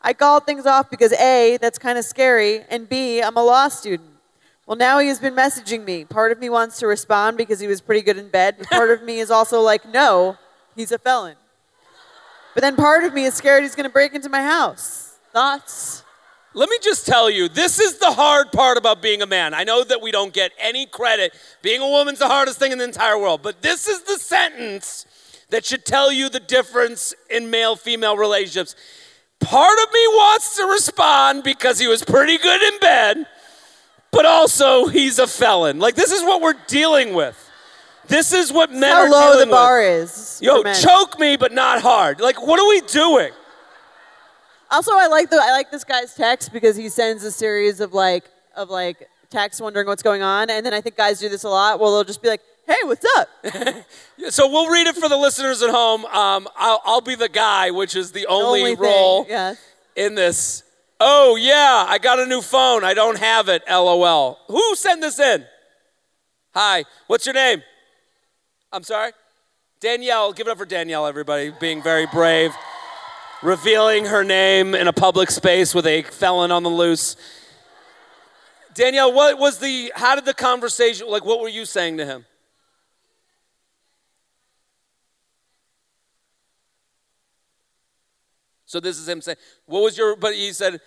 I 0.00 0.12
called 0.12 0.46
things 0.46 0.66
off 0.66 0.88
because 0.88 1.12
a 1.14 1.58
that's 1.60 1.80
kind 1.80 1.98
of 1.98 2.04
scary, 2.04 2.60
and 2.70 2.88
b 2.88 3.20
I'm 3.20 3.36
a 3.36 3.42
law 3.42 3.66
student. 3.66 4.17
Well, 4.68 4.76
now 4.76 4.98
he 4.98 5.08
has 5.08 5.18
been 5.18 5.34
messaging 5.34 5.86
me. 5.86 6.04
Part 6.04 6.30
of 6.30 6.38
me 6.40 6.50
wants 6.50 6.78
to 6.80 6.86
respond 6.86 7.38
because 7.38 7.58
he 7.58 7.66
was 7.66 7.80
pretty 7.80 8.02
good 8.02 8.18
in 8.18 8.28
bed, 8.28 8.56
but 8.58 8.68
part 8.68 8.90
of 8.90 9.02
me 9.02 9.18
is 9.18 9.30
also 9.30 9.62
like, 9.62 9.88
no, 9.88 10.36
he's 10.76 10.92
a 10.92 10.98
felon. 10.98 11.36
But 12.52 12.60
then 12.60 12.76
part 12.76 13.02
of 13.04 13.14
me 13.14 13.24
is 13.24 13.32
scared 13.32 13.62
he's 13.62 13.74
going 13.74 13.88
to 13.88 13.92
break 13.92 14.12
into 14.12 14.28
my 14.28 14.42
house. 14.42 15.16
Thoughts? 15.32 16.04
Let 16.52 16.68
me 16.68 16.76
just 16.82 17.06
tell 17.06 17.30
you, 17.30 17.48
this 17.48 17.80
is 17.80 17.98
the 17.98 18.10
hard 18.10 18.52
part 18.52 18.76
about 18.76 19.00
being 19.00 19.22
a 19.22 19.26
man. 19.26 19.54
I 19.54 19.64
know 19.64 19.84
that 19.84 20.02
we 20.02 20.10
don't 20.10 20.34
get 20.34 20.52
any 20.58 20.84
credit. 20.84 21.34
Being 21.62 21.80
a 21.80 21.88
woman's 21.88 22.18
the 22.18 22.28
hardest 22.28 22.58
thing 22.58 22.70
in 22.70 22.76
the 22.76 22.84
entire 22.84 23.18
world, 23.18 23.40
but 23.42 23.62
this 23.62 23.88
is 23.88 24.02
the 24.02 24.18
sentence 24.18 25.06
that 25.48 25.64
should 25.64 25.86
tell 25.86 26.12
you 26.12 26.28
the 26.28 26.40
difference 26.40 27.14
in 27.30 27.48
male 27.48 27.74
female 27.74 28.18
relationships. 28.18 28.76
Part 29.40 29.78
of 29.78 29.94
me 29.94 30.06
wants 30.08 30.56
to 30.56 30.64
respond 30.64 31.42
because 31.42 31.78
he 31.78 31.86
was 31.86 32.04
pretty 32.04 32.36
good 32.36 32.60
in 32.74 32.78
bed, 32.80 33.26
but 34.10 34.26
also 34.26 34.86
he's 34.86 35.18
a 35.18 35.26
felon. 35.26 35.78
Like, 35.78 35.94
this 35.94 36.12
is 36.12 36.22
what 36.22 36.40
we're 36.42 36.54
dealing 36.66 37.14
with. 37.14 37.36
This 38.06 38.32
is 38.32 38.52
what 38.52 38.72
men 38.72 38.90
How 38.90 39.02
are 39.02 39.10
low 39.10 39.38
the 39.38 39.46
bar 39.46 39.80
with. 39.80 40.04
is. 40.04 40.40
Yo, 40.42 40.62
choke 40.72 41.18
me, 41.18 41.36
but 41.36 41.52
not 41.52 41.82
hard. 41.82 42.20
Like, 42.20 42.40
what 42.44 42.58
are 42.58 42.66
we 42.68 42.80
doing? 42.82 43.32
Also, 44.70 44.92
I 44.94 45.06
like 45.06 45.30
the 45.30 45.36
I 45.36 45.50
like 45.50 45.70
this 45.70 45.84
guy's 45.84 46.14
text 46.14 46.52
because 46.52 46.76
he 46.76 46.88
sends 46.88 47.22
a 47.24 47.30
series 47.30 47.80
of 47.80 47.92
like 47.94 48.24
of 48.56 48.70
like 48.70 49.08
texts 49.30 49.60
wondering 49.60 49.86
what's 49.86 50.02
going 50.02 50.22
on, 50.22 50.50
and 50.50 50.64
then 50.64 50.72
I 50.74 50.80
think 50.80 50.96
guys 50.96 51.20
do 51.20 51.28
this 51.28 51.44
a 51.44 51.48
lot. 51.48 51.80
Well, 51.80 51.94
they'll 51.94 52.04
just 52.04 52.22
be 52.22 52.28
like, 52.28 52.40
"Hey, 52.66 52.76
what's 52.84 53.04
up?" 53.18 53.28
So 54.30 54.50
we'll 54.50 54.70
read 54.70 54.86
it 54.86 54.96
for 54.96 55.08
the 55.08 55.16
listeners 55.16 55.62
at 55.62 55.70
home. 55.70 56.04
Um, 56.06 56.48
I'll, 56.56 56.82
I'll 56.84 57.00
be 57.00 57.14
the 57.14 57.28
guy, 57.28 57.70
which 57.70 57.94
is 57.96 58.12
the 58.12 58.26
only, 58.26 58.60
Only 58.60 58.76
role 58.76 59.26
yeah. 59.28 59.54
in 59.96 60.14
this. 60.14 60.64
Oh 61.00 61.36
yeah, 61.36 61.84
I 61.88 61.98
got 61.98 62.18
a 62.18 62.26
new 62.26 62.42
phone. 62.42 62.82
I 62.82 62.94
don't 62.94 63.18
have 63.18 63.48
it. 63.48 63.62
LOL. 63.68 64.38
Who 64.48 64.74
sent 64.74 65.00
this 65.00 65.18
in? 65.18 65.44
Hi. 66.54 66.84
What's 67.06 67.24
your 67.24 67.34
name? 67.34 67.62
I'm 68.72 68.82
sorry. 68.82 69.12
Danielle. 69.80 70.32
Give 70.32 70.48
it 70.48 70.50
up 70.50 70.58
for 70.58 70.66
Danielle, 70.66 71.06
everybody, 71.06 71.52
being 71.60 71.82
very 71.82 72.06
brave, 72.06 72.52
revealing 73.42 74.06
her 74.06 74.24
name 74.24 74.74
in 74.74 74.88
a 74.88 74.92
public 74.92 75.30
space 75.30 75.72
with 75.72 75.86
a 75.86 76.02
felon 76.02 76.50
on 76.50 76.64
the 76.64 76.70
loose. 76.70 77.16
Danielle, 78.74 79.12
what 79.12 79.38
was 79.38 79.58
the? 79.58 79.92
How 79.94 80.16
did 80.16 80.24
the 80.24 80.34
conversation? 80.34 81.08
Like, 81.08 81.24
what 81.24 81.40
were 81.40 81.48
you 81.48 81.64
saying 81.64 81.98
to 81.98 82.06
him? 82.06 82.24
So 88.68 88.80
this 88.80 88.98
is 88.98 89.08
him 89.08 89.22
saying, 89.22 89.38
"What 89.64 89.82
was 89.82 89.96
your?" 89.96 90.14
But 90.14 90.34
he 90.34 90.52
said, 90.52 90.80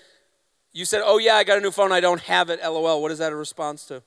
"You 0.72 0.86
said, 0.86 1.02
oh 1.04 1.18
yeah, 1.18 1.34
I 1.36 1.44
got 1.44 1.58
a 1.58 1.62
new 1.62 1.72
phone. 1.72 1.92
I 1.92 2.00
don't 2.00 2.22
have 2.22 2.52
it. 2.52 2.60
LOL." 2.64 3.02
What 3.02 3.12
is 3.12 3.18
that 3.18 3.32
a 3.34 3.36
response 3.36 3.86
to? 3.86 4.04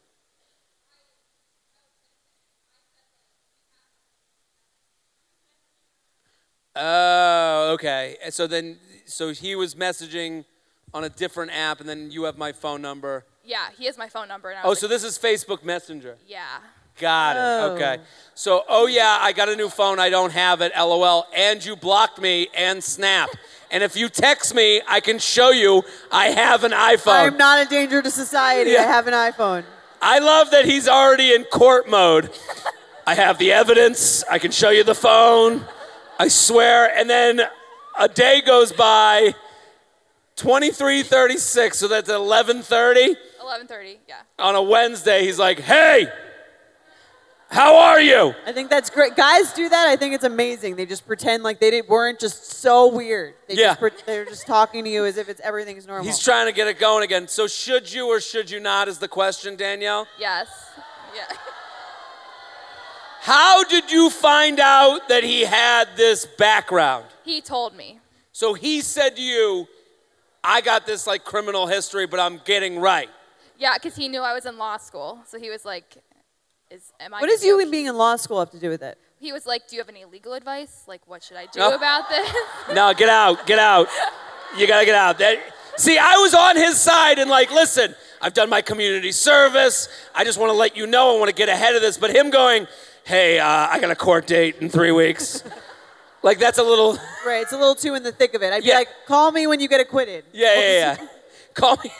Oh, 6.76 7.70
okay. 7.74 8.16
So 8.30 8.46
then, 8.46 8.78
so 9.06 9.32
he 9.32 9.55
was 9.55 9.74
messaging 9.74 10.44
on 10.92 11.05
a 11.05 11.09
different 11.09 11.52
app, 11.52 11.80
and 11.80 11.88
then 11.88 12.10
you 12.10 12.24
have 12.24 12.36
my 12.38 12.52
phone 12.52 12.82
number. 12.82 13.24
Yeah, 13.44 13.66
he 13.76 13.86
has 13.86 13.98
my 13.98 14.09
phone 14.09 14.28
number. 14.28 14.51
And 14.51 14.59
I 14.59 14.62
Oh, 14.62 14.70
was 14.70 14.80
so 14.80 14.88
this 14.88 15.05
is 15.05 15.18
Facebook 15.18 15.62
Messenger. 15.64 16.16
yeah. 16.26 16.59
Got 17.01 17.34
it. 17.36 17.40
Oh. 17.40 17.74
Okay. 17.74 17.98
So, 18.36 18.62
oh 18.68 18.86
yeah, 18.86 19.18
I 19.20 19.32
got 19.32 19.48
a 19.48 19.56
new 19.56 19.68
phone. 19.68 19.98
I 19.98 20.10
don't 20.10 20.30
have 20.30 20.60
it. 20.60 20.70
LOL. 20.78 21.26
And 21.34 21.64
you 21.64 21.74
blocked 21.74 22.20
me 22.20 22.46
and 22.55 22.82
Snap. 22.84 23.30
and 23.74 23.82
if 23.82 23.96
you 23.96 24.09
text 24.09 24.55
me, 24.55 24.80
I 24.86 25.01
can 25.01 25.18
show 25.18 25.51
you 25.51 25.82
I 26.12 26.26
have 26.28 26.62
an 26.62 26.70
iPhone. 26.70 27.32
I'm 27.32 27.36
not 27.36 27.66
a 27.66 27.68
danger 27.68 28.01
to 28.01 28.09
society. 28.09 28.70
Yeah. 28.70 28.82
I 28.82 28.82
have 28.84 29.09
an 29.09 29.14
iPhone. 29.14 29.64
I 30.01 30.20
love 30.20 30.52
that 30.52 30.64
he's 30.64 30.86
already 30.86 31.34
in 31.34 31.42
court 31.42 31.90
mode. 31.90 32.30
I 33.05 33.16
have 33.16 33.36
the 33.38 33.51
evidence. 33.51 34.22
I 34.30 34.38
can 34.38 34.52
show 34.52 34.70
you 34.70 34.84
the 34.84 34.94
phone. 34.94 35.64
I 36.20 36.28
swear. 36.28 36.96
And 36.96 37.10
then 37.10 37.40
a 37.98 38.09
day 38.09 38.42
goes 38.42 38.70
by. 38.72 39.34
23:36. 40.36 41.76
So 41.76 41.88
that's 41.88 42.09
11:30 42.09 43.16
11:30. 43.40 43.98
Yeah. 44.09 44.14
on 44.38 44.55
a 44.55 44.62
Wednesday. 44.62 45.24
He's 45.24 45.38
like, 45.38 45.59
"Hey, 45.59 46.06
how 47.55 47.76
are 47.76 48.01
you?" 48.01 48.35
I 48.47 48.52
think 48.52 48.68
that's 48.68 48.90
great. 48.90 49.16
Guys 49.16 49.52
do 49.52 49.68
that. 49.68 49.89
I 49.89 49.97
think 49.97 50.14
it's 50.14 50.24
amazing. 50.24 50.76
They 50.76 50.86
just 50.86 51.06
pretend 51.06 51.43
like 51.43 51.60
they 51.60 51.70
didn't, 51.70 51.89
weren't 51.89 52.20
just 52.20 52.44
so 52.60 52.89
weird. 52.89 53.35
They 53.48 53.55
Yeah. 53.55 53.68
Just, 53.68 53.81
pre- 53.81 53.90
they're 54.06 54.24
just 54.24 54.47
talking 54.47 54.85
to 54.85 54.90
you 54.90 55.05
as 55.06 55.16
if 55.16 55.28
it's 55.28 55.40
everything's 55.40 55.86
normal. 55.86 56.05
He's 56.05 56.18
trying 56.18 56.47
to 56.47 56.52
get 56.52 56.68
it 56.68 56.78
going 56.78 57.05
again. 57.05 57.28
So 57.28 57.47
should 57.47 57.90
you 57.93 58.09
or 58.09 58.20
should 58.20 58.51
you 58.51 58.60
not 58.60 58.89
is 58.89 58.98
the 58.98 59.09
question, 59.09 59.56
Danielle. 59.56 60.06
Yes. 60.18 60.48
Yeah. 61.14 61.36
How 63.20 63.64
did 63.64 63.90
you 63.90 64.10
find 64.10 64.60
out 64.60 65.09
that 65.09 65.24
he 65.24 65.44
had 65.44 65.89
this 65.97 66.26
background? 66.26 67.06
he 67.24 67.40
told 67.40 67.74
me. 67.74 68.01
So 68.32 68.52
he 68.52 68.82
said 68.82 69.16
to 69.16 69.22
you, 69.22 69.66
I 70.43 70.60
got 70.60 70.86
this 70.86 71.06
like 71.06 71.24
criminal 71.24 71.66
history, 71.66 72.06
but 72.06 72.20
I'm 72.20 72.39
getting 72.44 72.78
right. 72.78 73.09
Yeah, 73.56 73.74
because 73.74 73.97
he 73.97 74.09
knew 74.09 74.20
I 74.20 74.35
was 74.35 74.44
in 74.44 74.59
law 74.59 74.76
school, 74.76 75.20
so 75.26 75.39
he 75.39 75.48
was 75.48 75.64
like, 75.64 75.97
"Is 76.74 76.92
am 77.01 77.14
I?" 77.14 77.20
what 77.20 77.28
does 77.28 77.44
you 77.44 77.60
okay?" 77.60 77.70
being 77.70 77.86
in 77.86 77.96
law 77.96 78.16
school 78.16 78.38
have 78.38 78.51
to 78.51 78.59
do 78.59 78.68
with 78.70 78.82
it? 78.82 78.98
He 79.18 79.32
was 79.32 79.46
like, 79.46 79.68
"Do 79.68 79.76
you 79.76 79.80
have 79.82 79.88
any 79.88 80.05
legal 80.05 80.34
advice? 80.34 80.84
Like, 80.86 81.01
what 81.06 81.22
should 81.22 81.36
I 81.36 81.46
do 81.46 81.60
No. 81.60 81.74
about 81.74 82.09
this?" 82.09 82.30
No, 82.74 82.92
get 82.94 83.09
out, 83.09 83.46
get 83.46 83.59
out. 83.59 83.88
You 84.56 84.66
gotta 84.66 84.84
get 84.84 84.94
out. 84.94 85.18
That, 85.18 85.38
see, 85.76 85.98
I 85.98 86.16
was 86.18 86.34
on 86.34 86.56
his 86.56 86.78
side 86.80 87.18
and 87.18 87.30
like, 87.30 87.51
listen, 87.51 87.94
I've 88.20 88.34
done 88.34 88.48
my 88.48 88.62
community 88.62 89.12
service. 89.12 89.88
I 90.14 90.24
just 90.24 90.38
want 90.38 90.51
to 90.51 90.56
let 90.56 90.76
you 90.76 90.86
know 90.86 91.16
I 91.16 91.18
want 91.18 91.28
to 91.28 91.34
get 91.34 91.48
ahead 91.48 91.74
of 91.74 91.82
this. 91.82 91.96
But 91.98 92.14
him 92.14 92.30
going, 92.30 92.66
hey, 93.05 93.38
uh, 93.38 93.46
I 93.46 93.78
got 93.80 93.90
a 93.90 93.96
court 93.96 94.26
date 94.26 94.56
in 94.60 94.68
three 94.68 94.92
weeks. 94.92 95.42
like 96.22 96.38
that's 96.38 96.59
a 96.59 96.62
little. 96.62 96.98
Right. 97.26 97.42
It's 97.42 97.52
a 97.52 97.59
little 97.59 97.74
too 97.74 97.94
in 97.94 98.02
the 98.02 98.12
thick 98.12 98.34
of 98.34 98.42
it. 98.42 98.52
I'd 98.52 98.62
be 98.62 98.72
like, 98.72 98.88
call 99.06 99.30
me 99.32 99.46
when 99.46 99.60
you 99.60 99.68
get 99.68 99.80
acquitted. 99.80 100.24
Yeah, 100.32 100.55
yeah, 100.55 100.96
yeah. 101.01 101.06
call 101.55 101.76
me, 101.82 101.90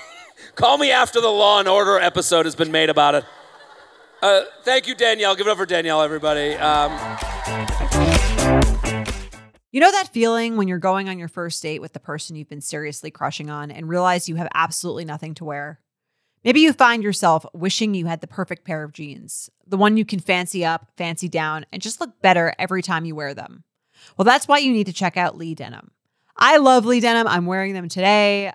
call 0.55 0.78
me 0.78 0.90
after 0.90 1.20
the 1.20 1.28
Law 1.28 1.59
and 1.60 1.68
Order 1.68 1.98
episode 1.98 2.46
has 2.46 2.55
been 2.55 2.72
made 2.72 2.90
about 2.90 3.14
it. 3.14 3.24
Uh, 4.24 4.44
thank 4.62 4.88
you, 4.88 4.94
Danielle. 4.94 5.36
Give 5.36 5.46
it 5.46 5.51
up 5.51 5.59
for 5.59 5.66
Danielle, 5.66 6.01
everybody. 6.01 6.55
Um, 6.55 6.90
You 9.70 9.80
know 9.80 9.90
that 9.90 10.09
feeling 10.14 10.56
when 10.56 10.66
you're 10.66 10.78
going 10.78 11.10
on 11.10 11.18
your 11.18 11.28
first 11.28 11.62
date 11.62 11.82
with 11.82 11.92
the 11.92 12.01
person 12.01 12.34
you've 12.34 12.48
been 12.48 12.62
seriously 12.62 13.10
crushing 13.10 13.51
on 13.51 13.70
and 13.70 13.86
realize 13.86 14.26
you 14.26 14.36
have 14.36 14.48
absolutely 14.55 15.05
nothing 15.05 15.34
to 15.34 15.44
wear? 15.44 15.78
Maybe 16.42 16.60
you 16.60 16.72
find 16.72 17.02
yourself 17.02 17.44
wishing 17.52 17.92
you 17.92 18.06
had 18.06 18.22
the 18.22 18.26
perfect 18.26 18.64
pair 18.64 18.82
of 18.82 18.92
jeans, 18.92 19.51
the 19.66 19.76
one 19.76 19.98
you 19.98 20.06
can 20.06 20.20
fancy 20.20 20.64
up, 20.64 20.88
fancy 20.96 21.28
down, 21.28 21.66
and 21.70 21.82
just 21.82 22.01
look 22.01 22.22
better 22.22 22.55
every 22.59 22.80
time 22.80 23.05
you 23.05 23.14
wear 23.14 23.34
them. 23.34 23.64
Well, 24.16 24.24
that's 24.24 24.48
why 24.48 24.56
you 24.56 24.72
need 24.72 24.86
to 24.86 24.92
check 24.94 25.18
out 25.18 25.36
Lee 25.36 25.55
Denim. 25.55 25.90
I 26.34 26.56
love 26.56 26.86
Lee 26.86 27.01
Denim. 27.01 27.26
I'm 27.26 27.44
wearing 27.44 27.74
them 27.74 27.90
today 27.90 28.55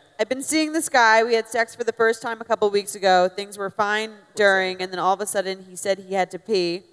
I've 0.21 0.29
been 0.29 0.43
seeing 0.43 0.71
this 0.71 0.87
guy. 0.87 1.23
We 1.23 1.33
had 1.33 1.47
sex 1.47 1.73
for 1.73 1.83
the 1.83 1.91
first 1.91 2.21
time 2.21 2.41
a 2.41 2.43
couple 2.43 2.69
weeks 2.69 2.93
ago. 2.93 3.27
Things 3.27 3.57
were 3.57 3.71
fine 3.71 4.11
during, 4.35 4.79
and 4.79 4.91
then 4.91 4.99
all 4.99 5.15
of 5.15 5.19
a 5.19 5.25
sudden 5.25 5.65
he 5.67 5.75
said 5.75 5.97
he 5.97 6.13
had 6.13 6.29
to 6.29 6.37
pee. 6.37 6.83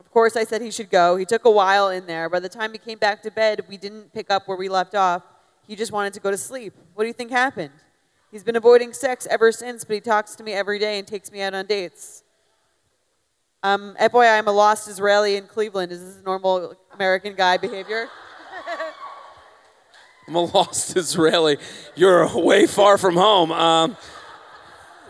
Of 0.00 0.10
course, 0.10 0.34
I 0.34 0.42
said 0.42 0.62
he 0.62 0.72
should 0.72 0.90
go. 0.90 1.14
He 1.14 1.24
took 1.24 1.44
a 1.44 1.50
while 1.50 1.90
in 1.90 2.08
there. 2.08 2.28
By 2.28 2.40
the 2.40 2.48
time 2.48 2.72
he 2.72 2.78
came 2.78 2.98
back 2.98 3.22
to 3.22 3.30
bed, 3.30 3.60
we 3.68 3.76
didn't 3.76 4.12
pick 4.12 4.32
up 4.32 4.48
where 4.48 4.56
we 4.56 4.68
left 4.68 4.96
off. 4.96 5.22
He 5.64 5.76
just 5.76 5.92
wanted 5.92 6.12
to 6.14 6.18
go 6.18 6.32
to 6.32 6.36
sleep. 6.36 6.74
What 6.94 7.04
do 7.04 7.06
you 7.06 7.12
think 7.12 7.30
happened? 7.30 7.70
He's 8.32 8.42
been 8.42 8.56
avoiding 8.56 8.92
sex 8.94 9.28
ever 9.30 9.52
since, 9.52 9.84
but 9.84 9.94
he 9.94 10.00
talks 10.00 10.34
to 10.34 10.42
me 10.42 10.52
every 10.52 10.80
day 10.80 10.98
and 10.98 11.06
takes 11.06 11.30
me 11.30 11.42
out 11.42 11.54
on 11.54 11.66
dates. 11.66 12.24
Um, 13.62 13.94
FYI, 14.00 14.38
I'm 14.38 14.48
a 14.48 14.52
lost 14.52 14.88
Israeli 14.88 15.36
in 15.36 15.46
Cleveland. 15.46 15.92
Is 15.92 16.16
this 16.16 16.24
normal 16.24 16.74
American 16.92 17.36
guy 17.36 17.58
behavior? 17.58 18.08
I'm 20.28 20.34
a 20.34 20.40
lost 20.40 20.96
Israeli. 20.96 21.58
You're 21.94 22.28
way 22.36 22.66
far 22.66 22.98
from 22.98 23.16
home. 23.16 23.52
Um, 23.52 23.96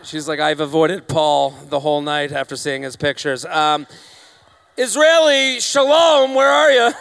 She's 0.07 0.25
like, 0.25 0.39
I've 0.39 0.61
avoided 0.61 1.09
Paul 1.09 1.51
the 1.67 1.81
whole 1.81 1.99
night 1.99 2.31
after 2.31 2.55
seeing 2.55 2.83
his 2.83 2.95
pictures. 2.95 3.43
Um, 3.43 3.85
Israeli, 4.77 5.59
shalom, 5.59 6.33
where 6.33 6.49
are 6.49 6.71
you? 6.71 6.93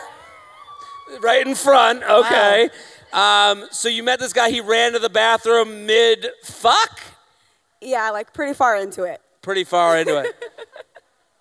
right 1.21 1.47
in 1.47 1.55
front, 1.55 2.03
okay. 2.03 2.69
Um, 3.13 3.67
so 3.71 3.89
you 3.89 4.03
met 4.03 4.19
this 4.19 4.33
guy, 4.33 4.51
he 4.51 4.61
ran 4.61 4.95
to 4.95 4.99
the 4.99 5.09
bathroom 5.09 5.87
mid 5.87 6.27
fuck? 6.43 7.01
Yeah, 7.81 8.11
like 8.11 8.33
pretty 8.33 8.55
far 8.55 8.77
into 8.77 9.05
it. 9.05 9.21
Pretty 9.41 9.63
far 9.63 9.97
into 9.99 10.21
it. 10.23 10.35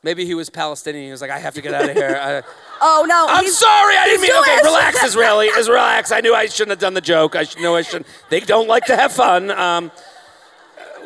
Maybe 0.06 0.24
he 0.24 0.36
was 0.36 0.52
Palestinian. 0.52 1.04
He 1.06 1.10
was 1.10 1.20
like, 1.20 1.32
I 1.32 1.40
have 1.40 1.56
to 1.56 1.64
get 1.64 1.74
out 1.74 1.90
of 1.90 1.96
here. 1.96 2.16
I, 2.22 2.44
Oh 2.82 3.06
no! 3.08 3.26
I'm 3.28 3.48
sorry, 3.48 3.96
I 3.98 4.06
didn't 4.06 4.22
mean. 4.22 4.32
Okay, 4.34 4.58
relax, 4.64 5.04
Israeli. 5.04 5.48
Is 5.48 5.68
relax. 5.68 6.12
I 6.12 6.20
knew 6.20 6.36
I 6.36 6.46
shouldn't 6.46 6.72
have 6.72 6.80
done 6.80 6.94
the 6.94 7.02
joke. 7.02 7.36
I 7.36 7.44
should 7.44 7.62
know 7.62 7.76
I 7.76 7.82
shouldn't. 7.82 8.06
They 8.30 8.42
don't 8.42 8.68
like 8.68 8.86
to 8.86 8.96
have 8.96 9.14
fun. 9.14 9.50
Um, 9.50 9.92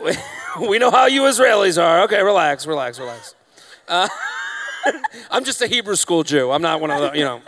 we, 0.68 0.80
know 0.80 0.92
how 0.92 1.06
you 1.06 1.22
Israelis 1.22 1.82
are. 1.82 2.02
Okay, 2.02 2.22
relax, 2.22 2.66
relax, 2.66 3.00
relax. 3.00 3.36
Uh, 3.88 4.10
I'm 5.32 5.46
just 5.46 5.62
a 5.62 5.68
Hebrew 5.68 5.96
school 5.96 6.24
Jew. 6.24 6.52
I'm 6.52 6.64
not 6.64 6.82
one 6.82 6.90
of 6.92 7.00
the, 7.00 7.18
you 7.18 7.24
know. 7.24 7.42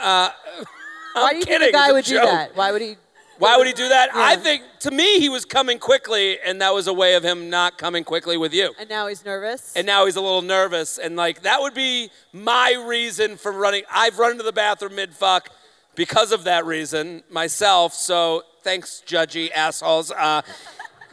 Uh, 0.00 0.30
Why 1.14 1.32
do 1.32 1.38
you 1.38 1.44
kidding, 1.44 1.60
think 1.60 1.74
a 1.74 1.78
guy 1.78 1.92
would 1.92 2.04
do 2.04 2.16
that? 2.16 2.54
Why 2.54 2.70
would 2.70 2.82
he? 2.82 2.96
Why 3.38 3.56
would 3.56 3.66
he 3.66 3.72
do 3.72 3.88
that? 3.88 4.10
I 4.14 4.36
think 4.36 4.64
to 4.80 4.90
me 4.90 5.20
he 5.20 5.28
was 5.28 5.44
coming 5.44 5.78
quickly, 5.78 6.38
and 6.44 6.60
that 6.60 6.74
was 6.74 6.86
a 6.86 6.92
way 6.92 7.14
of 7.14 7.22
him 7.22 7.48
not 7.50 7.78
coming 7.78 8.04
quickly 8.04 8.36
with 8.36 8.52
you. 8.52 8.74
And 8.78 8.88
now 8.88 9.06
he's 9.06 9.24
nervous. 9.24 9.74
And 9.76 9.86
now 9.86 10.06
he's 10.06 10.16
a 10.16 10.20
little 10.20 10.42
nervous, 10.42 10.98
and 10.98 11.16
like 11.16 11.42
that 11.42 11.60
would 11.60 11.74
be 11.74 12.10
my 12.32 12.84
reason 12.86 13.36
for 13.36 13.52
running. 13.52 13.84
I've 13.92 14.18
run 14.18 14.36
to 14.38 14.42
the 14.42 14.52
bathroom 14.52 14.96
mid 14.96 15.14
fuck 15.14 15.50
because 15.94 16.32
of 16.32 16.44
that 16.44 16.66
reason 16.66 17.22
myself. 17.30 17.92
So 17.94 18.42
thanks, 18.62 19.02
judgy 19.06 19.50
assholes. 19.52 20.10
Uh, 20.10 20.42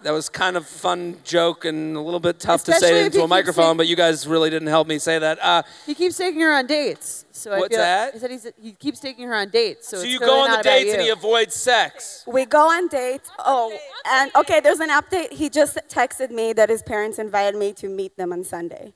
that 0.06 0.12
was 0.12 0.30
kind 0.30 0.56
of 0.56 0.68
fun 0.68 1.18
joke 1.24 1.66
and 1.66 1.98
a 1.98 2.00
little 2.00 2.20
bit 2.20 2.40
tough 2.40 2.64
to 2.64 2.74
say 2.74 3.06
into 3.06 3.24
a 3.24 3.28
microphone, 3.28 3.66
saying- 3.66 3.78
but 3.78 3.88
you 3.88 3.96
guys 3.96 4.28
really 4.28 4.52
didn't 4.52 4.68
help 4.68 4.88
me 4.88 5.00
say 5.00 5.18
that. 5.18 5.40
Uh, 5.42 5.64
he 5.88 5.96
keeps 5.96 6.16
taking 6.16 6.42
her 6.42 6.54
on 6.54 6.68
dates. 6.68 7.26
So 7.32 7.52
I 7.52 7.58
What's 7.60 7.74
feel, 7.74 7.80
that? 7.84 8.14
He 8.14 8.20
said 8.20 8.30
he's, 8.30 8.48
he 8.62 8.72
keeps 8.74 9.00
taking 9.00 9.28
her 9.28 9.34
on 9.34 9.50
dates. 9.50 9.88
So, 9.88 9.98
so 9.98 10.04
it's 10.04 10.12
you 10.12 10.20
clearly 10.20 10.36
go 10.36 10.42
on 10.42 10.58
the 10.58 10.62
dates 10.64 10.94
and 10.94 11.02
he 11.02 11.10
avoids 11.10 11.56
sex. 11.56 12.24
We 12.28 12.46
go 12.46 12.70
on 12.70 12.88
dates. 12.88 13.32
Oh, 13.40 13.76
and 14.08 14.30
okay, 14.36 14.60
there's 14.60 14.80
an 14.80 14.90
update. 14.92 15.32
He 15.34 15.50
just 15.50 15.76
texted 15.90 16.30
me 16.30 16.54
that 16.54 16.70
his 16.70 16.84
parents 16.84 17.18
invited 17.18 17.58
me 17.60 17.74
to 17.74 17.90
meet 17.90 18.16
them 18.16 18.32
on 18.32 18.44
Sunday. 18.44 18.94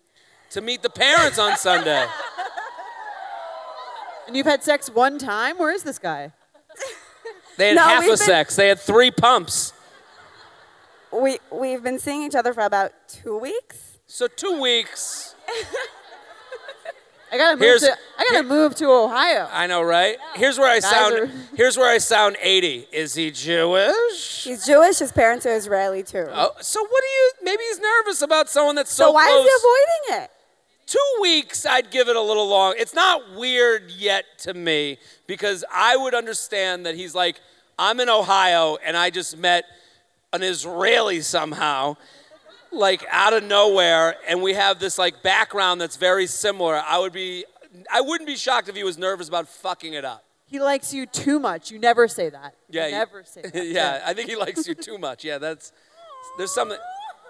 To 0.52 0.61
meet 0.61 0.84
the 0.84 0.91
parents 0.91 1.40
on 1.40 1.57
Sunday. 1.57 2.06
And 4.27 4.38
you've 4.38 4.45
had 4.45 4.64
sex 4.64 4.91
one 4.91 5.18
time? 5.18 5.57
Where 5.57 5.72
is 5.73 5.81
this 5.81 5.98
guy? 5.98 6.31
They 7.57 7.69
had 7.69 7.77
No, 7.77 7.81
half 7.81 8.03
a 8.03 8.07
been- 8.10 8.18
sex. 8.18 8.56
They 8.56 8.68
had 8.68 8.80
three 8.80 9.10
pumps. 9.10 9.73
We 11.11 11.40
we've 11.52 11.81
been 11.84 11.99
seeing 11.99 12.23
each 12.23 12.36
other 12.36 12.53
for 12.53 12.61
about 12.61 12.91
two 13.07 13.38
weeks. 13.38 13.98
So 14.07 14.27
two 14.27 14.60
weeks. 14.61 15.36
I 17.31 17.38
gotta 17.38 17.57
move 17.57 17.61
Here's- 17.61 17.81
to. 17.81 17.95
I 18.18 18.23
gotta 18.31 18.44
move 18.48 18.73
to 18.76 18.86
Ohio. 18.86 19.48
I 19.52 19.68
know, 19.68 19.84
right? 19.84 20.18
Here's 20.34 20.57
where 20.57 20.68
I 20.69 20.80
Guys 20.80 20.90
sound. 20.90 21.14
are- 21.15 21.27
Here's 21.56 21.77
where 21.77 21.88
I 21.88 21.99
sound 21.99 22.38
80. 22.41 22.88
Is 22.91 23.14
he 23.14 23.30
Jewish? 23.30 24.45
He's 24.45 24.65
Jewish. 24.65 24.98
His 24.98 25.11
parents 25.11 25.45
are 25.45 25.53
Israeli 25.56 26.02
too. 26.02 26.26
Oh, 26.31 26.52
so 26.60 26.81
what 26.81 26.90
do 27.02 27.07
you? 27.07 27.31
Maybe 27.44 27.61
he's 27.69 27.80
nervous 27.80 28.23
about 28.23 28.49
someone 28.49 28.73
that's 28.76 28.91
so, 28.91 29.06
so 29.06 29.11
why 29.11 29.27
close. 29.27 29.45
is 29.45 29.52
he 29.52 29.57
avoiding 30.10 30.23
it? 30.23 30.31
Two 30.88 31.22
weeks, 31.22 31.68
I'd 31.68 31.91
give 31.91 32.07
it 32.10 32.15
a 32.15 32.22
little 32.22 32.48
long. 32.48 32.73
It's 32.80 32.95
not 32.95 33.36
weird 33.36 33.91
yet 33.91 34.26
to 34.40 34.56
me 34.56 34.98
because 35.27 35.64
I 35.72 35.95
would 35.98 36.15
understand 36.15 36.88
that 36.88 36.95
he's 36.95 37.14
like, 37.14 37.40
I'm 37.77 37.99
in 37.99 38.10
Ohio 38.10 38.77
and 38.84 38.98
I 38.98 39.11
just 39.11 39.38
met 39.38 39.65
an 40.34 40.44
Israeli 40.44 41.22
somehow, 41.22 41.98
like 42.72 43.06
out 43.12 43.34
of 43.34 43.44
nowhere, 43.44 44.16
and 44.28 44.42
we 44.42 44.54
have 44.54 44.80
this 44.80 44.98
like 44.98 45.24
background 45.24 45.82
that's 45.82 45.98
very 45.98 46.28
similar. 46.28 46.76
I 46.86 47.00
would 47.00 47.14
be, 47.14 47.46
I 47.92 48.02
wouldn't 48.02 48.28
be 48.28 48.36
shocked 48.36 48.70
if 48.70 48.76
he 48.76 48.84
was 48.84 48.98
nervous 48.98 49.28
about 49.28 49.48
fucking 49.48 49.94
it 49.94 50.06
up. 50.06 50.24
He 50.46 50.60
likes 50.60 50.94
you 50.94 51.06
too 51.06 51.40
much. 51.40 51.70
You 51.72 51.78
never 51.80 52.08
say 52.08 52.30
that. 52.30 52.56
Yeah, 52.70 52.88
You 52.88 52.92
never 52.94 53.24
say 53.24 53.42
that. 53.54 53.66
yeah, 53.68 54.02
I 54.06 54.14
think 54.14 54.30
he 54.30 54.36
likes 54.36 54.68
you 54.68 54.76
too 54.76 54.98
much. 54.98 55.24
Yeah, 55.24 55.38
that's 55.38 55.72
there's 56.38 56.54
something. 56.54 56.78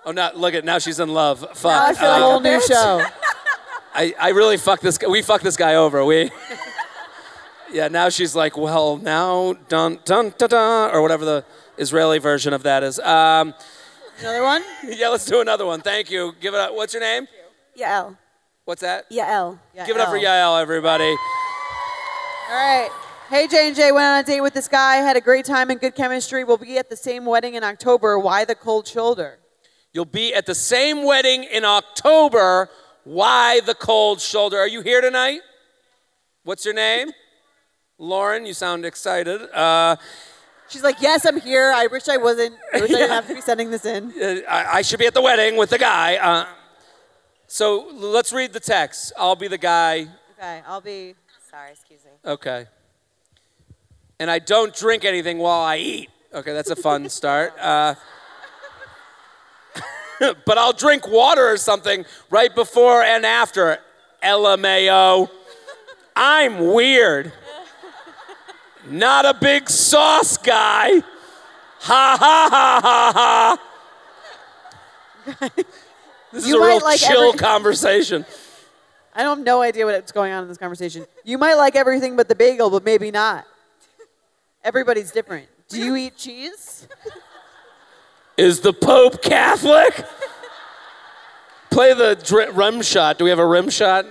Oh, 0.05 0.11
not 0.11 0.37
look 0.37 0.53
at 0.53 0.63
now 0.63 0.79
she's 0.79 0.99
in 0.99 1.09
love. 1.13 1.39
Fuck. 1.39 1.63
Now 1.63 1.85
I 1.85 1.93
feel 1.93 2.09
Uh, 2.09 2.17
a 2.17 2.21
whole 2.21 2.39
new 2.39 2.61
show. 2.61 3.05
I, 3.93 4.13
I 4.19 4.29
really 4.29 4.55
fucked 4.57 4.83
this 4.83 4.97
guy. 4.97 5.07
We 5.07 5.21
fucked 5.21 5.43
this 5.43 5.57
guy 5.57 5.75
over. 5.75 6.05
We. 6.05 6.31
yeah, 7.71 7.87
now 7.89 8.09
she's 8.09 8.35
like, 8.35 8.57
well, 8.57 8.97
now 8.97 9.53
dun 9.67 9.99
dun 10.05 10.33
da 10.37 10.47
da 10.47 10.89
or 10.93 11.01
whatever 11.01 11.25
the 11.25 11.45
Israeli 11.79 12.19
version 12.19 12.53
of 12.53 12.63
that 12.63 12.83
is. 12.83 12.99
Um, 12.99 13.53
Another 14.19 14.43
one? 14.43 14.63
yeah, 14.83 15.07
let's 15.07 15.25
do 15.25 15.39
another 15.39 15.65
one. 15.65 15.81
Thank 15.81 16.11
you. 16.11 16.33
Give 16.41 16.53
it 16.53 16.59
up. 16.59 16.75
What's 16.75 16.93
your 16.93 17.01
name? 17.01 17.27
Yael. 17.77 18.17
What's 18.65 18.81
that? 18.81 19.09
Yael. 19.09 19.57
Give 19.85 19.95
it 19.95 20.01
up 20.01 20.09
for 20.09 20.19
Yael, 20.19 20.61
everybody. 20.61 21.15
All 22.49 22.55
right. 22.55 22.89
Hey, 23.29 23.47
J&J 23.47 23.91
went 23.91 24.05
on 24.05 24.19
a 24.19 24.23
date 24.23 24.41
with 24.41 24.53
this 24.53 24.67
guy, 24.67 24.97
had 24.97 25.15
a 25.15 25.21
great 25.21 25.45
time 25.45 25.69
and 25.69 25.79
good 25.79 25.95
chemistry. 25.95 26.43
We'll 26.43 26.57
be 26.57 26.77
at 26.77 26.89
the 26.89 26.97
same 26.97 27.25
wedding 27.25 27.53
in 27.53 27.63
October. 27.63 28.19
Why 28.19 28.43
the 28.43 28.55
cold 28.55 28.87
shoulder? 28.87 29.39
You'll 29.93 30.05
be 30.05 30.33
at 30.33 30.45
the 30.45 30.55
same 30.55 31.03
wedding 31.03 31.43
in 31.43 31.63
October. 31.63 32.69
Why 33.03 33.61
the 33.61 33.75
cold 33.75 34.19
shoulder? 34.19 34.57
Are 34.57 34.67
you 34.67 34.81
here 34.81 34.99
tonight? 34.99 35.41
What's 36.43 36.65
your 36.65 36.73
name? 36.73 37.11
Lauren, 37.97 38.45
you 38.45 38.53
sound 38.53 38.85
excited. 38.85 39.41
Uh, 39.51 39.95
She's 40.69 40.83
like, 40.83 41.01
yes, 41.01 41.25
I'm 41.25 41.41
here. 41.41 41.73
I 41.75 41.87
wish 41.87 42.07
I 42.07 42.17
wasn't. 42.17 42.55
I 42.73 42.81
wish 42.81 42.91
I 42.91 42.93
didn't 42.93 43.09
have 43.19 43.27
to 43.27 43.33
be 43.33 43.41
sending 43.41 43.71
this 43.71 43.85
in. 43.85 44.13
I, 44.47 44.65
I 44.75 44.81
should 44.83 44.99
be 44.99 45.07
at 45.07 45.15
the 45.15 45.21
wedding 45.21 45.57
with 45.57 45.71
the 45.71 45.79
guy. 45.79 46.17
Uh, 46.17 46.45
so 47.47 47.87
let's 47.91 48.31
read 48.31 48.53
the 48.53 48.59
text. 48.59 49.11
I'll 49.17 49.35
be 49.35 49.47
the 49.47 49.57
guy. 49.57 50.07
Okay, 50.37 50.61
I'll 50.67 50.81
be. 50.81 51.15
Sorry, 51.49 51.71
excuse 51.71 52.01
me. 52.05 52.11
Okay. 52.23 52.67
And 54.19 54.29
I 54.29 54.37
don't 54.37 54.75
drink 54.75 55.05
anything 55.05 55.39
while 55.39 55.61
I 55.61 55.77
eat. 55.77 56.09
Okay, 56.33 56.53
that's 56.53 56.69
a 56.69 56.75
fun 56.75 57.09
start. 57.09 57.53
Uh, 57.59 57.95
but 60.45 60.57
I'll 60.59 60.73
drink 60.73 61.07
water 61.07 61.47
or 61.47 61.57
something 61.57 62.05
right 62.29 62.53
before 62.53 63.01
and 63.01 63.25
after. 63.25 63.79
LMAO. 64.21 65.29
I'm 66.15 66.73
weird. 66.73 67.31
Not 68.87 69.25
a 69.25 69.33
big 69.33 69.69
sauce 69.69 70.37
guy. 70.37 71.01
Ha 71.81 72.17
ha 72.19 72.47
ha 72.49 72.81
ha 72.83 73.11
ha. 73.15 73.57
This 76.31 76.43
is 76.43 76.49
You 76.49 76.61
a 76.61 76.65
real 76.67 76.79
like 76.81 76.99
chill 76.99 77.29
every- 77.29 77.39
conversation. 77.39 78.25
I 79.15 79.23
don't 79.23 79.37
have 79.39 79.45
no 79.45 79.61
idea 79.61 79.85
what's 79.85 80.11
going 80.11 80.31
on 80.31 80.43
in 80.43 80.49
this 80.49 80.57
conversation. 80.57 81.05
You 81.23 81.37
might 81.37 81.55
like 81.55 81.75
everything 81.75 82.15
but 82.15 82.27
the 82.29 82.35
bagel, 82.35 82.69
but 82.69 82.85
maybe 82.85 83.11
not. 83.11 83.45
Everybody's 84.63 85.11
different. 85.11 85.47
Do 85.67 85.77
you 85.79 85.95
eat 85.95 86.15
cheese? 86.17 86.87
Is 88.37 88.61
the 88.61 88.71
Pope 88.73 89.21
Catholic? 89.21 90.05
Play 91.69 91.93
the 91.93 92.15
dr- 92.15 92.55
rim 92.55 92.81
shot. 92.81 93.17
Do 93.17 93.23
we 93.25 93.29
have 93.29 93.39
a 93.39 93.45
rim 93.45 93.69
shot? 93.69 94.05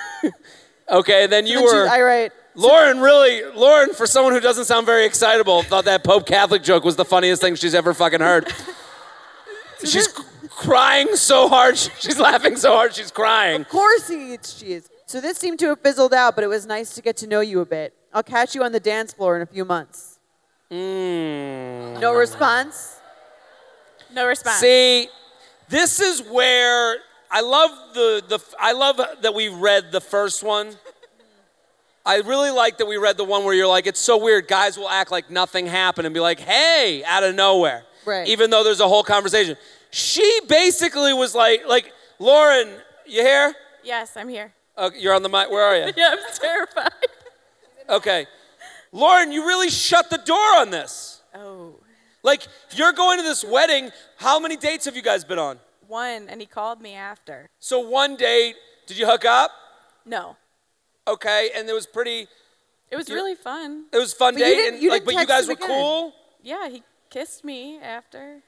okay, 0.90 1.26
then 1.26 1.46
you 1.46 1.62
were. 1.62 1.88
I 1.88 2.02
write. 2.02 2.32
Lauren, 2.56 3.00
really, 3.00 3.42
Lauren, 3.54 3.92
for 3.92 4.06
someone 4.06 4.32
who 4.32 4.40
doesn't 4.40 4.64
sound 4.64 4.86
very 4.86 5.04
excitable, 5.04 5.62
thought 5.62 5.84
that 5.84 6.02
Pope 6.02 6.26
Catholic 6.26 6.62
joke 6.62 6.84
was 6.84 6.96
the 6.96 7.04
funniest 7.04 7.42
thing 7.42 7.54
she's 7.54 7.74
ever 7.74 7.92
fucking 7.92 8.20
heard. 8.20 8.48
she's 9.80 10.10
c- 10.14 10.22
crying 10.48 11.14
so 11.16 11.48
hard. 11.48 11.76
She's 12.00 12.18
laughing 12.18 12.56
so 12.56 12.72
hard. 12.74 12.94
She's 12.94 13.10
crying. 13.10 13.60
Of 13.60 13.68
course 13.68 14.08
he 14.08 14.32
eats 14.32 14.58
cheese. 14.58 14.88
So 15.04 15.20
this 15.20 15.36
seemed 15.36 15.58
to 15.58 15.66
have 15.68 15.80
fizzled 15.80 16.14
out, 16.14 16.34
but 16.34 16.44
it 16.44 16.46
was 16.46 16.64
nice 16.66 16.94
to 16.94 17.02
get 17.02 17.18
to 17.18 17.26
know 17.26 17.40
you 17.40 17.60
a 17.60 17.66
bit. 17.66 17.92
I'll 18.14 18.22
catch 18.22 18.54
you 18.54 18.64
on 18.64 18.72
the 18.72 18.80
dance 18.80 19.12
floor 19.12 19.36
in 19.36 19.42
a 19.42 19.46
few 19.46 19.66
months. 19.66 20.18
Mm. 20.70 22.00
No 22.00 22.14
response? 22.14 22.98
No 24.14 24.26
response. 24.26 24.56
See, 24.56 25.08
this 25.68 26.00
is 26.00 26.22
where 26.22 26.96
I 27.30 27.42
love 27.42 27.70
the 27.92 28.22
the 28.26 28.38
I 28.58 28.72
love 28.72 28.98
that 29.20 29.34
we 29.34 29.48
read 29.48 29.92
the 29.92 30.00
first 30.00 30.42
one. 30.42 30.74
I 32.06 32.18
really 32.18 32.50
like 32.50 32.78
that 32.78 32.86
we 32.86 32.96
read 32.96 33.16
the 33.16 33.24
one 33.24 33.44
where 33.44 33.52
you're 33.52 33.66
like, 33.66 33.86
it's 33.86 34.00
so 34.00 34.16
weird. 34.16 34.46
Guys 34.48 34.78
will 34.78 34.88
act 34.88 35.10
like 35.10 35.28
nothing 35.30 35.66
happened 35.66 36.06
and 36.06 36.14
be 36.14 36.20
like, 36.20 36.38
hey, 36.40 37.02
out 37.04 37.24
of 37.24 37.34
nowhere. 37.34 37.82
Right. 38.06 38.28
Even 38.28 38.48
though 38.50 38.62
there's 38.62 38.80
a 38.80 38.86
whole 38.88 39.02
conversation. 39.02 39.56
She 39.90 40.40
basically 40.48 41.12
was 41.12 41.34
like, 41.34 41.66
like, 41.66 41.92
Lauren, 42.20 42.68
you 43.06 43.22
here? 43.22 43.54
Yes, 43.82 44.16
I'm 44.16 44.28
here. 44.28 44.52
Oh, 44.76 44.90
you're 44.96 45.14
on 45.14 45.22
the 45.22 45.28
mic. 45.28 45.50
Where 45.50 45.62
are 45.64 45.76
you? 45.76 45.92
Yeah, 45.96 46.10
I'm 46.12 46.18
terrified. 46.40 46.92
Okay. 47.88 48.26
Lauren, 48.92 49.32
you 49.32 49.44
really 49.46 49.68
shut 49.70 50.08
the 50.08 50.18
door 50.18 50.56
on 50.58 50.70
this. 50.70 51.22
Oh, 51.34 51.74
Like, 52.22 52.46
you're 52.72 52.92
going 52.92 53.18
to 53.18 53.24
this 53.24 53.44
wedding. 53.44 53.90
How 54.16 54.38
many 54.38 54.56
dates 54.56 54.84
have 54.84 54.94
you 54.96 55.02
guys 55.02 55.24
been 55.24 55.38
on? 55.38 55.58
one, 55.88 56.28
and 56.28 56.40
he 56.40 56.46
called 56.46 56.80
me 56.80 56.94
after. 56.94 57.48
So 57.60 57.78
one 57.78 58.16
date, 58.16 58.56
did 58.88 58.98
you 58.98 59.06
hook 59.06 59.24
up? 59.24 59.52
No, 60.04 60.36
Okay, 61.08 61.50
and 61.54 61.68
it 61.68 61.72
was 61.72 61.86
pretty. 61.86 62.26
it 62.90 62.96
was 62.96 63.08
really 63.10 63.34
fun. 63.34 63.84
It 63.92 63.98
was 63.98 64.12
a 64.12 64.16
fun 64.16 64.34
But 64.34 64.40
you 64.40 64.44
date, 64.46 64.54
didn't- 64.54 64.74
and 64.74 64.82
you 64.82 64.90
like, 64.90 65.02
didn't 65.02 65.06
but 65.06 65.12
you 65.20 65.26
text 65.26 65.28
guys 65.28 65.42
him 65.44 65.48
were 65.48 65.64
again. 65.64 65.68
cool. 65.68 66.12
Yeah, 66.42 66.68
he 66.68 66.82
kissed 67.10 67.44
me 67.44 67.78
after. 67.80 68.40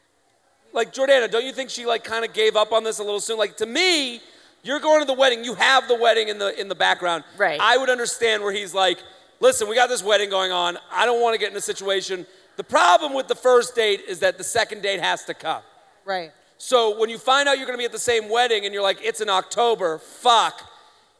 Like 0.72 0.93
Jordana, 0.93 1.30
don't 1.30 1.44
you 1.44 1.52
think 1.52 1.70
she 1.70 1.86
like 1.86 2.05
kind 2.05 2.24
of 2.24 2.32
gave 2.32 2.55
up 2.56 2.72
on 2.72 2.85
this 2.85 2.98
a 2.98 3.02
little 3.05 3.20
soon? 3.20 3.39
Like 3.39 3.56
to 3.59 3.66
me, 3.66 4.20
you're 4.62 4.80
going 4.80 5.01
to 5.01 5.06
the 5.06 5.14
wedding. 5.14 5.44
You 5.44 5.55
have 5.55 5.89
the 5.89 5.97
wedding 5.97 6.28
in 6.28 6.39
the 6.39 6.59
in 6.60 6.68
the 6.68 6.74
background. 6.74 7.24
Right. 7.36 7.59
I 7.60 7.76
would 7.78 7.89
understand 7.90 8.43
where 8.43 8.52
he's 8.52 8.74
like, 8.74 8.98
listen, 9.40 9.68
we 9.68 9.74
got 9.74 9.89
this 9.89 10.02
wedding 10.02 10.28
going 10.30 10.52
on. 10.52 10.78
I 10.93 11.06
don't 11.06 11.22
want 11.22 11.35
to 11.35 11.39
get 11.39 11.51
in 11.51 11.56
a 11.56 11.60
situation. 11.60 12.26
The 12.56 12.64
problem 12.64 13.14
with 13.14 13.28
the 13.28 13.35
first 13.36 13.74
date 13.76 14.01
is 14.09 14.18
that 14.18 14.36
the 14.36 14.44
second 14.44 14.82
date 14.82 15.01
has 15.01 15.24
to 15.26 15.35
come. 15.35 15.62
Right. 16.05 16.32
So 16.59 16.98
when 16.98 17.09
you 17.09 17.18
find 17.18 17.48
out 17.48 17.56
you're 17.56 17.66
going 17.66 17.78
to 17.78 17.80
be 17.80 17.85
at 17.85 17.93
the 17.93 17.98
same 18.01 18.28
wedding 18.28 18.64
and 18.64 18.74
you're 18.74 18.82
like, 18.82 18.98
it's 19.01 19.20
in 19.20 19.28
October, 19.28 19.98
fuck, 19.98 20.68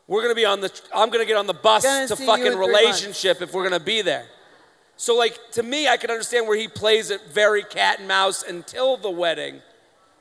we're 0.09 0.23
going 0.23 0.33
to 0.33 0.37
be 0.37 0.47
on 0.47 0.61
the, 0.61 0.81
I'm 0.93 1.11
going 1.11 1.23
to 1.23 1.27
get 1.27 1.37
on 1.37 1.47
the 1.47 1.55
bus 1.55 1.85
Gonna 1.85 2.09
to 2.09 2.17
see 2.17 2.25
you 2.25 2.31
in 2.33 2.37
fucking 2.39 2.53
three 2.55 2.67
relationship 2.67 3.41
if 3.41 3.55
we're 3.55 3.69
going 3.69 3.79
to 3.79 3.85
be 3.85 4.03
there. 4.03 4.27
So 4.97 5.17
like 5.17 5.39
to 5.53 5.63
me, 5.63 5.87
I 5.87 5.97
can 5.97 6.11
understand 6.11 6.49
where 6.49 6.59
he 6.59 6.67
plays 6.67 7.11
it 7.11 7.21
very 7.31 7.63
cat 7.63 8.01
and 8.01 8.09
mouse 8.09 8.43
until 8.43 8.97
the 8.97 9.11
wedding. 9.11 9.61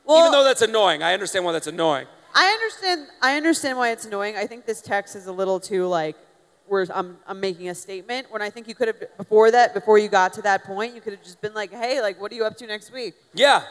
Well, 0.06 0.20
Even 0.20 0.32
though 0.32 0.44
that's 0.44 0.62
annoying, 0.62 1.02
I 1.02 1.14
understand 1.14 1.46
why 1.46 1.54
that's 1.54 1.68
annoying. 1.68 2.06
I 2.36 2.46
understand. 2.50 3.08
I 3.22 3.36
understand 3.38 3.78
why 3.80 3.92
it's 3.92 4.06
annoying. 4.06 4.36
I 4.36 4.46
think 4.46 4.66
this 4.66 4.82
text 4.82 5.16
is 5.16 5.26
a 5.26 5.32
little 5.32 5.60
too 5.60 5.88
like, 5.88 6.16
where 6.68 6.86
I'm, 6.94 7.18
I'm 7.26 7.40
making 7.40 7.70
a 7.70 7.76
statement. 7.76 8.32
When 8.32 8.42
I 8.42 8.50
think 8.50 8.68
you 8.68 8.76
could 8.76 8.90
have 8.90 9.18
before 9.18 9.50
that, 9.52 9.74
before 9.74 9.98
you 9.98 10.10
got 10.10 10.34
to 10.34 10.42
that 10.44 10.64
point, 10.66 10.94
you 10.94 11.02
could 11.02 11.14
have 11.14 11.24
just 11.24 11.42
been 11.42 11.54
like, 11.54 11.72
hey, 11.72 12.02
like, 12.02 12.22
what 12.22 12.32
are 12.32 12.36
you 12.36 12.46
up 12.46 12.56
to 12.58 12.68
next 12.68 12.94
week? 12.94 13.16
Yeah. 13.34 13.64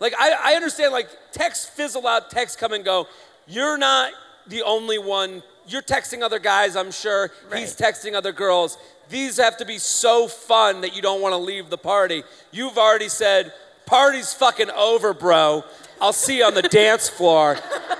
Like 0.00 0.14
I, 0.18 0.52
I 0.52 0.54
understand 0.54 0.92
like 0.92 1.08
texts 1.30 1.66
fizzle 1.68 2.06
out, 2.06 2.30
texts 2.30 2.58
come 2.58 2.72
and 2.72 2.84
go. 2.84 3.06
You're 3.46 3.78
not 3.78 4.12
the 4.46 4.62
only 4.62 4.98
one. 4.98 5.42
You're 5.66 5.82
texting 5.82 6.22
other 6.22 6.38
guys, 6.38 6.76
I'm 6.76 6.90
sure. 6.90 7.30
He's 7.54 7.76
texting 7.76 8.14
other 8.14 8.32
girls. 8.32 8.76
These 9.08 9.38
have 9.38 9.56
to 9.58 9.64
be 9.64 9.78
so 9.78 10.28
fun 10.28 10.80
that 10.80 10.94
you 10.94 11.02
don't 11.02 11.20
want 11.20 11.32
to 11.32 11.38
leave 11.38 11.70
the 11.70 11.78
party. 11.78 12.22
You've 12.52 12.78
already 12.78 13.08
said, 13.08 13.52
party's 13.86 14.32
fucking 14.32 14.70
over, 14.70 15.12
bro. 15.14 15.64
I'll 16.00 16.12
see 16.12 16.38
you 16.38 16.44
on 16.44 16.54
the 16.54 16.62
dance 16.62 17.08
floor. 17.08 17.58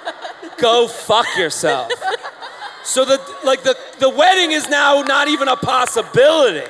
Go 0.59 0.89
fuck 0.89 1.27
yourself. 1.37 1.93
So 2.83 3.05
the 3.05 3.21
like 3.45 3.63
the, 3.63 3.77
the 3.99 4.09
wedding 4.09 4.53
is 4.53 4.69
now 4.69 5.03
not 5.03 5.29
even 5.29 5.49
a 5.49 5.57
possibility. 5.57 6.67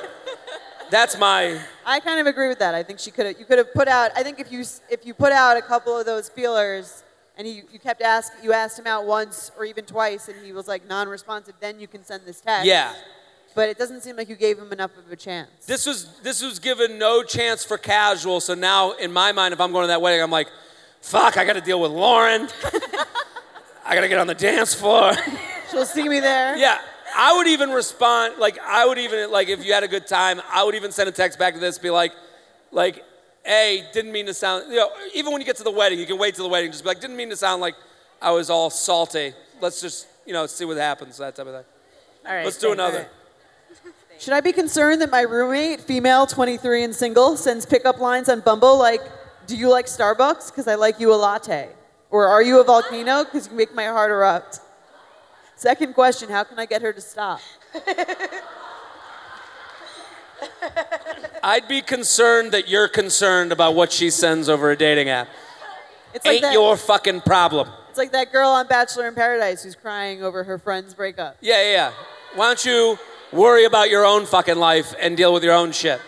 That's 0.89 1.17
my 1.17 1.59
I 1.85 1.99
kind 1.99 2.19
of 2.19 2.27
agree 2.27 2.47
with 2.47 2.59
that. 2.59 2.75
I 2.75 2.83
think 2.83 2.99
she 2.99 3.11
could 3.11 3.25
have. 3.25 3.39
You 3.39 3.45
could 3.45 3.57
have 3.57 3.73
put 3.73 3.87
out. 3.87 4.11
I 4.15 4.23
think 4.23 4.39
if 4.39 4.51
you 4.51 4.63
if 4.89 5.05
you 5.05 5.13
put 5.13 5.31
out 5.31 5.57
a 5.57 5.61
couple 5.61 5.97
of 5.97 6.05
those 6.05 6.29
feelers, 6.29 7.03
and 7.41 7.49
you, 7.49 7.63
you 7.73 7.79
kept 7.79 8.03
ask 8.03 8.31
you 8.43 8.53
asked 8.53 8.77
him 8.77 8.85
out 8.85 9.07
once 9.07 9.51
or 9.57 9.65
even 9.65 9.83
twice, 9.83 10.27
and 10.27 10.37
he 10.45 10.53
was 10.53 10.67
like 10.67 10.87
non-responsive, 10.87 11.55
then 11.59 11.79
you 11.79 11.87
can 11.87 12.03
send 12.03 12.23
this 12.23 12.39
text. 12.39 12.67
Yeah. 12.67 12.93
But 13.55 13.67
it 13.67 13.79
doesn't 13.79 14.01
seem 14.01 14.15
like 14.15 14.29
you 14.29 14.35
gave 14.35 14.59
him 14.59 14.71
enough 14.71 14.91
of 14.95 15.11
a 15.11 15.15
chance. 15.15 15.49
This 15.65 15.87
was 15.87 16.19
this 16.21 16.43
was 16.43 16.59
given 16.59 16.99
no 16.99 17.23
chance 17.23 17.65
for 17.65 17.79
casual. 17.79 18.41
So 18.41 18.53
now 18.53 18.91
in 18.91 19.11
my 19.11 19.31
mind, 19.31 19.53
if 19.53 19.59
I'm 19.59 19.71
going 19.71 19.83
to 19.83 19.87
that 19.87 20.01
wedding, 20.01 20.21
I'm 20.21 20.29
like, 20.29 20.49
fuck, 21.01 21.35
I 21.35 21.43
got 21.43 21.53
to 21.53 21.61
deal 21.61 21.81
with 21.81 21.91
Lauren. 21.91 22.47
I 23.85 23.95
got 23.95 24.01
to 24.01 24.07
get 24.07 24.19
on 24.19 24.27
the 24.27 24.35
dance 24.35 24.75
floor. 24.75 25.11
She'll 25.71 25.85
see 25.85 26.07
me 26.07 26.19
there. 26.19 26.55
yeah, 26.57 26.79
I 27.15 27.35
would 27.37 27.47
even 27.47 27.71
respond 27.71 28.37
like 28.37 28.59
I 28.59 28.85
would 28.85 28.99
even 28.99 29.31
like 29.31 29.49
if 29.49 29.65
you 29.65 29.73
had 29.73 29.83
a 29.83 29.87
good 29.87 30.05
time, 30.05 30.41
I 30.51 30.63
would 30.63 30.75
even 30.75 30.91
send 30.91 31.09
a 31.09 31.11
text 31.11 31.39
back 31.39 31.55
to 31.55 31.59
this, 31.59 31.79
be 31.79 31.89
like, 31.89 32.11
like, 32.71 33.03
hey, 33.45 33.87
didn't 33.93 34.11
mean 34.11 34.25
to 34.27 34.33
sound. 34.33 34.69
You 34.69 34.77
know, 34.77 34.89
even 35.13 35.31
when 35.31 35.41
you 35.41 35.45
get 35.45 35.57
to 35.57 35.63
the 35.63 35.71
wedding, 35.71 35.99
you 35.99 36.05
can 36.05 36.17
wait 36.17 36.35
till 36.35 36.45
the 36.45 36.51
wedding, 36.51 36.71
just 36.71 36.83
be 36.83 36.89
like, 36.89 37.01
didn't 37.01 37.17
mean 37.17 37.29
to 37.29 37.35
sound 37.35 37.61
like 37.61 37.75
I 38.21 38.31
was 38.31 38.49
all 38.49 38.69
salty. 38.69 39.33
Let's 39.59 39.81
just 39.81 40.07
you 40.25 40.33
know 40.33 40.45
see 40.45 40.65
what 40.65 40.77
happens, 40.77 41.17
that 41.17 41.35
type 41.35 41.47
of 41.47 41.53
thing. 41.53 41.65
All 42.25 42.35
right. 42.35 42.45
Let's 42.45 42.57
do 42.57 42.67
thanks. 42.67 42.79
another. 42.79 43.07
Should 44.19 44.33
I 44.33 44.41
be 44.41 44.53
concerned 44.53 45.01
that 45.01 45.09
my 45.09 45.21
roommate, 45.21 45.81
female, 45.81 46.27
23 46.27 46.83
and 46.83 46.95
single, 46.95 47.35
sends 47.35 47.65
pickup 47.65 47.99
lines 47.99 48.29
on 48.29 48.41
Bumble 48.41 48.77
like, 48.77 49.01
"Do 49.47 49.55
you 49.57 49.67
like 49.69 49.87
Starbucks? 49.87 50.51
Because 50.51 50.67
I 50.67 50.75
like 50.75 50.99
you 50.99 51.11
a 51.13 51.15
latte," 51.15 51.69
or 52.11 52.27
"Are 52.27 52.43
you 52.43 52.59
a 52.59 52.63
volcano? 52.63 53.23
Because 53.23 53.47
you 53.47 53.53
make 53.55 53.73
my 53.73 53.85
heart 53.85 54.11
erupt." 54.11 54.59
Second 55.55 55.93
question: 55.95 56.29
How 56.29 56.43
can 56.43 56.59
I 56.59 56.65
get 56.65 56.81
her 56.81 56.93
to 56.93 57.01
stop? 57.01 57.39
I'd 61.43 61.67
be 61.67 61.81
concerned 61.81 62.51
that 62.51 62.69
you're 62.69 62.87
concerned 62.87 63.51
about 63.51 63.75
what 63.75 63.91
she 63.91 64.09
sends 64.09 64.49
over 64.49 64.71
a 64.71 64.75
dating 64.77 65.09
app. 65.09 65.27
It's 66.13 66.25
like 66.25 66.35
Ain't 66.35 66.41
that. 66.43 66.53
your 66.53 66.77
fucking 66.77 67.21
problem. 67.21 67.69
It's 67.89 67.97
like 67.97 68.11
that 68.11 68.31
girl 68.31 68.49
on 68.49 68.67
Bachelor 68.67 69.07
in 69.07 69.15
Paradise 69.15 69.63
who's 69.63 69.75
crying 69.75 70.23
over 70.23 70.43
her 70.43 70.57
friend's 70.57 70.93
breakup. 70.93 71.37
Yeah, 71.41 71.61
yeah, 71.63 71.71
yeah. 71.71 71.91
Why 72.35 72.47
don't 72.47 72.65
you 72.65 72.97
worry 73.31 73.65
about 73.65 73.89
your 73.89 74.05
own 74.05 74.25
fucking 74.25 74.57
life 74.57 74.93
and 74.99 75.17
deal 75.17 75.33
with 75.33 75.43
your 75.43 75.53
own 75.53 75.71
shit? 75.71 75.99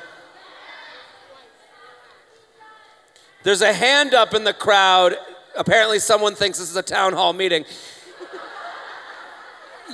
There's 3.44 3.62
a 3.62 3.74
hand 3.74 4.14
up 4.14 4.34
in 4.34 4.46
the 4.46 4.54
crowd. 4.54 5.18
Apparently, 5.58 6.00
someone 6.00 6.36
thinks 6.36 6.60
this 6.60 6.70
is 6.70 6.76
a 6.78 6.84
town 6.84 7.14
hall 7.14 7.34
meeting. 7.34 7.66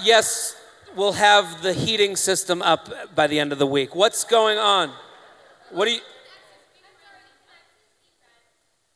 yes, 0.03 0.55
we'll 0.95 1.13
have 1.13 1.61
the 1.61 1.73
heating 1.73 2.15
system 2.15 2.61
up 2.61 2.89
by 3.15 3.27
the 3.27 3.39
end 3.39 3.51
of 3.51 3.59
the 3.59 3.67
week. 3.67 3.95
What's 3.95 4.23
going 4.23 4.57
on? 4.57 4.91
What 5.71 5.85
do 5.85 5.91
you. 5.91 5.99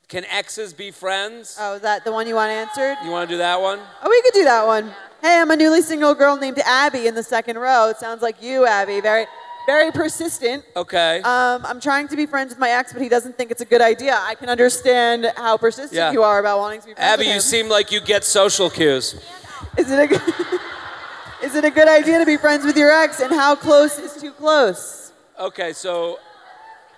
Can 0.07 0.25
exes 0.25 0.73
be 0.73 0.91
friends? 0.91 1.57
Oh, 1.59 1.75
is 1.75 1.81
that 1.81 2.03
the 2.05 2.11
one 2.11 2.27
you 2.27 2.35
want 2.35 2.51
answered? 2.51 2.97
You 3.03 3.09
want 3.09 3.27
to 3.27 3.33
do 3.33 3.37
that 3.39 3.59
one? 3.59 3.79
Oh, 4.03 4.09
we 4.09 4.21
could 4.21 4.33
do 4.33 4.43
that 4.43 4.65
one. 4.65 4.91
Hey, 5.21 5.39
I'm 5.39 5.49
a 5.49 5.55
newly 5.55 5.81
single 5.81 6.13
girl 6.13 6.37
named 6.37 6.59
Abby 6.59 7.07
in 7.07 7.15
the 7.15 7.23
second 7.23 7.57
row. 7.57 7.89
It 7.89 7.97
sounds 7.97 8.21
like 8.21 8.41
you, 8.43 8.67
Abby. 8.67 9.01
Very, 9.01 9.25
very 9.65 9.91
persistent. 9.91 10.65
Okay. 10.75 11.21
Um, 11.21 11.65
I'm 11.65 11.79
trying 11.79 12.07
to 12.09 12.15
be 12.15 12.25
friends 12.27 12.49
with 12.49 12.59
my 12.59 12.69
ex, 12.69 12.93
but 12.93 13.01
he 13.01 13.09
doesn't 13.09 13.37
think 13.37 13.49
it's 13.49 13.61
a 13.61 13.65
good 13.65 13.81
idea. 13.81 14.15
I 14.19 14.35
can 14.35 14.49
understand 14.49 15.31
how 15.35 15.57
persistent 15.57 15.93
Yeah. 15.93 16.11
you 16.11 16.21
are 16.21 16.39
about 16.39 16.59
wanting 16.59 16.81
to 16.81 16.87
be 16.87 16.93
friends 16.93 17.07
Abby, 17.13 17.21
with 17.21 17.27
him. 17.29 17.35
you 17.35 17.41
seem 17.41 17.69
like 17.69 17.91
you 17.91 17.99
get 18.01 18.23
social 18.23 18.69
cues. 18.69 19.15
Is 19.77 19.89
it 19.89 19.97
a 19.99 20.05
good, 20.05 20.21
is 21.43 21.55
it 21.55 21.65
a 21.65 21.69
good 21.71 21.87
idea 21.89 22.19
to 22.19 22.25
be 22.25 22.37
friends 22.37 22.65
with 22.65 22.77
your 22.77 22.91
ex? 22.91 23.19
And 23.19 23.31
how 23.33 23.55
close 23.55 23.99
is 23.99 24.19
too 24.21 24.31
close? 24.31 25.11
Okay, 25.39 25.73
so 25.73 26.19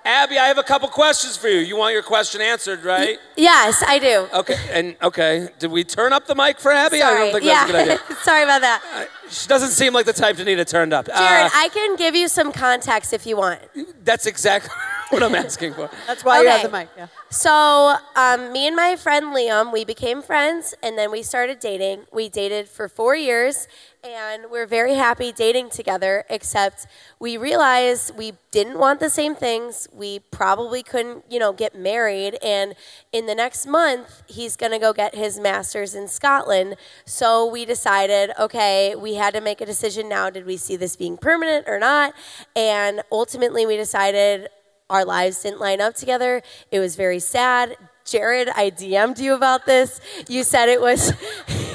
Abby, 0.06 0.38
I 0.38 0.46
have 0.46 0.60
a 0.60 0.64
couple 0.64 0.88
questions 0.90 1.36
for 1.36 1.48
you. 1.48 1.60
You 1.62 1.76
want 1.78 1.94
your 1.94 2.04
question 2.04 2.40
answered, 2.40 2.84
right? 2.84 3.18
Yes, 3.36 3.84
I 3.88 3.98
do. 3.98 4.28
Okay, 4.34 4.56
and 4.72 4.96
okay, 5.02 5.50
did 5.58 5.72
we 5.72 5.84
turn 5.84 6.14
up 6.14 6.28
the 6.28 6.36
mic 6.36 6.60
for 6.60 6.72
Abby? 6.72 6.98
I 6.98 7.10
Sorry. 7.10 7.18
don't 7.18 7.32
think 7.34 7.44
yeah. 7.46 7.66
that's 7.66 7.70
a 7.70 7.74
good 7.74 8.02
idea. 8.12 8.18
Sorry 8.24 8.44
about 8.44 8.62
that. 8.62 9.08
She 9.30 9.48
doesn't 9.48 9.72
seem 9.72 9.94
like 9.94 10.06
the 10.06 10.14
type 10.14 10.36
to 10.38 10.44
need 10.46 10.60
it 10.60 10.68
turned 10.68 10.94
up. 10.94 11.08
Jared, 11.08 11.22
Uh, 11.48 11.50
I 11.56 11.70
can 11.70 11.96
give 11.96 12.14
you 12.16 12.28
some 12.28 12.52
context 12.52 13.14
if 13.14 13.26
you 13.26 13.36
want. 13.38 13.62
that's 14.04 14.28
exactly 14.28 14.70
what 15.10 15.24
I'm 15.24 15.34
asking 15.34 15.74
for. 15.74 15.90
That's 16.06 16.24
why 16.24 16.42
you 16.44 16.50
have 16.50 16.62
the 16.62 16.70
mic. 16.78 16.90
Yeah. 16.96 17.08
So, 17.32 17.96
um, 18.16 18.52
me 18.54 18.68
and 18.68 18.76
my 18.76 18.96
friend 18.98 19.36
Liam, 19.36 19.74
we 19.74 19.86
became 19.86 20.22
friends 20.22 20.76
and 20.84 20.98
then 21.00 21.10
we 21.10 21.24
started 21.24 21.60
dating. 21.60 22.06
We 22.14 22.30
dated 22.30 22.70
for 22.70 22.88
four 22.88 23.16
years 23.16 23.68
and 24.06 24.45
we're 24.52 24.68
very 24.68 24.94
happy 24.94 25.32
dating 25.32 25.69
together, 25.69 26.26
except 26.30 26.86
we 27.19 27.38
realized 27.38 28.15
we 28.15 28.34
didn't 28.52 28.77
want 28.77 28.99
the 28.99 29.10
same 29.10 29.36
things. 29.36 29.88
We 29.91 30.19
probably 30.19 30.84
couldn't, 30.84 31.26
you 31.30 31.40
know, 31.40 31.52
get 31.53 31.76
married. 31.76 32.38
And 32.44 32.76
in 33.11 33.26
the 33.26 33.36
next 33.36 33.65
month, 33.65 34.23
he's 34.27 34.56
going 34.56 34.72
to 34.72 34.80
go 34.80 34.94
get 34.94 35.15
his 35.15 35.40
master's 35.40 35.95
in 35.95 36.07
Scotland. 36.07 36.76
So 37.06 37.45
we 37.45 37.65
decided, 37.65 38.32
okay, 38.40 38.95
we 38.95 39.15
had 39.15 39.34
to 39.34 39.41
make 39.41 39.60
a 39.60 39.65
decision 39.65 40.07
now. 40.07 40.30
Did 40.30 40.45
we 40.45 40.57
see 40.57 40.76
this 40.76 40.95
being 40.95 41.18
permanent 41.18 41.68
or 41.68 41.80
not? 41.80 42.14
And 42.56 43.02
ultimately, 43.11 43.65
we 43.65 43.76
decided 43.76 44.49
our 44.90 45.03
lives 45.03 45.41
didn't 45.41 45.60
line 45.60 45.82
up 45.82 45.95
together. 45.95 46.44
It 46.72 46.80
was 46.80 46.95
very 46.95 47.19
sad. 47.19 47.76
Jared, 48.06 48.49
I 48.49 48.69
DM'd 48.69 49.18
you 49.19 49.34
about 49.34 49.65
this. 49.65 49.99
You 50.27 50.44
said 50.44 50.69
it 50.69 50.80
was 50.80 51.11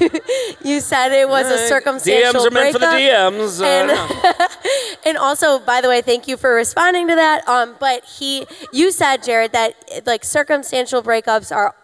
you 0.65 0.81
said 0.81 1.13
it 1.13 1.29
was 1.29 1.47
a 1.47 1.67
circumstantial 1.67 2.43
DMs 2.43 2.47
are 2.47 2.51
meant 2.51 2.73
for 2.73 2.79
the. 2.79 2.87
DMs. 2.87 3.61
And, 3.61 4.99
and 5.07 5.19
also, 5.19 5.59
by 5.59 5.81
the 5.81 5.89
way, 5.89 6.03
thank 6.03 6.29
you 6.29 6.37
for 6.37 6.55
responding 6.55 7.09
to 7.09 7.17
that. 7.17 7.47
Um, 7.49 7.75
but 7.81 8.05
he, 8.05 8.47
you 8.73 8.93
said, 8.93 9.25
Jared, 9.25 9.53
that 9.53 9.75
like 10.07 10.25
circumstantial 10.25 11.03
breakups 11.03 11.55
are 11.55 11.75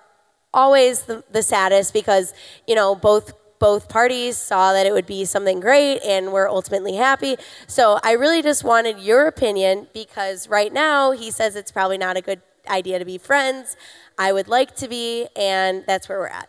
always 0.54 1.02
the, 1.02 1.24
the 1.30 1.42
saddest 1.42 1.92
because 1.92 2.32
you 2.68 2.74
know 2.76 2.94
both 2.94 3.34
both 3.58 3.88
parties 3.88 4.36
saw 4.36 4.72
that 4.72 4.86
it 4.86 4.92
would 4.92 5.06
be 5.06 5.24
something 5.24 5.58
great 5.58 6.00
and 6.04 6.32
were 6.32 6.48
ultimately 6.48 6.94
happy. 6.94 7.36
So 7.66 7.98
I 8.04 8.12
really 8.12 8.42
just 8.42 8.62
wanted 8.62 8.98
your 9.00 9.26
opinion 9.26 9.88
because 9.92 10.48
right 10.48 10.72
now 10.72 11.12
he 11.12 11.30
says 11.30 11.56
it's 11.56 11.72
probably 11.72 11.98
not 11.98 12.16
a 12.16 12.20
good 12.20 12.42
idea 12.68 12.98
to 12.98 13.04
be 13.04 13.18
friends. 13.18 13.76
I 14.18 14.32
would 14.32 14.48
like 14.48 14.76
to 14.76 14.88
be, 14.88 15.28
and 15.36 15.84
that's 15.86 16.08
where 16.08 16.18
we're 16.18 16.28
at. 16.28 16.48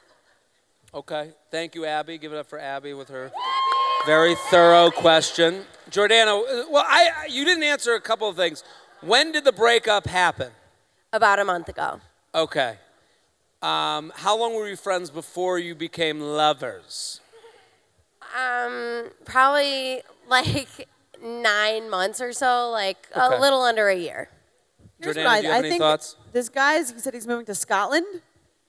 Okay, 0.94 1.32
thank 1.52 1.76
you, 1.76 1.86
Abby. 1.86 2.18
Give 2.18 2.32
it 2.34 2.38
up 2.38 2.48
for 2.48 2.60
Abby 2.60 2.94
with 2.94 3.10
her 3.10 3.32
very 4.08 4.36
thorough 4.50 4.90
question. 4.90 5.66
Jordana, 5.92 6.42
uh, 6.42 6.66
well, 6.72 6.86
I, 6.88 7.10
I 7.16 7.26
you 7.30 7.44
didn't 7.44 7.64
answer 7.64 7.94
a 7.94 8.02
couple 8.02 8.30
of 8.30 8.38
things. 8.38 8.64
When 9.02 9.34
did 9.34 9.44
the 9.44 9.52
breakup 9.52 10.08
happen? 10.08 10.52
About 11.12 11.40
a 11.40 11.46
month 11.46 11.68
ago. 11.68 12.00
Okay. 12.34 12.78
Um, 13.62 14.14
how 14.16 14.38
long 14.38 14.56
were 14.56 14.68
you 14.68 14.78
friends 14.78 15.10
before 15.10 15.60
you 15.60 15.76
became 15.76 16.22
lovers? 16.22 17.20
Um, 18.38 19.10
probably 19.26 20.04
like 20.30 20.88
nine 21.22 21.90
months 21.90 22.22
or 22.22 22.32
so, 22.32 22.70
like 22.70 23.08
Okay. 23.16 23.36
a 23.36 23.40
little 23.40 23.62
under 23.62 23.90
a 23.90 23.96
year. 23.96 24.30
Here's 25.02 25.18
Jordana, 25.18 25.26
I, 25.28 25.42
do 25.42 25.48
you 25.48 25.54
have 25.54 25.56
I 25.56 25.60
any 25.60 25.70
think 25.70 25.82
thoughts? 25.82 26.16
This 26.38 26.50
guy, 26.50 26.76
is- 26.76 26.92
he 26.92 27.00
said 27.00 27.16
he's 27.16 27.26
moving 27.26 27.48
to 27.48 27.56
Scotland. 27.56 28.06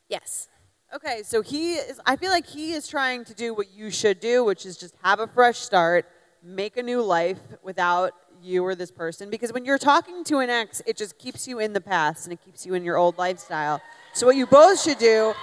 Yes. 0.08 0.48
Okay, 0.94 1.22
so 1.22 1.42
he 1.42 1.74
is. 1.74 2.00
I 2.06 2.16
feel 2.16 2.30
like 2.30 2.46
he 2.46 2.72
is 2.72 2.88
trying 2.88 3.26
to 3.26 3.34
do 3.34 3.52
what 3.52 3.70
you 3.70 3.90
should 3.90 4.20
do, 4.20 4.42
which 4.42 4.64
is 4.64 4.78
just 4.78 4.94
have 5.04 5.20
a 5.20 5.26
fresh 5.26 5.58
start, 5.58 6.06
make 6.42 6.78
a 6.78 6.82
new 6.82 7.02
life 7.02 7.38
without 7.62 8.14
you 8.42 8.64
or 8.64 8.74
this 8.74 8.90
person. 8.90 9.28
Because 9.28 9.52
when 9.52 9.66
you're 9.66 9.76
talking 9.76 10.24
to 10.24 10.38
an 10.38 10.48
ex, 10.48 10.80
it 10.86 10.96
just 10.96 11.18
keeps 11.18 11.46
you 11.46 11.58
in 11.58 11.74
the 11.74 11.80
past 11.82 12.24
and 12.24 12.32
it 12.32 12.42
keeps 12.42 12.64
you 12.64 12.72
in 12.72 12.86
your 12.86 12.96
old 12.96 13.18
lifestyle. 13.18 13.82
So 14.14 14.24
what 14.24 14.36
you 14.36 14.46
both 14.46 14.80
should 14.80 14.98
do 14.98 15.34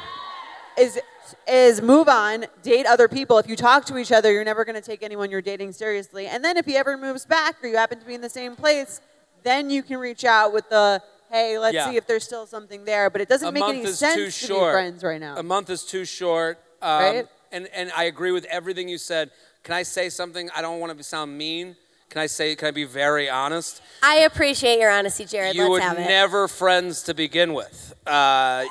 is 0.79 0.99
is 1.47 1.79
move 1.79 2.09
on, 2.09 2.47
date 2.63 2.87
other 2.87 3.07
people. 3.07 3.37
If 3.37 3.47
you 3.47 3.55
talk 3.55 3.85
to 3.85 3.99
each 3.99 4.11
other, 4.11 4.31
you're 4.31 4.43
never 4.43 4.65
going 4.65 4.81
to 4.81 4.81
take 4.81 5.03
anyone 5.03 5.29
you're 5.29 5.43
dating 5.43 5.73
seriously. 5.73 6.25
And 6.25 6.43
then 6.43 6.57
if 6.57 6.65
he 6.65 6.75
ever 6.75 6.97
moves 6.97 7.23
back 7.23 7.63
or 7.63 7.69
you 7.69 7.77
happen 7.77 7.99
to 7.99 8.05
be 8.05 8.15
in 8.15 8.21
the 8.21 8.29
same 8.29 8.55
place, 8.55 8.99
then 9.43 9.69
you 9.69 9.83
can 9.83 9.99
reach 9.99 10.25
out 10.25 10.51
with 10.51 10.67
the 10.69 11.03
hey, 11.31 11.57
let's 11.57 11.73
Yeah. 11.75 11.89
see 11.89 11.97
if 11.97 12.05
there's 12.07 12.23
still 12.23 12.45
something 12.47 12.85
there. 12.85 13.09
But 13.09 13.21
it 13.21 13.29
doesn't 13.29 13.47
a 13.47 13.51
make 13.51 13.63
any 13.63 13.85
sense 13.87 14.39
too 14.39 14.47
to 14.47 14.53
be 14.53 14.59
friends 14.71 15.03
right 15.03 15.19
now. 15.19 15.35
A 15.37 15.43
month 15.43 15.69
is 15.69 15.83
too 15.83 16.05
short. 16.05 16.57
Um, 16.81 17.01
Right? 17.01 17.27
And 17.51 17.67
and 17.73 17.91
I 17.95 18.03
agree 18.05 18.31
with 18.31 18.45
everything 18.45 18.89
you 18.89 18.97
said. 18.97 19.31
Can 19.63 19.73
I 19.73 19.83
say 19.83 20.09
something? 20.09 20.49
I 20.55 20.61
don't 20.61 20.79
want 20.79 20.95
to 20.97 21.03
sound 21.03 21.37
mean. 21.37 21.75
Can 22.09 22.21
I 22.21 22.27
say? 22.27 22.55
Can 22.55 22.67
I 22.67 22.71
be 22.71 22.83
very 22.83 23.29
honest? 23.29 23.81
I 24.03 24.17
appreciate 24.19 24.79
your 24.79 24.91
honesty, 24.91 25.25
Jared. 25.25 25.55
you 25.55 25.63
Let's 25.63 25.71
were 25.71 25.79
have 25.79 25.97
it. 25.99 26.05
never 26.07 26.47
friends 26.47 27.01
to 27.03 27.13
begin 27.13 27.53
with. 27.53 27.93
Uh, 28.05 28.65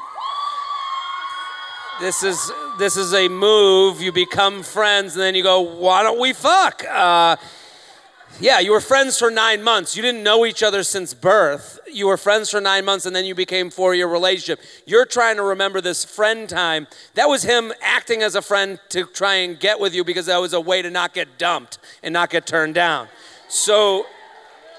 this 2.01 2.23
is 2.23 2.51
this 2.79 2.97
is 2.97 3.15
a 3.15 3.29
move. 3.29 4.01
You 4.01 4.13
become 4.13 4.63
friends, 4.63 5.15
and 5.15 5.23
then 5.23 5.35
you 5.35 5.43
go, 5.43 5.61
"Why 5.61 6.03
don't 6.03 6.19
we 6.19 6.33
fuck?" 6.33 6.85
Uh, 6.89 7.37
yeah, 8.41 8.59
you 8.59 8.73
were 8.73 8.81
friends 8.81 9.19
for 9.19 9.31
nine 9.31 9.63
months. 9.63 9.97
You 9.97 10.03
didn't 10.03 10.23
know 10.23 10.45
each 10.45 10.63
other 10.63 10.83
since 10.83 11.15
birth. 11.15 11.79
You 11.91 12.09
were 12.09 12.17
friends 12.17 12.51
for 12.51 12.61
nine 12.61 12.85
months, 12.85 13.07
and 13.07 13.15
then 13.15 13.25
you 13.25 13.35
became 13.35 13.71
four-year 13.71 14.09
relationship. 14.09 14.61
You're 14.87 15.07
trying 15.07 15.37
to 15.37 15.43
remember 15.43 15.81
this 15.81 16.05
friend 16.05 16.49
time. 16.49 16.89
That 17.15 17.29
was 17.29 17.45
him 17.45 17.73
acting 17.81 18.23
as 18.23 18.35
a 18.35 18.43
friend 18.43 18.81
to 18.89 19.05
try 19.05 19.35
and 19.35 19.59
get 19.59 19.79
with 19.79 19.95
you 19.95 20.03
because 20.05 20.27
that 20.27 20.39
was 20.39 20.53
a 20.53 20.61
way 20.61 20.83
to 20.83 20.91
not 20.91 21.15
get 21.15 21.39
dumped 21.39 21.79
and 22.03 22.13
not 22.13 22.31
get 22.31 22.47
turned 22.47 22.75
down. 22.75 23.09
So 23.49 24.07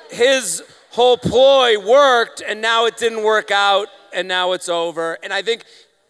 his 0.10 0.61
whole 0.91 1.18
ploy 1.18 1.80
worked 1.80 2.41
and 2.45 2.61
now 2.61 2.86
it 2.86 2.98
didn't 2.98 3.23
work 3.23 3.52
out 3.52 3.88
and 4.14 4.27
now 4.27 4.53
it's 4.53 4.69
over. 4.69 5.18
And 5.23 5.34
I 5.34 5.41
think 5.41 5.65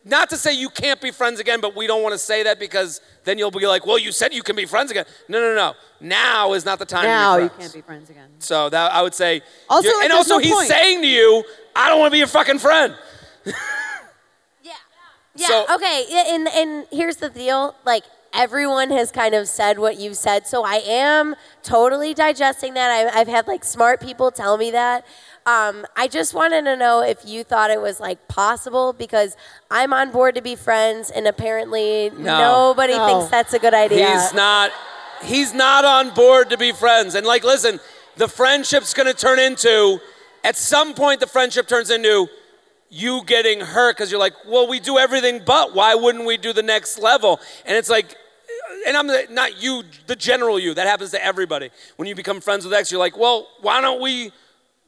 not 0.07 0.29
to 0.29 0.37
say 0.37 0.53
you 0.53 0.69
can't 0.69 1.01
be 1.01 1.09
friends 1.11 1.39
again, 1.39 1.59
but 1.59 1.75
we 1.75 1.87
don't 1.87 2.03
want 2.03 2.13
to 2.13 2.19
say 2.19 2.43
that 2.43 2.59
because 2.59 3.01
then 3.23 3.39
you'll 3.39 3.49
be 3.51 3.65
like, 3.65 3.85
well, 3.87 3.97
you 3.97 4.11
said 4.11 4.33
you 4.33 4.43
can 4.43 4.55
be 4.55 4.65
friends 4.65 4.91
again. 4.91 5.05
No, 5.27 5.39
no, 5.41 5.55
no. 5.55 5.73
Now 5.99 6.53
is 6.53 6.63
not 6.63 6.77
the 6.77 6.85
time 6.85 7.05
now 7.05 7.37
to 7.37 7.39
be 7.39 7.43
you 7.45 7.59
can't 7.59 7.73
be 7.73 7.81
friends 7.81 8.09
again. 8.11 8.29
So 8.39 8.69
that 8.69 8.91
I 8.91 9.01
would 9.01 9.15
say. 9.15 9.41
Also, 9.67 9.89
like, 9.89 10.03
and 10.03 10.13
also 10.13 10.35
no 10.35 10.39
he's 10.39 10.53
point. 10.53 10.67
saying 10.67 11.01
to 11.01 11.07
you, 11.07 11.43
I 11.75 11.89
don't 11.89 11.99
want 11.99 12.11
to 12.11 12.13
be 12.13 12.19
your 12.19 12.27
fucking 12.27 12.59
friend. 12.59 12.95
Yeah. 15.35 15.47
So- 15.47 15.75
okay. 15.75 16.05
And 16.29 16.47
and 16.47 16.87
here's 16.91 17.17
the 17.17 17.29
deal. 17.29 17.75
Like 17.85 18.03
everyone 18.33 18.89
has 18.91 19.11
kind 19.11 19.35
of 19.35 19.47
said 19.47 19.79
what 19.79 19.99
you've 19.99 20.17
said, 20.17 20.47
so 20.47 20.63
I 20.63 20.75
am 20.75 21.35
totally 21.63 22.13
digesting 22.13 22.73
that. 22.75 22.89
I, 22.89 23.19
I've 23.19 23.27
had 23.27 23.47
like 23.47 23.63
smart 23.63 24.01
people 24.01 24.31
tell 24.31 24.57
me 24.57 24.71
that. 24.71 25.05
Um, 25.47 25.85
I 25.95 26.07
just 26.07 26.33
wanted 26.33 26.63
to 26.65 26.75
know 26.75 27.01
if 27.03 27.19
you 27.23 27.43
thought 27.43 27.69
it 27.69 27.79
was 27.79 27.99
like 27.99 28.27
possible 28.27 28.93
because 28.93 29.37
I'm 29.69 29.93
on 29.93 30.11
board 30.11 30.33
to 30.35 30.41
be 30.41 30.55
friends, 30.55 31.11
and 31.11 31.27
apparently 31.27 32.09
No. 32.17 32.39
nobody 32.69 32.93
No. 32.97 33.05
thinks 33.07 33.29
that's 33.29 33.53
a 33.53 33.59
good 33.59 33.73
idea. 33.75 34.09
He's 34.11 34.33
not. 34.33 34.71
He's 35.23 35.53
not 35.53 35.85
on 35.85 36.09
board 36.15 36.49
to 36.49 36.57
be 36.57 36.71
friends. 36.71 37.13
And 37.15 37.25
like, 37.27 37.43
listen, 37.43 37.79
the 38.17 38.27
friendship's 38.27 38.93
going 38.93 39.07
to 39.07 39.13
turn 39.13 39.37
into. 39.39 39.99
At 40.43 40.57
some 40.57 40.93
point, 40.93 41.19
the 41.19 41.27
friendship 41.27 41.67
turns 41.67 41.89
into 41.89 42.27
you 42.89 43.23
getting 43.25 43.59
hurt 43.61 43.95
because 43.95 44.11
you're 44.11 44.19
like, 44.19 44.33
well, 44.47 44.67
we 44.67 44.79
do 44.79 44.97
everything, 44.97 45.41
but 45.45 45.73
why 45.75 45.95
wouldn't 45.95 46.25
we 46.25 46.37
do 46.37 46.53
the 46.53 46.61
next 46.63 46.99
level? 46.99 47.39
And 47.65 47.77
it's 47.77 47.89
like, 47.89 48.15
and 48.87 48.97
I'm 48.97 49.07
the- 49.07 49.27
not 49.29 49.61
you, 49.61 49.83
the 50.07 50.15
general 50.15 50.59
you. 50.59 50.73
That 50.73 50.85
happens 50.87 51.11
to 51.11 51.23
everybody. 51.23 51.69
When 51.97 52.07
you 52.07 52.15
become 52.15 52.41
friends 52.41 52.65
with 52.65 52.73
X, 52.73 52.91
you're 52.91 52.99
like, 52.99 53.17
well, 53.17 53.47
why 53.61 53.79
don't 53.81 54.01
we? 54.01 54.31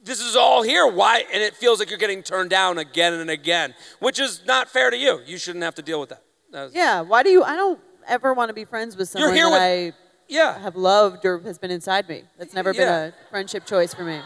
This 0.08 0.22
is 0.22 0.36
all 0.36 0.64
here. 0.64 0.88
Why? 0.88 1.26
And 1.34 1.44
it 1.44 1.54
feels 1.56 1.80
like 1.80 1.90
you're 1.90 2.00
getting 2.00 2.24
turned 2.24 2.50
down 2.50 2.78
again 2.78 3.14
and 3.14 3.30
again, 3.30 3.76
which 4.00 4.20
is 4.20 4.42
not 4.46 4.70
fair 4.70 4.90
to 4.90 4.98
you. 4.98 5.20
You 5.26 5.38
shouldn't 5.38 5.64
have 5.64 5.76
to 5.76 5.82
deal 5.82 6.00
with 6.00 6.10
that. 6.10 6.24
That 6.52 6.64
was- 6.64 6.74
Yeah, 6.74 7.02
why 7.02 7.24
do 7.24 7.30
you? 7.30 7.44
I 7.44 7.56
don't 7.58 7.80
ever 8.08 8.34
want 8.34 8.48
to 8.50 8.54
be 8.54 8.64
friends 8.66 8.96
with 8.96 9.14
You're 9.14 9.28
someone 9.30 9.36
here 9.36 9.46
that 9.50 9.52
with- 9.52 9.94
I 9.94 9.98
yeah. 10.30 10.58
have 10.60 10.76
loved 10.78 11.26
or 11.26 11.40
has 11.42 11.58
been 11.58 11.72
inside 11.72 12.08
me. 12.08 12.24
That's 12.40 12.54
never 12.54 12.72
Yeah. 12.72 12.86
been 12.86 12.88
a 13.10 13.14
friendship 13.30 13.66
choice 13.66 13.94
for 13.94 14.04
me. 14.04 14.22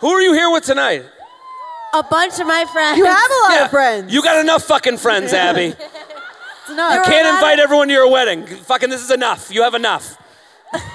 Who 0.00 0.08
are 0.10 0.22
you 0.22 0.32
here 0.32 0.50
with 0.50 0.64
tonight? 0.64 1.04
a 1.94 2.02
bunch 2.02 2.38
of 2.38 2.46
my 2.46 2.66
friends. 2.70 2.98
You 2.98 3.06
have 3.06 3.16
a 3.30 3.42
lot 3.44 3.50
Yeah, 3.54 3.64
of 3.64 3.70
friends. 3.70 4.12
You 4.12 4.22
got 4.22 4.38
enough 4.38 4.62
fucking 4.64 4.98
friends, 4.98 5.32
Abby. 5.32 5.70
That's 5.78 6.70
enough. 6.70 6.94
You 6.94 7.02
can't 7.12 7.26
invite 7.26 7.58
everyone 7.58 7.88
to 7.88 7.94
your 7.94 8.10
wedding. 8.10 8.46
Fucking, 8.46 8.90
this 8.90 9.00
is 9.02 9.10
enough. 9.10 9.48
You 9.50 9.62
have 9.62 9.72
enough. 9.74 10.18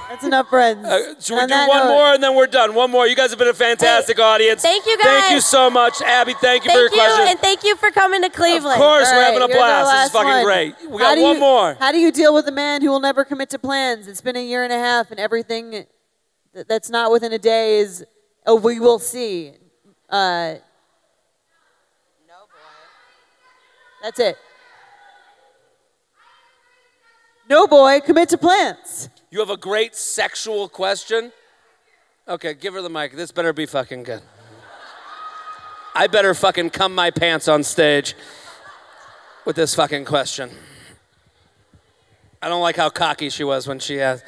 That's 0.10 0.24
enough 0.24 0.50
friends. 0.50 0.86
Uh, 0.86 1.16
should 1.20 1.34
we 1.36 1.42
On 1.42 1.48
do 1.48 1.56
one 1.56 1.68
note- 1.68 1.88
more 1.88 2.14
and 2.14 2.22
then 2.24 2.36
we're 2.36 2.46
done? 2.48 2.76
One 2.76 2.92
more. 2.92 3.08
You 3.08 3.16
guys 3.16 3.32
have 3.32 3.40
been 3.40 3.48
a 3.48 3.54
fantastic 3.54 4.20
audience. 4.20 4.62
thank 4.62 4.86
you, 4.86 4.96
guys. 4.98 5.06
Thank 5.06 5.34
you 5.34 5.42
so 5.42 5.70
much, 5.72 6.00
Abby. 6.02 6.34
Thank 6.36 6.64
you 6.66 6.70
Thank 6.70 6.92
for 6.92 6.96
your 6.96 7.04
you, 7.06 7.12
question. 7.16 7.28
and 7.30 7.40
thank 7.40 7.64
you 7.64 7.76
for 7.78 7.90
coming 7.90 8.22
to 8.22 8.30
Cleveland. 8.30 8.80
Of 8.80 8.86
course, 8.86 9.08
All 9.10 9.16
we're 9.18 9.24
having 9.24 9.42
a 9.42 9.48
blast. 9.48 9.92
This 9.92 10.06
is 10.06 10.12
fucking 10.12 10.30
one. 10.30 10.44
great. 10.44 10.76
We 10.88 11.02
How 11.02 11.16
got 11.16 11.22
one 11.22 11.34
you- 11.36 11.40
more. 11.40 11.74
How 11.80 11.92
do 11.92 11.98
you 11.98 12.12
deal 12.12 12.34
with 12.36 12.48
a 12.48 12.52
man 12.52 12.82
who 12.84 12.90
will 12.92 13.00
never 13.00 13.26
commit 13.26 13.50
to 13.52 13.60
plans? 13.60 14.08
It's 14.08 14.22
been 14.22 14.36
a 14.36 14.44
year 14.46 14.64
and 14.64 14.72
a 14.72 14.78
half, 14.78 15.10
and 15.10 15.20
everything 15.20 15.88
that's 16.54 16.90
not 16.92 17.12
within 17.12 17.34
a 17.34 17.40
day 17.40 17.80
is, 17.80 18.06
oh, 18.46 18.56
we 18.56 18.80
will 18.80 19.00
see. 19.00 19.54
Uh, 20.08 20.56
no, 22.28 22.36
boy. 22.46 22.60
That's 24.04 24.20
it. 24.20 24.38
No, 27.50 27.66
boy, 27.68 28.00
commit 28.02 28.30
to 28.30 28.38
plans. 28.38 29.10
You 29.34 29.40
have 29.40 29.50
a 29.50 29.58
great 29.58 29.96
sexual 29.96 30.70
question? 30.70 31.32
Okay, 32.28 32.54
give 32.54 32.76
her 32.76 32.84
the 32.84 32.90
mic. 32.92 33.14
This 33.14 33.32
better 33.32 33.52
be 33.52 33.66
fucking 33.66 34.04
good. 34.04 34.22
I 35.96 36.06
better 36.06 36.36
fucking 36.36 36.70
cum 36.70 36.94
my 36.94 37.10
pants 37.10 37.48
on 37.48 37.64
stage 37.64 38.14
with 39.44 39.56
this 39.56 39.74
fucking 39.74 40.06
question. 40.06 40.52
I 42.44 42.48
don't 42.48 42.62
like 42.62 42.76
how 42.76 42.92
cocky 42.92 43.32
she 43.32 43.44
was 43.44 43.68
when 43.68 43.80
she 43.80 44.00
asked. 44.00 44.24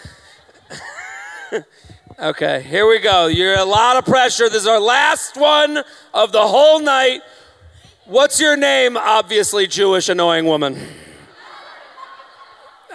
okay, 2.20 2.64
here 2.64 2.88
we 2.88 2.98
go. 2.98 3.28
You're 3.28 3.60
a 3.60 3.64
lot 3.64 3.98
of 3.98 4.06
pressure. 4.06 4.50
This 4.50 4.64
is 4.64 4.68
our 4.68 4.80
last 4.80 5.38
one 5.38 5.84
of 6.16 6.32
the 6.32 6.48
whole 6.48 6.80
night. 6.80 7.22
What's 8.06 8.42
your 8.42 8.58
name? 8.58 8.98
Obviously, 8.98 9.68
Jewish 9.68 10.10
annoying 10.10 10.48
woman. 10.48 10.80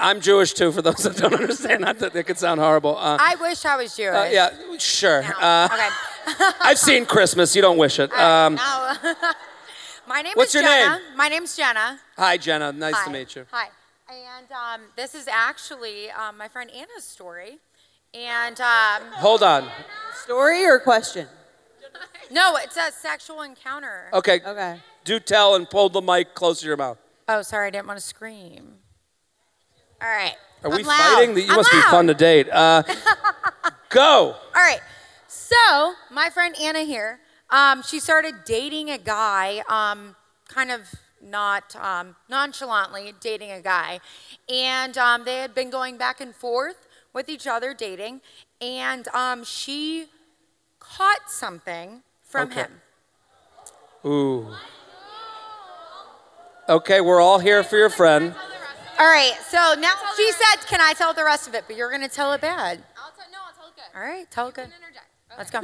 I'm 0.00 0.20
Jewish 0.20 0.54
too, 0.54 0.72
for 0.72 0.82
those 0.82 0.96
that 1.04 1.16
don't 1.16 1.34
understand. 1.40 1.82
Not 1.82 1.98
that 1.98 2.16
it 2.16 2.24
could 2.26 2.38
sound 2.38 2.58
horrible. 2.60 2.96
Uh, 2.96 3.18
I 3.20 3.36
wish 3.40 3.64
I 3.64 3.76
was 3.76 3.94
Jewish. 3.96 4.14
uh, 4.14 4.28
yeah, 4.32 4.50
sure. 4.78 5.22
Uh, 5.40 5.68
Okay. 5.72 5.88
I've 6.60 6.78
seen 6.78 7.06
Christmas. 7.06 7.54
You 7.56 7.62
don't 7.62 7.78
wish 7.78 7.98
it. 7.98 8.10
Um, 8.18 8.54
Now, 8.54 8.94
my 10.06 10.22
name 10.22 10.32
What's 10.34 10.54
is 10.54 10.62
your 10.62 10.70
Jenna. 10.70 10.98
name? 10.98 11.16
My 11.16 11.28
name's 11.28 11.56
Jenna. 11.56 12.00
hi, 12.16 12.36
Jenna. 12.36 12.72
Nice 12.72 12.94
Hi. 12.94 13.04
to 13.06 13.10
meet 13.10 13.36
you. 13.36 13.46
Hi. 13.50 13.68
And 14.08 14.50
um, 14.50 14.80
this 14.96 15.14
is 15.14 15.28
actually 15.28 16.10
um, 16.10 16.36
my 16.36 16.48
friend 16.48 16.70
Anna's 16.70 17.04
story. 17.04 17.58
And 18.12 18.60
um, 18.60 19.02
Hold 19.14 19.42
on. 19.42 19.68
Story 20.24 20.64
or 20.64 20.80
question? 20.80 21.26
no, 22.30 22.56
it's 22.56 22.76
a 22.76 22.90
sexual 22.92 23.42
encounter. 23.42 24.08
Okay. 24.12 24.40
Okay. 24.44 24.80
Do 25.04 25.20
tell 25.20 25.54
and 25.54 25.68
pull 25.70 25.88
the 25.90 26.00
mic 26.02 26.34
closer 26.34 26.62
to 26.62 26.66
your 26.66 26.76
mouth. 26.76 26.98
Oh, 27.28 27.42
sorry, 27.42 27.68
I 27.68 27.70
didn't 27.70 27.86
want 27.86 27.98
to 28.00 28.04
scream. 28.04 28.78
All 30.02 30.08
right. 30.08 30.34
Are 30.64 30.70
I'm 30.70 30.76
we 30.76 30.82
loud. 30.82 30.98
fighting? 31.16 31.36
You 31.36 31.46
I'm 31.50 31.56
must 31.56 31.70
be 31.70 31.80
fun 31.82 32.06
to 32.06 32.14
date. 32.14 32.48
Uh, 32.50 32.82
go. 33.88 34.34
All 34.34 34.36
right. 34.54 34.80
So 35.28 35.94
my 36.10 36.30
friend 36.30 36.54
Anna 36.60 36.80
here, 36.80 37.20
um, 37.50 37.82
she 37.82 38.00
started 38.00 38.44
dating 38.44 38.90
a 38.90 38.98
guy, 38.98 39.62
um, 39.68 40.16
kind 40.48 40.70
of 40.70 40.82
not 41.22 41.76
um, 41.76 42.16
nonchalantly 42.28 43.12
dating 43.20 43.50
a 43.52 43.60
guy, 43.60 44.00
and 44.48 44.96
um, 44.96 45.24
they 45.24 45.36
had 45.36 45.54
been 45.54 45.70
going 45.70 45.96
back 45.98 46.20
and 46.20 46.34
forth 46.34 46.86
with 47.12 47.28
each 47.28 47.46
other 47.46 47.74
dating, 47.74 48.20
and 48.60 49.06
um, 49.08 49.44
she 49.44 50.06
caught 50.78 51.28
something 51.30 52.02
from 52.22 52.48
Okay. 52.50 52.62
him. 52.62 52.80
Ooh. 54.06 54.54
Okay, 56.68 57.00
we're 57.00 57.20
all 57.20 57.38
here 57.40 57.62
for 57.62 57.76
your 57.76 57.90
friend. 57.90 58.34
All 59.00 59.06
right. 59.06 59.32
So 59.48 59.74
now 59.80 59.94
she 60.16 60.30
said, 60.32 60.66
"Can 60.68 60.80
I 60.80 60.92
tell 60.92 61.14
the 61.14 61.24
rest 61.24 61.48
of 61.48 61.54
it?" 61.54 61.64
But 61.66 61.76
you're 61.76 61.90
gonna 61.90 62.08
tell 62.08 62.32
it 62.34 62.40
bad. 62.42 62.82
I'll 62.96 63.10
tell, 63.12 63.24
no, 63.32 63.38
I'll 63.46 63.54
tell 63.54 63.68
it 63.68 63.74
good. 63.74 63.98
All 63.98 64.06
right, 64.06 64.30
tell 64.30 64.48
it 64.48 64.54
good. 64.54 64.66
Interject. 64.66 65.06
Let's 65.38 65.50
go. 65.50 65.62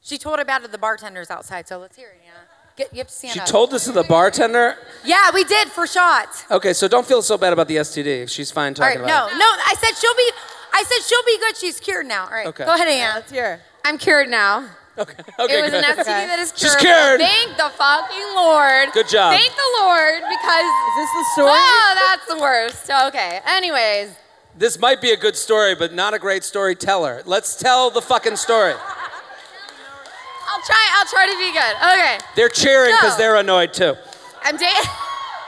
She 0.00 0.16
told 0.18 0.38
about 0.40 0.62
it 0.62 0.66
to 0.66 0.70
the 0.70 0.78
bartenders 0.78 1.30
outside, 1.30 1.68
so 1.68 1.78
let's 1.78 1.96
hear 1.96 2.08
it, 2.08 2.20
Anna. 2.24 2.38
Get, 2.76 2.92
you 2.92 2.98
have 2.98 3.08
to 3.08 3.12
stand 3.12 3.34
She 3.34 3.40
up. 3.40 3.46
told 3.46 3.70
this 3.72 3.84
to 3.84 3.92
the 3.92 4.04
bartender. 4.04 4.76
Yeah, 5.04 5.30
we 5.34 5.44
did 5.44 5.68
for 5.68 5.86
shots. 5.86 6.44
Okay, 6.50 6.72
so 6.72 6.86
don't 6.88 7.06
feel 7.06 7.22
so 7.22 7.36
bad 7.38 7.52
about 7.52 7.68
the 7.68 7.76
STD. 7.76 8.28
She's 8.30 8.50
fine 8.50 8.74
All 8.78 8.86
right, 8.86 8.94
talking 8.94 9.06
no, 9.08 9.26
about 9.26 9.32
it. 9.32 9.38
no. 9.38 9.44
I 9.44 9.74
said 9.80 9.96
she'll 9.96 10.14
be. 10.14 10.30
I 10.72 10.82
said 10.84 11.02
she'll 11.06 11.24
be 11.24 11.38
good. 11.38 11.56
She's 11.56 11.80
cured 11.80 12.06
now. 12.06 12.24
All 12.24 12.30
right, 12.30 12.46
Okay. 12.46 12.64
go 12.64 12.74
ahead, 12.74 12.86
Anna. 12.88 13.14
Let's 13.16 13.30
hear. 13.32 13.60
I'm 13.84 13.98
cured 13.98 14.28
now. 14.28 14.68
Okay, 14.98 15.12
okay 15.40 15.58
it 15.58 15.62
was 15.62 15.70
good. 15.72 15.84
an 15.84 15.96
STD 15.96 16.04
that 16.04 16.38
is 16.38 16.52
She's 16.56 16.74
curable. 16.76 17.18
cured. 17.18 17.20
Thank 17.20 17.56
the 17.56 17.70
fucking 17.76 18.34
Lord. 18.34 18.92
Good 18.92 19.08
job. 19.08 19.32
Thank 19.32 19.52
the 19.54 19.70
Lord 19.80 20.22
because. 20.22 20.64
Is 20.64 20.96
this 20.96 21.10
the 21.10 21.24
story? 21.34 21.50
Oh, 21.52 22.06
that's 22.08 22.26
the 22.26 22.38
worst. 22.40 22.90
Okay. 23.08 23.40
Anyways, 23.46 24.14
This 24.56 24.78
might 24.78 25.00
be 25.02 25.10
a 25.12 25.16
good 25.16 25.36
story, 25.36 25.74
but 25.74 25.92
not 25.92 26.14
a 26.14 26.18
great 26.18 26.44
storyteller. 26.44 27.22
Let's 27.26 27.56
tell 27.56 27.90
the 27.90 28.00
fucking 28.00 28.36
story. 28.36 28.72
I'll 28.72 30.62
try. 30.62 30.88
I'll 30.94 31.06
try 31.06 31.26
to 31.26 31.36
be 31.38 31.52
good. 31.52 31.76
Okay. 31.92 32.18
They're 32.36 32.48
cheering 32.48 32.92
because 32.96 33.12
So- 33.12 33.18
they're 33.18 33.36
annoyed 33.36 33.72
too. 33.74 33.94
I'm 34.42 34.56
dating. 34.56 34.90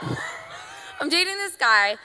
I'm 1.01 1.09
dating 1.09 1.37
this 1.37 1.55
guy, 1.55 1.95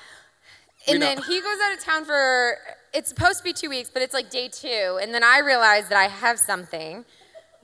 and 0.87 1.03
then 1.03 1.19
he 1.23 1.41
goes 1.41 1.59
out 1.65 1.73
of 1.77 1.81
town 1.85 2.05
for. 2.05 2.57
It's 2.93 3.09
supposed 3.09 3.39
to 3.39 3.45
be 3.45 3.53
two 3.53 3.69
weeks, 3.69 3.91
but 3.93 4.03
it's 4.03 4.15
like 4.15 4.31
day 4.31 4.47
two, 4.49 5.01
and 5.03 5.13
then 5.13 5.25
I 5.25 5.41
realize 5.41 5.89
that 5.89 5.99
I 5.99 6.05
have 6.07 6.39
something. 6.39 7.05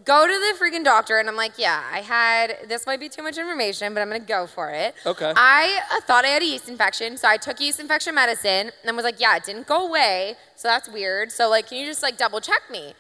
Go 0.05 0.27
to 0.27 0.32
the 0.32 0.55
freaking 0.59 0.85
doctor, 0.85 1.18
and 1.18 1.28
I'm 1.28 1.36
like, 1.36 1.59
yeah, 1.59 1.82
I 1.93 2.01
had. 2.01 2.68
This 2.68 2.86
might 2.86 3.01
be 3.01 3.09
too 3.09 3.22
much 3.22 3.36
information, 3.36 3.93
but 3.93 4.01
I'm 4.01 4.09
gonna 4.09 4.20
go 4.20 4.47
for 4.47 4.70
it. 4.70 4.94
Okay. 5.05 5.32
I 5.36 5.81
uh, 5.93 6.01
thought 6.02 6.24
I 6.24 6.28
had 6.28 6.43
a 6.43 6.47
yeast 6.47 6.68
infection, 6.68 7.18
so 7.18 7.28
I 7.28 7.36
took 7.36 7.60
yeast 7.60 7.81
infection 7.81 8.14
medicine, 8.14 8.70
and 8.85 8.97
was 8.97 9.05
like, 9.05 9.20
yeah, 9.20 9.36
it 9.36 9.44
didn't 9.44 9.66
go 9.66 9.86
away, 9.86 10.36
so 10.56 10.68
that's 10.68 10.89
weird. 10.89 11.32
So 11.32 11.51
like, 11.51 11.68
can 11.68 11.78
you 11.78 11.86
just 11.86 12.02
like 12.02 12.16
double 12.16 12.40
check 12.40 12.62
me? 12.70 12.94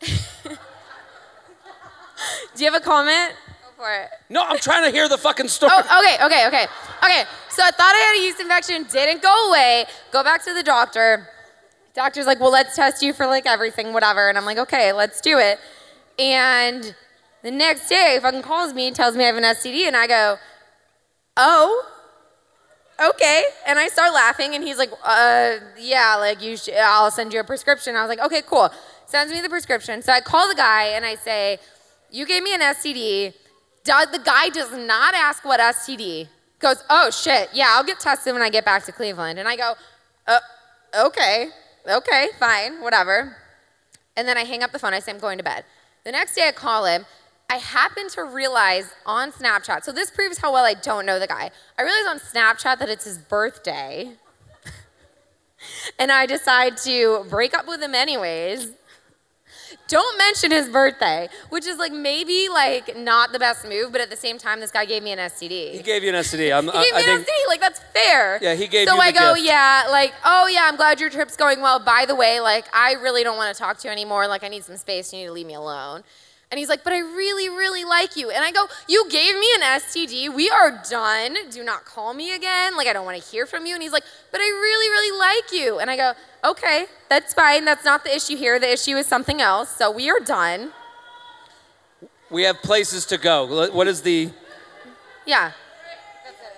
Do 2.54 2.64
you 2.64 2.70
have 2.70 2.80
a 2.80 2.84
comment? 2.84 3.34
Go 3.62 3.84
for 3.84 3.94
it. 3.94 4.08
No, 4.28 4.42
I'm 4.42 4.58
trying 4.58 4.84
to 4.84 4.90
hear 4.90 5.08
the 5.08 5.18
fucking 5.18 5.48
story. 5.48 5.72
Oh, 5.74 6.02
okay, 6.04 6.24
okay, 6.24 6.46
okay. 6.46 6.66
Okay, 7.02 7.24
so 7.50 7.62
I 7.62 7.70
thought 7.70 7.94
I 7.94 7.98
had 7.98 8.16
a 8.18 8.22
yeast 8.24 8.40
infection, 8.40 8.84
didn't 8.90 9.22
go 9.22 9.48
away. 9.48 9.86
Go 10.10 10.22
back 10.22 10.44
to 10.44 10.54
the 10.54 10.62
doctor. 10.62 11.28
Doctor's 11.94 12.26
like, 12.26 12.40
well, 12.40 12.52
let's 12.52 12.76
test 12.76 13.02
you 13.02 13.12
for 13.12 13.26
like 13.26 13.46
everything, 13.46 13.92
whatever. 13.92 14.28
And 14.28 14.38
I'm 14.38 14.44
like, 14.44 14.58
okay, 14.58 14.92
let's 14.92 15.20
do 15.20 15.38
it. 15.38 15.58
And 16.20 16.94
the 17.42 17.50
next 17.50 17.88
day, 17.88 18.12
he 18.14 18.20
fucking 18.20 18.42
calls 18.42 18.74
me 18.74 18.88
and 18.88 18.94
tells 18.94 19.16
me 19.16 19.24
I 19.24 19.28
have 19.28 19.36
an 19.36 19.44
STD, 19.44 19.86
and 19.86 19.96
I 19.96 20.06
go, 20.06 20.36
oh, 21.38 21.86
okay. 23.02 23.44
And 23.66 23.78
I 23.78 23.88
start 23.88 24.12
laughing, 24.12 24.54
and 24.54 24.62
he's 24.62 24.76
like, 24.76 24.90
uh, 25.02 25.56
yeah, 25.78 26.16
like 26.16 26.42
you, 26.42 26.58
sh- 26.58 26.68
I'll 26.78 27.10
send 27.10 27.32
you 27.32 27.40
a 27.40 27.44
prescription. 27.44 27.96
I 27.96 28.02
was 28.02 28.10
like, 28.10 28.20
okay, 28.20 28.42
cool. 28.46 28.70
Sends 29.06 29.32
me 29.32 29.40
the 29.40 29.48
prescription. 29.48 30.02
So 30.02 30.12
I 30.12 30.20
call 30.20 30.46
the 30.46 30.54
guy 30.54 30.88
and 30.94 31.04
I 31.04 31.16
say, 31.16 31.58
you 32.12 32.26
gave 32.26 32.44
me 32.44 32.54
an 32.54 32.60
STD. 32.60 33.34
The 33.84 34.20
guy 34.24 34.50
does 34.50 34.70
not 34.72 35.14
ask 35.14 35.44
what 35.44 35.58
STD. 35.58 36.28
Goes, 36.60 36.84
oh 36.88 37.10
shit, 37.10 37.48
yeah, 37.52 37.68
I'll 37.70 37.82
get 37.82 37.98
tested 37.98 38.34
when 38.34 38.42
I 38.42 38.50
get 38.50 38.64
back 38.64 38.84
to 38.84 38.92
Cleveland. 38.92 39.38
And 39.40 39.48
I 39.48 39.56
go, 39.56 39.72
uh, 40.28 40.38
okay, 41.06 41.48
okay, 41.90 42.28
fine, 42.38 42.82
whatever. 42.82 43.36
And 44.16 44.28
then 44.28 44.36
I 44.36 44.44
hang 44.44 44.62
up 44.62 44.70
the 44.70 44.78
phone. 44.78 44.92
I 44.92 45.00
say, 45.00 45.10
I'm 45.10 45.18
going 45.18 45.38
to 45.38 45.44
bed. 45.44 45.64
The 46.04 46.12
next 46.12 46.34
day 46.34 46.48
I 46.48 46.52
call 46.52 46.86
him. 46.86 47.04
I 47.50 47.56
happen 47.56 48.08
to 48.10 48.22
realize 48.22 48.94
on 49.04 49.32
Snapchat, 49.32 49.82
so 49.82 49.90
this 49.90 50.08
proves 50.10 50.38
how 50.38 50.52
well 50.52 50.64
I 50.64 50.74
don't 50.74 51.04
know 51.04 51.18
the 51.18 51.26
guy. 51.26 51.50
I 51.76 51.82
realize 51.82 52.06
on 52.08 52.20
Snapchat 52.20 52.78
that 52.78 52.88
it's 52.88 53.04
his 53.04 53.18
birthday. 53.18 54.12
and 55.98 56.12
I 56.12 56.26
decide 56.26 56.76
to 56.84 57.26
break 57.28 57.52
up 57.52 57.66
with 57.66 57.82
him 57.82 57.94
anyways. 57.94 58.70
Don't 59.90 60.16
mention 60.18 60.52
his 60.52 60.68
birthday, 60.68 61.28
which 61.48 61.66
is 61.66 61.76
like 61.76 61.92
maybe 61.92 62.48
like 62.48 62.96
not 62.96 63.32
the 63.32 63.38
best 63.40 63.66
move, 63.68 63.90
but 63.90 64.00
at 64.00 64.08
the 64.08 64.16
same 64.16 64.38
time, 64.38 64.60
this 64.60 64.70
guy 64.70 64.84
gave 64.84 65.02
me 65.02 65.10
an 65.10 65.18
STD. 65.18 65.72
He 65.72 65.82
gave 65.82 66.04
you 66.04 66.10
an 66.10 66.14
STD. 66.14 66.56
I'm, 66.56 66.64
He 66.64 66.70
I, 66.70 66.82
gave 66.84 66.94
me 66.94 66.98
I 66.98 67.00
an 67.00 67.24
think, 67.24 67.26
STD, 67.28 67.48
like 67.48 67.60
that's 67.60 67.80
fair. 67.92 68.38
Yeah, 68.40 68.54
he 68.54 68.68
gave 68.68 68.86
so 68.88 68.96
I 68.98 69.10
go, 69.10 69.34
gift. 69.34 69.46
yeah, 69.46 69.86
like, 69.90 70.14
oh 70.24 70.46
yeah, 70.46 70.62
I'm 70.66 70.76
glad 70.76 71.00
your 71.00 71.10
trip's 71.10 71.36
going 71.36 71.60
well. 71.60 71.80
By 71.80 72.04
the 72.06 72.14
way, 72.14 72.38
like, 72.40 72.66
I 72.72 72.92
really 72.94 73.24
don't 73.24 73.36
want 73.36 73.54
to 73.54 73.60
talk 73.60 73.78
to 73.78 73.88
you 73.88 73.92
anymore. 73.92 74.28
Like, 74.28 74.44
I 74.44 74.48
need 74.48 74.64
some 74.64 74.76
space. 74.76 75.12
You 75.12 75.18
need 75.20 75.26
to 75.26 75.32
leave 75.32 75.46
me 75.46 75.54
alone. 75.54 76.04
And 76.50 76.58
he's 76.58 76.68
like, 76.68 76.82
but 76.82 76.92
I 76.92 76.98
really, 76.98 77.48
really 77.48 77.84
like 77.84 78.16
you. 78.16 78.30
And 78.30 78.44
I 78.44 78.50
go, 78.50 78.66
you 78.88 79.08
gave 79.08 79.36
me 79.36 79.46
an 79.54 79.62
STD. 79.62 80.34
We 80.34 80.50
are 80.50 80.82
done. 80.90 81.36
Do 81.50 81.62
not 81.62 81.84
call 81.84 82.12
me 82.12 82.34
again. 82.34 82.76
Like, 82.76 82.88
I 82.88 82.92
don't 82.92 83.04
want 83.04 83.22
to 83.22 83.28
hear 83.30 83.46
from 83.46 83.66
you. 83.66 83.74
And 83.74 83.82
he's 83.82 83.92
like, 83.92 84.02
but 84.32 84.40
I 84.40 84.48
really, 84.48 84.88
really 84.88 85.16
like 85.16 85.52
you. 85.52 85.78
And 85.78 85.88
I 85.88 85.96
go, 85.96 86.12
okay, 86.44 86.86
that's 87.08 87.32
fine. 87.34 87.64
That's 87.64 87.84
not 87.84 88.02
the 88.02 88.12
issue 88.14 88.36
here. 88.36 88.58
The 88.58 88.72
issue 88.72 88.96
is 88.96 89.06
something 89.06 89.40
else. 89.40 89.70
So 89.76 89.92
we 89.92 90.10
are 90.10 90.18
done. 90.18 90.72
we 92.30 92.42
have 92.42 92.60
places 92.62 93.06
to 93.06 93.18
go. 93.18 93.70
What 93.70 93.86
is 93.86 94.02
the? 94.02 94.32
Yeah. 95.26 95.52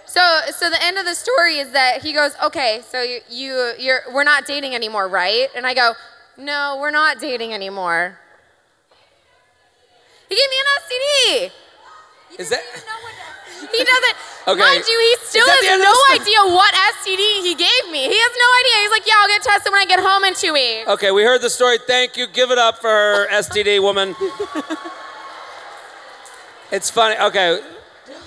So, 0.06 0.40
so 0.51 0.70
the 0.70 0.82
end 0.82 0.97
of 0.97 1.05
the 1.05 1.14
story 1.14 1.59
is 1.59 1.73
that 1.73 2.02
he 2.02 2.14
goes, 2.14 2.35
okay, 2.43 2.81
so 2.86 3.02
you, 3.02 3.20
you, 3.31 3.73
you're, 3.78 4.01
we're 4.12 4.24
not 4.24 4.47
dating 4.47 4.74
anymore, 4.74 5.09
right? 5.09 5.48
And 5.55 5.66
I 5.66 5.74
go, 5.74 5.93
no, 6.39 6.78
we're 6.81 6.90
not 6.90 7.19
dating 7.19 7.52
anymore. 7.52 8.19
He 10.32 10.36
gave 10.36 10.48
me 10.48 10.56
an 10.64 10.68
STD. 10.80 12.40
Is 12.40 12.48
that? 12.48 12.62
He 13.70 13.84
doesn't. 13.84 14.16
Okay. 14.44 14.59
Mind 14.59 14.82
you, 14.88 14.98
he 14.98 15.24
still 15.24 15.40
Is 15.42 15.46
that 15.46 15.60
the 15.62 15.68
has 15.68 15.78
no 15.78 16.14
idea 16.20 16.52
what 16.52 16.74
STD 16.74 17.46
he 17.46 17.54
gave 17.54 17.92
me. 17.92 18.09
He 18.09 18.18
has 18.18 18.32
no 18.36 18.48
idea. 18.59 18.82
He's 18.82 18.90
like, 18.90 19.06
yeah, 19.06 19.14
I'll 19.18 19.28
get 19.28 19.40
tested 19.40 19.70
when 19.70 19.80
I 19.80 19.84
get 19.84 20.00
home 20.00 20.24
in 20.24 20.34
two 20.34 20.52
weeks. 20.52 20.88
Okay, 20.88 21.12
we 21.12 21.22
heard 21.22 21.42
the 21.42 21.48
story. 21.48 21.78
Thank 21.86 22.16
you. 22.16 22.26
Give 22.26 22.50
it 22.50 22.59
up 22.59 22.78
for 22.78 22.88
her, 22.88 23.28
STD 23.30 23.80
woman. 23.80 24.16
it's 26.72 26.90
funny. 26.90 27.16
Okay, 27.20 27.60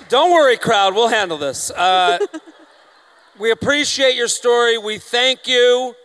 don't 0.08 0.32
worry, 0.32 0.56
crowd. 0.56 0.96
We'll 0.96 1.10
handle 1.10 1.38
this. 1.38 1.70
Uh, 1.70 2.18
we 3.38 3.52
appreciate 3.52 4.16
your 4.16 4.30
story. 4.30 4.78
We 4.78 5.00
thank 5.00 5.50
you. 5.50 5.98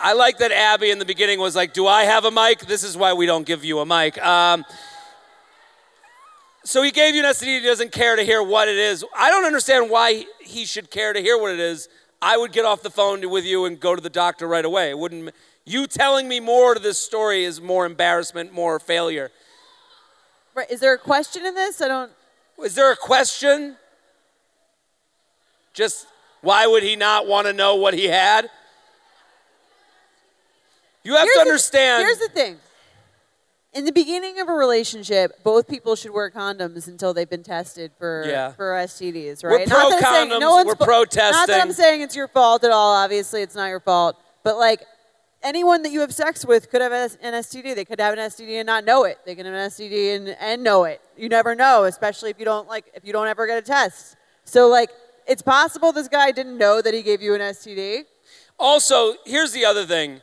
I 0.00 0.12
like 0.12 0.38
that 0.38 0.52
Abby 0.52 0.90
in 0.90 0.98
the 0.98 1.04
beginning 1.04 1.40
was 1.40 1.56
like, 1.56 1.72
"Do 1.72 1.86
I 1.86 2.04
have 2.04 2.24
a 2.24 2.30
mic?" 2.30 2.60
This 2.60 2.84
is 2.84 2.96
why 2.96 3.12
we 3.12 3.26
don't 3.26 3.44
give 3.44 3.64
you 3.64 3.80
a 3.80 3.86
mic. 3.86 4.16
Um, 4.24 4.64
so 6.64 6.82
he 6.82 6.90
gave 6.90 7.14
you 7.14 7.24
an 7.24 7.30
STD. 7.30 7.60
He 7.60 7.66
doesn't 7.66 7.92
care 7.92 8.14
to 8.14 8.22
hear 8.22 8.42
what 8.42 8.68
it 8.68 8.76
is. 8.76 9.04
I 9.16 9.30
don't 9.30 9.44
understand 9.44 9.90
why 9.90 10.26
he 10.40 10.66
should 10.66 10.90
care 10.90 11.12
to 11.12 11.20
hear 11.20 11.38
what 11.40 11.52
it 11.52 11.58
is. 11.58 11.88
I 12.20 12.36
would 12.36 12.52
get 12.52 12.64
off 12.64 12.82
the 12.82 12.90
phone 12.90 13.28
with 13.30 13.44
you 13.44 13.64
and 13.64 13.78
go 13.80 13.94
to 13.94 14.00
the 14.00 14.10
doctor 14.10 14.46
right 14.46 14.64
away. 14.64 14.90
It 14.90 14.98
wouldn't. 14.98 15.34
You 15.64 15.86
telling 15.86 16.28
me 16.28 16.40
more 16.40 16.74
to 16.74 16.80
this 16.80 16.98
story 16.98 17.44
is 17.44 17.60
more 17.60 17.86
embarrassment, 17.86 18.52
more 18.52 18.78
failure. 18.78 19.30
Right. 20.54 20.70
Is 20.70 20.80
there 20.80 20.94
a 20.94 20.98
question 20.98 21.44
in 21.44 21.54
this? 21.54 21.80
I 21.80 21.88
don't. 21.88 22.12
Is 22.62 22.74
there 22.74 22.92
a 22.92 22.96
question? 22.96 23.76
Just 25.74 26.06
why 26.40 26.66
would 26.66 26.82
he 26.82 26.96
not 26.96 27.26
want 27.26 27.46
to 27.46 27.52
know 27.52 27.76
what 27.76 27.94
he 27.94 28.06
had? 28.06 28.50
You 31.08 31.14
have 31.14 31.22
Here's 31.24 31.32
to 31.32 31.38
the- 31.38 31.48
understand. 31.48 32.02
here's 32.04 32.18
the 32.18 32.28
thing. 32.28 32.58
In 33.72 33.86
the 33.86 33.92
beginning 33.92 34.40
of 34.40 34.48
a 34.50 34.52
relationship, 34.52 35.42
both 35.42 35.66
people 35.66 35.96
should 35.96 36.10
wear 36.10 36.30
condoms 36.30 36.86
until 36.86 37.14
they've 37.14 37.30
been 37.30 37.42
tested 37.42 37.92
for 37.98 38.24
Yeah. 38.28 38.52
for 38.52 38.74
STDs, 38.74 39.42
right? 39.42 39.60
We're 39.60 39.66
pro 39.74 39.86
I'm 39.90 40.02
saying- 40.02 40.28
condoms, 40.28 40.50
one's 40.50 40.66
we're 40.66 40.74
pro 40.74 40.98
Not 41.04 41.46
that 41.48 41.60
I'm 41.62 41.72
saying 41.72 42.02
it's 42.02 42.14
your 42.14 42.28
fault 42.28 42.62
at 42.62 42.70
all. 42.72 42.92
Obviously, 42.94 43.40
it's 43.40 43.54
not 43.54 43.68
your 43.68 43.80
fault. 43.80 44.16
But 44.42 44.58
like 44.58 44.82
anyone 45.42 45.80
that 45.84 45.92
you 45.92 46.00
have 46.00 46.12
sex 46.12 46.44
with 46.44 46.70
could 46.70 46.82
have 46.82 46.92
an 46.92 47.32
STD. 47.34 47.72
They 47.72 47.86
could 47.86 48.00
have 48.00 48.12
an 48.12 48.18
STD 48.18 48.58
and 48.58 48.66
not 48.66 48.84
know 48.84 49.04
it. 49.04 49.18
They 49.24 49.34
can 49.34 49.46
have 49.46 49.54
an 49.54 49.60
STD 49.70 50.14
and, 50.14 50.28
and 50.40 50.62
know 50.62 50.84
it. 50.84 51.00
You 51.16 51.30
never 51.30 51.54
know, 51.54 51.84
especially 51.84 52.28
if 52.28 52.38
you 52.38 52.44
don't 52.44 52.68
like 52.68 52.84
if 52.92 53.02
you 53.06 53.14
don't 53.14 53.28
ever 53.28 53.46
get 53.46 53.56
a 53.56 53.62
test. 53.62 54.16
So 54.44 54.68
like 54.68 54.90
it's 55.26 55.40
possible 55.40 55.90
this 55.90 56.08
guy 56.08 56.32
didn't 56.32 56.58
know 56.58 56.82
that 56.82 56.92
he 56.92 57.00
gave 57.00 57.22
you 57.22 57.32
an 57.34 57.40
STD. 57.40 58.04
Also, 58.58 59.14
here's 59.24 59.52
the 59.52 59.64
other 59.64 59.86
thing. 59.86 60.20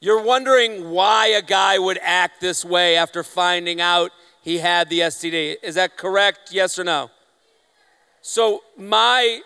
You're 0.00 0.22
wondering 0.22 0.90
why 0.90 1.28
a 1.28 1.42
guy 1.42 1.78
would 1.78 1.98
act 2.02 2.40
this 2.40 2.64
way 2.64 2.96
after 2.96 3.22
finding 3.22 3.80
out 3.80 4.10
he 4.42 4.58
had 4.58 4.88
the 4.90 5.00
STD. 5.00 5.56
Is 5.62 5.74
that 5.76 5.96
correct? 5.96 6.52
Yes 6.52 6.78
or 6.78 6.84
no? 6.84 7.10
So 8.22 8.62
my 8.76 9.40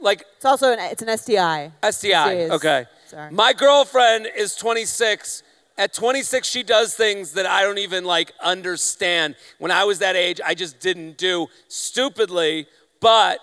like 0.00 0.24
It's 0.36 0.44
also 0.44 0.72
an 0.72 0.78
it's 0.80 1.02
an 1.02 1.08
STI. 1.16 1.70
STI. 1.82 2.32
is- 2.34 2.50
Okay. 2.50 2.86
Sorry. 3.06 3.30
My 3.30 3.52
girlfriend 3.52 4.28
is 4.36 4.54
26. 4.56 5.42
At 5.76 5.92
26, 5.92 6.46
she 6.48 6.62
does 6.62 6.94
things 6.94 7.32
that 7.32 7.46
I 7.46 7.62
don't 7.62 7.78
even 7.78 8.04
like 8.04 8.32
understand. 8.40 9.34
When 9.58 9.70
I 9.70 9.84
was 9.84 9.98
that 10.00 10.16
age, 10.16 10.40
I 10.44 10.54
just 10.54 10.78
didn't 10.80 11.16
do 11.18 11.48
stupidly, 11.68 12.66
but 13.00 13.40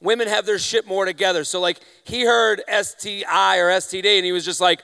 women 0.00 0.28
have 0.28 0.46
their 0.46 0.58
shit 0.58 0.86
more 0.86 1.04
together. 1.04 1.42
So, 1.42 1.60
like, 1.60 1.80
he 2.04 2.24
heard 2.24 2.62
STI 2.68 3.58
or 3.58 3.68
STD, 3.70 4.16
and 4.16 4.24
he 4.24 4.30
was 4.32 4.44
just 4.44 4.60
like, 4.60 4.80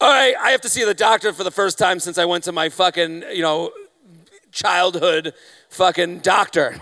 all 0.00 0.08
right, 0.08 0.34
I 0.40 0.50
have 0.52 0.62
to 0.62 0.68
see 0.70 0.84
the 0.84 0.94
doctor 0.94 1.32
for 1.34 1.44
the 1.44 1.50
first 1.50 1.76
time 1.76 2.00
since 2.00 2.16
I 2.16 2.24
went 2.24 2.44
to 2.44 2.52
my 2.52 2.70
fucking, 2.70 3.24
you 3.32 3.42
know, 3.42 3.70
childhood 4.50 5.34
fucking 5.68 6.20
doctor. 6.20 6.80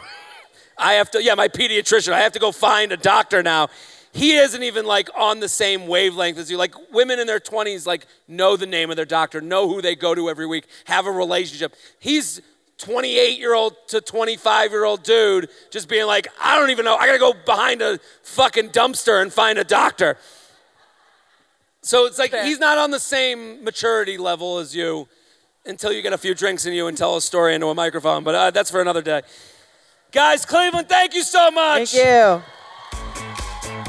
I 0.79 0.95
have 0.95 1.11
to, 1.11 1.23
yeah, 1.23 1.35
my 1.35 1.49
pediatrician. 1.49 2.13
I 2.13 2.21
have 2.21 2.33
to 2.33 2.39
go 2.39 2.53
find 2.53 2.93
a 2.93 2.97
doctor 2.97 3.43
now. 3.43 3.71
He 4.13 4.37
isn't 4.37 4.63
even 4.63 4.87
like 4.87 5.11
on 5.17 5.41
the 5.41 5.49
same 5.49 5.89
wavelength 5.89 6.39
as 6.39 6.49
you. 6.49 6.57
Like 6.57 6.75
women 6.93 7.19
in 7.19 7.27
their 7.27 7.41
20s, 7.41 7.87
like 7.87 8.07
know 8.29 8.57
the 8.57 8.67
name 8.67 8.89
of 8.89 8.97
their 8.97 9.05
doctor, 9.05 9.41
know 9.41 9.67
who 9.67 9.83
they 9.83 9.97
go 9.97 10.15
to 10.15 10.31
every 10.31 10.47
week, 10.47 10.67
have 10.85 11.07
a 11.07 11.11
relationship. 11.11 11.75
He's 11.99 12.41
28 12.79 13.37
year 13.37 13.55
old 13.55 13.75
to 13.89 14.01
25 14.01 14.71
year 14.71 14.85
old 14.85 15.03
dude 15.03 15.51
just 15.73 15.89
being 15.89 16.07
like, 16.07 16.29
I 16.41 16.57
don't 16.57 16.71
even 16.71 16.85
know. 16.85 16.95
I 16.95 17.07
gotta 17.07 17.19
go 17.19 17.35
behind 17.45 17.83
a 17.83 17.99
fucking 18.23 18.71
dumpster 18.71 19.21
and 19.21 19.33
find 19.33 19.59
a 19.59 19.65
doctor. 19.65 20.17
So 21.83 22.07
it's 22.07 22.19
like 22.19 22.33
he's 22.35 22.59
not 22.59 22.77
on 22.79 22.91
the 22.91 22.99
same 23.01 23.63
maturity 23.65 24.19
level 24.19 24.59
as 24.59 24.75
you. 24.75 25.09
until 25.65 25.93
you 25.93 26.01
get 26.03 26.13
a 26.15 26.19
few 26.19 26.35
drinks 26.35 26.65
in 26.67 26.73
you 26.73 26.87
and 26.87 26.97
tell 26.97 27.17
a 27.17 27.21
story 27.21 27.55
into 27.55 27.67
a 27.67 27.75
microphone. 27.75 28.25
But 28.25 28.35
uh, 28.35 28.51
that's 28.51 28.71
for 28.71 28.81
another 28.81 29.03
day. 29.03 29.21
Guys, 30.13 30.47
Cleveland, 30.47 30.89
thank 30.89 31.15
you 31.15 31.23
so 31.23 31.51
much. 31.51 31.93
Thank 31.93 32.43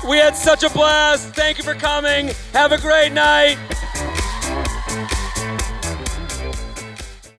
you. 0.03 0.09
We 0.09 0.17
had 0.17 0.35
such 0.35 0.63
a 0.63 0.69
blast. 0.69 1.29
Thank 1.35 1.57
you 1.57 1.63
for 1.63 1.73
coming. 1.75 2.31
Have 2.53 2.71
a 2.73 2.77
great 2.79 3.11
night. 3.13 3.57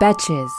Betches. 0.00 0.52